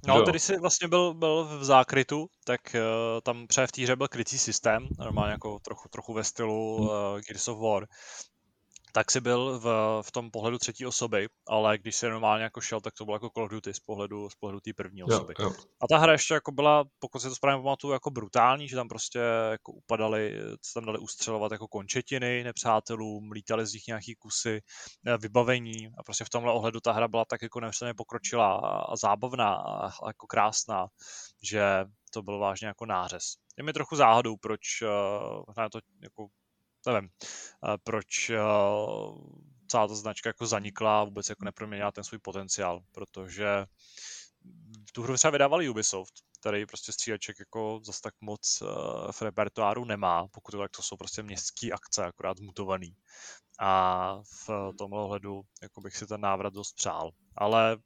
No, 0.06 0.16
Jo. 0.16 0.22
tedy 0.22 0.38
si 0.38 0.58
vlastně 0.58 0.88
byl, 0.88 1.14
byl 1.14 1.44
v 1.44 1.64
zákrytu, 1.64 2.26
tak 2.44 2.60
uh, 2.74 3.20
tam 3.22 3.46
třeba 3.46 3.66
v 3.66 3.72
té 3.72 3.82
hře 3.82 3.96
byl 3.96 4.08
krycí 4.08 4.38
systém, 4.38 4.88
normálně 4.98 5.32
jako 5.32 5.58
trochu, 5.58 5.88
trochu 5.88 6.12
ve 6.12 6.24
stylu 6.24 6.76
uh, 6.76 6.88
Gears 7.28 7.48
of 7.48 7.58
War. 7.58 7.86
Tak 8.94 9.10
si 9.10 9.20
byl 9.20 9.58
v, 9.58 9.66
v 10.02 10.12
tom 10.12 10.30
pohledu 10.30 10.58
třetí 10.58 10.86
osoby, 10.86 11.28
ale 11.48 11.78
když 11.78 11.96
se 11.96 12.08
normálně 12.08 12.44
jako 12.44 12.60
šel, 12.60 12.80
tak 12.80 12.94
to 12.94 13.04
bylo 13.04 13.14
jako 13.14 13.30
Call 13.30 13.44
of 13.44 13.50
Duty 13.50 13.74
z 13.74 13.80
pohledu, 13.80 14.30
z 14.30 14.34
pohledu 14.34 14.60
té 14.60 14.70
první 14.76 15.00
Jo, 15.00 15.06
osoby. 15.06 15.34
jo. 15.38 15.50
A 15.82 15.86
ta 15.90 15.98
hra 15.98 16.12
ještě 16.12 16.34
jako 16.34 16.52
byla, 16.52 16.84
pokud 16.98 17.18
si 17.18 17.28
to 17.28 17.34
správně 17.34 17.62
pamatuju, 17.62 17.92
jako 17.92 18.10
brutální, 18.10 18.68
že 18.68 18.76
tam 18.76 18.88
prostě 18.88 19.18
jako 19.50 19.72
upadaly, 19.72 20.40
se 20.62 20.74
tam 20.74 20.84
dali 20.84 20.98
ustřelovat 20.98 21.52
jako 21.52 21.68
končetiny 21.68 22.44
nepřátelům, 22.44 23.30
lítali 23.32 23.66
z 23.66 23.72
nich 23.72 23.86
nějaký 23.86 24.14
kusy 24.14 24.60
eh, 25.06 25.18
vybavení 25.18 25.88
a 25.98 26.02
prostě 26.02 26.24
v 26.24 26.30
tomhle 26.30 26.52
ohledu 26.52 26.80
ta 26.80 26.92
hra 26.92 27.08
byla 27.08 27.24
tak 27.24 27.42
jako 27.42 27.60
neuvěřitelně 27.60 27.94
pokročilá 27.94 28.56
a, 28.56 28.96
zábavná 28.96 29.54
a, 29.54 30.06
jako 30.06 30.26
krásná, 30.26 30.86
že 31.42 31.84
to 32.12 32.22
byl 32.22 32.38
vážně 32.38 32.66
jako 32.66 32.86
nářez. 32.86 33.24
Je 33.58 33.64
mi 33.64 33.72
trochu 33.72 33.96
záhadou, 33.96 34.36
proč 34.36 34.60
uh, 34.82 35.68
to 35.72 35.78
jako, 36.02 36.26
nevím, 36.86 37.10
proč 37.84 38.30
uh, 38.30 39.16
celá 39.68 39.88
ta 39.88 39.94
značka 39.94 40.28
jako 40.28 40.46
zanikla 40.46 41.00
a 41.00 41.04
vůbec 41.04 41.28
jako 41.28 41.44
neproměnila 41.44 41.92
ten 41.92 42.04
svůj 42.04 42.18
potenciál, 42.18 42.80
protože 42.92 43.66
tu 44.92 45.02
hru 45.02 45.16
třeba 45.16 45.30
vydávali 45.30 45.68
Ubisoft, 45.68 46.14
který 46.40 46.66
prostě 46.66 46.92
stříleček 46.92 47.36
jako 47.38 47.80
zas 47.84 48.00
tak 48.00 48.14
moc 48.20 48.62
uh, 48.62 49.12
v 49.12 49.22
repertoáru 49.22 49.84
nemá, 49.84 50.28
pokud 50.28 50.50
to 50.50 50.58
tak 50.58 50.70
to 50.70 50.82
jsou 50.82 50.96
prostě 50.96 51.22
městský 51.22 51.72
akce, 51.72 52.04
akorát 52.04 52.40
mutovaný. 52.40 52.96
A 53.60 54.14
v 54.46 54.72
tomhle 54.78 55.00
ohledu 55.02 55.42
jako 55.62 55.80
bych 55.80 55.96
si 55.96 56.06
ten 56.06 56.20
návrat 56.20 56.54
dost 56.54 56.72
přál. 56.72 57.10
Ale 57.36 57.76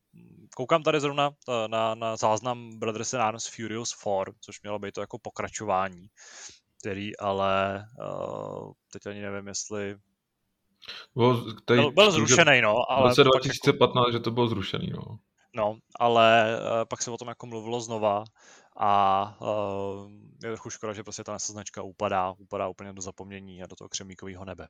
koukám 0.56 0.82
tady 0.82 1.00
zrovna 1.00 1.30
eh, 1.48 1.68
na, 1.68 1.94
na 1.94 2.16
záznam 2.16 2.78
Brothers 2.78 3.12
in 3.12 3.20
Arms 3.20 3.46
Furious 3.46 3.90
4, 3.90 4.38
což 4.40 4.62
mělo 4.62 4.78
být 4.78 4.92
to 4.92 5.00
jako 5.00 5.18
pokračování, 5.18 6.06
který 6.86 7.16
ale 7.16 7.84
uh, 8.00 8.72
teď 8.92 9.06
ani 9.06 9.20
nevím, 9.20 9.48
jestli 9.48 9.96
Byl, 11.14 11.54
tady, 11.64 11.80
byl, 11.80 11.92
byl 11.92 12.10
zrušený, 12.10 12.60
no, 12.60 12.74
V 12.74 12.84
ale 12.88 13.08
roce 13.08 13.24
pak 13.24 13.26
jako, 13.26 13.38
2015, 13.38 14.12
že 14.12 14.20
to 14.20 14.30
bylo 14.30 14.48
zrušený, 14.48 14.90
no. 14.90 15.18
No, 15.54 15.78
ale 15.98 16.58
uh, 16.60 16.84
pak 16.88 17.02
se 17.02 17.10
o 17.10 17.16
tom 17.16 17.28
jako 17.28 17.46
mluvilo 17.46 17.80
znova 17.80 18.24
a 18.76 19.36
uh, 19.40 20.10
je 20.44 20.50
trochu 20.50 20.70
škoda, 20.70 20.92
že 20.92 21.02
prostě 21.02 21.24
ta 21.24 21.38
značka 21.38 21.82
upadá, 21.82 22.34
upadá 22.38 22.68
úplně 22.68 22.92
do 22.92 23.02
zapomnění 23.02 23.62
a 23.62 23.66
do 23.66 23.76
toho 23.76 23.88
křemíkového 23.88 24.44
nebe. 24.44 24.68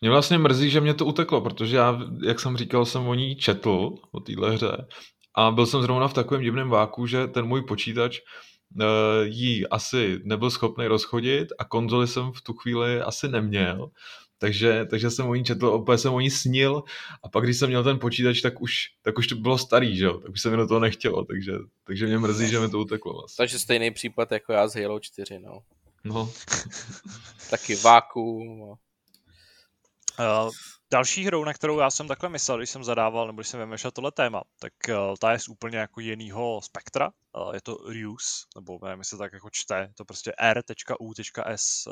Mě 0.00 0.10
vlastně 0.10 0.38
mrzí, 0.38 0.70
že 0.70 0.80
mě 0.80 0.94
to 0.94 1.06
uteklo, 1.06 1.40
protože 1.40 1.76
já, 1.76 1.98
jak 2.26 2.40
jsem 2.40 2.56
říkal, 2.56 2.86
jsem 2.86 3.08
o 3.08 3.14
ní 3.14 3.36
četl, 3.36 3.94
o 4.12 4.20
téhle 4.20 4.50
hře, 4.50 4.86
a 5.34 5.50
byl 5.50 5.66
jsem 5.66 5.82
zrovna 5.82 6.08
v 6.08 6.14
takovém 6.14 6.42
divném 6.42 6.68
váku, 6.68 7.06
že 7.06 7.26
ten 7.26 7.46
můj 7.46 7.62
počítač 7.62 8.18
uh, 8.18 8.51
ji 9.22 9.66
asi 9.66 10.20
nebyl 10.24 10.50
schopný 10.50 10.86
rozchodit 10.86 11.48
a 11.58 11.64
konzoli 11.64 12.08
jsem 12.08 12.32
v 12.32 12.40
tu 12.42 12.52
chvíli 12.52 13.00
asi 13.00 13.28
neměl, 13.28 13.90
takže, 14.38 14.86
takže 14.90 15.10
jsem 15.10 15.28
o 15.28 15.34
ní 15.34 15.44
četl, 15.44 15.66
opět 15.66 15.98
jsem 15.98 16.14
o 16.14 16.20
ní 16.20 16.30
snil 16.30 16.82
a 17.22 17.28
pak, 17.28 17.44
když 17.44 17.58
jsem 17.58 17.68
měl 17.68 17.84
ten 17.84 17.98
počítač, 17.98 18.40
tak 18.40 18.60
už, 18.60 18.74
tak 19.02 19.18
už 19.18 19.26
to 19.26 19.34
bylo 19.34 19.58
starý, 19.58 19.96
že 19.96 20.04
jo? 20.04 20.18
tak 20.18 20.30
už 20.30 20.40
se 20.40 20.50
mi 20.50 20.56
do 20.56 20.66
toho 20.66 20.80
nechtělo, 20.80 21.24
takže, 21.24 21.52
takže 21.84 22.06
mě 22.06 22.18
mrzí, 22.18 22.48
že 22.48 22.60
mi 22.60 22.68
to 22.68 22.78
uteklo. 22.78 23.12
Vlastně. 23.12 23.42
Takže 23.42 23.58
stejný 23.58 23.90
případ 23.90 24.32
jako 24.32 24.52
já 24.52 24.68
z 24.68 24.82
Halo 24.82 25.00
4, 25.00 25.38
no. 25.38 25.58
No. 26.04 26.30
Taky 27.50 27.74
vákuum. 27.74 28.74
Uh, 30.22 30.50
další 30.92 31.24
hrou, 31.24 31.44
na 31.44 31.52
kterou 31.52 31.78
já 31.78 31.90
jsem 31.90 32.08
takhle 32.08 32.28
myslel, 32.28 32.58
když 32.58 32.70
jsem 32.70 32.84
zadával, 32.84 33.26
nebo 33.26 33.40
když 33.40 33.48
jsem 33.48 33.60
vymýšlel 33.60 33.90
tohle 33.90 34.12
téma, 34.12 34.42
tak 34.58 34.72
uh, 34.88 34.94
ta 35.20 35.32
je 35.32 35.38
z 35.38 35.48
úplně 35.48 35.78
jako 35.78 36.00
jinýho 36.00 36.60
spektra. 36.62 37.10
Uh, 37.36 37.54
je 37.54 37.60
to 37.60 37.76
Rius, 37.88 38.46
nebo 38.54 38.78
nevím, 38.82 38.98
jestli 38.98 39.18
tak 39.18 39.32
jako 39.32 39.50
čte, 39.50 39.92
to 39.96 40.04
prostě 40.04 40.32
r.u.s.e 40.38 41.90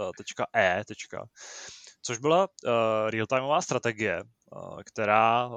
což 2.03 2.19
byla 2.19 2.49
uh, 2.65 2.71
real-timeová 3.11 3.61
strategie, 3.61 4.23
uh, 4.23 4.83
která 4.85 5.47
uh, 5.47 5.55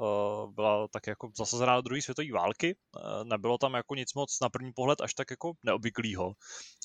byla 0.54 0.88
tak 0.88 1.06
jako 1.06 1.30
zasazená 1.38 1.76
do 1.76 1.82
druhé 1.82 2.02
světové 2.02 2.32
války. 2.32 2.76
Uh, 2.96 3.24
nebylo 3.24 3.58
tam 3.58 3.74
jako 3.74 3.94
nic 3.94 4.14
moc 4.14 4.40
na 4.42 4.48
první 4.48 4.72
pohled 4.72 5.00
až 5.00 5.14
tak 5.14 5.30
jako 5.30 5.52
neobvyklýho. 5.62 6.32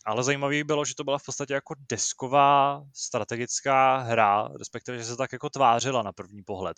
Ale 0.06 0.24
zajímavé 0.24 0.64
bylo, 0.64 0.86
že 0.86 0.96
to 0.96 1.04
byla 1.04 1.18
v 1.18 1.26
podstatě 1.26 1.54
jako 1.54 1.76
desková 1.90 2.84
strategická 2.96 3.98
hra, 3.98 4.50
respektive, 4.60 4.98
že 4.98 5.04
se 5.04 5.18
tak 5.18 5.34
jako 5.34 5.50
tvářila 5.50 6.04
na 6.04 6.12
první 6.14 6.44
pohled. 6.44 6.78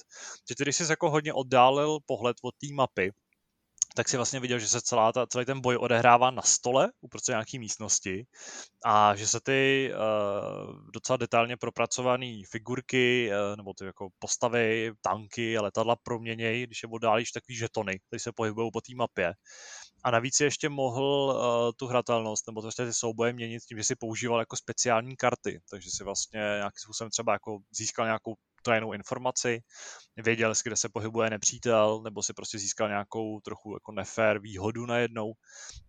Že 0.50 0.56
když 0.64 0.76
jsi 0.76 0.84
jako 0.90 1.10
hodně 1.10 1.34
oddálil 1.34 1.98
pohled 2.06 2.38
od 2.44 2.56
té 2.62 2.68
mapy, 2.74 3.12
tak 3.96 4.10
si 4.10 4.18
vlastně 4.18 4.40
viděl, 4.40 4.60
že 4.60 4.68
se 4.68 4.82
celá 4.82 5.12
ta, 5.12 5.28
celý 5.28 5.46
ten 5.46 5.62
boj 5.62 5.78
odehrává 5.78 6.32
na 6.32 6.42
stole 6.42 6.92
uprostřed 7.02 7.32
nějaké 7.32 7.60
místnosti 7.60 8.26
a 8.86 9.16
že 9.16 9.28
se 9.28 9.40
ty 9.44 9.92
uh, 9.94 10.92
docela 10.94 11.18
detailně 11.18 11.58
propracované 11.58 12.42
figurky 12.52 13.32
uh, 13.32 13.58
nebo 13.58 13.74
ty 13.74 13.86
jako 13.86 14.10
postavy, 14.20 14.92
tanky 15.02 15.58
a 15.58 15.62
letadla 15.62 15.96
proměnějí, 16.04 16.64
když 16.64 16.84
je 16.84 16.90
oddálíš 16.92 17.32
takový 17.32 17.56
žetony, 17.56 18.00
které 18.00 18.20
se 18.20 18.32
pohybují 18.32 18.72
po 18.74 18.82
té 18.82 18.96
mapě. 18.96 19.34
A 20.04 20.12
navíc 20.12 20.36
si 20.36 20.44
ještě 20.44 20.70
mohl 20.70 21.06
uh, 21.06 21.72
tu 21.76 21.88
hratelnost 21.88 22.48
nebo 22.48 22.62
prostě 22.62 22.86
ty 22.86 22.94
souboje 22.94 23.34
měnit 23.34 23.64
tím, 23.64 23.78
že 23.78 23.84
si 23.84 23.96
používal 23.96 24.40
jako 24.40 24.58
speciální 24.58 25.16
karty, 25.16 25.60
takže 25.70 25.90
si 25.92 26.04
vlastně 26.04 26.40
nějakým 26.40 26.80
způsobem 26.84 27.12
třeba 27.12 27.34
jako 27.34 27.60
získal 27.72 28.06
nějakou 28.06 28.36
tajnou 28.62 28.94
informaci, 28.94 29.62
věděl, 30.18 30.54
kde 30.64 30.76
se 30.76 30.90
pohybuje 30.90 31.30
nepřítel, 31.30 32.02
nebo 32.04 32.24
si 32.24 32.34
prostě 32.34 32.60
získal 32.60 32.88
nějakou 32.88 33.40
trochu 33.40 33.74
jako 33.74 33.92
nefér 33.92 34.40
výhodu 34.40 34.86
najednou. 34.86 35.34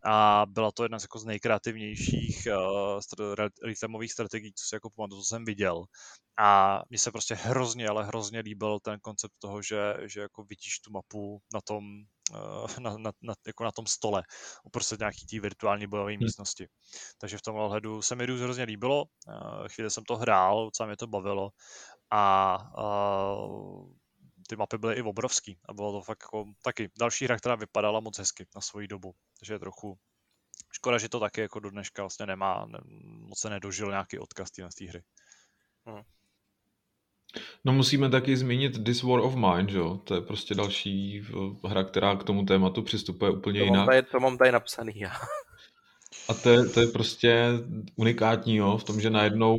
A 0.05 0.45
byla 0.49 0.73
to 0.73 0.85
jedna 0.85 0.99
z, 0.99 1.03
jako 1.03 1.19
z 1.19 1.25
nejkreativnějších 1.25 2.49
uh, 2.57 3.35
rytmových 3.65 4.13
strategií, 4.13 4.53
co 4.55 4.67
si 4.69 4.75
jako 4.75 4.91
pamatuju, 4.91 5.21
co 5.21 5.27
jsem 5.27 5.45
viděl. 5.45 5.85
A 6.39 6.81
mně 6.91 6.99
se 6.99 7.11
prostě 7.11 7.35
hrozně, 7.35 7.89
ale 7.89 8.05
hrozně 8.05 8.41
líbil 8.41 8.79
ten 8.81 8.99
koncept 9.01 9.35
toho, 9.39 9.63
že, 9.63 9.95
že 10.03 10.21
jako 10.21 10.45
vidíš 10.45 10.81
tu 10.81 10.91
mapu 10.91 11.41
na 11.55 11.61
tom, 11.61 11.85
na, 12.79 12.99
na, 12.99 13.13
na, 13.23 13.35
jako 13.47 13.65
na 13.65 13.73
tom 13.73 13.87
stole, 13.87 14.23
uprostřed 14.65 14.99
nějaký 14.99 15.27
té 15.27 15.41
virtuální 15.41 15.87
bojové 15.87 16.13
hmm. 16.13 16.23
místnosti. 16.23 16.69
Takže 17.19 17.39
v 17.39 17.43
tomhle 17.43 17.69
hledu 17.69 18.03
se 18.03 18.15
mi 18.15 18.25
hrozně 18.25 18.65
líbilo, 18.65 19.05
eh, 19.29 19.69
chvíli 19.69 19.91
jsem 19.91 20.05
to 20.05 20.17
hrál, 20.17 20.65
docela 20.65 20.87
mě 20.87 20.97
to 20.97 21.07
bavilo 21.07 21.51
a 22.15 22.59
uh, 22.79 23.93
ty 24.49 24.57
mapy 24.57 24.79
byly 24.79 24.95
i 24.95 25.03
obrovský 25.03 25.59
a 25.69 25.73
bylo 25.73 25.93
to 25.93 26.03
fakt 26.03 26.19
jako 26.23 26.45
taky 26.63 26.91
další 26.99 27.25
hra, 27.25 27.37
která 27.37 27.55
vypadala 27.55 28.01
moc 28.01 28.19
hezky 28.19 28.47
na 28.55 28.61
svoji 28.61 28.89
dobu, 28.89 29.15
takže 29.39 29.55
je 29.55 29.59
trochu 29.59 29.99
škoda, 30.73 30.99
že 30.99 31.09
to 31.09 31.21
taky 31.21 31.41
jako 31.41 31.61
do 31.61 31.71
dneška 31.71 32.03
vlastně 32.03 32.27
nemá, 32.27 32.67
ne, 32.67 32.79
moc 33.29 33.41
se 33.41 33.51
nedožil 33.51 33.91
nějaký 33.91 34.19
odkaz 34.19 34.51
té 34.51 34.85
hry. 34.89 35.03
Hmm. 35.87 36.03
No 37.65 37.73
musíme 37.73 38.11
taky 38.11 38.37
zmínit 38.37 38.85
This 38.85 39.03
War 39.03 39.21
of 39.21 39.35
Mine, 39.35 39.67
že 39.69 39.79
jo? 39.79 40.01
To 40.05 40.15
je 40.15 40.21
prostě 40.21 40.55
další 40.55 41.23
hra, 41.65 41.85
která 41.85 42.17
k 42.17 42.25
tomu 42.25 42.45
tématu 42.45 42.83
přistupuje 42.83 43.31
úplně 43.31 43.61
to 43.61 43.65
jinak. 43.65 43.79
Mám 43.79 43.87
tady, 43.87 44.03
to 44.03 44.21
mám 44.21 44.39
tady 44.39 44.53
napsaný 44.53 44.93
já. 44.97 45.13
A 46.29 46.35
to 46.35 46.51
je, 46.51 46.69
to 46.69 46.81
je 46.81 46.87
prostě 46.87 47.49
unikátní, 47.97 48.57
jo? 48.57 48.79
v 48.79 48.85
tom, 48.85 49.01
že 49.01 49.11
najednou 49.11 49.59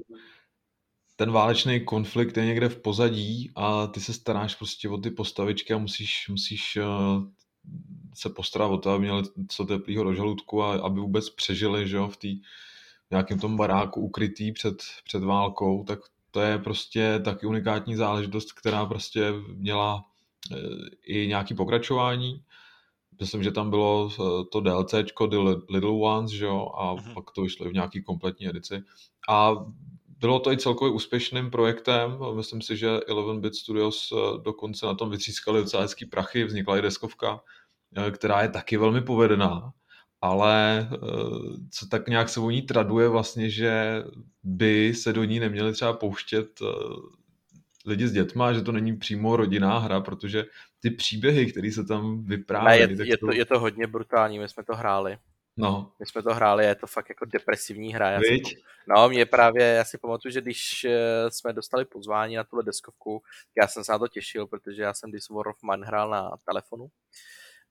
ten 1.15 1.31
válečný 1.31 1.85
konflikt 1.85 2.37
je 2.37 2.45
někde 2.45 2.69
v 2.69 2.81
pozadí 2.81 3.51
a 3.55 3.87
ty 3.87 3.99
se 3.99 4.13
staráš 4.13 4.55
prostě 4.55 4.89
o 4.89 4.97
ty 4.97 5.11
postavičky 5.11 5.73
a 5.73 5.77
musíš, 5.77 6.29
musíš 6.29 6.77
uh, 6.77 7.23
se 8.13 8.29
postarat 8.29 8.71
o 8.71 8.77
to, 8.77 8.89
aby 8.89 9.03
měli 9.03 9.23
co 9.49 9.65
teplého 9.65 10.03
do 10.03 10.13
žaludku 10.13 10.63
a 10.63 10.73
aby 10.73 10.99
vůbec 10.99 11.29
přežili 11.29 11.87
že 11.87 11.97
jo, 11.97 12.07
v, 12.07 12.17
tý, 12.17 12.39
v 13.07 13.11
nějakém 13.11 13.39
tom 13.39 13.57
baráku 13.57 14.01
ukrytý 14.01 14.51
před, 14.51 14.75
před 15.03 15.23
válkou, 15.23 15.83
tak 15.83 15.99
to 16.33 16.41
je 16.41 16.57
prostě 16.57 17.19
taky 17.25 17.45
unikátní 17.45 17.95
záležitost, 17.95 18.53
která 18.53 18.85
prostě 18.85 19.33
měla 19.47 19.95
uh, 20.51 20.57
i 21.05 21.27
nějaký 21.27 21.53
pokračování. 21.53 22.43
Myslím, 23.19 23.43
že 23.43 23.51
tam 23.51 23.69
bylo 23.69 24.05
uh, 24.05 24.43
to 24.51 24.61
DLCčko 24.61 25.27
The 25.27 25.37
Little 25.69 25.89
Ones, 25.89 26.31
že 26.31 26.45
jo, 26.45 26.71
a 26.77 26.95
mm-hmm. 26.95 27.13
pak 27.13 27.31
to 27.31 27.41
vyšlo 27.41 27.69
v 27.69 27.73
nějaký 27.73 28.03
kompletní 28.03 28.47
edici. 28.47 28.83
A 29.29 29.55
bylo 30.23 30.39
to 30.39 30.51
i 30.51 30.57
celkově 30.57 30.93
úspěšným 30.93 31.51
projektem. 31.51 32.17
Myslím 32.35 32.61
si, 32.61 32.77
že 32.77 32.97
11-bit 32.97 33.55
Studios 33.55 34.11
eh, 34.11 34.41
dokonce 34.43 34.85
na 34.85 34.93
tom 34.93 35.09
vytřískali 35.09 35.61
docela 35.61 35.83
hezký 35.83 36.05
prachy. 36.05 36.43
Vznikla 36.43 36.77
i 36.77 36.81
deskovka, 36.81 37.41
eh, 37.97 38.11
která 38.11 38.41
je 38.41 38.49
taky 38.49 38.77
velmi 38.77 39.01
povedená. 39.01 39.73
Ale 40.23 40.89
eh, 40.93 40.97
co 41.71 41.87
tak 41.87 42.07
nějak 42.07 42.29
se 42.29 42.39
o 42.39 42.49
ní 42.49 42.61
traduje 42.61 43.07
vlastně, 43.07 43.49
že 43.49 44.03
by 44.43 44.93
se 44.93 45.13
do 45.13 45.23
ní 45.23 45.39
neměli 45.39 45.73
třeba 45.73 45.93
pouštět 45.93 46.59
lidi 47.85 48.07
s 48.07 48.11
dětma, 48.11 48.53
že 48.53 48.61
to 48.61 48.71
není 48.71 48.97
přímo 48.97 49.35
rodinná 49.35 49.79
hra, 49.79 50.01
protože 50.01 50.45
ty 50.79 50.91
příběhy, 50.91 51.51
které 51.51 51.71
se 51.71 51.83
tam 51.83 52.25
vyprávějí... 52.25 52.81
Je, 52.81 53.07
je, 53.07 53.17
to, 53.17 53.31
je 53.31 53.45
to 53.45 53.59
hodně 53.59 53.87
brutální, 53.87 54.39
my 54.39 54.49
jsme 54.49 54.63
to 54.63 54.75
hráli. 54.75 55.17
No. 55.57 55.91
My 55.99 56.05
jsme 56.05 56.23
to 56.23 56.33
hráli, 56.33 56.65
je 56.65 56.75
to 56.75 56.87
fakt 56.87 57.09
jako 57.09 57.25
depresivní 57.25 57.93
hra. 57.93 58.09
Já 58.09 58.19
si, 58.19 58.41
no, 58.87 59.09
mě 59.09 59.25
právě, 59.25 59.65
já 59.65 59.85
si 59.85 59.97
pamatuju, 59.97 60.31
že 60.31 60.41
když 60.41 60.83
eh, 60.83 61.31
jsme 61.31 61.53
dostali 61.53 61.85
pozvání 61.85 62.35
na 62.35 62.43
tuhle 62.43 62.63
deskovku, 62.63 63.23
já 63.61 63.67
jsem 63.67 63.83
se 63.83 63.91
na 63.91 63.99
to 63.99 64.07
těšil, 64.07 64.47
protože 64.47 64.81
já 64.81 64.93
jsem 64.93 65.11
This 65.11 65.29
War 65.29 65.47
of 65.47 65.63
Man 65.63 65.83
hrál 65.83 66.09
na 66.09 66.31
telefonu 66.45 66.87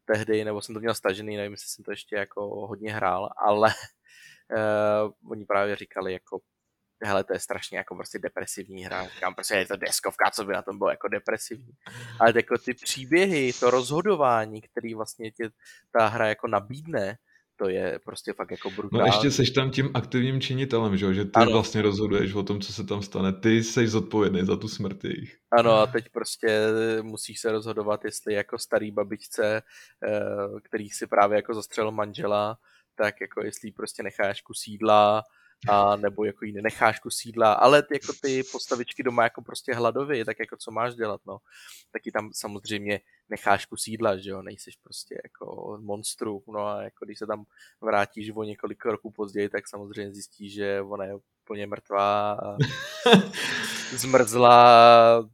tehdy, 0.05 0.45
nebo 0.45 0.63
jsem 0.63 0.75
to 0.75 0.81
měl 0.81 0.95
stažený, 0.95 1.37
nevím, 1.37 1.53
jestli 1.53 1.69
jsem 1.69 1.85
to 1.85 1.91
ještě 1.91 2.17
jako 2.17 2.67
hodně 2.67 2.93
hrál, 2.93 3.31
ale 3.37 3.75
uh, 5.05 5.13
oni 5.31 5.45
právě 5.45 5.77
říkali 5.77 6.13
jako 6.13 6.41
hele, 7.05 7.25
to 7.25 7.33
je 7.33 7.41
strašně 7.41 7.79
jako 7.79 7.95
prostě 7.95 8.19
depresivní 8.19 8.85
hra. 8.85 9.07
Říkám, 9.07 9.35
prostě 9.35 9.55
je 9.55 9.67
to 9.67 9.77
deskovka, 9.77 10.31
co 10.31 10.45
by 10.45 10.53
na 10.53 10.63
tom 10.63 10.79
bylo 10.79 10.91
jako 10.91 11.09
depresivní. 11.09 11.73
Ale 12.21 12.33
jako 12.37 12.59
ty 12.59 12.75
příběhy, 12.75 13.53
to 13.53 13.71
rozhodování, 13.71 14.63
který 14.63 14.95
vlastně 14.95 15.31
tě 15.31 15.51
ta 15.93 16.07
hra 16.07 16.29
jako 16.29 16.49
nabídne, 16.49 17.19
to 17.57 17.69
je 17.69 18.01
prostě 18.05 18.33
fakt 18.33 18.51
jako 18.51 18.71
brutální. 18.71 19.01
No 19.01 19.07
ještě 19.07 19.31
seš 19.31 19.51
tam 19.51 19.71
tím 19.71 19.91
aktivním 19.95 20.41
činitelem, 20.41 20.97
že, 20.97 21.15
že 21.15 21.25
ty 21.25 21.31
ano. 21.35 21.53
vlastně 21.53 21.83
rozhoduješ 21.83 22.35
o 22.35 22.43
tom, 22.43 22.61
co 22.61 22.73
se 22.73 22.85
tam 22.85 23.03
stane. 23.03 23.33
Ty 23.33 23.65
jsi 23.65 23.89
zodpovědný 23.89 24.47
za 24.47 24.57
tu 24.57 24.69
smrt 24.69 25.05
jejich. 25.05 25.37
Ano 25.51 25.73
a 25.73 25.87
teď 25.87 26.05
prostě 26.13 26.69
musíš 27.03 27.41
se 27.41 27.53
rozhodovat, 27.53 28.05
jestli 28.05 28.35
jako 28.35 28.59
starý 28.59 28.91
babičce, 28.91 29.63
eh, 30.07 30.61
který 30.63 30.91
si 30.91 31.07
právě 31.07 31.37
jako 31.37 31.55
zastřelil 31.55 31.91
manžela, 31.91 32.59
tak 32.95 33.21
jako 33.21 33.45
jestli 33.45 33.73
prostě 33.73 34.03
necháš 34.03 34.41
kus 34.41 34.67
jídla, 34.67 35.23
a 35.69 35.97
nebo 35.97 36.25
jako 36.25 36.45
jí 36.45 36.53
nenecháš 36.53 37.01
kus 37.01 37.17
sídla, 37.17 37.53
ale 37.53 37.83
ty, 37.83 37.95
jako 37.95 38.13
ty 38.23 38.43
postavičky 38.53 39.03
doma 39.03 39.23
jako 39.23 39.43
prostě 39.43 39.75
hladově, 39.75 40.25
tak 40.25 40.39
jako 40.39 40.57
co 40.57 40.71
máš 40.71 40.95
dělat, 40.95 41.21
no. 41.27 41.39
Taky 41.93 42.13
tam 42.13 42.31
samozřejmě 42.35 43.01
necháš 43.29 43.67
kus 43.67 43.83
sídla, 43.83 44.17
že 44.17 44.31
jo, 44.31 44.43
nejseš 44.43 44.77
prostě 44.77 45.21
jako 45.25 45.79
monstru, 45.81 46.43
no 46.49 46.67
a 46.67 46.83
jako 46.83 47.05
když 47.05 47.19
se 47.19 47.27
tam 47.27 47.45
vrátíš 47.81 48.31
o 48.35 48.43
několik 48.43 48.85
roků 48.85 49.11
později, 49.11 49.49
tak 49.49 49.69
samozřejmě 49.69 50.15
zjistíš, 50.15 50.53
že 50.53 50.81
ona 50.81 51.05
je 51.05 51.15
úplně 51.45 51.67
mrtvá 51.67 52.33
a 52.33 52.57
zmrzla, 53.97 55.29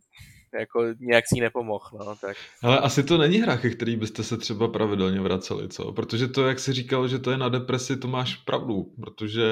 jako 0.58 0.84
nějak 0.98 1.24
si 1.28 1.40
nepomohl, 1.40 1.98
no, 1.98 2.16
tak. 2.16 2.36
Ale 2.62 2.78
asi 2.78 3.02
to 3.02 3.18
není 3.18 3.38
hra, 3.38 3.56
ke 3.56 3.70
který 3.70 3.96
byste 3.96 4.22
se 4.22 4.36
třeba 4.36 4.68
pravidelně 4.68 5.20
vraceli, 5.20 5.68
co? 5.68 5.92
Protože 5.92 6.28
to, 6.28 6.48
jak 6.48 6.58
jsi 6.58 6.72
říkal, 6.72 7.08
že 7.08 7.18
to 7.18 7.30
je 7.30 7.36
na 7.36 7.48
depresi, 7.48 7.96
to 7.96 8.08
máš 8.08 8.36
pravdu, 8.36 8.92
protože 9.00 9.42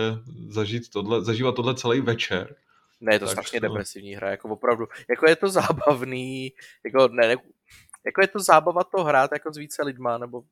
zažít 0.48 0.90
tohle, 0.90 1.24
zažívat 1.24 1.54
tohle 1.54 1.74
celý 1.74 2.00
večer, 2.00 2.56
ne, 3.00 3.14
je 3.14 3.18
to 3.18 3.26
tak 3.26 3.32
strašně 3.32 3.60
to... 3.60 3.66
depresivní 3.66 4.14
hra, 4.14 4.30
jako 4.30 4.48
opravdu, 4.48 4.86
jako 5.08 5.28
je 5.28 5.36
to 5.36 5.48
zábavný, 5.48 6.52
jako, 6.84 7.08
ne, 7.08 7.28
ne, 7.28 7.36
jako 8.06 8.20
je 8.20 8.28
to 8.28 8.40
zábava 8.40 8.84
to 8.84 9.04
hrát 9.04 9.32
jako 9.32 9.52
s 9.52 9.56
více 9.56 9.82
lidma, 9.82 10.18
nebo 10.18 10.42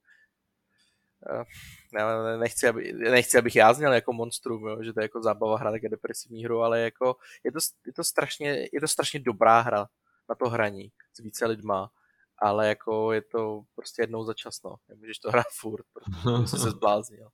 ne, 1.92 2.38
nechci, 2.38 2.68
aby, 2.68 2.92
nechci, 2.92 3.38
abych 3.38 3.56
já 3.56 3.72
zněl 3.72 3.92
jako 3.92 4.12
monstrum, 4.12 4.68
jo, 4.68 4.82
že 4.82 4.92
to 4.92 5.00
je 5.00 5.04
jako 5.04 5.22
zábava 5.22 5.58
hra 5.58 5.70
také 5.70 5.88
depresivní 5.88 6.44
hru, 6.44 6.62
ale 6.62 6.80
jako 6.80 7.16
je 7.44 7.52
to, 7.52 7.58
je 7.86 7.92
to, 7.92 8.04
strašně, 8.04 8.68
je 8.72 8.80
to 8.80 8.88
strašně 8.88 9.20
dobrá 9.20 9.60
hra 9.60 9.86
na 10.28 10.34
to 10.34 10.48
hraní 10.48 10.92
s 11.12 11.22
více 11.22 11.46
lidma, 11.46 11.90
ale 12.38 12.68
jako 12.68 13.12
je 13.12 13.22
to 13.22 13.62
prostě 13.74 14.02
jednou 14.02 14.24
za 14.24 14.34
čas, 14.34 14.62
no. 14.64 14.76
Nemůžeš 14.88 15.18
to 15.18 15.30
hrát 15.30 15.46
furt, 15.60 15.86
protože 15.92 16.46
se 16.46 16.70
zbláznil. 16.70 17.28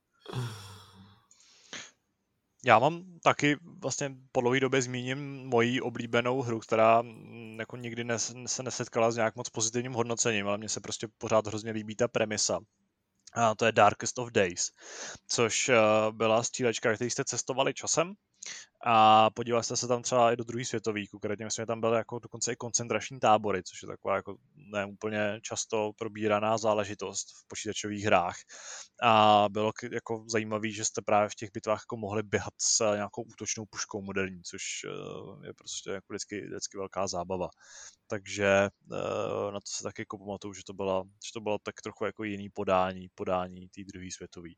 Já 2.65 2.79
mám 2.79 3.05
taky 3.23 3.57
vlastně 3.79 4.17
po 4.33 4.41
dlouhé 4.41 4.61
době 4.61 4.83
zmíním 4.83 5.47
moji 5.49 5.81
oblíbenou 5.81 6.43
hru, 6.43 6.61
která 6.61 7.03
mm, 7.03 7.57
jako 7.61 7.77
nikdy 7.77 8.05
nes, 8.05 8.35
se 8.47 8.63
nesetkala 8.63 9.11
s 9.11 9.17
nějak 9.17 9.37
moc 9.37 9.49
pozitivním 9.49 9.93
hodnocením, 9.93 10.49
ale 10.49 10.59
mně 10.59 10.69
se 10.69 10.81
prostě 10.81 11.09
pořád 11.19 11.47
hrozně 11.47 11.71
líbí 11.71 11.97
ta 11.97 12.09
premisa. 12.09 12.61
A 13.35 13.55
to 13.55 13.67
je 13.67 13.73
Darkest 13.73 14.19
of 14.19 14.31
Days, 14.31 14.71
což 15.27 15.69
eh, 15.69 15.77
byla 16.11 16.43
střílečka, 16.43 16.95
který 16.95 17.11
jste 17.11 17.25
cestovali 17.25 17.75
časem 17.75 18.15
a 18.85 19.31
podívali 19.31 19.65
jste 19.65 19.77
se 19.77 19.89
tam 19.89 20.03
třeba 20.03 20.33
i 20.33 20.37
do 20.37 20.45
druhý 20.45 20.65
světový, 20.65 21.09
konkrétně 21.09 21.49
že 21.59 21.67
tam 21.67 21.81
byly 21.81 21.97
jako 21.97 22.19
dokonce 22.19 22.53
i 22.53 22.57
koncentrační 22.57 23.21
tábory, 23.21 23.63
což 23.63 23.83
je 23.83 23.89
taková 23.89 24.17
jako 24.17 24.37
ne 24.57 24.87
úplně 24.87 25.41
často 25.43 25.93
probíraná 25.99 26.59
záležitost 26.59 27.29
v 27.29 27.49
počítačových 27.49 28.05
hrách. 28.05 28.37
A 29.03 29.47
bylo 29.51 29.73
jako 29.93 30.25
zajímavé, 30.29 30.71
že 30.71 30.85
jste 30.85 31.03
právě 31.03 31.29
v 31.29 31.35
těch 31.35 31.51
bitvách 31.53 31.81
jako 31.83 31.97
mohli 31.97 32.23
běhat 32.23 32.55
s 32.59 32.95
nějakou 32.95 33.23
útočnou 33.23 33.67
puškou 33.71 34.03
moderní, 34.03 34.43
což 34.43 34.63
eh, 34.85 35.47
je 35.47 35.55
prostě 35.55 35.91
jako 35.91 36.07
vždycky, 36.13 36.47
vždycky 36.47 36.79
velká 36.79 37.07
zábava. 37.07 37.49
Takže 38.07 38.47
eh, 38.47 39.53
na 39.53 39.61
to 39.61 39.67
se 39.67 39.83
taky 39.83 40.03
jako 40.03 40.19
pamatuju, 40.19 40.55
že 40.55 40.63
to, 40.67 40.73
byla, 40.73 41.05
že 41.05 41.33
to 41.33 41.41
bylo 41.41 41.59
tak 41.63 41.75
trochu 41.83 42.05
jako 42.05 42.25
jiný 42.25 42.49
podání, 42.51 43.09
podání 43.15 43.69
té 43.69 43.83
druhé 43.93 44.09
světové. 44.13 44.49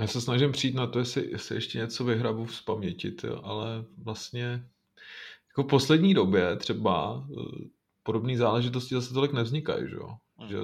Já 0.00 0.06
se 0.06 0.20
snažím 0.20 0.52
přijít 0.52 0.74
na 0.74 0.86
to, 0.86 0.98
jestli, 0.98 1.30
jestli 1.30 1.54
ještě 1.54 1.78
něco 1.78 2.04
vyhrabu 2.04 2.46
z 2.46 2.62
paměti, 2.62 3.10
tyjo, 3.10 3.40
ale 3.44 3.84
vlastně 3.96 4.66
jako 5.48 5.62
v 5.62 5.66
poslední 5.66 6.14
době 6.14 6.56
třeba 6.56 7.26
eh, 7.30 7.68
podobné 8.02 8.36
záležitosti 8.36 8.94
zase 8.94 9.14
tolik 9.14 9.32
nevznikají, 9.32 9.88
že 9.88 9.96
jo? 9.96 10.16
Hmm. 10.38 10.48
Že 10.48 10.56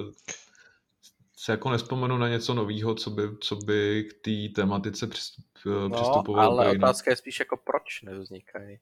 se 1.37 1.51
jako 1.51 1.69
nespomenu 1.69 2.17
na 2.17 2.29
něco 2.29 2.53
nového, 2.53 2.95
co 2.95 3.09
by, 3.09 3.21
co 3.39 3.55
by 3.55 4.09
k 4.09 4.13
té 4.13 4.61
tematice 4.61 5.07
přistup, 5.07 5.45
eh, 5.65 5.69
no, 5.69 5.89
přistupovalo. 5.89 6.59
ale 6.59 6.71
otázka 6.71 7.11
je 7.11 7.15
spíš 7.15 7.39
jako 7.39 7.57
proč 7.57 8.01
nevznikají. 8.01 8.79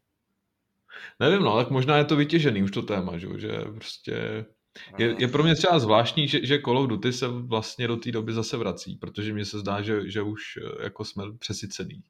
Nevím, 1.19 1.41
no, 1.41 1.57
tak 1.57 1.69
možná 1.69 1.97
je 1.97 2.05
to 2.05 2.15
vytěžený 2.15 2.63
už 2.63 2.71
to 2.71 2.81
téma, 2.81 3.17
že, 3.17 3.27
že 3.37 3.51
prostě 3.73 4.45
je, 4.97 5.15
je 5.17 5.27
pro 5.27 5.43
mě 5.43 5.55
třeba 5.55 5.79
zvláštní, 5.79 6.27
že, 6.27 6.45
že 6.45 6.61
Call 6.61 6.77
of 6.77 6.87
Duty 6.87 7.13
se 7.13 7.27
vlastně 7.27 7.87
do 7.87 7.97
té 7.97 8.11
doby 8.11 8.33
zase 8.33 8.57
vrací, 8.57 8.95
protože 8.95 9.33
mně 9.33 9.45
se 9.45 9.59
zdá, 9.59 9.81
že, 9.81 10.09
že 10.09 10.21
už 10.21 10.57
eh, 10.57 10.83
jako 10.83 11.05
jsme 11.05 11.23
přesycený 11.37 12.03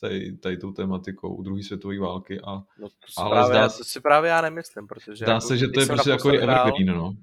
tady, 0.00 0.36
tady 0.36 0.56
tou 0.56 0.72
tematikou 0.72 1.42
druhé 1.42 1.62
světové 1.62 1.98
války. 1.98 2.40
A, 2.40 2.52
no 2.78 2.88
to, 2.88 3.06
si 3.06 3.14
ale 3.16 3.30
právě, 3.30 3.48
zdá, 3.48 3.68
to 3.68 3.84
si 3.84 4.00
právě 4.00 4.30
já 4.30 4.40
nemyslím, 4.40 4.86
protože... 4.86 5.24
Zdá 5.24 5.32
jako, 5.32 5.46
se, 5.46 5.56
že 5.56 5.68
to 5.68 5.80
je 5.80 5.86
prostě 5.86 6.10
jako 6.10 6.28
evergreen, 6.28 6.86
no. 6.86 7.16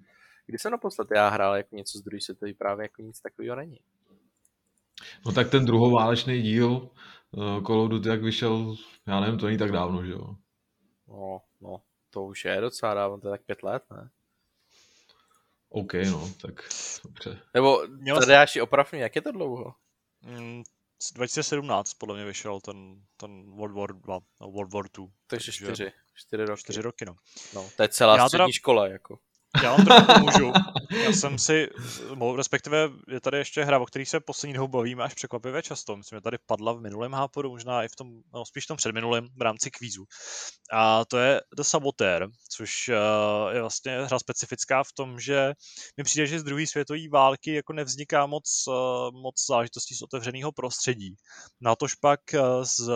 Když 0.46 0.62
jsem 0.62 0.72
naposled 0.72 1.08
já 1.16 1.30
hrál 1.30 1.56
jako 1.56 1.76
něco 1.76 1.98
z 1.98 2.02
druhé 2.02 2.22
světové, 2.22 2.54
právě 2.54 2.84
jako 2.84 3.02
nic 3.02 3.22
takového 3.22 3.56
není. 3.56 3.80
No 5.26 5.32
tak 5.32 5.50
ten 5.50 5.66
druhoválečný 5.66 6.42
díl 6.42 6.90
uh, 7.32 7.64
Call 7.64 7.82
of 7.82 7.90
Duty, 7.90 8.10
jak 8.10 8.24
vyšel, 8.24 8.76
já 9.08 9.20
nevím, 9.20 9.40
to 9.40 9.46
není 9.46 9.58
tak 9.58 9.72
dávno, 9.72 10.06
že 10.06 10.12
jo? 10.12 10.36
No, 11.08 11.42
no, 11.62 11.82
to 12.10 12.24
už 12.24 12.46
je 12.46 12.62
docela 12.62 12.94
dávno, 12.94 13.20
to 13.20 13.28
je 13.28 13.32
tak 13.32 13.42
pět 13.42 13.64
let, 13.64 13.84
ne? 13.92 14.10
OK, 15.74 15.94
no, 15.94 16.32
tak 16.42 16.70
dobře. 17.04 17.42
Nebo 17.54 17.88
Měl 17.88 18.20
tady 18.20 18.32
dáš 18.32 18.56
opravdu, 18.56 18.98
jak 18.98 19.16
je 19.16 19.22
to 19.22 19.32
dlouho? 19.32 19.74
Mm, 20.22 20.64
2017 21.16 21.94
podle 21.94 22.16
mě 22.16 22.26
vyšel 22.26 22.62
ten, 22.62 22.96
ten 23.18 23.52
World 23.52 23.76
War 23.76 23.94
2, 23.94 24.20
no 24.42 24.52
World 24.52 24.74
War 24.74 24.86
2. 24.94 25.08
Takže 25.28 25.52
čtyři, 25.52 25.92
čtyři 26.14 26.46
roky. 26.46 26.60
Čtyři 26.62 26.82
roky, 26.82 27.06
no. 27.06 27.16
No, 27.54 27.70
to 27.78 27.84
je 27.84 27.90
celá 27.90 28.18
Já 28.18 28.28
střední 28.28 28.44
teda... 28.44 28.52
škola, 28.52 28.88
jako. 28.88 29.20
Já 29.62 29.72
vám 29.76 29.86
trochu 29.86 30.06
pomůžu. 30.14 30.52
Já 31.04 31.10
jsem 31.10 31.40
si, 31.40 31.70
respektive 32.36 32.90
je 33.08 33.22
tady 33.22 33.38
ještě 33.38 33.64
hra, 33.64 33.80
o 33.80 33.86
kterých 33.86 34.10
se 34.10 34.20
poslední 34.20 34.54
dobou 34.54 34.68
bavíme 34.68 35.04
až 35.04 35.14
překvapivě 35.14 35.62
často. 35.62 35.98
Myslím, 35.98 36.18
že 36.18 36.22
tady 36.22 36.38
padla 36.46 36.74
v 36.74 36.82
minulém 36.82 37.14
háporu, 37.14 37.50
možná 37.50 37.84
i 37.84 37.88
v 37.88 37.96
tom, 37.96 38.08
no 38.34 38.46
spíš 38.46 38.64
v 38.64 38.68
tom 38.68 38.78
předminulém 38.78 39.28
v 39.38 39.42
rámci 39.42 39.72
kvízu. 39.72 40.06
A 40.74 41.06
to 41.06 41.18
je 41.18 41.42
The 41.58 41.64
Saboteur, 41.64 42.30
což 42.50 42.90
eh, 42.90 42.96
je 43.56 43.62
vlastně 43.62 44.02
hra 44.02 44.20
specifická 44.20 44.84
v 44.84 44.92
tom, 44.94 45.20
že 45.20 45.54
mi 45.98 46.04
přijde, 46.04 46.28
že 46.28 46.40
z 46.40 46.44
druhé 46.44 46.68
světové 46.68 47.10
války 47.12 47.54
jako 47.54 47.74
nevzniká 47.74 48.26
moc, 48.26 48.66
eh, 48.68 48.72
moc 49.12 49.46
záležitostí 49.48 49.96
z 49.96 50.02
otevřeného 50.02 50.52
prostředí. 50.52 51.16
Na 51.62 51.76
tož 51.76 51.96
pak 51.96 52.34
eh, 52.34 52.40
z 52.62 52.90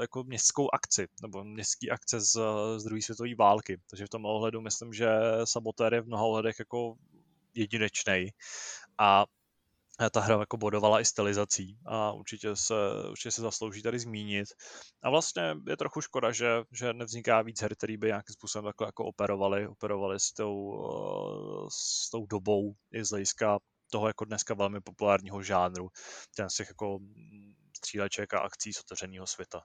jako 0.00 0.24
městskou 0.24 0.68
akci, 0.74 1.06
nebo 1.22 1.44
městský 1.44 1.90
akce 1.90 2.20
z, 2.20 2.36
z 2.76 2.84
druhé 2.84 3.02
světové 3.02 3.34
války. 3.38 3.80
Takže 3.90 4.06
v 4.06 4.08
tom 4.08 4.24
ohledu 4.24 4.60
myslím, 4.60 4.92
že 4.92 5.08
Sabotér 5.66 5.94
je 5.94 6.00
v 6.00 6.06
mnoha 6.06 6.24
ohledech 6.24 6.58
jako 6.58 6.94
jedinečný 7.54 8.30
a 8.98 9.24
ta 10.10 10.20
hra 10.20 10.40
jako 10.40 10.56
bodovala 10.56 11.00
i 11.00 11.04
stylizací 11.04 11.78
a 11.86 12.12
určitě 12.12 12.56
se, 12.56 12.74
určitě 13.10 13.30
se 13.30 13.42
zaslouží 13.42 13.82
tady 13.82 13.98
zmínit. 13.98 14.48
A 15.02 15.10
vlastně 15.10 15.54
je 15.68 15.76
trochu 15.76 16.00
škoda, 16.00 16.32
že, 16.32 16.62
že 16.72 16.92
nevzniká 16.92 17.42
víc 17.42 17.62
her, 17.62 17.76
který 17.76 17.96
by 17.96 18.06
nějakým 18.06 18.32
způsobem 18.32 18.64
takhle 18.64 18.88
jako 18.88 19.04
operovali, 19.04 19.68
operovali 19.68 20.20
s 20.20 20.32
tou, 20.32 20.86
s 21.72 22.10
tou 22.10 22.26
dobou 22.26 22.74
i 22.92 23.04
z 23.04 23.10
hlediska 23.10 23.58
toho 23.90 24.06
jako 24.06 24.24
dneska 24.24 24.54
velmi 24.54 24.80
populárního 24.80 25.42
žánru, 25.42 25.88
ten 26.36 26.50
z 26.50 26.54
těch 26.54 26.68
jako 26.68 26.98
stříleček 27.76 28.34
a 28.34 28.38
akcí 28.38 28.72
z 28.72 28.80
otevřeného 28.80 29.26
světa. 29.26 29.62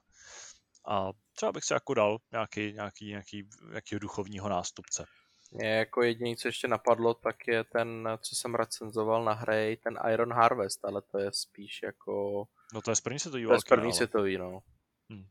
A 0.88 1.10
třeba 1.32 1.52
bych 1.52 1.64
si 1.64 1.72
jako 1.72 1.94
dal 1.94 2.18
nějaký, 2.32 2.72
nějaký, 2.72 3.06
nějaký, 3.06 3.48
nějaký 3.70 3.98
duchovního 3.98 4.48
nástupce. 4.48 5.04
Mě 5.52 5.68
jako 5.68 6.02
jediný, 6.02 6.36
co 6.36 6.48
ještě 6.48 6.68
napadlo, 6.68 7.14
tak 7.14 7.48
je 7.48 7.64
ten, 7.64 8.08
co 8.20 8.36
jsem 8.36 8.54
recenzoval 8.54 9.24
na 9.24 9.32
hře, 9.32 9.76
ten 9.82 9.98
Iron 10.12 10.32
Harvest, 10.32 10.84
ale 10.84 11.02
to 11.02 11.18
je 11.18 11.32
spíš 11.32 11.82
jako... 11.82 12.44
No 12.74 12.82
to 12.82 12.90
je 12.90 12.96
z 12.96 13.00
první 13.00 13.18
světový 13.18 13.44
To 13.44 13.52
je 13.52 13.60
z 13.60 13.64
první 13.64 13.84
ale... 13.84 13.92
světový, 13.92 14.38
no. 14.38 14.62
Hmm. 15.10 15.26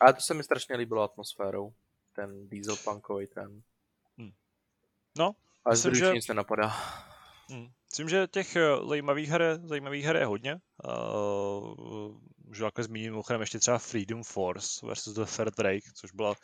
Ale 0.00 0.12
to 0.12 0.20
se 0.20 0.34
mi 0.34 0.42
strašně 0.42 0.76
líbilo 0.76 1.02
atmosférou. 1.02 1.72
Ten 2.12 2.48
dieselpunkový 2.48 3.26
ten. 3.26 3.62
Hmm. 4.18 4.32
No, 5.18 5.32
a 5.64 5.70
myslím, 5.70 5.94
že... 5.94 6.12
nic 6.12 6.28
nenapadá. 6.28 6.66
Hmm. 7.50 7.68
Myslím, 7.90 8.08
že 8.08 8.26
těch 8.26 8.56
eh, 8.56 8.76
zajímavých 8.88 9.28
her, 9.28 9.60
zajímavých 9.64 10.04
her 10.04 10.16
je 10.16 10.26
hodně. 10.26 10.60
Uh, 10.84 12.18
můžu 12.44 12.64
takhle 12.64 12.84
zmínit 12.84 13.10
mimochodem 13.10 13.40
ještě 13.40 13.58
třeba 13.58 13.78
Freedom 13.78 14.22
Force 14.22 14.86
versus 14.86 15.14
The 15.14 15.24
Third 15.36 15.58
Reich, 15.58 15.84
což 15.94 16.12
byla 16.12 16.34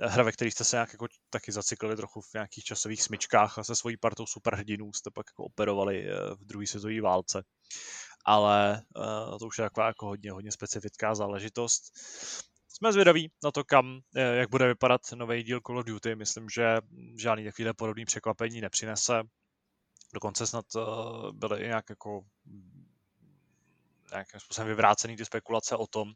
hra, 0.00 0.22
ve 0.22 0.32
které 0.32 0.50
jste 0.50 0.64
se 0.64 0.76
nějak 0.76 0.92
jako 0.92 1.06
taky 1.30 1.52
zacyklili 1.52 1.96
trochu 1.96 2.20
v 2.20 2.34
nějakých 2.34 2.64
časových 2.64 3.02
smyčkách 3.02 3.58
a 3.58 3.64
se 3.64 3.74
svojí 3.74 3.96
partou 3.96 4.26
superhrdinů 4.26 4.92
jste 4.92 5.10
pak 5.10 5.26
jako 5.30 5.44
operovali 5.44 6.08
eh, 6.08 6.34
v 6.34 6.44
druhé 6.44 6.66
světové 6.66 7.00
válce. 7.00 7.42
Ale 8.24 8.82
uh, 8.96 9.38
to 9.38 9.46
už 9.46 9.58
je 9.58 9.64
taková 9.64 9.86
jako 9.86 10.06
hodně, 10.06 10.32
hodně 10.32 10.52
specifická 10.52 11.14
záležitost. 11.14 11.82
Jsme 12.68 12.92
zvědaví 12.92 13.32
na 13.44 13.50
to, 13.50 13.64
kam, 13.64 14.00
jak 14.14 14.50
bude 14.50 14.66
vypadat 14.66 15.00
nový 15.14 15.42
díl 15.42 15.60
Call 15.66 15.78
of 15.78 15.84
Duty. 15.84 16.14
Myslím, 16.14 16.48
že 16.48 16.76
žádný 17.18 17.44
takovýhle 17.44 17.74
podobný 17.74 18.04
překvapení 18.04 18.60
nepřinese. 18.60 19.22
Dokonce 20.14 20.46
snad 20.46 20.64
byly 21.32 21.60
i 21.60 21.66
nějak 21.66 21.84
jako 21.90 22.20
nějakým 24.10 24.40
způsobem 24.40 24.68
vyvrácený 24.68 25.16
ty 25.16 25.24
spekulace 25.24 25.76
o 25.76 25.86
tom, 25.86 26.12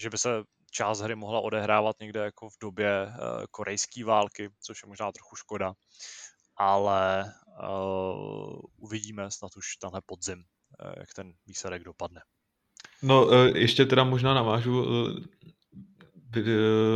že 0.00 0.10
by 0.10 0.18
se 0.18 0.28
část 0.70 1.00
hry 1.00 1.14
mohla 1.14 1.40
odehrávat 1.40 1.96
někde 2.00 2.20
jako 2.20 2.48
v 2.48 2.54
době 2.60 3.06
uh, 3.06 3.44
korejské 3.50 4.04
války, 4.04 4.50
což 4.60 4.82
je 4.82 4.88
možná 4.88 5.12
trochu 5.12 5.36
škoda, 5.36 5.72
ale 6.56 7.24
uh, 7.62 8.60
uvidíme 8.76 9.30
snad 9.30 9.56
už 9.56 9.76
tenhle 9.76 10.00
podzim, 10.06 10.38
uh, 10.38 10.92
jak 10.96 11.14
ten 11.14 11.32
výsledek 11.46 11.84
dopadne. 11.84 12.20
No, 13.02 13.30
ještě 13.54 13.86
teda 13.86 14.04
možná 14.04 14.34
navážu, 14.34 14.86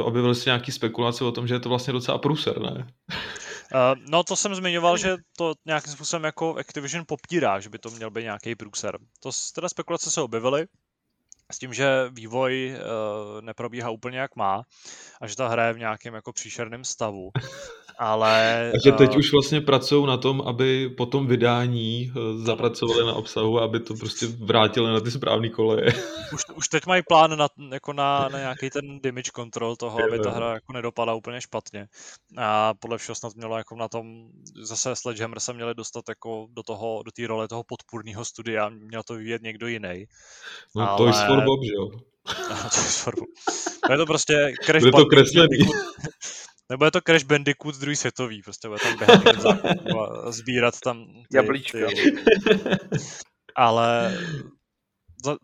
objevily 0.03 0.35
se 0.35 0.51
nějaký 0.51 0.73
spekulace 0.73 1.25
o 1.25 1.33
tom, 1.33 1.47
že 1.47 1.55
je 1.55 1.61
to 1.61 1.69
vlastně 1.69 1.93
docela 1.93 2.19
průser, 2.19 2.61
ne? 2.61 2.87
Uh, 3.75 4.01
no 4.09 4.25
to 4.25 4.37
jsem 4.37 4.55
zmiňoval, 4.55 4.97
že 4.97 5.17
to 5.37 5.55
nějakým 5.67 5.93
způsobem 5.93 6.25
jako 6.25 6.57
Activision 6.57 7.05
popírá, 7.09 7.61
že 7.61 7.69
by 7.69 7.79
to 7.79 7.91
měl 7.91 8.11
být 8.11 8.23
nějaký 8.23 8.55
průser. 8.55 8.99
To 9.21 9.31
teda 9.55 9.69
spekulace 9.69 10.11
se 10.11 10.21
objevily. 10.21 10.67
S 11.53 11.59
tím, 11.59 11.73
že 11.73 12.11
vývoj 12.11 12.75
uh, 12.75 13.41
neprobíhá 13.41 13.91
úplně 13.91 14.19
jak 14.19 14.37
má 14.37 14.63
a 15.21 15.27
že 15.27 15.37
ta 15.37 15.49
hra 15.49 15.67
je 15.67 15.73
v 15.73 15.79
nějakém 15.79 16.15
jako 16.15 16.33
příšerném 16.33 16.85
stavu. 16.85 17.31
Ale... 17.99 18.71
A 18.75 18.79
že 18.85 18.93
teď 18.93 19.11
uh, 19.11 19.19
už 19.19 19.33
vlastně 19.33 19.61
pracují 19.61 20.07
na 20.07 20.17
tom, 20.17 20.43
aby 20.47 20.89
po 20.89 21.07
tom 21.07 21.27
vydání 21.27 22.13
uh, 22.17 22.45
zapracovali 22.45 23.07
na 23.07 23.13
obsahu, 23.13 23.61
aby 23.61 23.81
to 23.81 23.95
prostě 23.95 24.27
vrátili 24.27 24.93
na 24.93 25.01
ty 25.01 25.11
správné 25.11 25.49
koleje. 25.49 25.87
Už, 26.35 26.43
už 26.55 26.69
teď 26.69 26.87
mají 26.87 27.03
plán 27.09 27.39
na, 27.39 27.49
jako 27.73 27.93
na, 27.93 28.29
na 28.29 28.39
nějaký 28.39 28.71
ten 28.71 29.01
damage 29.01 29.31
control 29.37 29.77
toho, 29.77 29.99
aby 30.05 30.19
ta 30.19 30.31
hra 30.31 30.55
jako 30.55 30.73
nedopadla 30.73 31.15
úplně 31.15 31.41
špatně. 31.41 31.87
A 32.39 32.75
podle 32.75 32.99
všeho 32.99 33.17
snad 33.17 33.35
mělo 33.35 33.59
jako 33.59 33.77
na 33.77 33.89
tom, 33.89 34.29
zase 34.63 34.97
Sledgehammer 34.97 35.41
se 35.41 35.53
měli 35.53 35.75
dostat 35.75 36.05
jako 36.09 36.47
do 36.51 36.63
toho, 36.63 37.03
do 37.03 37.11
té 37.11 37.27
role 37.27 37.49
toho 37.49 37.65
podpůrného 37.65 38.25
studia, 38.25 38.69
měl 38.69 39.03
to 39.03 39.15
vyvíjet 39.15 39.43
někdo 39.43 39.67
jiný. 39.67 40.05
No 40.77 40.91
ale... 40.91 40.99
to 40.99 41.07
je 41.43 41.47
for 41.47 41.57
Bob, 41.57 41.65
že 41.65 41.73
jo? 41.73 41.89
to 43.87 43.93
je 43.93 43.99
to 43.99 44.07
prostě 44.07 44.55
Crash 44.65 44.83
Bude 44.83 44.93
to 44.93 45.07
kreslený. 45.07 45.59
Nebo 46.71 46.85
je 46.85 46.91
to 46.91 47.01
Crash 47.01 47.25
Bandicoot 47.25 47.77
druhý 47.77 47.97
světový, 47.97 48.43
prostě 48.43 48.69
bude 48.69 48.81
tam 48.81 48.99
běhat 48.99 49.27
a 50.27 50.31
sbírat 50.31 50.81
tam 50.81 51.07
ty, 51.31 51.37
Jablíčka. 51.37 51.79
Ty... 51.87 52.17
Ale 53.57 54.19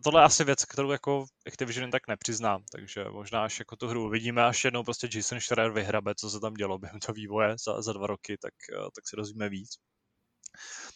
tohle 0.03 0.21
je 0.21 0.25
asi 0.25 0.43
věc, 0.43 0.65
kterou 0.65 0.91
jako 0.91 1.25
Activision 1.47 1.91
tak 1.91 2.07
nepřiznám, 2.07 2.63
takže 2.71 3.05
možná 3.11 3.43
až 3.43 3.59
jako 3.59 3.75
tu 3.75 3.87
hru 3.87 4.05
uvidíme, 4.05 4.43
až 4.43 4.63
jednou 4.63 4.83
prostě 4.83 5.09
Jason 5.13 5.39
Schreier 5.39 5.71
vyhrabe, 5.71 6.15
co 6.15 6.29
se 6.29 6.39
tam 6.39 6.53
dělo 6.53 6.77
během 6.77 6.99
toho 6.99 7.13
vývoje 7.13 7.55
za, 7.65 7.81
za 7.81 7.93
dva 7.93 8.07
roky, 8.07 8.37
tak, 8.41 8.53
tak 8.95 9.07
si 9.07 9.15
rozvíme 9.15 9.49
víc. 9.49 9.69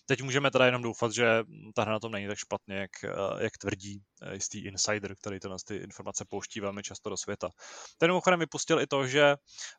Teď 0.05 0.21
můžeme 0.21 0.51
teda 0.51 0.65
jenom 0.65 0.81
doufat, 0.81 1.11
že 1.11 1.43
ta 1.75 1.81
hra 1.81 1.91
na 1.91 1.99
tom 1.99 2.11
není 2.11 2.27
tak 2.27 2.37
špatně, 2.37 2.75
jak, 2.75 2.91
eh, 3.03 3.43
jak 3.43 3.57
tvrdí 3.57 4.01
eh, 4.21 4.33
jistý 4.33 4.65
insider, 4.65 5.15
který 5.15 5.39
to 5.39 5.55
ty 5.67 5.75
informace 5.75 6.25
pouští 6.29 6.59
velmi 6.59 6.83
často 6.83 7.09
do 7.09 7.17
světa. 7.17 7.49
Ten 7.97 8.09
mimochodem 8.09 8.39
vypustil 8.39 8.79
i 8.79 8.87
to, 8.87 9.07
že, 9.07 9.35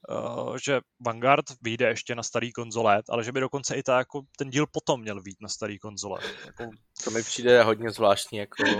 uh, 0.08 0.56
že 0.64 0.80
Vanguard 1.06 1.44
vyjde 1.62 1.88
ještě 1.88 2.14
na 2.14 2.22
starý 2.22 2.52
konzole, 2.52 3.02
ale 3.08 3.24
že 3.24 3.32
by 3.32 3.40
dokonce 3.40 3.74
i 3.74 3.82
ta, 3.82 3.98
jako, 3.98 4.22
ten 4.38 4.50
díl 4.50 4.66
potom 4.72 5.00
měl 5.00 5.22
být 5.22 5.36
na 5.40 5.48
starý 5.48 5.78
konzole. 5.78 6.20
Jako... 6.46 6.70
To 7.04 7.10
mi 7.10 7.22
přijde 7.22 7.62
hodně 7.62 7.90
zvláštní, 7.90 8.38
jako... 8.38 8.64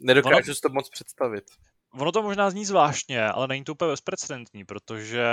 Nedokážu 0.00 0.50
ono... 0.50 0.54
si 0.54 0.60
to 0.60 0.68
moc 0.68 0.90
představit. 0.90 1.44
Ono 2.00 2.12
to 2.12 2.22
možná 2.22 2.50
zní 2.50 2.64
zvláštně, 2.64 3.28
ale 3.28 3.48
není 3.48 3.64
to 3.64 3.72
úplně 3.72 3.90
bezprecedentní, 3.90 4.64
protože 4.64 5.26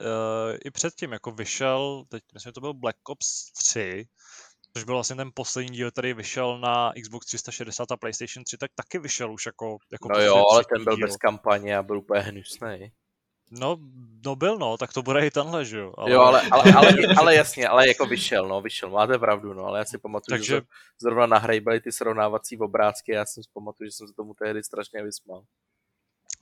uh, 0.00 0.56
i 0.64 0.70
předtím 0.70 1.12
jako 1.12 1.30
vyšel, 1.30 2.04
teď 2.08 2.22
myslím, 2.34 2.50
že 2.50 2.52
to 2.52 2.60
byl 2.60 2.74
Black 2.74 3.08
Ops 3.08 3.52
3, 3.52 4.06
což 4.72 4.84
byl 4.84 4.94
vlastně 4.94 5.16
ten 5.16 5.30
poslední 5.34 5.70
díl, 5.70 5.90
který 5.90 6.12
vyšel 6.12 6.58
na 6.58 6.92
Xbox 7.02 7.26
360 7.26 7.92
a 7.92 7.96
PlayStation 7.96 8.44
3, 8.44 8.58
tak 8.58 8.70
taky 8.74 8.98
vyšel 8.98 9.32
už 9.32 9.46
jako, 9.46 9.76
jako 9.92 10.08
No 10.08 10.20
jo, 10.20 10.44
ale 10.52 10.64
ten 10.74 10.84
byl 10.84 10.96
díl. 10.96 11.06
bez 11.06 11.16
kampaně 11.16 11.76
a 11.76 11.82
byl 11.82 11.98
úplně 11.98 12.20
hnusný. 12.20 12.92
No, 13.50 13.76
no 14.24 14.36
byl 14.36 14.58
no, 14.58 14.76
tak 14.76 14.92
to 14.92 15.02
bude 15.02 15.26
i 15.26 15.30
tenhle, 15.30 15.64
že 15.64 15.78
jo. 15.78 15.94
Ale... 15.98 16.10
Jo, 16.10 16.20
ale, 16.20 16.42
ale, 16.50 16.72
ale, 16.72 16.88
ale, 17.18 17.34
jasně, 17.34 17.68
ale 17.68 17.88
jako 17.88 18.06
vyšel, 18.06 18.48
no, 18.48 18.60
vyšel, 18.60 18.90
máte 18.90 19.18
pravdu, 19.18 19.54
no, 19.54 19.64
ale 19.64 19.78
já 19.78 19.84
si 19.84 19.98
pamatuju, 19.98 20.38
Takže... 20.38 20.54
že 20.54 20.60
zrovna 21.02 21.26
na 21.26 21.38
hře 21.38 21.60
byly 21.60 21.80
ty 21.80 21.92
srovnávací 21.92 22.58
obrázky, 22.58 23.12
já 23.12 23.26
jsem 23.26 23.42
si 23.42 23.50
pamatuju, 23.52 23.88
že 23.88 23.92
jsem 23.92 24.08
se 24.08 24.14
tomu 24.14 24.34
tehdy 24.34 24.62
strašně 24.62 25.02
vysmál 25.02 25.44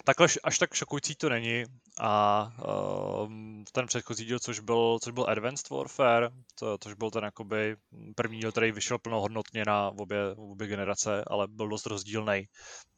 takhle 0.06 0.28
až 0.44 0.58
tak 0.58 0.74
šokující 0.74 1.14
to 1.14 1.28
není 1.28 1.64
a 2.00 2.44
uh, 2.68 3.30
ten 3.72 3.86
předchozí 3.86 4.24
díl, 4.24 4.38
což 4.38 4.60
byl, 4.60 4.98
což 5.02 5.12
byl 5.12 5.26
Advanced 5.28 5.70
Warfare, 5.70 6.30
to, 6.54 6.78
což 6.78 6.94
byl 6.94 7.10
ten 7.10 7.24
jakoby 7.24 7.76
první 8.16 8.40
díl, 8.40 8.52
který 8.52 8.72
vyšel 8.72 8.98
plnohodnotně 8.98 9.64
na 9.66 9.90
obě, 9.90 10.18
obě 10.36 10.68
generace, 10.68 11.24
ale 11.26 11.48
byl 11.48 11.68
dost 11.68 11.86
rozdílný, 11.86 12.48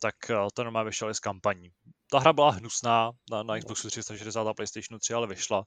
tak 0.00 0.14
uh, 0.30 0.48
ten 0.54 0.64
normálně 0.64 0.88
vyšel 0.88 1.10
i 1.10 1.14
s 1.14 1.20
kampaní. 1.20 1.70
Ta 2.10 2.18
hra 2.18 2.32
byla 2.32 2.50
hnusná 2.50 3.10
na, 3.30 3.42
na 3.42 3.58
Xboxu 3.58 3.88
360 3.88 4.46
a 4.46 4.54
PlayStationu 4.54 4.98
3, 4.98 5.14
ale 5.14 5.26
vyšla, 5.26 5.64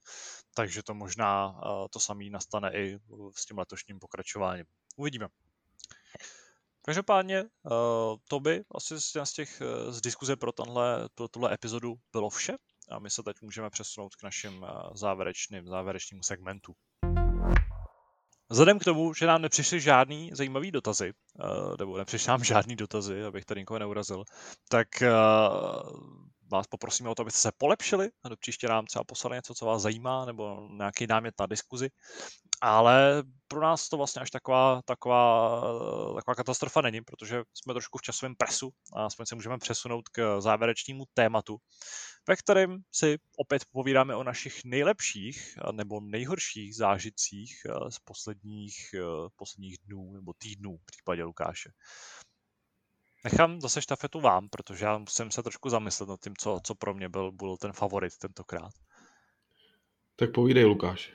takže 0.56 0.84
to 0.84 0.94
možná 0.94 1.48
uh, 1.48 1.88
to 1.90 2.00
samý 2.00 2.30
nastane 2.30 2.72
i 2.74 2.98
s 3.36 3.46
tím 3.46 3.58
letošním 3.58 4.00
pokračováním. 4.00 4.66
Uvidíme. 4.98 5.28
Každopádně 6.86 7.42
uh, 7.42 7.50
to 8.28 8.40
by 8.40 8.64
asi 8.76 8.96
z 9.00 9.34
těch 9.34 9.62
uh, 9.62 9.92
z 9.92 10.02
diskuze 10.02 10.36
pro 10.36 10.52
tenhle, 10.52 11.10
pro 11.16 11.28
tuhle 11.28 11.54
epizodu 11.54 11.96
bylo 12.12 12.30
vše 12.30 12.54
a 12.90 13.00
my 13.00 13.10
se 13.10 13.24
teď 13.24 13.36
můžeme 13.42 13.70
přesunout 13.70 14.16
k 14.16 14.24
našim 14.24 14.64
uh, 14.64 14.70
závěrečným, 14.94 15.68
závěrečnému 15.68 16.24
segmentu. 16.24 16.74
Vzhledem 18.50 18.80
k 18.80 18.84
tomu, 18.84 19.14
že 19.14 19.26
nám 19.28 19.42
nepřišly 19.42 19.80
žádný 19.80 20.32
zajímavý 20.34 20.72
dotazy, 20.72 21.14
nebo 21.80 21.98
nepřišly 21.98 22.30
nám 22.30 22.44
žádný 22.44 22.76
dotazy, 22.76 23.24
abych 23.24 23.46
tady 23.46 23.62
nikoho 23.62 23.80
neurazil, 23.80 24.24
tak 24.70 24.88
vás 26.52 26.68
poprosíme 26.68 27.10
o 27.10 27.16
to, 27.16 27.22
abyste 27.22 27.40
se 27.40 27.52
polepšili 27.58 28.10
a 28.24 28.30
do 28.30 28.38
příště 28.38 28.68
nám 28.68 28.86
třeba 28.86 29.04
poslali 29.04 29.38
něco, 29.38 29.54
co 29.54 29.66
vás 29.66 29.82
zajímá, 29.82 30.26
nebo 30.26 30.68
nějaký 30.72 31.08
námět 31.08 31.36
na 31.40 31.46
diskuzi. 31.46 31.90
Ale 32.62 33.24
pro 33.48 33.62
nás 33.62 33.90
to 33.90 33.98
vlastně 33.98 34.22
až 34.22 34.32
taková, 34.32 34.82
taková, 34.86 35.62
taková 36.16 36.36
katastrofa 36.36 36.82
není, 36.82 37.02
protože 37.02 37.44
jsme 37.54 37.74
trošku 37.74 37.98
v 37.98 38.02
časovém 38.02 38.36
presu 38.36 38.72
a 38.96 39.06
aspoň 39.06 39.26
se 39.26 39.36
můžeme 39.36 39.58
přesunout 39.58 40.10
k 40.10 40.42
závěrečnému 40.42 41.04
tématu, 41.14 41.58
ve 42.28 42.36
kterém 42.36 42.78
si 42.92 43.18
opět 43.38 43.66
povídáme 43.72 44.16
o 44.16 44.24
našich 44.24 44.66
nejlepších 44.66 45.58
nebo 45.72 46.00
nejhorších 46.00 46.76
zážitcích 46.76 47.56
z 47.90 48.00
posledních, 48.00 48.76
posledních 49.36 49.78
dnů 49.86 50.14
nebo 50.14 50.34
týdnů 50.38 50.78
v 50.78 50.86
případě 50.86 51.24
Lukáše. 51.24 51.70
Nechám 53.24 53.62
zase 53.62 53.82
štafetu 53.82 54.20
vám, 54.20 54.50
protože 54.50 54.86
já 54.86 54.98
musím 54.98 55.32
se 55.32 55.44
trošku 55.44 55.70
zamyslet 55.70 56.10
nad 56.10 56.20
tím, 56.22 56.36
co, 56.36 56.60
co 56.64 56.76
pro 56.76 56.94
mě 56.94 57.10
byl, 57.10 57.32
byl 57.32 57.58
ten 57.58 57.74
favorit 57.74 58.18
tentokrát. 58.18 58.72
Tak 60.16 60.32
povídej, 60.32 60.66
Lukáš. 60.66 61.12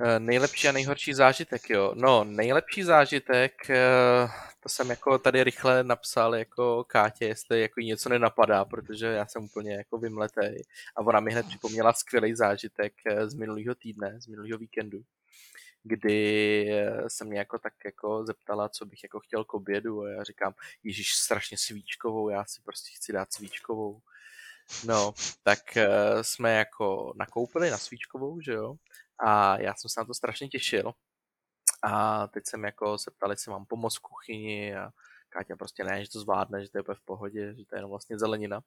Eh, 0.00 0.20
nejlepší 0.20 0.68
a 0.68 0.72
nejhorší 0.72 1.14
zážitek, 1.14 1.70
jo. 1.70 1.92
No, 1.96 2.24
nejlepší 2.24 2.82
zážitek, 2.82 3.70
eh, 3.70 4.28
to 4.60 4.68
jsem 4.68 4.90
jako 4.90 5.18
tady 5.18 5.44
rychle 5.44 5.84
napsal 5.84 6.34
jako 6.34 6.84
Kátě, 6.84 7.24
jestli 7.24 7.60
jako 7.60 7.80
něco 7.80 8.08
nenapadá, 8.08 8.64
protože 8.64 9.06
já 9.06 9.26
jsem 9.26 9.44
úplně 9.44 9.74
jako 9.74 9.98
vymletej. 9.98 10.64
A 10.96 11.00
ona 11.00 11.20
mi 11.20 11.32
hned 11.32 11.46
připomněla 11.46 11.92
skvělý 11.92 12.34
zážitek 12.34 12.92
eh, 13.06 13.28
z 13.28 13.34
minulého 13.34 13.74
týdne, 13.74 14.20
z 14.20 14.26
minulého 14.26 14.58
víkendu 14.58 15.02
kdy 15.82 16.66
se 17.08 17.24
mě 17.24 17.38
jako 17.38 17.58
tak 17.58 17.74
jako 17.84 18.26
zeptala, 18.26 18.68
co 18.68 18.86
bych 18.86 19.02
jako 19.02 19.20
chtěl 19.20 19.44
k 19.44 19.54
obědu 19.54 20.02
a 20.02 20.10
já 20.10 20.22
říkám, 20.22 20.54
Ježíš, 20.82 21.14
strašně 21.14 21.58
svíčkovou, 21.58 22.28
já 22.28 22.44
si 22.44 22.62
prostě 22.62 22.90
chci 22.94 23.12
dát 23.12 23.32
svíčkovou. 23.32 24.00
No, 24.84 25.14
tak 25.42 25.58
jsme 26.22 26.54
jako 26.54 27.12
nakoupili 27.16 27.70
na 27.70 27.78
svíčkovou, 27.78 28.40
že 28.40 28.52
jo, 28.52 28.74
a 29.18 29.60
já 29.60 29.74
jsem 29.74 29.88
se 29.88 30.00
na 30.00 30.04
to 30.04 30.14
strašně 30.14 30.48
těšil. 30.48 30.92
A 31.82 32.26
teď 32.26 32.44
jsem 32.46 32.64
jako 32.64 32.98
se 32.98 33.10
ptali, 33.10 33.32
jestli 33.32 33.50
mám 33.50 33.66
pomoct 33.66 33.96
v 33.96 34.00
kuchyni 34.00 34.76
a 34.76 34.90
Káťa 35.28 35.56
prostě 35.56 35.84
ne, 35.84 36.04
že 36.04 36.10
to 36.10 36.20
zvládne, 36.20 36.62
že 36.62 36.70
to 36.70 36.78
je 36.78 36.94
v 36.94 37.04
pohodě, 37.04 37.54
že 37.58 37.64
to 37.64 37.74
je 37.74 37.78
jenom 37.78 37.90
vlastně 37.90 38.18
zelenina. 38.18 38.60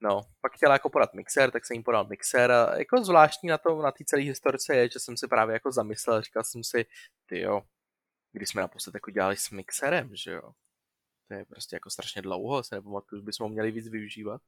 No, 0.00 0.20
pak 0.40 0.52
chtěla 0.52 0.72
jako 0.72 0.90
podat 0.90 1.14
mixer, 1.14 1.50
tak 1.50 1.66
jsem 1.66 1.74
jim 1.74 1.82
podal 1.82 2.06
mixer 2.06 2.52
a 2.52 2.76
jako 2.78 3.04
zvláštní 3.04 3.48
na 3.48 3.58
to, 3.58 3.82
na 3.82 3.92
té 3.92 4.04
celé 4.04 4.22
historice 4.22 4.76
je, 4.76 4.90
že 4.90 5.00
jsem 5.00 5.16
si 5.16 5.28
právě 5.28 5.52
jako 5.52 5.72
zamyslel, 5.72 6.22
říkal 6.22 6.44
jsem 6.44 6.64
si, 6.64 6.86
ty 7.26 7.40
jo, 7.40 7.62
když 8.32 8.48
jsme 8.48 8.62
naposled 8.62 8.94
jako 8.94 9.10
dělali 9.10 9.36
s 9.36 9.50
mixerem, 9.50 10.16
že 10.16 10.30
jo, 10.32 10.52
to 11.28 11.34
je 11.34 11.44
prostě 11.44 11.76
jako 11.76 11.90
strašně 11.90 12.22
dlouho, 12.22 12.62
se 12.62 12.74
nepamatuju, 12.74 13.22
bychom 13.22 13.44
ho 13.44 13.48
měli 13.48 13.70
víc 13.70 13.88
využívat. 13.88 14.40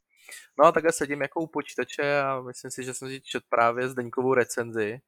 No 0.59 0.65
a 0.65 0.73
takhle 0.73 0.93
sedím 0.93 1.23
jako 1.23 1.41
u 1.41 1.47
počítače 1.47 2.21
a 2.21 2.41
myslím 2.41 2.71
si, 2.71 2.85
že 2.85 2.95
jsem 2.95 3.09
si 3.09 3.21
čet 3.21 3.43
právě 3.49 3.89
Zdeňkovou 3.89 4.35
recenzi 4.35 5.01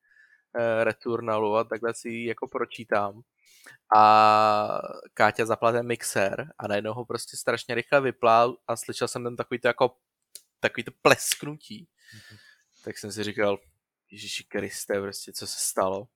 eh, 0.58 0.84
Returnalu 0.84 1.56
a 1.56 1.64
takhle 1.64 1.94
si 1.94 2.08
ji 2.08 2.26
jako 2.26 2.48
pročítám. 2.48 3.22
A 3.96 4.80
Káťa 5.14 5.46
zapla 5.46 5.72
ten 5.72 5.86
mixer 5.86 6.52
a 6.58 6.66
najednou 6.66 6.94
ho 6.94 7.04
prostě 7.04 7.36
strašně 7.36 7.74
rychle 7.74 8.00
vyplál 8.00 8.56
a 8.66 8.76
slyšel 8.76 9.08
jsem 9.08 9.24
ten 9.24 9.36
takový 9.36 9.60
to 9.60 9.68
jako 9.68 9.96
takový 10.60 10.84
to 10.84 10.90
plesknutí. 11.02 11.88
Mm-hmm. 12.16 12.38
Tak 12.84 12.98
jsem 12.98 13.12
si 13.12 13.24
říkal, 13.24 13.58
Ježíši 14.10 14.44
Kriste, 14.44 15.00
prostě 15.00 15.32
co 15.32 15.46
se 15.46 15.60
stalo. 15.60 16.08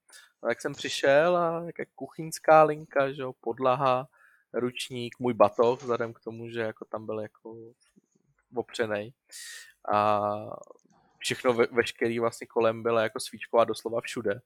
A 0.43 0.47
tak 0.47 0.61
jsem 0.61 0.75
přišel 0.75 1.37
a 1.37 1.63
jaká 1.67 1.85
kuchyňská 1.95 2.63
linka, 2.63 3.13
že 3.13 3.23
jo, 3.23 3.33
podlaha, 3.41 4.09
ručník, 4.53 5.19
můj 5.19 5.35
batoh, 5.35 5.81
vzhledem 5.81 6.13
k 6.13 6.21
tomu, 6.21 6.49
že 6.49 6.61
jako 6.61 6.85
tam 6.85 7.07
byl 7.07 7.21
jako 7.21 7.73
opřenej. 8.55 9.13
A 9.93 10.21
všechno 11.19 11.55
ve, 11.55 11.67
veškerý 11.67 12.19
vlastně 12.19 12.47
kolem 12.47 12.83
bylo 12.83 12.99
jako 12.99 13.21
svíčková 13.21 13.65
doslova 13.65 14.01
všude. 14.01 14.41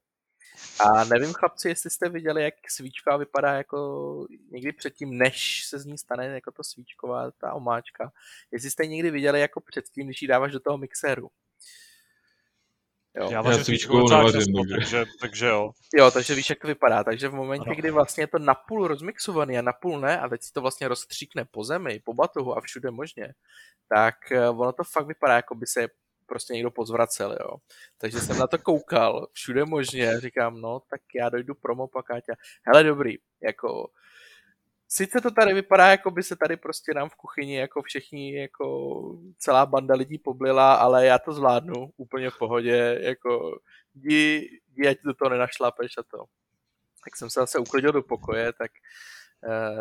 A 0.80 1.04
nevím, 1.04 1.32
chlapci, 1.32 1.68
jestli 1.68 1.90
jste 1.90 2.08
viděli, 2.08 2.42
jak 2.42 2.54
svíčka 2.70 3.16
vypadá 3.16 3.52
jako 3.52 4.26
někdy 4.50 4.72
předtím, 4.72 5.18
než 5.18 5.64
se 5.66 5.78
z 5.78 5.84
ní 5.86 5.98
stane 5.98 6.26
jako 6.26 6.52
to 6.52 6.64
svíčková, 6.64 7.30
ta 7.30 7.52
omáčka. 7.52 8.12
Jestli 8.52 8.70
jste 8.70 8.86
někdy 8.86 9.10
viděli 9.10 9.40
jako 9.40 9.60
předtím, 9.60 10.06
když 10.06 10.22
ji 10.22 10.28
dáváš 10.28 10.52
do 10.52 10.60
toho 10.60 10.78
mixéru. 10.78 11.28
Jo. 13.16 13.30
Já 13.30 13.42
vařím 13.42 13.64
nevařím, 14.18 14.40
často, 14.40 14.52
takže- 14.74 15.04
takže, 15.20 15.46
jo. 15.46 15.70
Jo, 15.94 16.10
takže 16.10 16.34
víš, 16.34 16.50
jak 16.50 16.58
to 16.58 16.66
vypadá. 16.68 17.04
Takže 17.04 17.28
v 17.28 17.34
momentě, 17.34 17.66
Ano. 17.66 17.76
kdy 17.76 17.90
vlastně 17.90 18.22
je 18.22 18.26
to 18.26 18.38
napůl 18.38 18.88
rozmixovaný 18.88 19.58
a 19.58 19.62
napůl 19.62 20.00
ne, 20.00 20.20
a 20.20 20.28
teď 20.28 20.42
si 20.42 20.52
to 20.52 20.60
vlastně 20.60 20.88
rozstříkne 20.88 21.44
po 21.44 21.64
zemi, 21.64 22.00
po 22.04 22.14
batohu 22.14 22.58
a 22.58 22.60
všude 22.60 22.90
možně, 22.90 23.34
tak 23.88 24.32
eh, 24.32 24.48
ono 24.48 24.72
to 24.72 24.84
fakt 24.84 25.06
vypadá, 25.06 25.34
jako 25.36 25.54
by 25.54 25.66
se 25.66 25.88
prostě 26.28 26.54
někdo 26.54 26.70
pozvracel, 26.70 27.36
jo. 27.40 27.56
Takže 27.98 28.20
jsem 28.20 28.38
na 28.38 28.46
to 28.46 28.58
koukal, 28.58 29.26
všude 29.32 29.64
možně, 29.64 30.20
říkám, 30.20 30.60
no, 30.60 30.80
tak 30.80 31.00
já 31.14 31.28
dojdu 31.28 31.54
promo 31.54 31.88
pakáťa. 31.88 32.32
Hele, 32.62 32.84
dobrý, 32.84 33.14
jako 33.42 33.90
Sice 34.90 35.20
to 35.20 35.30
tady 35.30 35.54
vypadá, 35.54 35.88
jako 35.88 36.10
by 36.10 36.22
se 36.22 36.36
tady 36.36 36.56
prostě 36.56 36.94
nám 36.94 37.08
v 37.08 37.14
kuchyni 37.14 37.56
jako 37.56 37.82
všichni, 37.82 38.40
jako 38.40 38.98
celá 39.38 39.66
banda 39.66 39.94
lidí 39.94 40.18
poblila, 40.18 40.74
ale 40.74 41.06
já 41.06 41.18
to 41.18 41.32
zvládnu 41.32 41.92
úplně 41.96 42.30
v 42.30 42.38
pohodě, 42.38 42.98
jako 43.00 43.58
jdi, 43.94 44.48
jdi 44.68 44.88
ať 44.88 44.98
do 45.04 45.14
toho 45.14 45.28
nenašlapeš 45.28 45.98
a 45.98 46.02
to. 46.02 46.24
Tak 47.04 47.16
jsem 47.16 47.30
se 47.30 47.40
zase 47.40 47.58
uklidil 47.58 47.92
do 47.92 48.02
pokoje, 48.02 48.52
tak 48.52 48.70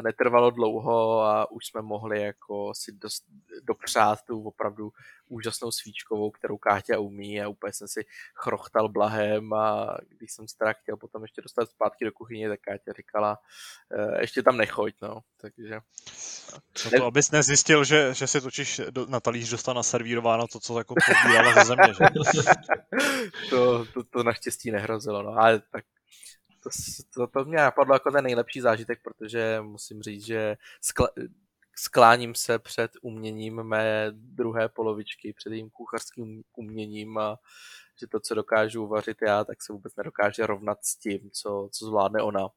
netrvalo 0.02 0.52
dlouho 0.52 1.22
a 1.22 1.52
už 1.52 1.68
jsme 1.68 1.82
mohli 1.82 2.22
jako 2.22 2.74
si 2.76 2.92
dost, 2.92 3.24
dopřát 3.64 4.22
tu 4.22 4.44
opravdu 4.44 4.92
úžasnou 5.30 5.72
svíčkovou, 5.72 6.32
kterou 6.32 6.58
Káťa 6.58 7.00
umí 7.00 7.42
a 7.42 7.48
úplně 7.48 7.74
jsem 7.74 7.88
si 7.88 8.06
chrochtal 8.34 8.90
blahem 8.90 9.54
a 9.54 9.98
když 10.18 10.32
jsem 10.32 10.48
se 10.48 10.58
teda 10.58 10.74
chtěl 10.74 10.98
potom 10.98 11.22
ještě 11.22 11.42
dostat 11.42 11.70
zpátky 11.70 12.06
do 12.06 12.12
kuchyně, 12.12 12.50
tak 12.50 12.60
Káťa 12.60 12.94
říkala, 12.98 13.38
eh, 13.92 14.22
ještě 14.22 14.44
tam 14.44 14.58
nechoď, 14.58 14.94
no, 15.02 15.20
takže 15.42 15.80
No 16.86 16.92
to, 17.00 17.06
abys 17.06 17.32
nezjistil, 17.32 17.84
že, 17.84 18.14
že 18.14 18.28
si 18.28 18.42
totiž 18.42 18.82
do, 18.90 19.06
na 19.06 19.20
talíř 19.20 19.50
dostal 19.50 19.76
naservírováno 19.76 20.48
to, 20.48 20.60
co 20.60 20.78
jako 20.78 20.96
pozbírala 21.08 21.54
ze 21.54 21.66
země, 21.66 21.94
že? 21.94 22.06
to, 23.50 23.86
to, 23.86 24.04
to 24.04 24.24
naštěstí 24.24 24.72
nehrozilo, 24.72 25.24
no, 25.24 25.32
ale 25.38 25.62
tak 25.72 25.84
to, 26.70 27.28
to, 27.28 27.28
to 27.28 27.46
mě 27.46 27.58
napadlo 27.58 27.96
jako 27.96 28.12
ten 28.12 28.24
nejlepší 28.24 28.62
zážitek, 28.62 29.00
protože 29.04 29.60
musím 29.62 30.02
říct, 30.02 30.26
že 30.26 30.58
skla, 30.82 31.10
skláním 31.76 32.36
se 32.36 32.60
před 32.60 32.92
uměním 33.02 33.64
mé 33.64 34.08
druhé 34.12 34.70
polovičky, 34.70 35.34
před 35.34 35.50
jejím 35.50 35.70
kuchařským 35.70 36.44
uměním 36.56 37.18
a 37.18 37.40
že 38.00 38.08
to, 38.08 38.20
co 38.20 38.36
dokážu 38.36 38.88
vařit 38.88 39.18
já, 39.22 39.44
tak 39.44 39.64
se 39.64 39.74
vůbec 39.74 39.96
nedokáže 39.96 40.48
rovnat 40.48 40.78
s 40.82 40.96
tím, 40.96 41.30
co, 41.32 41.70
co 41.72 41.86
zvládne 41.86 42.22
ona. 42.22 42.48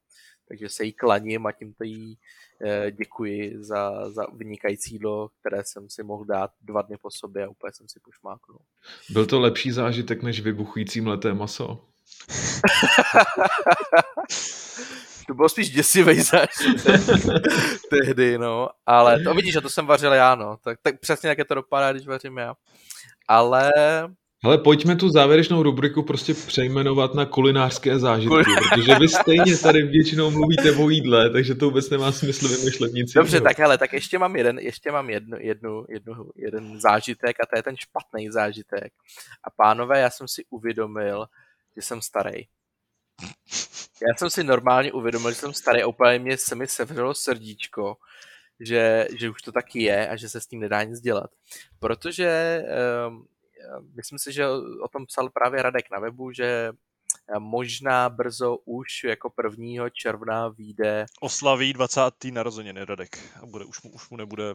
Takže 0.49 0.69
se 0.69 0.85
jí 0.85 0.93
klaním 0.93 1.47
a 1.47 1.53
tímto 1.53 1.85
jí 1.85 2.19
eh, 2.65 2.91
děkuji 2.91 3.57
za, 3.59 4.11
za 4.11 4.27
vynikající 4.33 4.95
jídlo, 4.95 5.31
které 5.41 5.65
jsem 5.65 5.89
si 5.89 6.03
mohl 6.03 6.25
dát 6.25 6.51
dva 6.61 6.83
dny 6.83 6.97
po 7.03 7.11
sobě 7.11 7.45
a 7.45 7.49
úplně 7.49 7.73
jsem 7.73 7.89
si 7.89 8.01
pošmáknul. 8.01 8.59
Byl 9.11 9.27
to 9.27 9.41
lepší 9.41 9.71
zážitek 9.71 10.23
než 10.23 10.41
vybuchující 10.41 11.01
mleté 11.01 11.35
maso? 11.35 11.89
To 15.27 15.35
bylo 15.35 15.49
spíš 15.49 15.71
děsivý 15.71 16.21
zážitek 16.21 17.01
tehdy, 17.91 18.39
no. 18.39 18.69
Ale 18.87 19.21
to 19.21 19.35
vidíš, 19.35 19.53
že 19.53 19.61
to 19.61 19.71
jsem 19.71 19.87
vařil 19.87 20.13
já, 20.13 20.35
no. 20.35 20.57
Tak, 20.65 20.79
tak 20.83 21.01
přesně 21.01 21.29
jak 21.29 21.39
je 21.39 21.45
to 21.45 21.55
dopadá, 21.55 21.93
když 21.93 22.07
vařím 22.07 22.39
já. 22.39 22.55
Ale 23.29 23.73
Ale 24.45 24.59
pojďme 24.59 24.97
tu 24.97 25.09
závěrečnou 25.09 25.63
rubriku 25.63 26.03
prostě 26.03 26.35
přejmenovat 26.35 27.15
na 27.15 27.27
kulinářské 27.27 27.99
zážitky, 27.99 28.37
protože 28.69 28.95
vy 28.95 29.09
stejně 29.09 29.57
tady 29.57 29.83
většinou 29.83 30.31
mluvíte 30.31 30.73
o 30.73 30.89
jídle, 30.91 31.31
takže 31.31 31.55
to 31.55 31.65
vůbec 31.65 31.91
nemá 31.91 32.13
smysl 32.13 32.49
vymýšlet 32.49 32.93
nic 32.93 33.13
Dobře, 33.13 33.37
jiného. 33.37 33.45
tak 33.45 33.59
hele, 33.59 33.79
tak 33.79 33.93
ještě 33.93 34.19
mám 34.19 34.37
jeden, 34.37 34.59
ještě 34.59 34.93
mám 34.93 35.11
jednu, 35.11 35.37
jednu, 35.41 35.85
jednu, 35.89 36.15
jeden 36.37 36.81
zážitek 36.81 37.37
a 37.41 37.47
to 37.47 37.59
je 37.59 37.63
ten 37.63 37.77
špatný 37.77 38.31
zážitek. 38.31 38.93
A 39.45 39.51
pánové, 39.57 40.01
já 40.01 40.11
jsem 40.11 40.29
si 40.29 40.45
uvědomil, 40.51 41.27
že 41.77 41.83
jsem 41.83 42.03
starý. 42.03 42.47
Já 44.09 44.15
jsem 44.17 44.31
si 44.31 44.45
normálně 44.45 44.93
uvědomil, 44.93 45.31
že 45.31 45.37
jsem 45.37 45.55
starý 45.55 45.83
a 45.83 45.87
úplně 45.87 46.19
mě 46.19 46.39
se 46.39 46.55
mi 46.55 46.67
sevřelo 46.67 47.15
srdíčko, 47.15 47.97
že, 48.61 49.09
že 49.19 49.31
už 49.31 49.43
to 49.43 49.53
taky 49.53 49.83
je 49.83 50.09
a 50.09 50.17
že 50.17 50.29
se 50.29 50.41
s 50.41 50.47
tím 50.47 50.61
nedá 50.61 50.83
nic 50.83 51.01
dělat. 51.01 51.31
Protože 51.79 52.63
um, 53.09 53.27
myslím 53.97 54.19
si, 54.19 54.33
že 54.33 54.49
o 54.85 54.89
tom 54.93 55.07
psal 55.07 55.31
právě 55.31 55.63
Radek 55.63 55.91
na 55.91 55.99
webu, 55.99 56.33
že 56.33 56.73
možná 57.39 58.09
brzo 58.09 58.57
už 58.57 59.05
jako 59.05 59.33
1. 59.59 59.91
června 59.91 60.49
vyjde 60.49 61.07
Oslaví 61.21 61.73
20. 61.73 62.01
narozeniny 62.33 62.85
Radek 62.85 63.19
a 63.43 63.47
bude, 63.47 63.65
už, 63.65 63.83
mu, 63.83 63.91
už 63.91 64.11
mu 64.11 64.17
nebude... 64.17 64.55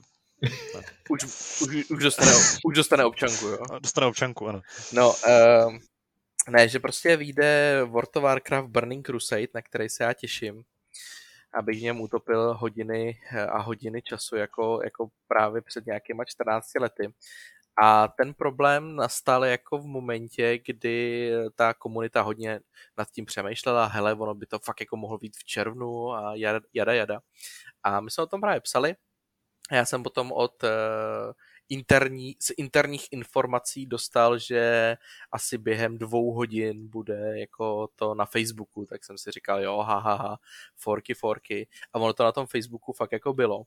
už, 1.10 1.24
už, 1.62 1.90
už, 1.90 2.04
dostane, 2.04 2.32
už 2.66 2.76
dostane 2.76 3.06
občanku, 3.06 3.46
jo? 3.46 3.58
Dostane 3.80 4.08
občanku, 4.08 4.48
ano. 4.48 4.62
No, 4.94 5.10
uh, 5.10 5.78
ne, 6.50 6.68
že 6.68 6.80
prostě 6.80 7.18
vyjde 7.18 7.82
World 7.84 8.16
of 8.16 8.24
Warcraft 8.24 8.70
Burning 8.70 9.06
Crusade, 9.06 9.48
na 9.54 9.62
který 9.62 9.90
se 9.90 10.04
já 10.04 10.14
těším, 10.14 10.64
abych 11.54 11.82
něm 11.82 12.02
utopil 12.02 12.54
hodiny 12.54 13.20
a 13.50 13.62
hodiny 13.62 14.02
času, 14.02 14.36
jako, 14.36 14.80
jako 14.84 15.10
právě 15.28 15.62
před 15.62 15.86
nějakýma 15.86 16.26
14 16.26 16.68
lety. 16.80 17.14
A 17.82 18.08
ten 18.08 18.34
problém 18.34 18.96
nastal 18.96 19.46
jako 19.46 19.78
v 19.78 19.86
momentě, 19.86 20.60
kdy 20.66 21.32
ta 21.56 21.74
komunita 21.74 22.22
hodně 22.22 22.60
nad 22.98 23.12
tím 23.12 23.26
přemýšlela, 23.26 23.86
hele, 23.86 24.14
ono 24.14 24.34
by 24.34 24.46
to 24.46 24.60
fakt 24.60 24.80
jako 24.80 24.98
mohlo 24.98 25.18
být 25.18 25.38
v 25.38 25.46
červnu 25.46 26.12
a 26.12 26.36
jada, 26.36 26.60
jada, 26.74 26.94
jada. 26.94 27.20
A 27.84 28.02
my 28.02 28.12
jsme 28.12 28.24
o 28.24 28.28
tom 28.28 28.42
právě 28.42 28.62
psali. 28.62 28.96
Já 29.72 29.86
jsem 29.86 30.04
potom 30.04 30.32
od 30.32 30.64
uh, 30.64 30.70
interní, 31.70 32.36
z 32.40 32.52
interních 32.58 33.08
informací 33.12 33.86
dostal, 33.86 34.38
že 34.38 34.98
asi 35.32 35.58
během 35.58 35.98
dvou 35.98 36.32
hodin 36.32 36.88
bude 36.88 37.40
jako 37.40 37.90
to 37.96 38.16
na 38.16 38.26
Facebooku, 38.26 38.86
tak 38.86 39.04
jsem 39.04 39.18
si 39.18 39.32
říkal, 39.32 39.64
jo, 39.64 39.78
ha, 39.78 40.00
ha, 40.00 40.16
ha, 40.16 40.40
forky, 40.76 41.14
forky. 41.14 41.68
A 41.94 42.00
ono 42.00 42.14
to 42.14 42.24
na 42.24 42.32
tom 42.32 42.48
Facebooku 42.48 42.94
fakt 42.94 43.12
jako 43.12 43.34
bylo. 43.34 43.64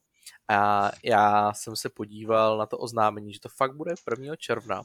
A 0.49 0.91
já 1.05 1.53
jsem 1.53 1.77
se 1.77 1.89
podíval 1.89 2.59
na 2.59 2.67
to 2.67 2.79
oznámení, 2.79 3.33
že 3.33 3.41
to 3.41 3.49
fakt 3.49 3.77
bude 3.77 3.95
1. 4.19 4.37
června. 4.37 4.83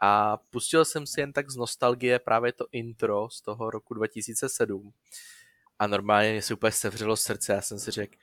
A 0.00 0.36
pustil 0.36 0.84
jsem 0.84 1.06
si 1.06 1.20
jen 1.20 1.32
tak 1.32 1.50
z 1.50 1.56
nostalgie 1.56 2.18
právě 2.18 2.52
to 2.52 2.66
intro 2.72 3.28
z 3.30 3.40
toho 3.40 3.70
roku 3.70 3.94
2007. 3.94 4.92
A 5.78 5.86
normálně 5.86 6.32
mě 6.32 6.42
se 6.42 6.54
úplně 6.54 6.72
sevřelo 6.72 7.16
srdce. 7.16 7.52
Já 7.52 7.62
jsem 7.62 7.78
si 7.78 7.90
řekl, 7.90 8.16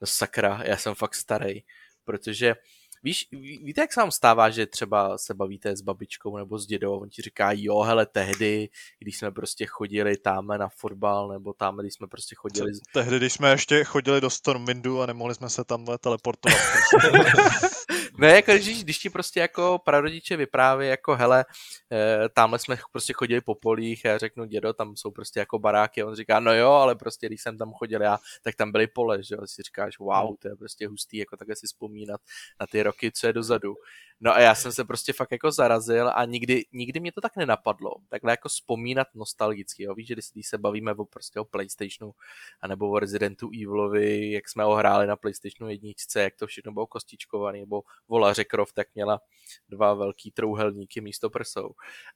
no 0.00 0.06
sakra, 0.06 0.60
já 0.64 0.76
jsem 0.76 0.94
fakt 0.94 1.14
starý. 1.14 1.62
Protože 2.04 2.56
Víš, 3.02 3.28
víte, 3.62 3.80
jak 3.80 3.92
se 3.92 4.00
vám 4.00 4.10
stává, 4.10 4.50
že 4.50 4.66
třeba 4.66 5.18
se 5.18 5.34
bavíte 5.34 5.76
s 5.76 5.80
babičkou 5.80 6.36
nebo 6.36 6.58
s 6.58 6.66
dědou, 6.66 6.98
on 6.98 7.08
ti 7.08 7.22
říká, 7.22 7.50
jo, 7.54 7.80
hele, 7.80 8.06
tehdy, 8.06 8.68
když 8.98 9.18
jsme 9.18 9.30
prostě 9.30 9.66
chodili 9.66 10.16
tamhle 10.16 10.58
na 10.58 10.68
fotbal, 10.68 11.28
nebo 11.28 11.52
tamhle, 11.52 11.84
když 11.84 11.94
jsme 11.94 12.06
prostě 12.06 12.34
chodili... 12.38 12.74
Co, 12.74 12.80
tehdy, 12.92 13.16
když 13.16 13.32
jsme 13.32 13.50
ještě 13.50 13.84
chodili 13.84 14.20
do 14.20 14.30
Stormwindu 14.30 15.02
a 15.02 15.06
nemohli 15.06 15.34
jsme 15.34 15.50
se 15.50 15.64
tamhle 15.64 15.98
teleportovat. 15.98 16.58
ne, 18.18 18.28
jako 18.28 18.52
když, 18.52 18.84
když 18.84 18.98
ti 18.98 19.10
prostě 19.10 19.40
jako 19.40 19.78
prarodiče 19.84 20.36
vypráví, 20.36 20.86
jako 20.86 21.16
hele, 21.16 21.44
e, 21.92 22.28
tamhle 22.28 22.58
jsme 22.58 22.76
prostě 22.92 23.12
chodili 23.12 23.40
po 23.40 23.54
polích 23.54 24.06
a 24.06 24.08
já 24.08 24.18
řeknu, 24.18 24.44
dědo, 24.44 24.72
tam 24.72 24.96
jsou 24.96 25.10
prostě 25.10 25.40
jako 25.40 25.58
baráky, 25.58 26.02
a 26.02 26.06
on 26.06 26.14
říká, 26.14 26.40
no 26.40 26.54
jo, 26.54 26.70
ale 26.70 26.94
prostě 26.94 27.26
když 27.26 27.42
jsem 27.42 27.58
tam 27.58 27.72
chodil 27.72 28.02
já, 28.02 28.18
tak 28.42 28.54
tam 28.54 28.72
byly 28.72 28.86
pole, 28.86 29.22
že 29.22 29.34
jo, 29.34 29.46
si 29.46 29.62
říkáš, 29.62 29.98
wow, 29.98 30.36
to 30.38 30.48
je 30.48 30.56
prostě 30.56 30.88
hustý, 30.88 31.16
jako 31.16 31.36
takhle 31.36 31.56
si 31.56 31.66
vzpomínat 31.66 32.20
na 32.60 32.66
ty 32.66 32.82
roky, 32.82 33.12
co 33.12 33.26
je 33.26 33.32
dozadu. 33.32 33.74
No 34.20 34.34
a 34.34 34.40
já 34.40 34.54
jsem 34.54 34.72
se 34.72 34.84
prostě 34.84 35.12
fakt 35.12 35.32
jako 35.32 35.52
zarazil 35.52 36.10
a 36.14 36.24
nikdy, 36.24 36.64
nikdy 36.72 37.00
mě 37.00 37.12
to 37.12 37.20
tak 37.20 37.36
nenapadlo. 37.36 37.94
Takhle 38.08 38.32
jako 38.32 38.48
vzpomínat 38.48 39.06
nostalgicky, 39.14 39.82
jo. 39.82 39.94
Víš, 39.94 40.06
že 40.06 40.14
když 40.32 40.48
se 40.48 40.58
bavíme 40.58 40.94
o 40.94 41.04
prostě 41.04 41.40
o 41.40 41.44
Playstationu 41.44 42.14
anebo 42.60 42.90
o 42.90 42.98
Residentu 42.98 43.50
Evilovi, 43.54 44.32
jak 44.32 44.48
jsme 44.48 44.64
ho 44.64 44.74
hráli 44.74 45.06
na 45.06 45.16
Playstationu 45.16 45.70
jedničce, 45.70 46.22
jak 46.22 46.36
to 46.36 46.46
všechno 46.46 46.72
bylo 46.72 46.86
kostičkované, 46.86 47.58
nebo 47.58 47.82
Vola 48.08 48.34
Croft, 48.50 48.74
tak 48.74 48.88
měla 48.94 49.20
dva 49.68 49.94
velký 49.94 50.30
trouhelníky 50.30 51.00
místo 51.00 51.30
prsou. 51.30 51.70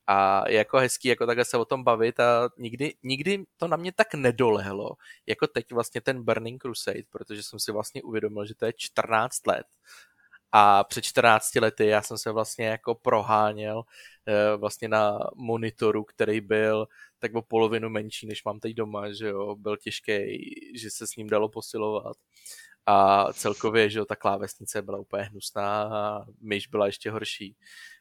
A 0.06 0.48
je 0.48 0.56
jako 0.56 0.78
hezký 0.78 1.08
jako 1.08 1.26
takhle 1.26 1.44
se 1.44 1.56
o 1.56 1.64
tom 1.64 1.84
bavit 1.84 2.20
a 2.20 2.48
nikdy, 2.58 2.94
nikdy 3.02 3.44
to 3.56 3.68
na 3.68 3.76
mě 3.76 3.92
tak 3.92 4.14
nedolehlo, 4.14 4.90
jako 5.26 5.46
teď 5.46 5.72
vlastně 5.72 6.00
ten 6.00 6.22
Burning 6.24 6.62
Crusade, 6.62 7.02
protože 7.10 7.42
jsem 7.42 7.58
si 7.58 7.72
vlastně 7.72 8.02
uvědomil, 8.02 8.46
že 8.46 8.54
to 8.54 8.66
je 8.66 8.72
14 8.76 9.46
let. 9.46 9.66
A 10.52 10.84
před 10.84 11.04
14 11.04 11.54
lety 11.54 11.86
já 11.86 12.02
jsem 12.02 12.18
se 12.18 12.32
vlastně 12.32 12.66
jako 12.66 12.94
proháněl 12.94 13.82
e, 14.26 14.56
vlastně 14.56 14.88
na 14.88 15.18
monitoru, 15.34 16.04
který 16.04 16.40
byl 16.40 16.86
tak 17.18 17.34
o 17.34 17.42
polovinu 17.42 17.90
menší, 17.90 18.26
než 18.26 18.44
mám 18.44 18.60
teď 18.60 18.74
doma, 18.74 19.12
že 19.12 19.28
jo, 19.28 19.56
byl 19.56 19.76
těžký, 19.76 20.12
že 20.74 20.90
se 20.90 21.06
s 21.06 21.16
ním 21.16 21.28
dalo 21.28 21.48
posilovat 21.48 22.16
a 22.86 23.26
celkově, 23.32 23.90
že 23.90 23.98
jo, 23.98 24.04
ta 24.04 24.16
klávesnice 24.16 24.82
byla 24.82 24.98
úplně 24.98 25.22
hnusná 25.22 25.82
a 25.82 26.24
myš 26.40 26.66
byla 26.66 26.86
ještě 26.86 27.10
horší. 27.10 27.56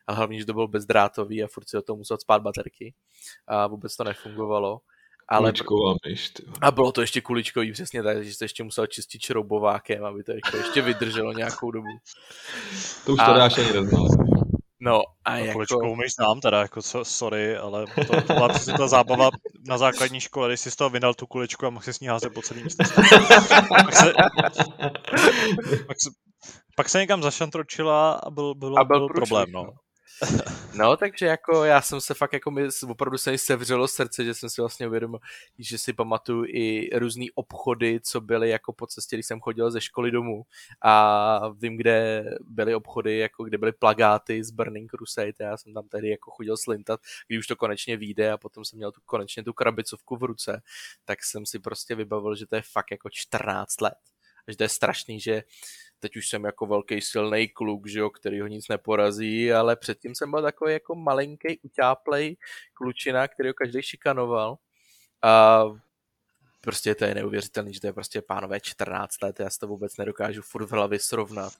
A 0.08 0.14
hlavně, 0.14 0.40
že 0.40 0.46
to 0.46 0.54
byl 0.54 0.68
bezdrátový 0.68 1.44
a 1.44 1.48
furt 1.48 1.70
si 1.70 1.78
o 1.78 1.82
tom 1.82 1.98
musel 1.98 2.18
spát 2.18 2.42
baterky 2.42 2.94
a 3.48 3.68
vůbec 3.68 3.96
to 3.96 4.04
nefungovalo. 4.04 4.82
Ale... 5.28 5.52
Kuličková 5.52 5.96
myš, 6.08 6.30
ty. 6.30 6.44
A 6.62 6.72
bylo 6.72 6.92
to 6.92 7.02
ještě 7.02 7.22
kuličkový, 7.22 7.72
přesně 7.72 8.04
tak, 8.04 8.24
že 8.26 8.34
se 8.34 8.46
ještě 8.46 8.64
musel 8.64 8.88
čistit 8.88 9.22
šroubovákem, 9.22 10.06
aby 10.06 10.24
to 10.24 10.32
ještě, 10.32 10.58
ještě 10.58 10.82
vydrželo 10.82 11.34
nějakou 11.34 11.72
dobu. 11.72 11.88
To 13.06 13.14
už 13.14 13.20
to 13.20 13.32
a... 13.32 13.38
dáš 13.38 13.58
ani. 13.58 14.31
No 14.82 15.02
a 15.26 15.38
No, 15.38 15.46
jako... 15.46 15.78
Umíš 15.78 16.14
znám 16.14 16.40
teda, 16.40 16.62
jako 16.62 16.82
so, 16.82 17.06
sorry, 17.06 17.58
ale 17.58 17.86
to, 17.86 18.22
to 18.22 18.34
byla 18.34 18.50
přesně 18.50 18.74
ta 18.74 18.88
zábava 18.88 19.30
na 19.68 19.78
základní 19.78 20.20
škole, 20.20 20.50
když 20.50 20.60
si 20.60 20.72
z 20.72 20.76
toho 20.76 20.90
vydal 20.90 21.14
tu 21.14 21.26
kuličku 21.26 21.66
a 21.66 21.70
mohl 21.70 21.84
si 21.84 21.94
s 21.94 22.00
ní 22.00 22.08
házet 22.08 22.34
po 22.34 22.42
celý 22.42 22.64
místě. 22.64 22.84
pak, 23.70 23.96
se, 23.96 24.14
pak, 25.88 26.02
se, 26.02 26.10
pak 26.76 26.90
se 26.90 27.00
někam 27.00 27.24
zašantročila 27.24 28.12
a 28.14 28.30
byl, 28.30 28.56
byl, 28.56 28.80
A 28.80 28.84
byl 28.84 29.00
byl 29.00 29.08
průšvih, 29.08 29.30
problém, 29.30 29.52
no. 29.52 29.72
no. 30.76 30.98
Takže 30.98 31.26
jako 31.26 31.64
já 31.64 31.82
jsem 31.82 32.02
se 32.02 32.14
fakt 32.14 32.34
jako 32.34 32.52
mi 32.52 32.68
opravdu 32.88 33.18
se 33.18 33.32
mi 33.32 33.38
sevřelo 33.38 33.88
srdce, 33.88 34.24
že 34.26 34.34
jsem 34.34 34.50
si 34.50 34.62
vlastně 34.62 34.88
uvědomil, 34.88 35.20
že 35.60 35.78
si 35.78 35.94
pamatuju 35.94 36.46
i 36.48 36.90
různé 36.94 37.26
obchody, 37.36 38.00
co 38.04 38.22
byly 38.22 38.50
jako 38.50 38.74
po 38.74 38.88
cestě, 38.88 39.16
když 39.16 39.26
jsem 39.26 39.40
chodil 39.40 39.72
ze 39.72 39.82
školy 39.82 40.12
domů 40.12 40.44
a 40.82 41.50
vím, 41.50 41.78
kde 41.78 42.26
byly 42.42 42.76
obchody, 42.76 43.18
jako 43.18 43.44
kde 43.44 43.58
byly 43.58 43.72
plagáty 43.72 44.44
z 44.44 44.52
Burning 44.52 44.92
Crusade 44.92 45.32
já 45.40 45.58
jsem 45.58 45.74
tam 45.74 45.88
tady 45.88 46.10
jako 46.10 46.32
chodil 46.32 46.58
slintat, 46.58 47.00
když 47.28 47.40
už 47.40 47.48
to 47.48 47.56
konečně 47.56 47.98
vyjde 47.98 48.32
a 48.32 48.38
potom 48.38 48.66
jsem 48.66 48.78
měl 48.78 48.92
tu, 48.92 49.02
konečně 49.06 49.44
tu 49.44 49.54
krabicovku 49.54 50.16
v 50.16 50.24
ruce, 50.24 50.62
tak 51.06 51.24
jsem 51.24 51.46
si 51.46 51.60
prostě 51.60 51.96
vybavil, 51.96 52.36
že 52.36 52.48
to 52.48 52.56
je 52.56 52.62
fakt 52.62 52.92
jako 52.92 53.10
14 53.10 53.82
let. 53.82 53.94
Že 54.48 54.58
to 54.58 54.64
je 54.64 54.70
strašný, 54.70 55.20
že 55.20 55.44
teď 56.02 56.16
už 56.16 56.30
jsem 56.30 56.44
jako 56.44 56.66
velký 56.66 57.02
silný 57.02 57.48
kluk, 57.48 57.88
že 57.88 58.00
jo, 58.00 58.10
který 58.10 58.42
ho 58.42 58.48
nic 58.48 58.68
neporazí, 58.68 59.54
ale 59.54 59.76
předtím 59.76 60.16
jsem 60.16 60.32
byl 60.32 60.42
takový 60.42 60.74
jako 60.74 60.96
malinký, 60.96 61.60
utáplej 61.62 62.38
klučina, 62.74 63.28
který 63.28 63.50
ho 63.50 63.54
každý 63.54 63.82
šikanoval. 63.82 64.58
A 65.22 65.64
prostě 66.62 66.96
to 66.96 67.06
je 67.06 67.16
neuvěřitelný, 67.16 67.74
že 67.74 67.82
to 67.82 67.88
je 67.88 67.94
prostě 67.94 68.22
pánové 68.22 68.60
14 68.60 69.22
let, 69.22 69.40
já 69.40 69.50
si 69.50 69.60
to 69.60 69.68
vůbec 69.68 69.98
nedokážu 69.98 70.42
furt 70.42 70.66
v 70.66 70.72
hlavě 70.72 71.00
srovnat, 71.00 71.54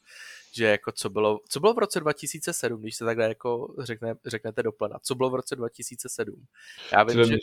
že 0.52 0.66
jako 0.66 0.92
co 0.92 1.10
bylo, 1.10 1.40
co 1.50 1.60
bylo 1.60 1.74
v 1.74 1.80
roce 1.80 2.00
2007, 2.00 2.82
když 2.82 2.96
se 2.96 3.06
takhle 3.06 3.26
jako 3.26 3.76
řekne, 3.80 4.16
řeknete 4.26 4.64
do 4.64 4.72
plena, 4.72 5.00
co 5.04 5.16
bylo 5.16 5.30
v 5.30 5.36
roce 5.36 5.56
2007? 5.56 6.46
Já 6.92 7.04
vím, 7.04 7.26
že... 7.26 7.36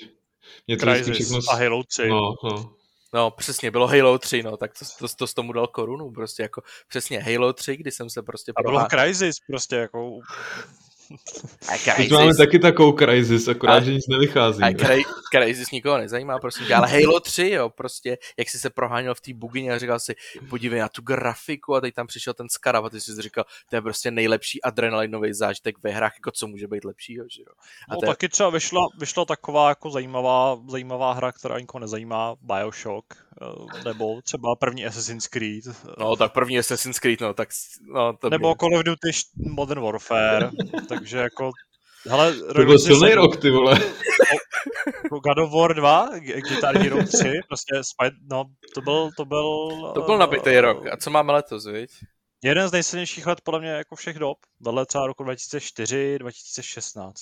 Mě 0.67 0.77
to 0.77 1.13
všechno... 1.13 1.39
a 1.51 1.57
Halo 1.57 1.85
3. 1.85 2.09
No, 2.09 2.35
no. 2.45 2.75
No, 3.15 3.31
přesně, 3.31 3.71
bylo 3.71 3.87
Halo 3.87 4.19
3, 4.19 4.43
no, 4.43 4.57
tak 4.57 4.71
to, 4.79 4.85
to, 4.99 5.09
to, 5.09 5.27
to 5.27 5.33
tomu 5.35 5.53
dal 5.53 5.67
korunu, 5.67 6.11
prostě 6.11 6.43
jako, 6.43 6.63
přesně 6.89 7.21
Halo 7.21 7.53
3, 7.53 7.77
kdy 7.77 7.91
jsem 7.91 8.11
se 8.11 8.23
prostě 8.23 8.53
A 8.57 8.63
bylo 8.63 8.79
prohá- 8.81 8.89
Crysis, 8.89 9.37
prostě 9.47 9.77
jako 9.77 10.11
Teď 11.97 12.11
máme 12.11 12.35
taky 12.35 12.59
takovou 12.59 12.93
crisis, 12.93 13.49
akorát, 13.49 13.75
A- 13.75 13.81
že 13.81 13.93
nic 13.93 14.09
nevychází. 14.09 14.63
a? 14.63 14.73
Cry, 14.73 15.03
Crysis 15.33 15.71
nikoho 15.71 15.99
nezajímá, 15.99 16.39
prosím 16.39 16.67
tě, 16.67 16.75
ale 16.75 16.89
Halo 16.89 17.21
3, 17.21 17.51
jo, 17.51 17.69
prostě, 17.71 18.19
jak 18.37 18.49
jsi 18.49 18.59
se 18.59 18.71
proháněl 18.71 19.15
v 19.15 19.21
té 19.21 19.35
bugině 19.35 19.73
a 19.73 19.79
říkal 19.79 20.01
si, 20.01 20.15
podívej 20.51 20.81
na 20.81 20.89
tu 20.89 21.03
grafiku 21.03 21.75
a 21.75 21.81
teď 21.81 21.95
tam 21.95 22.07
přišel 22.07 22.35
ten 22.35 22.49
Scarab 22.49 22.85
a 22.85 22.91
ty 22.91 23.01
jsi 23.01 23.15
si 23.15 23.23
říkal, 23.23 23.45
to 23.71 23.77
je 23.77 23.83
prostě 23.83 24.11
nejlepší 24.11 24.63
adrenalinový 24.63 25.35
zážitek 25.35 25.77
ve 25.83 25.91
hrách, 25.91 26.13
jako 26.17 26.31
co 26.31 26.47
může 26.47 26.67
být 26.69 26.85
lepšího, 26.85 27.25
že 27.31 27.43
jo. 27.43 27.53
A 27.89 27.95
No 27.95 28.01
to 28.01 28.07
je, 28.07 28.09
taky 28.09 28.29
třeba 28.29 28.51
vyšla, 28.51 28.81
vyšla 28.99 29.25
taková 29.25 29.69
jako 29.69 29.91
zajímavá, 29.91 30.59
zajímavá 30.69 31.13
hra, 31.13 31.33
která 31.33 31.59
nikoho 31.61 31.81
nezajímá, 31.81 32.37
Bioshock, 32.43 33.15
nebo 33.85 34.23
třeba 34.23 34.57
první 34.57 34.87
Assassin's 34.87 35.27
Creed, 35.27 35.67
eh, 35.67 35.73
no, 35.99 36.17
tak 36.17 36.33
první 36.33 36.59
Assassin's 36.59 36.99
Creed, 36.99 37.21
no, 37.21 37.35
tak, 37.35 37.49
no, 37.95 38.17
to 38.17 38.31
nebo 38.31 38.49
mě- 38.49 38.55
Call 38.61 38.75
of 38.79 38.85
Duty 38.85 39.11
Modern 39.37 39.81
Warfare, 39.81 40.51
takže 40.89 41.19
jako 41.19 41.51
Hele, 42.07 42.35
To 42.37 42.65
byl 42.65 42.79
silný 42.79 43.15
rok, 43.15 43.41
ty 43.41 43.51
vole. 43.51 43.79
God 45.11 45.39
of 45.39 45.53
War 45.53 45.75
2, 45.75 46.19
G- 46.19 46.41
Guitar 46.41 46.79
Hero 46.79 47.07
3, 47.07 47.41
prostě 47.49 47.75
no, 48.31 48.45
to 48.75 48.81
byl, 48.81 49.11
to 49.17 49.25
byl... 49.25 49.69
to 49.95 50.03
byl 50.03 50.15
eh, 50.15 50.19
nabitý 50.19 50.59
rok. 50.61 50.87
A 50.87 50.97
co 50.97 51.11
máme 51.11 51.33
letos, 51.33 51.67
viď? 51.67 51.91
Jeden 52.45 52.69
z 52.69 52.73
nejsilnějších 52.73 53.27
let 53.27 53.41
podle 53.45 53.61
mě 53.61 53.69
jako 53.71 53.97
všech 53.97 54.19
dob, 54.19 54.39
vedle 54.61 54.87
třeba 54.87 55.07
roku 55.07 55.23
2004, 55.25 56.19
2016. 56.19 57.19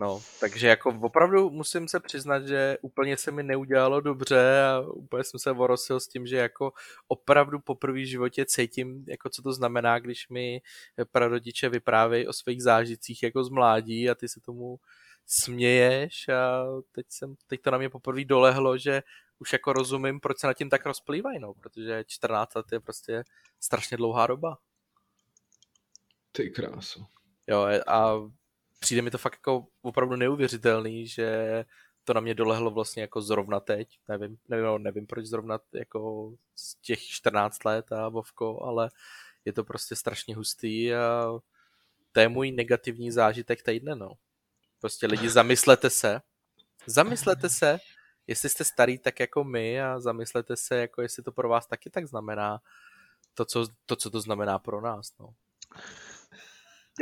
No, 0.00 0.22
takže 0.40 0.68
jako 0.68 0.98
opravdu 1.00 1.50
musím 1.50 1.88
se 1.88 2.00
přiznat, 2.00 2.46
že 2.46 2.78
úplně 2.82 3.16
se 3.16 3.30
mi 3.30 3.42
neudělalo 3.42 4.00
dobře 4.00 4.62
a 4.62 4.80
úplně 4.80 5.24
jsem 5.24 5.40
se 5.40 5.52
vorosil 5.52 6.00
s 6.00 6.08
tím, 6.08 6.26
že 6.26 6.36
jako 6.36 6.72
opravdu 7.08 7.58
poprvé 7.58 8.00
v 8.00 8.08
životě 8.08 8.44
cítím, 8.46 9.04
jako 9.08 9.28
co 9.28 9.42
to 9.42 9.52
znamená, 9.52 9.98
když 9.98 10.28
mi 10.28 10.62
prarodiče 11.12 11.68
vyprávějí 11.68 12.26
o 12.26 12.32
svých 12.32 12.62
zážitcích 12.62 13.22
jako 13.22 13.44
z 13.44 13.48
mládí 13.48 14.10
a 14.10 14.14
ty 14.14 14.28
se 14.28 14.40
tomu 14.40 14.80
směješ 15.26 16.28
a 16.28 16.64
teď, 16.92 17.06
jsem, 17.08 17.34
teď 17.46 17.60
to 17.60 17.70
na 17.70 17.78
mě 17.78 17.90
poprvé 17.90 18.24
dolehlo, 18.24 18.78
že 18.78 19.02
už 19.38 19.52
jako 19.52 19.72
rozumím, 19.72 20.20
proč 20.20 20.38
se 20.38 20.46
nad 20.46 20.54
tím 20.54 20.70
tak 20.70 20.86
rozplývají, 20.86 21.38
no, 21.38 21.54
protože 21.54 22.04
14 22.06 22.54
let 22.54 22.66
je 22.72 22.80
prostě 22.80 23.24
strašně 23.60 23.96
dlouhá 23.96 24.26
doba. 24.26 24.58
Ty 26.32 26.50
krásu. 26.50 27.06
Jo, 27.46 27.66
a 27.86 28.14
přijde 28.80 29.02
mi 29.02 29.10
to 29.10 29.18
fakt 29.18 29.32
jako 29.34 29.66
opravdu 29.82 30.16
neuvěřitelný, 30.16 31.06
že 31.06 31.64
to 32.04 32.14
na 32.14 32.20
mě 32.20 32.34
dolehlo 32.34 32.70
vlastně 32.70 33.02
jako 33.02 33.20
zrovna 33.20 33.60
teď. 33.60 33.98
Nevím, 34.08 34.38
nevím, 34.48 34.66
no, 34.66 34.78
nevím 34.78 35.06
proč 35.06 35.26
zrovna 35.26 35.58
jako 35.72 36.32
z 36.56 36.74
těch 36.74 37.02
14 37.02 37.64
let 37.64 37.92
a 37.92 38.08
Vovko, 38.08 38.62
ale 38.62 38.90
je 39.44 39.52
to 39.52 39.64
prostě 39.64 39.96
strašně 39.96 40.36
hustý 40.36 40.94
a 40.94 41.26
to 42.12 42.20
je 42.20 42.28
můj 42.28 42.52
negativní 42.52 43.10
zážitek 43.10 43.62
týdne, 43.62 43.94
no. 43.94 44.12
Prostě 44.80 45.06
lidi, 45.06 45.30
zamyslete 45.30 45.90
se, 45.90 46.20
zamyslete 46.86 47.48
se, 47.48 47.78
jestli 48.26 48.48
jste 48.48 48.64
starý 48.64 48.98
tak 48.98 49.20
jako 49.20 49.44
my 49.44 49.82
a 49.82 50.00
zamyslete 50.00 50.56
se, 50.56 50.76
jako 50.76 51.02
jestli 51.02 51.22
to 51.22 51.32
pro 51.32 51.48
vás 51.48 51.66
taky 51.66 51.90
tak 51.90 52.08
znamená 52.08 52.60
to, 53.34 53.44
co 53.44 53.66
to, 53.86 53.96
co 53.96 54.10
to 54.10 54.20
znamená 54.20 54.58
pro 54.58 54.80
nás, 54.80 55.12
no. 55.18 55.34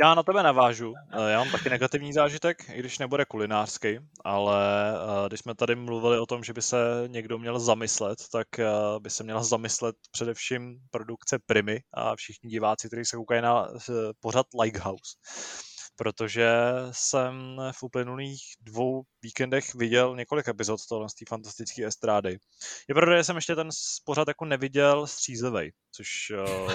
Já 0.01 0.15
na 0.15 0.23
tebe 0.23 0.43
navážu. 0.43 0.93
Eh, 1.13 1.31
Já 1.31 1.39
mám 1.39 1.51
taky 1.51 1.69
negativní 1.69 2.13
zážitek, 2.13 2.57
i 2.73 2.79
když 2.79 2.97
nebude 2.99 3.25
kulinářský, 3.25 3.99
ale 4.23 4.93
eh, 4.93 5.27
když 5.27 5.39
jsme 5.39 5.55
tady 5.55 5.75
mluvili 5.75 6.19
o 6.19 6.25
tom, 6.25 6.43
že 6.43 6.53
by 6.53 6.61
se 6.61 6.77
někdo 7.07 7.37
měl 7.37 7.59
zamyslet, 7.59 8.19
tak 8.31 8.59
eh, 8.59 8.65
by 8.99 9.09
se 9.09 9.23
měla 9.23 9.43
zamyslet 9.43 9.95
především 10.11 10.79
produkce 10.91 11.39
Primy 11.45 11.79
a 11.93 12.15
všichni 12.15 12.49
diváci, 12.49 12.87
kteří 12.87 13.05
se 13.05 13.17
koukají 13.17 13.41
na 13.41 13.67
pořad 14.19 14.45
Lighthouse. 14.61 15.15
Protože 15.99 16.49
jsem 16.91 17.61
v 17.71 17.83
uplynulých 17.83 18.41
dvou 18.61 19.03
víkendech 19.21 19.75
viděl 19.75 20.15
několik 20.15 20.47
epizod 20.47 20.79
tohle 20.89 21.09
z 21.09 21.13
té 21.13 21.25
fantastické 21.29 21.85
estrády. 21.85 22.39
Je 22.87 22.95
pravda, 22.95 23.17
že 23.17 23.23
jsem 23.23 23.35
ještě 23.35 23.55
ten 23.55 23.69
pořad 24.05 24.27
jako 24.27 24.45
neviděl 24.45 25.07
střízlivej, 25.07 25.71
což 25.91 26.31
uh, 26.47 26.71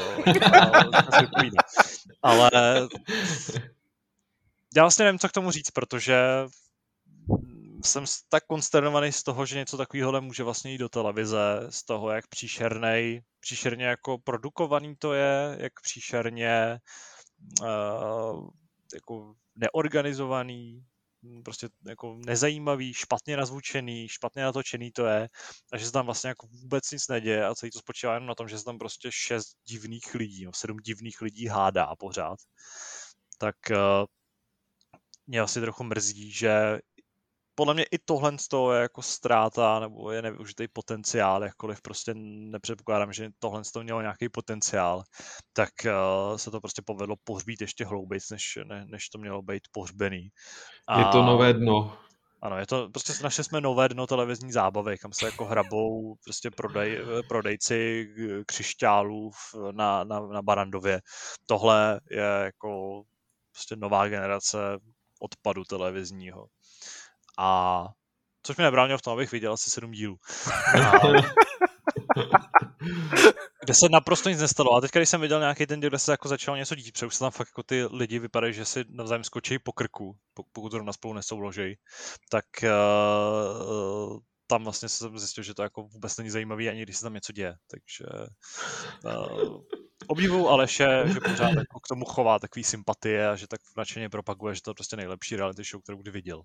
ale 2.23 2.51
já 4.77 4.83
vlastně 4.83 5.05
nevím, 5.05 5.19
co 5.19 5.29
k 5.29 5.33
tomu 5.33 5.51
říct, 5.51 5.71
protože 5.71 6.17
jsem 7.85 8.05
tak 8.29 8.45
konsternovaný 8.47 9.13
z 9.13 9.23
toho, 9.23 9.47
že 9.47 9.57
něco 9.57 9.77
takového 9.77 10.21
může 10.21 10.43
vlastně 10.43 10.73
jít 10.73 10.79
do 10.79 10.89
televize, 10.89 11.67
z 11.69 11.85
toho, 11.85 12.11
jak 12.11 12.29
příšernej, 12.29 13.23
příšerně 13.41 13.85
jako 13.85 14.19
produkovaný 14.19 14.97
to 14.97 15.13
je, 15.13 15.57
jak 15.61 15.73
příšerně 15.83 16.79
uh, 17.61 18.49
jako 18.95 19.35
neorganizovaný, 19.55 20.85
m, 21.25 21.43
prostě 21.43 21.69
jako 21.87 22.19
nezajímavý, 22.27 22.95
špatně 22.95 23.37
nazvučený, 23.37 24.09
špatně 24.09 24.43
natočený 24.43 24.93
to 24.93 25.07
je 25.07 25.29
a 25.73 25.79
že 25.79 25.87
se 25.87 25.93
tam 25.93 26.05
vlastně 26.07 26.29
jako 26.29 26.47
vůbec 26.47 26.91
nic 26.91 27.09
neděje 27.09 27.47
a 27.47 27.55
celý 27.55 27.73
to 27.73 27.79
spočívá 27.79 28.15
jenom 28.15 28.29
na 28.29 28.35
tom, 28.35 28.49
že 28.49 28.59
se 28.59 28.65
tam 28.65 28.79
prostě 28.79 29.09
šest 29.13 29.57
divných 29.69 30.15
lidí, 30.15 30.45
no, 30.45 30.53
sedm 30.55 30.77
divných 30.77 31.21
lidí 31.21 31.47
hádá 31.47 31.97
pořád. 31.99 32.39
Tak 33.39 33.57
uh, 33.71 34.07
mě 35.27 35.41
asi 35.41 35.61
trochu 35.61 35.85
mrzí, 35.85 36.33
že 36.33 36.79
podle 37.55 37.75
mě 37.75 37.85
i 37.85 37.99
tohle 38.05 38.39
z 38.39 38.49
toho 38.49 38.73
je 38.73 38.83
jako 38.83 39.03
ztráta 39.03 39.81
nebo 39.81 40.11
je 40.11 40.23
nevyužitý 40.23 40.69
potenciál, 40.73 41.45
jakkoliv 41.45 41.83
prostě 41.83 42.15
nepředpokládám, 42.15 43.13
že 43.13 43.31
tohle 43.39 43.65
z 43.65 43.73
toho 43.73 43.83
mělo 43.83 44.01
nějaký 44.01 44.29
potenciál, 44.29 45.03
tak 45.53 45.71
uh, 45.85 46.37
se 46.37 46.51
to 46.51 46.61
prostě 46.61 46.83
povedlo 46.87 47.17
pohřbít 47.25 47.61
ještě 47.61 47.85
hloubějc, 47.85 48.31
než, 48.31 48.59
ne, 48.65 48.87
než 48.89 49.09
to 49.09 49.19
mělo 49.19 49.43
být 49.43 49.63
pohřbený. 49.73 50.29
A... 50.89 50.99
Je 50.99 51.05
to 51.05 51.23
nové 51.23 51.53
dno. 51.53 51.99
Ano, 52.43 52.59
je 52.59 52.67
to, 52.67 52.89
prostě 52.91 53.13
našli 53.23 53.45
jsme 53.45 53.61
nové 53.61 53.89
dno 53.89 54.07
televizní 54.07 54.53
zábavy, 54.53 54.99
kam 54.99 55.13
se 55.13 55.27
jako 55.27 55.45
hrabou 55.45 56.15
prostě 56.25 56.51
prodej, 56.51 57.01
prodejci 57.29 58.09
křišťálů 58.47 59.31
v- 59.31 59.73
na, 59.73 60.05
na, 60.05 60.21
na 60.21 60.43
Barandově. 60.43 61.01
Tohle 61.47 62.01
je 62.11 62.23
jako 62.45 63.03
prostě 63.53 63.77
nová 63.77 64.09
generace 64.09 64.59
odpadu 65.21 65.65
televizního. 65.65 66.47
A 67.39 67.85
což 68.43 68.57
mi 68.57 68.65
nebránilo 68.65 68.99
v 68.99 69.03
tom, 69.03 69.13
abych 69.13 69.33
viděl 69.33 69.53
asi 69.53 69.71
sedm 69.71 69.91
dílů. 69.91 70.17
A, 70.75 71.01
kde 73.65 73.75
se 73.75 73.89
naprosto 73.91 74.29
nic 74.29 74.41
nestalo. 74.41 74.77
A 74.77 74.81
teď, 74.81 74.91
když 74.93 75.09
jsem 75.09 75.21
viděl 75.21 75.41
nějaký 75.41 75.67
ten 75.67 75.81
díl, 75.81 75.91
kde 75.91 75.99
se 75.99 76.13
jako 76.13 76.29
začalo 76.29 76.57
něco 76.57 76.75
dít, 76.75 76.93
protože 76.93 77.07
už 77.07 77.15
se 77.15 77.21
tam 77.21 77.31
fakt 77.31 77.49
jako 77.49 77.63
ty 77.63 77.85
lidi 77.85 78.19
vypadají, 78.19 78.53
že 78.53 78.65
si 78.65 78.85
navzájem 78.89 79.25
skočí 79.25 79.59
po 79.59 79.73
krku, 79.73 80.17
po- 80.35 80.45
pokud 80.53 80.73
zrovna 80.73 80.93
spolu 80.93 81.15
nesouloží, 81.15 81.79
tak 82.31 82.45
uh, 82.63 84.19
tam 84.47 84.65
vlastně 84.65 84.89
jsem 84.89 85.19
zjistil, 85.19 85.45
že 85.45 85.55
to 85.55 85.63
jako 85.63 85.83
vůbec 85.83 86.17
není 86.17 86.31
zajímavý, 86.31 86.69
ani 86.69 86.83
když 86.83 86.97
se 86.97 87.03
tam 87.03 87.15
něco 87.15 87.33
děje. 87.33 87.55
Takže 87.71 88.05
uh, 89.05 89.61
obdivuju 90.07 90.49
Aleše, 90.49 91.05
že 91.07 91.21
pořád 91.21 91.51
jako 91.51 91.81
k 91.81 91.89
tomu 91.89 92.05
chová 92.05 92.39
takový 92.39 92.65
sympatie 92.65 93.29
a 93.29 93.37
že 93.37 93.47
tak 93.47 93.61
nadšeně 93.77 94.09
propaguje, 94.09 94.55
že 94.55 94.63
to 94.63 94.71
je 94.71 94.75
prostě 94.75 94.97
nejlepší 94.97 95.37
reality 95.37 95.63
show, 95.65 95.83
kterou 95.83 95.99
kdy 95.99 96.11
viděl. 96.11 96.43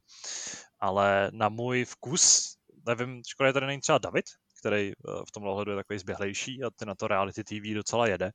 Ale 0.79 1.31
na 1.33 1.49
můj 1.49 1.85
vkus, 1.85 2.55
nevím, 2.87 3.21
škoda, 3.27 3.47
je 3.47 3.53
tady 3.53 3.65
není 3.65 3.81
třeba 3.81 3.97
David, 3.97 4.25
který 4.59 4.91
eh, 4.91 4.93
v 5.27 5.31
tomhle 5.31 5.51
ohledu 5.51 5.71
je 5.71 5.77
takový 5.77 5.99
zběhlejší 5.99 6.63
a 6.63 6.69
ty 6.75 6.85
na 6.85 6.95
to 6.95 7.07
reality 7.07 7.43
TV 7.43 7.73
docela 7.75 8.07
jede. 8.07 8.31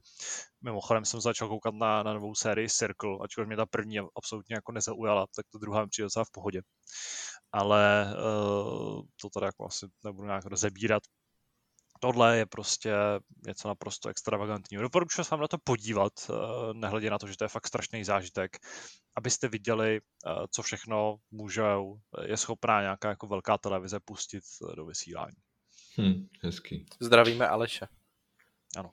Mimochodem 0.62 1.04
jsem 1.04 1.20
začal 1.20 1.48
koukat 1.48 1.74
na, 1.74 2.02
na 2.02 2.14
novou 2.14 2.34
sérii 2.34 2.68
Circle, 2.68 3.18
ačkoliv 3.24 3.48
mě 3.48 3.56
ta 3.56 3.66
první 3.66 3.98
absolutně 4.16 4.54
jako 4.54 4.72
nezaujala, 4.72 5.26
tak 5.36 5.46
to 5.52 5.58
druhá 5.58 5.82
mi 5.82 5.88
přijde 5.88 6.06
docela 6.06 6.24
v 6.24 6.30
pohodě. 6.30 6.60
Ale 7.52 8.06
uh, 8.14 9.02
to 9.20 9.30
tady 9.30 9.46
jako 9.46 9.66
asi 9.66 9.86
nebudu 10.04 10.26
nějak 10.26 10.44
rozebírat. 10.44 11.02
Tohle 12.04 12.36
je 12.36 12.46
prostě 12.46 12.92
něco 13.46 13.68
naprosto 13.68 14.08
extravagantního. 14.08 14.82
Doporučuji 14.82 15.24
se 15.24 15.30
vám 15.30 15.40
na 15.40 15.48
to 15.48 15.58
podívat, 15.58 16.12
uh, 16.28 16.36
nehledě 16.72 17.10
na 17.10 17.18
to, 17.18 17.26
že 17.26 17.36
to 17.36 17.44
je 17.44 17.48
fakt 17.48 17.66
strašný 17.66 18.04
zážitek, 18.04 18.56
abyste 19.16 19.48
viděli, 19.48 20.00
uh, 20.00 20.44
co 20.50 20.62
všechno 20.62 21.16
můžou, 21.30 22.00
je 22.26 22.36
schopná 22.36 22.80
nějaká 22.80 23.08
jako 23.08 23.26
velká 23.26 23.58
televize 23.58 24.00
pustit 24.00 24.44
do 24.76 24.86
vysílání. 24.86 25.36
Hm, 25.98 26.28
hezký. 26.40 26.86
Zdravíme 27.00 27.48
Aleše. 27.48 27.88
Ano. 28.76 28.90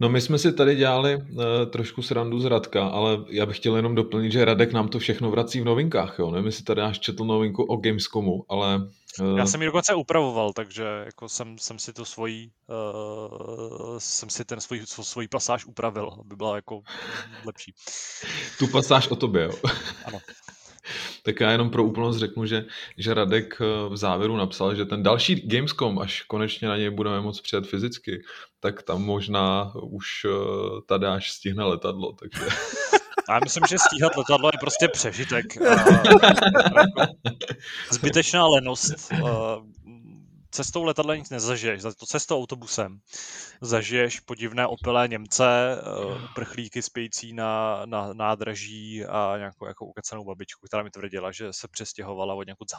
No 0.00 0.08
my 0.08 0.20
jsme 0.20 0.38
si 0.38 0.52
tady 0.52 0.76
dělali 0.76 1.16
uh, 1.16 1.42
trošku 1.70 2.02
srandu 2.02 2.40
z 2.40 2.44
Radka, 2.44 2.86
ale 2.86 3.18
já 3.28 3.46
bych 3.46 3.56
chtěl 3.56 3.76
jenom 3.76 3.94
doplnit, 3.94 4.32
že 4.32 4.44
Radek 4.44 4.72
nám 4.72 4.88
to 4.88 4.98
všechno 4.98 5.30
vrací 5.30 5.60
v 5.60 5.64
novinkách, 5.64 6.18
jo. 6.18 6.30
Nevím, 6.30 6.46
jestli 6.46 6.64
tady 6.64 6.80
až 6.80 6.98
četl 6.98 7.24
novinku 7.24 7.62
o 7.62 7.76
Gamescomu, 7.76 8.44
ale... 8.48 8.88
Uh... 9.20 9.38
Já 9.38 9.46
jsem 9.46 9.62
ji 9.62 9.66
dokonce 9.66 9.94
upravoval, 9.94 10.52
takže 10.52 10.84
jako 11.04 11.28
jsem, 11.28 11.58
jsem 11.58 11.78
si 11.78 11.92
to 11.92 12.04
svojí, 12.04 12.52
uh, 12.66 13.98
jsem 13.98 14.30
si 14.30 14.44
ten 14.44 14.60
svůj, 14.60 14.82
svůj 14.86 15.28
pasáž 15.28 15.64
upravil, 15.64 16.10
aby 16.20 16.36
byla 16.36 16.56
jako 16.56 16.80
lepší. 17.44 17.74
Tu 18.58 18.66
pasáž 18.66 19.08
o 19.08 19.16
tobě, 19.16 19.42
jo. 19.42 19.52
Ano. 20.04 20.18
Tak 21.22 21.40
já 21.40 21.50
jenom 21.50 21.70
pro 21.70 21.84
úplnost 21.84 22.16
řeknu, 22.16 22.46
že, 22.46 22.64
že 22.96 23.14
Radek 23.14 23.58
eh, 23.60 23.88
v 23.88 23.96
závěru 23.96 24.36
napsal, 24.36 24.74
že 24.74 24.84
ten 24.84 25.02
další 25.02 25.34
Gamescom, 25.34 25.98
až 25.98 26.22
konečně 26.22 26.68
na 26.68 26.76
něj 26.76 26.90
budeme 26.90 27.20
moct 27.20 27.40
přijet 27.40 27.66
fyzicky, 27.66 28.22
tak 28.60 28.82
tam 28.82 29.02
možná 29.02 29.72
už 29.82 30.06
eh, 30.24 30.30
tady 30.86 31.06
až 31.06 31.30
stihne 31.30 31.64
letadlo, 31.64 32.12
takže... 32.12 32.46
Já 33.28 33.40
myslím, 33.44 33.62
že 33.68 33.78
stíhat 33.78 34.16
letadlo 34.16 34.50
je 34.52 34.58
prostě 34.60 34.88
přežitek. 34.88 35.46
Zbytečná 37.90 38.46
lenost 38.46 39.12
cestou 40.50 40.84
letadla 40.84 41.16
nic 41.16 41.30
nezažiješ, 41.30 41.80
za 41.80 41.94
to 41.94 42.06
cestou 42.06 42.38
autobusem 42.38 43.00
zažiješ 43.60 44.20
podivné 44.20 44.66
opilé 44.66 45.08
Němce, 45.08 45.44
eh, 45.44 46.28
prchlíky 46.34 46.82
spějící 46.82 47.32
na, 47.32 47.82
na 47.86 48.12
nádraží 48.12 49.04
a 49.04 49.34
nějakou 49.38 49.66
jako 49.66 49.86
ukacenou 49.86 50.24
babičku, 50.24 50.66
která 50.66 50.82
mi 50.82 50.90
tvrdila, 50.90 51.32
že 51.32 51.52
se 51.52 51.68
přestěhovala 51.68 52.34
od 52.34 52.46
někud 52.46 52.70
z. 52.70 52.76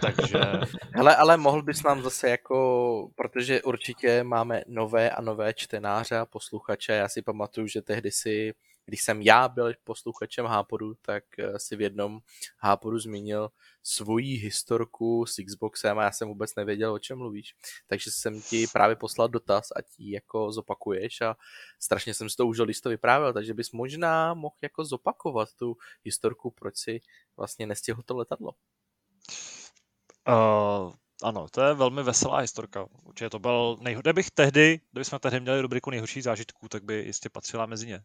Takže... 0.00 0.40
Hele, 0.94 1.16
ale 1.16 1.36
mohl 1.36 1.62
bys 1.62 1.82
nám 1.82 2.02
zase 2.02 2.30
jako, 2.30 3.08
protože 3.14 3.62
určitě 3.62 4.24
máme 4.24 4.62
nové 4.66 5.10
a 5.10 5.20
nové 5.20 5.54
čtenáře 5.54 6.18
a 6.18 6.26
posluchače, 6.26 6.92
já 6.92 7.08
si 7.08 7.22
pamatuju, 7.22 7.66
že 7.66 7.82
tehdy 7.82 8.10
si 8.10 8.54
když 8.84 9.02
jsem 9.02 9.22
já 9.22 9.48
byl 9.48 9.72
posluchačem 9.84 10.46
Hápodu, 10.46 10.94
tak 11.02 11.24
eh, 11.38 11.58
si 11.58 11.76
v 11.76 11.80
jednom 11.80 12.20
Hápodu 12.58 12.98
zmínil 12.98 13.50
svoji 13.82 14.36
historku 14.36 15.26
s 15.26 15.42
Xboxem 15.44 15.98
a 15.98 16.02
já 16.02 16.12
jsem 16.12 16.28
vůbec 16.28 16.54
nevěděl, 16.54 16.92
o 16.92 16.98
čem 16.98 17.18
mluvíš. 17.18 17.54
Takže 17.86 18.10
jsem 18.10 18.42
ti 18.42 18.66
právě 18.72 18.96
poslal 18.96 19.28
dotaz 19.28 19.70
a 19.76 19.82
ti 19.82 20.10
jako 20.10 20.52
zopakuješ 20.52 21.20
a 21.20 21.36
strašně 21.80 22.14
jsem 22.14 22.30
si 22.30 22.36
to 22.36 22.46
užil, 22.46 22.64
když 22.64 22.80
to 22.80 22.88
vyprávěl, 22.88 23.32
takže 23.32 23.54
bys 23.54 23.72
možná 23.72 24.34
mohl 24.34 24.54
jako 24.62 24.84
zopakovat 24.84 25.48
tu 25.54 25.76
historku, 26.04 26.50
proč 26.50 26.76
si 26.76 27.00
vlastně 27.36 27.66
nestihl 27.66 28.02
to 28.02 28.16
letadlo. 28.16 28.52
Uh, 30.28 30.92
ano, 31.22 31.46
to 31.50 31.62
je 31.62 31.74
velmi 31.74 32.02
veselá 32.02 32.38
historka. 32.38 32.86
Určitě 33.02 33.30
to 33.30 33.38
byl 33.38 33.76
nejhorší. 33.80 34.02
Kdybych 34.02 34.30
tehdy, 34.30 34.80
kdybychom 34.92 35.18
tehdy 35.18 35.40
měli 35.40 35.60
rubriku 35.60 35.90
nejhorší 35.90 36.22
zážitků, 36.22 36.68
tak 36.68 36.84
by 36.84 36.94
jistě 36.94 37.28
patřila 37.30 37.66
mezi 37.66 37.86
ně. 37.86 38.00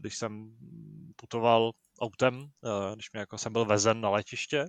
Když 0.00 0.16
jsem 0.16 0.56
putoval 1.16 1.72
autem, 2.00 2.48
když 2.94 3.12
mě 3.12 3.20
jako 3.20 3.38
jsem 3.38 3.52
byl 3.52 3.64
vezen 3.64 4.00
na 4.00 4.10
letiště, 4.10 4.66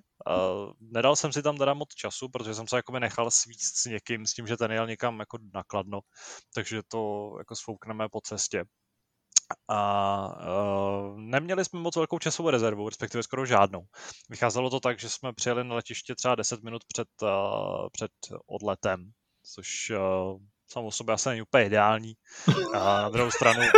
nedal 0.80 1.16
jsem 1.16 1.34
si 1.34 1.42
tam 1.42 1.58
teda 1.58 1.74
moc 1.74 1.90
času, 1.90 2.30
protože 2.30 2.56
jsem 2.56 2.68
se 2.68 2.76
jako 2.76 3.00
nechal 3.00 3.32
svíct 3.32 3.78
s 3.78 3.86
někým, 3.86 4.26
s 4.26 4.34
tím, 4.34 4.48
že 4.48 4.58
ten 4.58 4.72
jel 4.72 4.88
někam 4.88 5.20
jako 5.20 5.38
nakladno, 5.54 6.00
takže 6.54 6.82
to 6.88 7.32
jako 7.38 7.56
svoukneme 7.56 8.10
po 8.10 8.22
cestě 8.22 8.64
a 9.68 10.28
uh, 10.28 11.20
neměli 11.20 11.66
jsme 11.66 11.80
moc 11.80 11.96
velkou 11.96 12.20
časovou 12.20 12.50
rezervu, 12.50 12.90
respektive 12.90 13.24
skoro 13.24 13.46
žádnou. 13.46 13.82
Vycházelo 14.30 14.70
to 14.70 14.80
tak, 14.80 15.00
že 15.00 15.10
jsme 15.10 15.34
přijeli 15.34 15.64
na 15.64 15.76
letiště 15.76 16.16
třeba 16.16 16.36
10 16.36 16.64
minut 16.64 16.82
před, 16.88 17.08
uh, 17.22 17.88
před 17.92 18.12
odletem, 18.48 19.12
což 19.44 19.90
uh, 19.90 19.98
samo 20.68 20.92
sobě 20.92 21.14
asi 21.14 21.30
není 21.30 21.42
úplně 21.42 21.66
ideální. 21.66 22.14
A 22.74 23.02
na 23.02 23.10
druhou 23.10 23.32
stranu... 23.32 23.62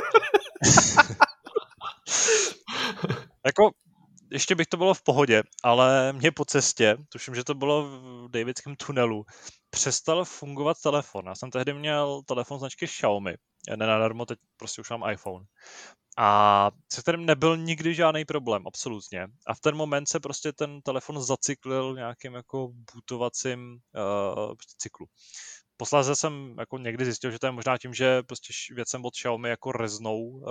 jako 3.46 3.72
ještě 4.32 4.56
bych 4.56 4.68
to 4.68 4.78
bylo 4.78 4.94
v 4.94 5.04
pohodě, 5.04 5.44
ale 5.64 6.14
mě 6.14 6.32
po 6.32 6.46
cestě, 6.46 6.98
tuším, 7.10 7.36
že 7.36 7.44
to 7.44 7.54
bylo 7.54 7.84
v 7.84 8.30
Davidském 8.30 8.76
tunelu, 8.76 9.26
přestal 9.70 10.26
fungovat 10.26 10.78
telefon. 10.84 11.26
Já 11.28 11.36
jsem 11.36 11.52
tehdy 11.52 11.74
měl 11.74 12.22
telefon 12.26 12.60
značky 12.60 12.88
Xiaomi. 12.88 13.36
Nenadarmo 13.70 14.26
teď 14.26 14.40
prostě 14.58 14.82
už 14.82 14.90
mám 14.90 15.10
iPhone. 15.12 15.46
A 16.18 16.72
se 16.94 17.02
kterým 17.02 17.26
nebyl 17.26 17.58
nikdy 17.58 17.96
žádný 17.96 18.26
problém, 18.26 18.68
absolutně. 18.68 19.28
A 19.48 19.54
v 19.54 19.60
ten 19.60 19.76
moment 19.76 20.10
se 20.10 20.20
prostě 20.20 20.54
ten 20.54 20.82
telefon 20.82 21.22
zacyklil 21.22 21.96
nějakým 21.96 22.34
jako 22.34 22.70
bootovacím 22.94 23.72
uh, 23.72 24.54
cyklu. 24.78 25.08
Posléze 25.78 26.16
jsem 26.16 26.56
jako 26.60 26.78
někdy 26.78 27.06
zjistil, 27.06 27.32
že 27.32 27.40
to 27.40 27.48
je 27.48 27.52
možná 27.52 27.78
tím, 27.78 27.94
že 27.94 28.24
prostě 28.24 28.54
věcem 28.76 29.06
od 29.06 29.14
Xiaomi 29.14 29.50
jako 29.50 29.72
reznou 29.72 30.22
uh, 30.22 30.44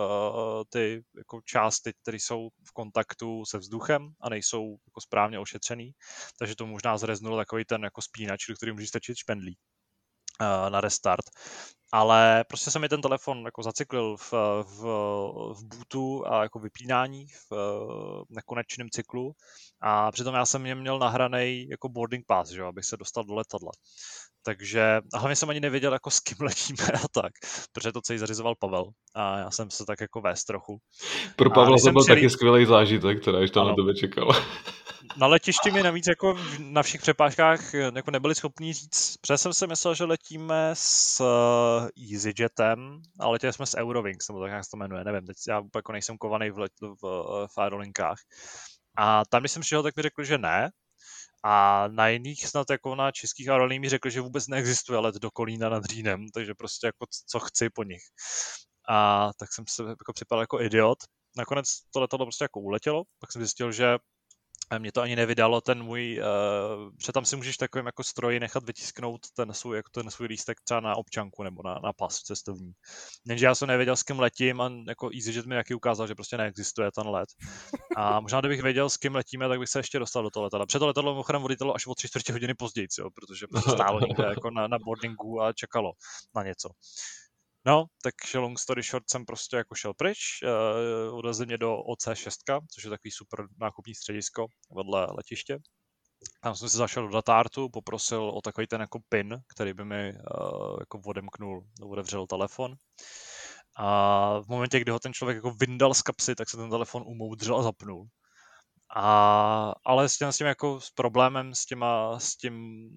ty 0.69 1.05
jako 1.17 1.41
části, 1.45 1.93
které 2.03 2.17
jsou 2.17 2.49
v 2.69 2.73
kontaktu 2.73 3.45
se 3.45 3.59
vzduchem 3.59 4.13
a 4.21 4.29
nejsou 4.29 4.77
jako 4.87 5.01
správně 5.01 5.39
ošetřený. 5.39 5.93
Takže 6.39 6.57
to 6.57 6.67
možná 6.67 6.99
zreznulo 6.99 7.37
takový 7.37 7.65
ten 7.65 7.85
jako 7.85 8.03
spínač, 8.03 8.47
do 8.49 8.55
který 8.55 8.73
může 8.73 8.87
stačit 8.87 9.17
špendlí 9.17 9.57
uh, 9.57 9.78
na 10.69 10.81
restart. 10.81 11.25
Ale 11.93 12.45
prostě 12.49 12.71
se 12.71 12.79
mi 12.79 12.89
ten 12.89 13.03
telefon 13.03 13.45
jako 13.45 13.63
zacyklil 13.63 14.17
v, 14.17 14.33
v, 14.63 14.83
v 15.53 15.65
bootu 15.65 16.27
a 16.27 16.43
jako 16.43 16.59
vypínání 16.59 17.27
v 17.51 17.55
nekonečném 18.31 18.89
cyklu 18.91 19.33
a 19.81 20.13
přitom 20.13 20.35
já 20.35 20.47
jsem 20.47 20.75
měl 20.75 20.99
nahraný 20.99 21.67
jako 21.71 21.89
boarding 21.89 22.27
pass, 22.27 22.51
že, 22.51 22.63
abych 22.63 22.85
se 22.85 22.97
dostal 22.97 23.25
do 23.25 23.35
letadla. 23.35 23.71
Takže 24.45 25.01
a 25.15 25.19
hlavně 25.19 25.37
jsem 25.37 25.51
ani 25.51 25.61
nevěděl, 25.61 25.93
jako 25.93 26.11
s 26.11 26.21
kým 26.21 26.37
letíme 26.47 26.85
a 27.05 27.09
tak, 27.13 27.33
protože 27.73 27.93
to 27.93 28.01
celý 28.01 28.19
zařizoval 28.19 28.55
Pavel 28.59 28.85
a 29.15 29.39
já 29.39 29.51
jsem 29.51 29.71
se 29.71 29.87
tak 29.87 30.01
jako 30.01 30.21
vést 30.21 30.45
trochu. 30.45 30.79
Pro 31.37 31.51
Pavla 31.51 31.77
to 31.85 31.93
byl 31.93 32.05
celý... 32.05 32.17
taky 32.17 32.31
skvělý 32.31 32.67
zážitek, 32.67 33.23
který 33.23 33.45
už 33.45 33.51
tam 33.51 33.63
ano. 33.63 33.71
na 33.71 33.77
tebe 33.77 33.95
čekal. 33.95 34.29
Na 35.17 35.27
letišti 35.27 35.71
mi 35.71 35.83
navíc 35.83 36.07
jako 36.07 36.39
na 36.59 36.83
všech 36.83 37.01
přepážkách 37.01 37.75
jako 37.75 38.11
nebyli 38.11 38.35
schopni 38.35 38.73
říct, 38.73 39.17
protože 39.17 39.39
jsem 39.39 39.53
si 39.53 39.67
myslel, 39.67 39.95
že 39.95 40.05
letíme 40.05 40.71
s 40.75 41.21
uh, 41.21 41.89
EasyJetem, 42.13 43.03
ale 43.21 43.33
letěli 43.33 43.53
jsme 43.53 43.67
s 43.67 43.77
Eurowings, 43.77 44.29
nebo 44.29 44.41
tak 44.41 44.51
jak 44.51 44.65
se 44.65 44.71
to 44.71 44.77
jmenuje, 44.77 45.05
nevím, 45.05 45.27
teď 45.27 45.37
já 45.49 45.63
jako 45.75 45.93
nejsem 45.93 46.19
kovaný 46.19 46.51
v, 46.51 46.59
let, 46.59 46.73
v, 46.81 47.03
v 47.55 47.59
aerolinkách. 47.59 48.19
A 48.97 49.23
tam, 49.25 49.43
když 49.43 49.53
jsem 49.53 49.61
přišel, 49.61 49.83
tak 49.83 49.97
mi 49.97 50.03
řekli, 50.03 50.27
že 50.27 50.39
ne, 50.39 50.71
a 51.45 51.85
na 51.89 52.09
jiných 52.09 52.47
snad 52.47 52.71
jako 52.71 52.95
na 52.95 53.13
českých 53.13 53.49
aerolíních 53.49 53.81
mi 53.81 53.89
řekl, 53.89 54.11
že 54.11 54.21
vůbec 54.21 54.47
neexistuje 54.47 54.99
let 54.99 55.15
do 55.15 55.31
Kolína 55.31 55.69
nad 55.69 55.87
Rýnem, 55.87 56.27
takže 56.35 56.55
prostě 56.55 56.87
jako 56.87 57.07
co 57.27 57.41
chci 57.41 57.71
po 57.71 57.83
nich. 57.83 58.03
A 58.89 59.31
tak 59.39 59.53
jsem 59.53 59.65
se 59.69 59.83
jako 59.83 60.13
připadal 60.13 60.43
jako 60.43 60.61
idiot. 60.61 60.99
Nakonec 61.37 61.67
to 61.91 62.01
letadlo 62.01 62.27
prostě 62.27 62.45
jako 62.45 62.61
uletělo, 62.61 63.03
tak 63.21 63.33
jsem 63.33 63.43
zjistil, 63.43 63.73
že 63.73 63.97
mě 64.79 64.93
to 64.93 65.01
ani 65.01 65.17
nevydalo 65.17 65.61
ten 65.61 65.83
můj, 65.83 66.21
uh, 66.21 66.93
že 67.07 67.13
tam 67.13 67.25
si 67.25 67.37
můžeš 67.37 67.57
takovým 67.57 67.87
jako 67.87 68.05
stroji 68.05 68.41
nechat 68.41 68.65
vytisknout 68.65 69.21
ten 69.37 69.53
svůj, 69.53 69.77
jako 69.77 69.91
ten 69.91 70.11
svůj 70.11 70.27
lístek 70.29 70.61
třeba 70.65 70.81
na 70.81 70.97
občanku 70.97 71.43
nebo 71.43 71.63
na, 71.65 71.81
na 71.85 71.93
pas 71.93 72.23
cestovní. 72.23 72.73
Jenže 73.27 73.47
já 73.47 73.55
jsem 73.55 73.69
nevěděl, 73.69 73.97
s 73.97 74.03
kým 74.03 74.21
letím 74.21 74.61
a 74.61 74.71
jako 74.89 75.11
EasyJet 75.15 75.47
mi 75.47 75.55
jaký 75.55 75.75
ukázal, 75.75 76.07
že 76.07 76.15
prostě 76.15 76.37
neexistuje 76.37 76.91
ten 76.93 77.09
let. 77.09 77.29
A 77.97 78.21
možná 78.21 78.41
kdybych 78.41 78.63
věděl, 78.63 78.91
s 78.91 78.97
kým 78.97 79.15
letíme, 79.15 79.49
tak 79.49 79.59
bych 79.59 79.69
se 79.69 79.79
ještě 79.79 79.99
dostal 79.99 80.23
do 80.23 80.31
toho 80.31 80.45
letadla. 80.45 80.67
Před 80.67 80.79
to 80.79 80.87
letadlo 80.87 81.13
mimochodem 81.13 81.45
odjelo 81.45 81.75
až 81.75 81.87
o 81.87 81.95
tři 81.95 82.09
čtvrtě 82.09 82.33
hodiny 82.33 82.55
později, 82.55 82.89
jo, 82.99 83.11
protože 83.11 83.47
stálo 83.61 84.01
někde 84.01 84.25
jako 84.25 84.51
na, 84.51 84.69
na 84.69 84.79
boardingu 84.85 85.43
a 85.43 85.53
čekalo 85.53 85.93
na 86.35 86.43
něco. 86.43 86.69
No, 87.67 87.85
takže 88.03 88.39
long 88.39 88.59
story 88.59 88.83
short 88.83 89.11
jsem 89.11 89.25
prostě 89.25 89.57
jako 89.57 89.75
šel 89.75 89.95
pryč, 89.95 90.19
uh, 90.43 91.19
odvezli 91.19 91.47
mě 91.47 91.59
do 91.59 91.77
OC6, 91.77 92.61
což 92.75 92.85
je 92.85 92.91
takový 92.91 93.11
super 93.11 93.47
nákupní 93.61 93.95
středisko 93.95 94.47
vedle 94.77 95.07
letiště. 95.11 95.59
Tam 96.43 96.55
jsem 96.55 96.69
si 96.69 96.77
zašel 96.77 97.07
do 97.07 97.13
datártu, 97.13 97.69
poprosil 97.69 98.23
o 98.23 98.41
takový 98.41 98.67
ten 98.67 98.81
jako 98.81 98.99
pin, 99.09 99.37
který 99.55 99.73
by 99.73 99.85
mi 99.85 100.13
uh, 100.13 100.77
jako 100.81 101.01
odemknul, 101.07 101.67
otevřel 101.83 102.27
telefon. 102.27 102.75
A 103.77 104.41
v 104.41 104.49
momentě, 104.49 104.81
kdy 104.81 104.93
ho 104.93 104.99
ten 104.99 105.13
člověk 105.13 105.37
jako 105.37 105.51
vyndal 105.51 105.95
z 105.95 106.03
kapsy, 106.03 106.35
tak 106.35 106.51
se 106.51 106.57
ten 106.57 106.71
telefon 106.71 107.03
umoudřil 107.07 107.57
a 107.57 107.63
zapnul. 107.63 108.07
A, 108.97 109.75
ale 109.85 110.09
s 110.09 110.17
tím, 110.19 110.33
s 110.33 110.39
tím 110.39 110.47
jako 110.47 110.81
s 110.81 110.91
problémem 110.91 111.55
s, 111.55 111.67
těma, 111.67 112.21
s 112.21 112.37
tím 112.37 112.89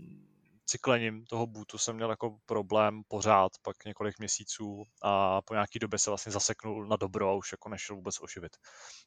cyklením 0.71 1.25
toho 1.25 1.47
bootu 1.47 1.77
jsem 1.77 1.95
měl 1.95 2.09
jako 2.09 2.37
problém 2.45 3.01
pořád, 3.07 3.51
pak 3.61 3.85
několik 3.85 4.19
měsíců 4.19 4.83
a 5.01 5.41
po 5.41 5.53
nějaký 5.53 5.79
době 5.79 5.99
se 5.99 6.09
vlastně 6.09 6.31
zaseknul 6.31 6.87
na 6.87 6.95
dobro 6.95 7.29
a 7.29 7.33
už 7.33 7.51
jako 7.51 7.69
nešel 7.69 7.95
vůbec 7.95 8.21
oživit. 8.21 8.51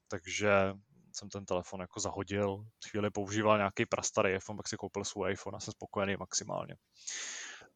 Takže 0.09 0.73
jsem 1.12 1.28
ten 1.28 1.45
telefon 1.45 1.81
jako 1.81 2.01
zahodil, 2.01 2.65
chvíli 2.91 3.11
používal 3.11 3.57
nějaký 3.57 3.86
prastarý 3.86 4.35
iPhone, 4.35 4.57
pak 4.57 4.69
si 4.69 4.77
koupil 4.77 5.05
svůj 5.05 5.32
iPhone 5.32 5.57
a 5.57 5.61
jsem 5.61 5.73
spokojený 5.73 6.16
maximálně. 6.16 6.77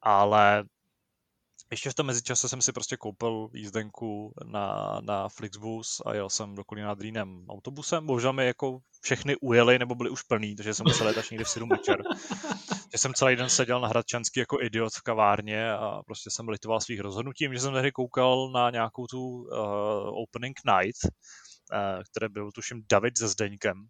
Ale 0.02 0.64
ještě 1.70 1.90
v 1.90 1.94
tom 1.94 2.06
mezičase 2.06 2.48
jsem 2.48 2.60
si 2.60 2.72
prostě 2.72 2.96
koupil 2.96 3.48
jízdenku 3.52 4.32
na, 4.44 4.98
na 5.00 5.28
Flixbus 5.28 6.00
a 6.06 6.14
jel 6.14 6.30
jsem 6.30 6.54
do 6.54 6.64
Kolína 6.64 6.88
nad 6.88 7.00
Rýnem 7.00 7.46
autobusem. 7.48 8.06
Bohužel 8.06 8.32
mi 8.32 8.46
jako 8.46 8.78
všechny 9.00 9.36
ujeli 9.36 9.78
nebo 9.78 9.94
byly 9.94 10.10
už 10.10 10.22
plný, 10.22 10.56
takže 10.56 10.74
jsem 10.74 10.84
musel 10.86 11.08
jet 11.08 11.30
někdy 11.30 11.44
v 11.44 11.48
7 11.48 11.68
večer. 11.68 12.02
že 12.92 12.98
jsem 12.98 13.14
celý 13.14 13.36
den 13.36 13.48
seděl 13.48 13.80
na 13.80 13.88
Hradčanský 13.88 14.40
jako 14.40 14.62
idiot 14.62 14.92
v 14.94 15.02
kavárně 15.02 15.72
a 15.72 16.02
prostě 16.06 16.30
jsem 16.30 16.48
litoval 16.48 16.80
svých 16.80 17.00
rozhodnutí, 17.00 17.48
že 17.52 17.60
jsem 17.60 17.72
tehdy 17.72 17.92
koukal 17.92 18.50
na 18.50 18.70
nějakou 18.70 19.06
tu 19.06 19.20
uh, 19.20 19.48
opening 20.22 20.56
night, 20.64 21.04
uh, 21.04 22.02
které 22.10 22.28
byl 22.28 22.50
tuším 22.52 22.82
David 22.90 23.18
se 23.18 23.28
Zdeňkem 23.28 23.86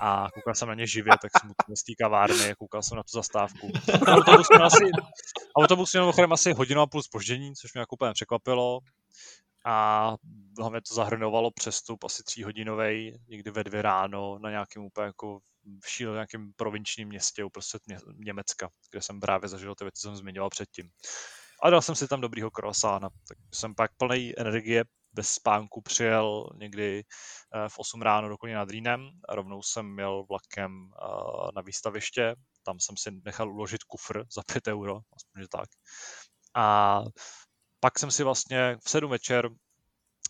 a 0.00 0.28
koukal 0.34 0.54
jsem 0.54 0.68
na 0.68 0.74
ně 0.74 0.86
živě, 0.86 1.12
tak 1.22 1.30
jsem 1.40 1.76
z 1.76 1.82
té 1.82 1.92
kavárny, 1.98 2.54
koukal 2.58 2.82
jsem 2.82 2.96
na 2.96 3.02
tu 3.02 3.12
zastávku. 3.12 3.70
Autobus 4.06 4.46
měl 4.50 4.66
asi, 4.66 4.84
autobus 5.56 5.92
měl 5.92 6.12
asi 6.32 6.52
hodinu 6.52 6.80
a 6.80 6.86
půl 6.86 7.02
spoždění, 7.02 7.54
což 7.54 7.74
mě 7.74 7.80
jako 7.80 7.94
úplně 7.94 8.12
překvapilo 8.12 8.80
a 9.64 10.16
hlavně 10.58 10.80
to 10.88 10.94
zahrnovalo 10.94 11.50
přestup 11.50 12.04
asi 12.04 12.22
tříhodinový, 12.22 13.18
někdy 13.28 13.50
ve 13.50 13.64
dvě 13.64 13.82
ráno 13.82 14.38
na 14.38 14.50
nějakém 14.50 14.82
úplně 14.82 15.06
jako 15.06 15.40
v 15.84 15.88
šíle 15.88 16.12
nějakém 16.12 16.52
provinčním 16.56 17.08
městě 17.08 17.44
uprostřed 17.44 17.82
Německa, 18.24 18.70
kde 18.90 19.02
jsem 19.02 19.20
právě 19.20 19.48
zažil 19.48 19.74
ty 19.74 19.84
věci, 19.84 20.00
co 20.00 20.08
jsem 20.08 20.16
zmiňoval 20.16 20.50
předtím. 20.50 20.90
A 21.62 21.70
dal 21.70 21.82
jsem 21.82 21.94
si 21.94 22.08
tam 22.08 22.20
dobrýho 22.20 22.50
croissána, 22.50 23.08
tak 23.28 23.38
jsem 23.54 23.74
pak 23.74 23.90
plný 23.96 24.32
energie 24.38 24.84
bez 25.12 25.28
spánku 25.28 25.80
přijel 25.80 26.46
někdy 26.54 27.04
eh, 27.54 27.68
v 27.68 27.78
8 27.78 28.02
ráno 28.02 28.28
do 28.28 28.38
Koně 28.38 28.54
nad 28.54 28.70
Rýnem 28.70 29.10
rovnou 29.28 29.62
jsem 29.62 29.86
měl 29.86 30.24
vlakem 30.28 30.72
eh, 31.02 31.50
na 31.54 31.62
výstaviště, 31.62 32.34
tam 32.62 32.80
jsem 32.80 32.96
si 32.96 33.10
nechal 33.24 33.52
uložit 33.52 33.84
kufr 33.84 34.24
za 34.34 34.42
5 34.52 34.68
euro, 34.68 35.00
aspoň 35.16 35.42
že 35.42 35.48
tak. 35.48 35.68
A 36.54 37.00
pak 37.80 37.98
jsem 37.98 38.10
si 38.10 38.24
vlastně 38.24 38.76
v 38.84 38.90
7 38.90 39.10
večer, 39.10 39.48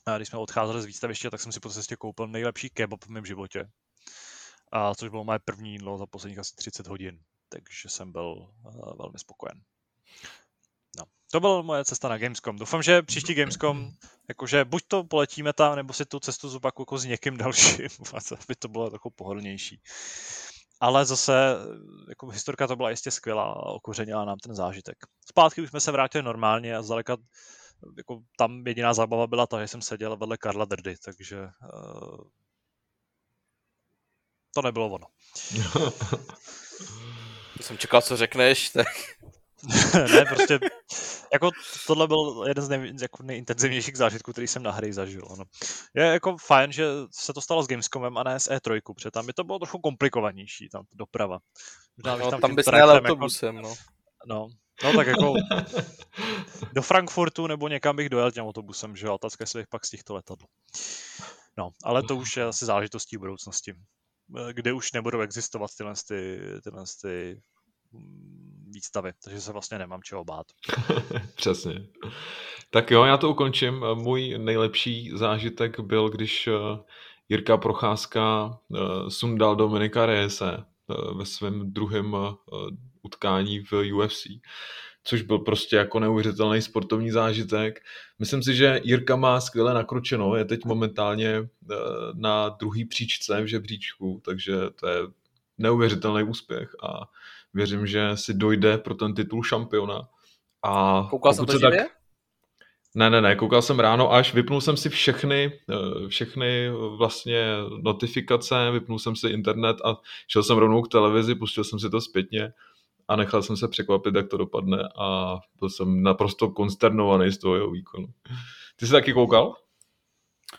eh, 0.09 0.17
když 0.17 0.29
jsme 0.29 0.39
odcházeli 0.39 0.83
z 0.83 0.85
výstaviště, 0.85 1.31
tak 1.31 1.41
jsem 1.41 1.53
si 1.53 1.61
po 1.61 1.71
cestě 1.71 1.97
koupil 1.97 2.27
nejlepší 2.27 2.71
kebab 2.71 3.05
v 3.05 3.09
mém 3.09 3.27
životě. 3.27 3.69
A 4.73 4.95
což 4.95 5.09
bylo 5.09 5.25
moje 5.25 5.39
první 5.39 5.73
jídlo 5.73 5.99
za 5.99 6.07
posledních 6.07 6.39
asi 6.39 6.57
30 6.57 6.87
hodin. 6.87 7.21
Takže 7.49 7.89
jsem 7.89 8.13
byl 8.13 8.51
uh, 8.65 8.97
velmi 8.99 9.19
spokojen. 9.19 9.63
No, 10.99 11.05
to 11.33 11.41
byla 11.41 11.63
moje 11.63 11.85
cesta 11.85 12.09
na 12.09 12.19
Gamescom. 12.19 12.57
Doufám, 12.57 12.83
že 12.83 13.03
příští 13.03 13.35
Gamescom, 13.35 13.91
jakože 14.29 14.65
buď 14.65 14.83
to 14.89 15.05
poletíme 15.05 15.53
tam, 15.53 15.77
nebo 15.77 15.93
si 15.93 16.05
tu 16.05 16.21
cestu 16.21 16.49
zopakuju 16.49 16.83
jako 16.83 16.99
s 16.99 17.05
někým 17.05 17.37
dalším, 17.37 17.89
aby 18.45 18.55
to 18.59 18.69
bylo 18.69 18.91
jako 18.93 19.11
pohodlnější. 19.11 19.83
Ale 20.81 21.07
zase, 21.07 21.57
jako 22.09 22.29
historka 22.29 22.67
to 22.67 22.77
byla 22.77 22.91
jistě 22.91 23.11
skvělá 23.11 23.45
a 23.45 23.67
okořenila 23.67 24.25
nám 24.25 24.39
ten 24.39 24.55
zážitek. 24.55 24.97
Zpátky 25.29 25.63
už 25.63 25.71
jsme 25.71 25.81
se 25.81 25.93
vrátili 25.93 26.25
normálně 26.25 26.77
a 26.77 26.83
zdaleka 26.83 27.17
jako 27.97 28.23
tam 28.37 28.67
jediná 28.67 28.95
zábava 28.95 29.27
byla 29.27 29.47
ta, 29.47 29.61
že 29.61 29.69
jsem 29.69 29.83
seděl 29.83 30.17
vedle 30.17 30.39
Karla 30.39 30.65
Drdy, 30.65 30.97
takže 31.05 31.41
uh, 31.43 32.21
to 34.55 34.63
nebylo 34.63 34.89
ono. 34.89 35.07
jsem 37.61 37.79
čekal, 37.79 38.03
co 38.03 38.17
řekneš, 38.17 38.71
tak... 38.71 38.87
ne, 39.95 40.25
prostě, 40.25 40.59
jako 41.33 41.51
tohle 41.87 42.07
byl 42.07 42.45
jeden 42.49 42.65
z 42.65 42.69
nej, 42.69 42.93
jako 43.01 43.23
nejintenzivnějších 43.23 43.97
zážitků, 43.97 44.33
který 44.33 44.47
jsem 44.47 44.63
na 44.63 44.71
hry 44.71 44.93
zažil. 44.93 45.23
No. 45.39 45.45
Je 45.95 46.05
jako 46.05 46.37
fajn, 46.37 46.73
že 46.73 46.87
se 47.11 47.33
to 47.33 47.41
stalo 47.41 47.63
s 47.63 47.67
Gamescomem 47.67 48.19
a 48.19 48.23
ne 48.23 48.41
s 48.41 48.51
E3, 48.51 48.81
protože 48.95 49.11
tam 49.11 49.27
by 49.27 49.33
to 49.33 49.45
bylo 49.45 49.59
trochu 49.59 49.79
komplikovanější, 49.79 50.69
tam 50.69 50.85
doprava. 50.95 51.39
Možná, 51.97 52.17
no, 52.17 52.31
tam, 52.31 52.41
tam 52.41 52.55
bys 52.55 52.67
nejel 52.67 52.95
jako- 52.95 53.07
autobusem, 53.07 53.57
jako, 53.57 53.69
no. 53.69 53.75
no. 54.27 54.49
No 54.85 54.93
tak 54.93 55.07
jako 55.07 55.35
do 56.73 56.83
Frankfurtu 56.83 57.47
nebo 57.47 57.69
někam 57.69 57.97
bych 57.97 58.09
dojel 58.09 58.31
těm 58.31 58.45
autobusem, 58.45 58.97
že 58.97 59.07
jo, 59.07 59.15
otázka 59.15 59.43
jestli 59.43 59.61
bych 59.61 59.69
pak 59.69 59.87
z 59.87 59.91
těchto 59.91 60.15
letadlo. 60.15 60.49
No, 61.59 61.71
ale 61.85 62.03
to 62.03 62.17
už 62.17 62.37
je 62.37 62.45
asi 62.45 62.65
záležitostí 62.65 63.17
budoucnosti. 63.17 63.75
Eh, 64.37 64.53
kde 64.53 64.73
už 64.73 64.93
nebudou 64.93 65.21
existovat 65.21 65.71
tyhle, 65.79 65.95
ty, 66.09 66.41
tyhle 66.65 66.85
ty 67.03 67.41
mm, 67.93 68.69
výstavy, 68.71 69.13
takže 69.25 69.41
se 69.41 69.53
vlastně 69.53 69.79
nemám 69.79 70.03
čeho 70.03 70.25
bát. 70.25 70.47
Přesně. 71.35 71.87
Tak 72.71 72.91
jo, 72.91 73.05
já 73.05 73.17
to 73.17 73.31
ukončím. 73.31 73.85
Můj 73.95 74.39
nejlepší 74.39 75.11
zážitek 75.15 75.81
byl, 75.81 76.09
když 76.09 76.47
eh, 76.47 76.53
Jirka 77.29 77.57
Procházka 77.57 78.51
eh, 78.75 79.11
sundal 79.11 79.57
Dominika 79.57 80.07
Reyese 80.07 80.65
ve 81.17 81.27
svém 81.27 81.73
druhém 81.73 82.17
utkání 83.03 83.61
v 83.61 83.73
UFC 83.73 84.27
což 85.05 85.23
byl 85.23 85.39
prostě 85.39 85.77
jako 85.77 86.01
neuvěřitelný 86.01 86.63
sportovní 86.63 87.11
zážitek. 87.11 87.81
Myslím 88.19 88.43
si, 88.43 88.55
že 88.55 88.81
Jirka 88.85 89.17
má 89.17 89.41
skvěle 89.41 89.75
nakročeno, 89.75 90.37
je 90.37 90.45
teď 90.45 90.65
momentálně 90.65 91.29
eh, 91.29 91.75
na 92.15 92.49
druhý 92.49 92.85
příčce 92.85 93.43
v 93.43 93.47
žebříčku, 93.47 94.21
takže 94.25 94.55
to 94.81 94.89
je 94.89 94.97
neuvěřitelný 95.59 96.23
úspěch 96.23 96.71
a 96.83 97.01
věřím, 97.55 97.87
že 97.87 98.11
si 98.15 98.35
dojde 98.35 98.79
pro 98.79 98.95
ten 98.95 99.15
titul 99.15 99.43
šampiona. 99.43 100.09
A 100.65 101.07
Koukal 101.11 101.35
jsem 101.35 101.47
to 101.47 101.59
tak... 101.59 101.75
Ne, 102.95 103.11
ne, 103.11 103.21
ne, 103.21 103.37
koukal 103.37 103.63
jsem 103.63 103.81
ráno 103.81 104.13
až, 104.13 104.35
vypnul 104.35 104.61
jsem 104.61 104.77
si 104.77 104.89
všechny, 104.89 105.61
eh, 105.71 106.09
všechny 106.09 106.71
vlastně 106.97 107.57
notifikace, 107.83 108.71
vypnul 108.71 108.99
jsem 108.99 109.17
si 109.17 109.29
internet 109.29 109.77
a 109.85 109.97
šel 110.29 110.43
jsem 110.43 110.59
rovnou 110.59 110.83
k 110.83 110.89
televizi, 110.89 111.35
pustil 111.35 111.65
jsem 111.65 111.79
si 111.79 111.91
to 111.91 112.01
zpětně 112.01 112.53
a 113.11 113.17
nechal 113.17 113.43
jsem 113.43 113.57
se 113.57 113.69
překvapit, 113.69 114.15
jak 114.15 114.29
to 114.29 114.37
dopadne 114.37 114.89
a 114.99 115.37
byl 115.59 115.71
jsem 115.71 116.03
naprosto 116.03 116.51
konsternovaný 116.51 117.31
z 117.31 117.39
toho 117.39 117.55
jeho 117.55 117.71
výkonu. 117.71 118.07
Ty 118.77 118.87
jsi 118.87 118.93
taky 118.93 119.13
koukal? 119.13 119.55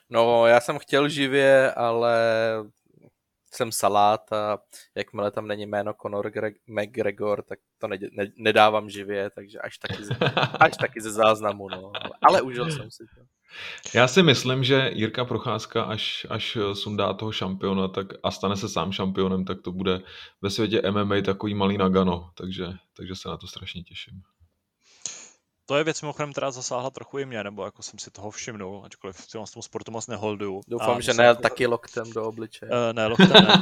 No, 0.09 0.45
já 0.47 0.59
jsem 0.59 0.79
chtěl 0.79 1.09
živě, 1.09 1.73
ale 1.73 2.15
jsem 3.53 3.71
salát 3.71 4.33
a 4.33 4.59
jakmile 4.95 5.31
tam 5.31 5.47
není 5.47 5.65
jméno 5.65 5.93
Conor 6.01 6.27
Gre- 6.27 6.55
McGregor, 6.67 7.41
tak 7.41 7.59
to 7.77 7.87
ne- 7.87 7.97
ne- 8.11 8.31
nedávám 8.37 8.89
živě, 8.89 9.29
takže 9.29 9.59
až 9.59 9.77
taky, 9.77 10.03
ze, 10.03 10.13
až 10.59 10.77
taky 10.77 11.01
ze 11.01 11.11
záznamu, 11.11 11.69
no. 11.69 11.91
Ale 12.21 12.41
užil 12.41 12.71
jsem 12.71 12.91
si 12.91 13.03
to. 13.03 13.21
Já 13.95 14.07
si 14.07 14.23
myslím, 14.23 14.63
že 14.63 14.91
Jirka 14.93 15.25
Procházka, 15.25 15.83
až, 15.83 16.25
až 16.29 16.57
sundá 16.73 17.13
toho 17.13 17.31
šampiona 17.31 17.87
tak, 17.87 18.07
a 18.23 18.31
stane 18.31 18.57
se 18.57 18.69
sám 18.69 18.91
šampionem, 18.91 19.45
tak 19.45 19.61
to 19.61 19.71
bude 19.71 20.01
ve 20.41 20.49
světě 20.49 20.81
MMA 20.91 21.21
takový 21.25 21.53
malý 21.53 21.77
nagano, 21.77 22.31
takže, 22.35 22.67
takže 22.97 23.15
se 23.15 23.29
na 23.29 23.37
to 23.37 23.47
strašně 23.47 23.83
těším 23.83 24.21
to 25.71 25.77
je 25.77 25.83
věc, 25.83 26.01
mimochodem, 26.01 26.31
která 26.31 26.51
zasáhla 26.51 26.89
trochu 26.89 27.17
i 27.17 27.25
mě, 27.25 27.43
nebo 27.43 27.65
jako 27.65 27.83
jsem 27.83 27.99
si 27.99 28.11
toho 28.11 28.31
všimnul, 28.31 28.81
ačkoliv 28.85 29.17
v 29.17 29.31
tom 29.31 29.45
sportu 29.61 29.91
moc 29.91 30.07
neholduju. 30.07 30.61
Doufám, 30.67 31.01
že 31.01 31.13
ne 31.13 31.23
jako... 31.23 31.41
taky 31.41 31.67
loktem 31.67 32.11
do 32.11 32.23
obličeje. 32.23 32.71
Uh, 32.71 32.93
ne, 32.93 33.07
loktem 33.07 33.29
ne. 33.29 33.61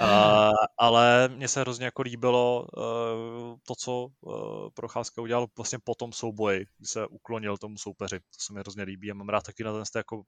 uh, 0.00 0.54
ale 0.78 1.28
mně 1.28 1.48
se 1.48 1.60
hrozně 1.60 1.84
jako 1.84 2.02
líbilo 2.02 2.66
uh, 2.76 3.56
to, 3.66 3.74
co 3.78 4.06
uh, 4.20 4.68
Procházka 4.74 5.22
udělal 5.22 5.46
vlastně 5.56 5.78
po 5.84 5.94
tom 5.94 6.12
souboji, 6.12 6.66
kdy 6.78 6.86
se 6.86 7.06
uklonil 7.06 7.56
tomu 7.56 7.78
soupeři. 7.78 8.18
To 8.18 8.38
se 8.38 8.52
mi 8.52 8.60
hrozně 8.60 8.82
líbí 8.82 9.10
a 9.10 9.14
mám 9.14 9.28
rád 9.28 9.42
taky 9.42 9.64
na 9.64 9.72
ten 9.72 9.82
jako 9.94 10.22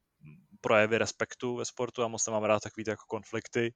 projevy 0.61 0.99
respektu 0.99 1.57
ve 1.57 1.65
sportu 1.65 2.03
a 2.03 2.09
moc 2.09 2.27
mám 2.29 2.45
rád 2.45 2.63
takový 2.63 2.85
jako 2.87 3.05
konflikty. 3.09 3.75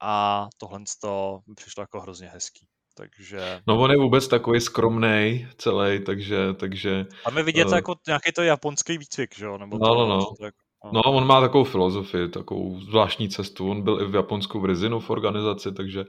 A 0.00 0.48
tohle 0.58 0.80
to 1.00 1.40
mi 1.46 1.54
přišlo 1.54 1.82
jako 1.82 2.00
hrozně 2.00 2.28
hezký. 2.28 2.68
Takže... 2.94 3.60
No 3.66 3.80
on 3.80 3.90
je 3.90 3.96
vůbec 3.96 4.28
takový 4.28 4.60
skromný 4.60 5.48
celý, 5.58 6.00
takže... 6.04 6.54
takže 6.54 7.06
a 7.24 7.30
my 7.30 7.42
vidět 7.42 7.68
uh... 7.68 7.74
jako 7.74 7.94
nějaký 8.06 8.32
to 8.32 8.42
japonský 8.42 8.98
výcvik, 8.98 9.34
že 9.36 9.44
jo? 9.44 9.58
Nebo 9.58 9.78
no, 9.78 9.88
to, 9.88 9.94
no, 9.94 10.06
no. 10.06 10.24
To 10.38 10.44
jako... 10.44 10.58
No, 10.92 11.02
on 11.02 11.26
má 11.26 11.40
takovou 11.40 11.64
filozofii, 11.64 12.28
takovou 12.28 12.80
zvláštní 12.80 13.28
cestu. 13.28 13.70
On 13.70 13.82
byl 13.82 14.02
i 14.02 14.04
v 14.04 14.14
Japonsku 14.14 14.60
v 14.60 14.64
Rizinu 14.64 15.00
v 15.00 15.10
organizaci, 15.10 15.72
takže, 15.72 16.04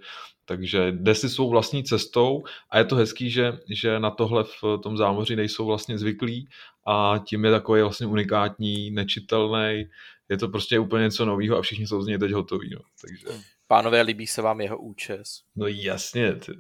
takže 0.46 0.92
jde 0.92 1.16
si 1.16 1.30
svou 1.30 1.50
vlastní 1.50 1.84
cestou 1.84 2.44
a 2.70 2.78
je 2.78 2.86
to 2.86 2.96
hezký, 2.96 3.30
že, 3.30 3.54
že 3.70 4.00
na 4.00 4.12
tohle 4.12 4.44
v 4.44 4.78
tom 4.84 4.98
zámoří 4.98 5.36
nejsou 5.36 5.66
vlastně 5.66 5.98
zvyklí 5.98 6.50
a 6.88 7.16
tím 7.28 7.46
je 7.46 7.52
takový 7.52 7.82
vlastně 7.82 8.08
unikátní, 8.08 8.92
nečitelný, 8.92 9.84
je 10.30 10.38
to 10.38 10.48
prostě 10.48 10.80
úplně 10.80 11.04
něco 11.04 11.26
nového 11.26 11.58
a 11.58 11.62
všichni 11.62 11.88
jsou 11.88 12.02
z 12.02 12.08
něj 12.08 12.18
teď 12.18 12.32
hotoví. 12.32 12.70
No. 12.74 12.82
Takže... 13.02 13.44
Pánové, 13.68 14.02
líbí 14.02 14.28
se 14.28 14.42
vám 14.42 14.62
jeho 14.62 14.78
účes? 14.78 15.42
No 15.56 15.68
jasně, 15.68 16.36
ty. 16.36 16.52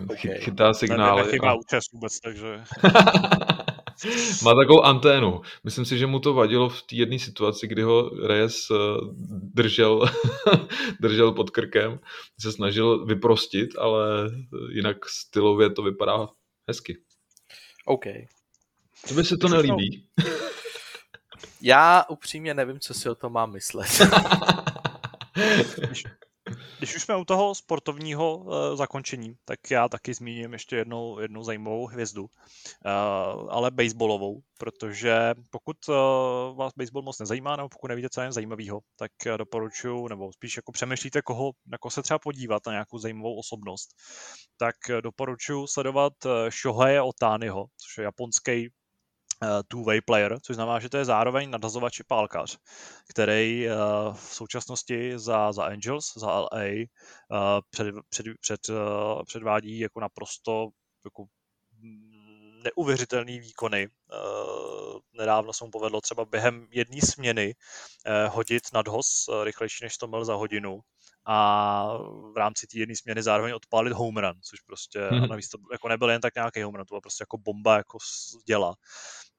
Okay. 0.00 0.40
Chytá 0.40 0.74
signály. 0.74 1.22
Nechybá 1.22 1.50
a... 1.50 1.54
účes 1.54 1.84
vůbec, 1.92 2.20
takže... 2.20 2.64
Má 4.44 4.54
takovou 4.54 4.82
anténu. 4.82 5.42
Myslím 5.64 5.84
si, 5.84 5.98
že 5.98 6.06
mu 6.06 6.18
to 6.18 6.34
vadilo 6.34 6.68
v 6.68 6.82
té 6.82 6.96
jedné 6.96 7.18
situaci, 7.18 7.66
kdy 7.66 7.82
ho 7.82 8.10
Reyes 8.26 8.70
eh, 8.70 8.74
držel, 9.30 10.00
držel 11.00 11.32
pod 11.32 11.50
krkem, 11.50 12.00
se 12.40 12.52
snažil 12.52 13.06
vyprostit, 13.06 13.78
ale 13.78 14.30
jinak 14.70 15.08
stylově 15.08 15.70
to 15.70 15.82
vypadá 15.82 16.28
hezky. 16.68 16.98
OK. 17.84 18.04
To 19.08 19.14
by 19.14 19.24
se 19.24 19.36
to 19.36 19.48
nelíbí. 19.48 20.06
Já 21.60 22.04
upřímně 22.08 22.54
nevím, 22.54 22.80
co 22.80 22.94
si 22.94 23.08
o 23.08 23.14
tom 23.14 23.32
mám 23.32 23.52
myslet. 23.52 23.88
Když 26.78 26.96
už 26.96 27.02
jsme 27.02 27.16
u 27.16 27.24
toho 27.24 27.54
sportovního 27.54 28.36
uh, 28.36 28.76
zakončení, 28.76 29.34
tak 29.44 29.70
já 29.70 29.88
taky 29.88 30.14
zmíním 30.14 30.52
ještě 30.52 30.76
jednou, 30.76 31.18
jednu 31.18 31.44
zajímavou 31.44 31.86
hvězdu, 31.86 32.22
uh, 32.22 32.28
ale 33.50 33.70
baseballovou, 33.70 34.40
protože 34.58 35.34
pokud 35.50 35.76
uh, 35.88 35.94
vás 36.56 36.72
baseball 36.76 37.02
moc 37.02 37.18
nezajímá, 37.18 37.56
nebo 37.56 37.68
pokud 37.68 37.88
nevíte, 37.88 38.08
co 38.08 38.20
je 38.20 38.32
zajímavého, 38.32 38.80
tak 38.96 39.10
uh, 39.26 39.38
doporučuji, 39.38 40.08
nebo 40.08 40.32
spíš 40.32 40.56
jako 40.56 40.72
přemýšlíte, 40.72 41.22
koho, 41.22 41.52
na 41.66 41.78
koho 41.78 41.90
se 41.90 42.02
třeba 42.02 42.18
podívat, 42.18 42.66
na 42.66 42.72
nějakou 42.72 42.98
zajímavou 42.98 43.38
osobnost, 43.38 43.88
tak 44.56 44.76
uh, 44.90 45.00
doporučuji 45.00 45.66
sledovat 45.66 46.12
uh, 46.24 46.32
Shohei 46.62 47.00
Otaniho, 47.00 47.66
což 47.76 47.98
je 47.98 48.04
japonský 48.04 48.70
two-way 49.68 50.00
player, 50.00 50.40
což 50.40 50.56
znamená, 50.56 50.80
že 50.80 50.88
to 50.88 50.96
je 50.96 51.04
zároveň 51.04 51.50
nadhazovač 51.50 52.00
i 52.00 52.04
pálkař, 52.04 52.58
který 53.10 53.66
uh, 53.68 54.14
v 54.14 54.34
současnosti 54.34 55.18
za, 55.18 55.52
za 55.52 55.64
Angels, 55.64 56.12
za 56.16 56.40
LA 56.40 56.48
uh, 56.50 57.38
před, 57.70 57.94
před, 58.08 58.26
před, 58.40 58.60
předvádí 59.26 59.78
jako 59.78 60.00
naprosto 60.00 60.68
jako 61.04 61.24
neuvěřitelný 62.64 63.40
výkony. 63.40 63.88
Nedávno 65.12 65.52
se 65.52 65.64
mu 65.64 65.70
povedlo 65.70 66.00
třeba 66.00 66.24
během 66.24 66.66
jedné 66.70 67.00
směny 67.00 67.54
hodit 68.28 68.62
nadhoz 68.72 69.06
rychlejší 69.44 69.84
než 69.84 69.94
100 69.94 70.06
mil 70.06 70.24
za 70.24 70.34
hodinu 70.34 70.80
a 71.26 71.98
v 72.32 72.36
rámci 72.36 72.66
té 72.66 72.78
jedné 72.78 72.96
směny 72.96 73.22
zároveň 73.22 73.54
odpálit 73.54 73.92
home 73.92 74.16
run, 74.16 74.40
což 74.42 74.60
prostě 74.60 74.98
mm-hmm. 74.98 75.28
navíc 75.28 75.48
to 75.48 75.58
jako 75.72 75.88
nebyl 75.88 76.10
jen 76.10 76.20
tak 76.20 76.34
nějaký 76.34 76.62
home 76.62 76.74
run, 76.74 76.84
to 76.84 76.94
byla 76.94 77.00
prostě 77.00 77.22
jako 77.22 77.38
bomba 77.38 77.76
jako 77.76 77.98
z 78.00 78.36
děla 78.46 78.74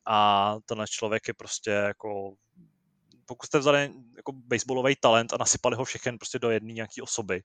a 0.06 0.56
tenhle 0.66 0.88
člověk 0.88 1.28
je 1.28 1.34
prostě 1.34 1.72
jako 1.72 2.36
pokud 3.26 3.46
jste 3.46 3.60
vzali 3.60 3.94
jako 4.18 4.32
baseballový 4.32 4.96
talent 4.96 5.34
a 5.34 5.38
nasypali 5.40 5.76
ho 5.76 5.86
všechen 5.86 6.18
prostě 6.18 6.40
do 6.40 6.50
jedné 6.50 6.74
nějaké 6.74 7.02
osoby, 7.02 7.42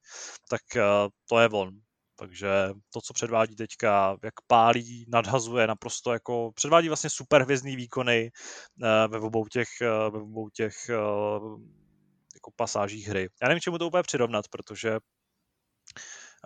tak 0.48 0.60
uh, 0.76 0.82
to 1.28 1.38
je 1.38 1.48
on. 1.48 1.70
Takže 2.16 2.48
to, 2.92 3.00
co 3.00 3.14
předvádí 3.14 3.56
teďka, 3.56 4.16
jak 4.24 4.34
pálí, 4.46 5.04
nadhazuje 5.08 5.66
naprosto 5.66 6.12
jako, 6.12 6.52
předvádí 6.54 6.88
vlastně 6.88 7.10
super 7.10 7.42
hvězdný 7.42 7.76
výkony 7.76 8.30
uh, 8.82 9.12
ve 9.12 9.18
obou 9.18 9.46
těch, 9.46 9.68
uh, 9.80 10.14
ve 10.14 10.22
obou 10.22 10.48
těch 10.48 10.74
jako 12.34 12.50
pasážích 12.56 13.08
hry. 13.08 13.28
Já 13.42 13.48
nevím, 13.48 13.60
čemu 13.60 13.78
to 13.78 13.86
úplně 13.86 14.02
přirovnat, 14.02 14.48
protože 14.48 14.98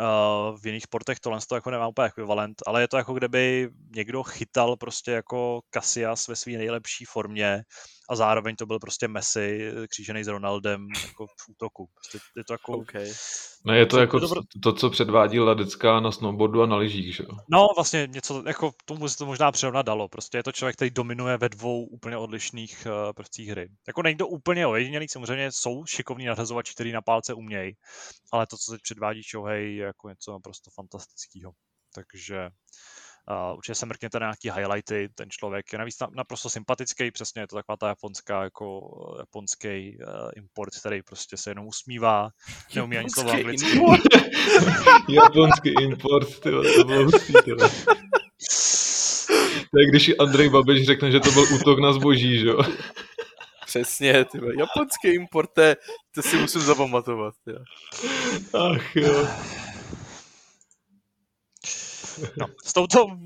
Uh, 0.00 0.58
v 0.58 0.66
jiných 0.66 0.82
sportech 0.82 1.20
tohle 1.20 1.38
to 1.48 1.54
jako 1.54 1.70
nemá 1.70 1.88
úplně 1.88 2.06
ekvivalent, 2.06 2.62
ale 2.66 2.80
je 2.80 2.88
to 2.88 2.96
jako 2.96 3.14
kdyby 3.14 3.68
někdo 3.94 4.22
chytal 4.22 4.76
prostě 4.76 5.10
jako 5.10 5.60
Casillas 5.74 6.28
ve 6.28 6.36
své 6.36 6.52
nejlepší 6.52 7.04
formě 7.04 7.62
a 8.10 8.16
zároveň 8.16 8.56
to 8.56 8.66
byl 8.66 8.78
prostě 8.78 9.08
Messi 9.08 9.72
křížený 9.88 10.24
s 10.24 10.28
Ronaldem 10.28 10.86
jako 11.06 11.26
v 11.26 11.48
útoku. 11.48 11.88
Prostě 11.94 12.18
je 12.36 12.44
to 12.44 12.54
jako... 12.54 12.72
Okay. 12.72 13.12
No 13.66 13.74
je 13.74 13.86
to 13.86 13.98
jako 13.98 14.20
to, 14.20 14.28
to, 14.62 14.72
co 14.72 14.90
předvádí 14.90 15.40
Ladecká 15.40 16.00
na 16.00 16.12
snowboardu 16.12 16.62
a 16.62 16.66
na 16.66 16.76
lyžích, 16.76 17.14
že 17.16 17.22
jo? 17.22 17.36
No 17.50 17.68
vlastně 17.76 18.08
něco, 18.10 18.42
jako 18.46 18.72
tomu 18.84 19.08
se 19.08 19.18
to 19.18 19.26
možná 19.26 19.52
přirovnat 19.52 19.86
dalo. 19.86 20.08
Prostě 20.08 20.38
je 20.38 20.42
to 20.42 20.52
člověk, 20.52 20.76
který 20.76 20.90
dominuje 20.90 21.36
ve 21.36 21.48
dvou 21.48 21.84
úplně 21.84 22.16
odlišných 22.16 22.86
uh, 22.86 23.12
prvcích 23.12 23.48
hry. 23.48 23.68
Jako 23.86 24.02
není 24.02 24.16
to 24.16 24.28
úplně 24.28 24.66
ojedinělý, 24.66 25.08
samozřejmě 25.08 25.52
jsou 25.52 25.84
šikovní 25.86 26.26
nadhazovači, 26.26 26.74
který 26.74 26.92
na 26.92 27.02
pálce 27.02 27.34
umějí, 27.34 27.76
ale 28.32 28.46
to, 28.46 28.56
co 28.56 28.72
teď 28.72 28.80
předvádí 28.82 29.22
Shohei, 29.22 29.76
je 29.76 29.84
jako 29.84 30.08
něco 30.08 30.32
naprosto 30.32 30.70
fantastického. 30.70 31.52
Takže 31.94 32.50
Uh, 33.30 33.56
určitě 33.56 33.74
se 33.74 33.86
mrkněte 33.86 34.20
na 34.20 34.26
nějaký 34.26 34.50
highlighty, 34.50 35.08
ten 35.14 35.30
člověk 35.30 35.72
je 35.72 35.78
navíc 35.78 35.96
naprosto 36.16 36.50
sympatický, 36.50 37.10
přesně 37.10 37.42
je 37.42 37.46
to 37.46 37.56
taková 37.56 37.76
ta 37.76 37.88
japonská, 37.88 38.42
jako 38.42 38.80
japonský 39.18 39.98
uh, 39.98 40.30
import, 40.36 40.76
který 40.80 41.02
prostě 41.02 41.36
se 41.36 41.50
jenom 41.50 41.66
usmívá, 41.66 42.30
neumí 42.74 42.98
ani 42.98 43.10
slovo 43.10 43.30
anglicky. 43.30 43.80
japonský 45.08 45.74
import, 45.80 46.40
tyhle, 46.40 46.72
to 46.72 46.84
bylo 46.84 47.04
hustý, 47.04 47.32
To 49.70 49.78
je 49.80 49.86
když 49.90 50.12
Andrej 50.18 50.48
Babiš 50.48 50.86
řekne, 50.86 51.10
že 51.10 51.20
to 51.20 51.30
byl 51.30 51.54
útok 51.54 51.78
na 51.78 51.92
zboží, 51.92 52.38
že 52.38 52.46
jo? 52.46 52.62
Přesně, 53.66 54.24
ty 54.24 54.38
japonský 54.58 55.08
import, 55.14 55.50
to 56.14 56.22
si 56.22 56.36
musím 56.36 56.60
zapamatovat. 56.60 57.34
Tyhle. 57.44 57.64
Ach 58.54 58.96
jo. 58.96 59.28
No, 62.36 62.46
s 62.64 62.72
touto 62.72 63.04
uh, 63.04 63.16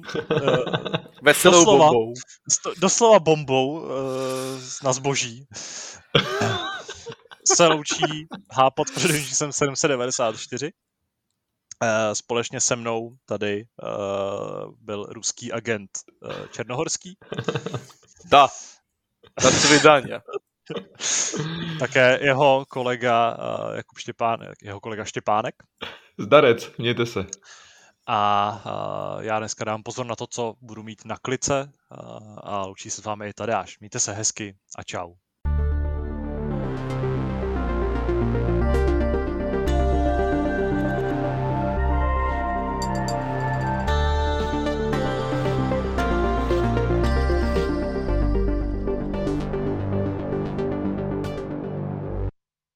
veselou 1.22 1.64
doslova, 1.64 1.86
bombou. 1.86 2.12
Sto, 2.50 2.72
doslova 2.78 3.18
bombou 3.18 3.80
uh, 3.80 3.90
na 4.84 4.92
zboží 4.92 5.46
se 7.56 7.66
loučí 7.66 8.28
H 8.52 8.70
pod 8.70 8.88
jsem 9.12 9.52
794. 9.52 10.72
Uh, 11.82 12.12
společně 12.12 12.60
se 12.60 12.76
mnou 12.76 13.16
tady 13.26 13.64
uh, 13.82 14.72
byl 14.80 15.04
ruský 15.04 15.52
agent 15.52 15.90
uh, 16.22 16.46
Černohorský. 16.46 17.16
Da. 18.30 18.48
Da 19.42 19.50
svidania. 19.50 20.20
Také 21.78 22.18
jeho 22.22 22.64
kolega 22.68 23.36
uh, 23.38 23.76
Jakub 23.76 23.98
Štěpán, 23.98 24.38
jeho 24.62 24.80
kolega 24.80 25.04
Štěpánek. 25.04 25.54
Zdarec, 26.18 26.70
mějte 26.78 27.06
se 27.06 27.26
a 28.08 29.18
já 29.20 29.38
dneska 29.38 29.64
dám 29.64 29.82
pozor 29.82 30.06
na 30.06 30.16
to, 30.16 30.26
co 30.26 30.54
budu 30.60 30.82
mít 30.82 31.04
na 31.04 31.16
klice 31.16 31.72
a 32.36 32.66
loučí 32.66 32.90
se 32.90 33.02
s 33.02 33.04
vámi 33.04 33.28
i 33.28 33.32
Tadeáš. 33.32 33.78
Mějte 33.78 34.00
se 34.00 34.12
hezky 34.12 34.56
a 34.76 34.82
čau. 34.82 35.14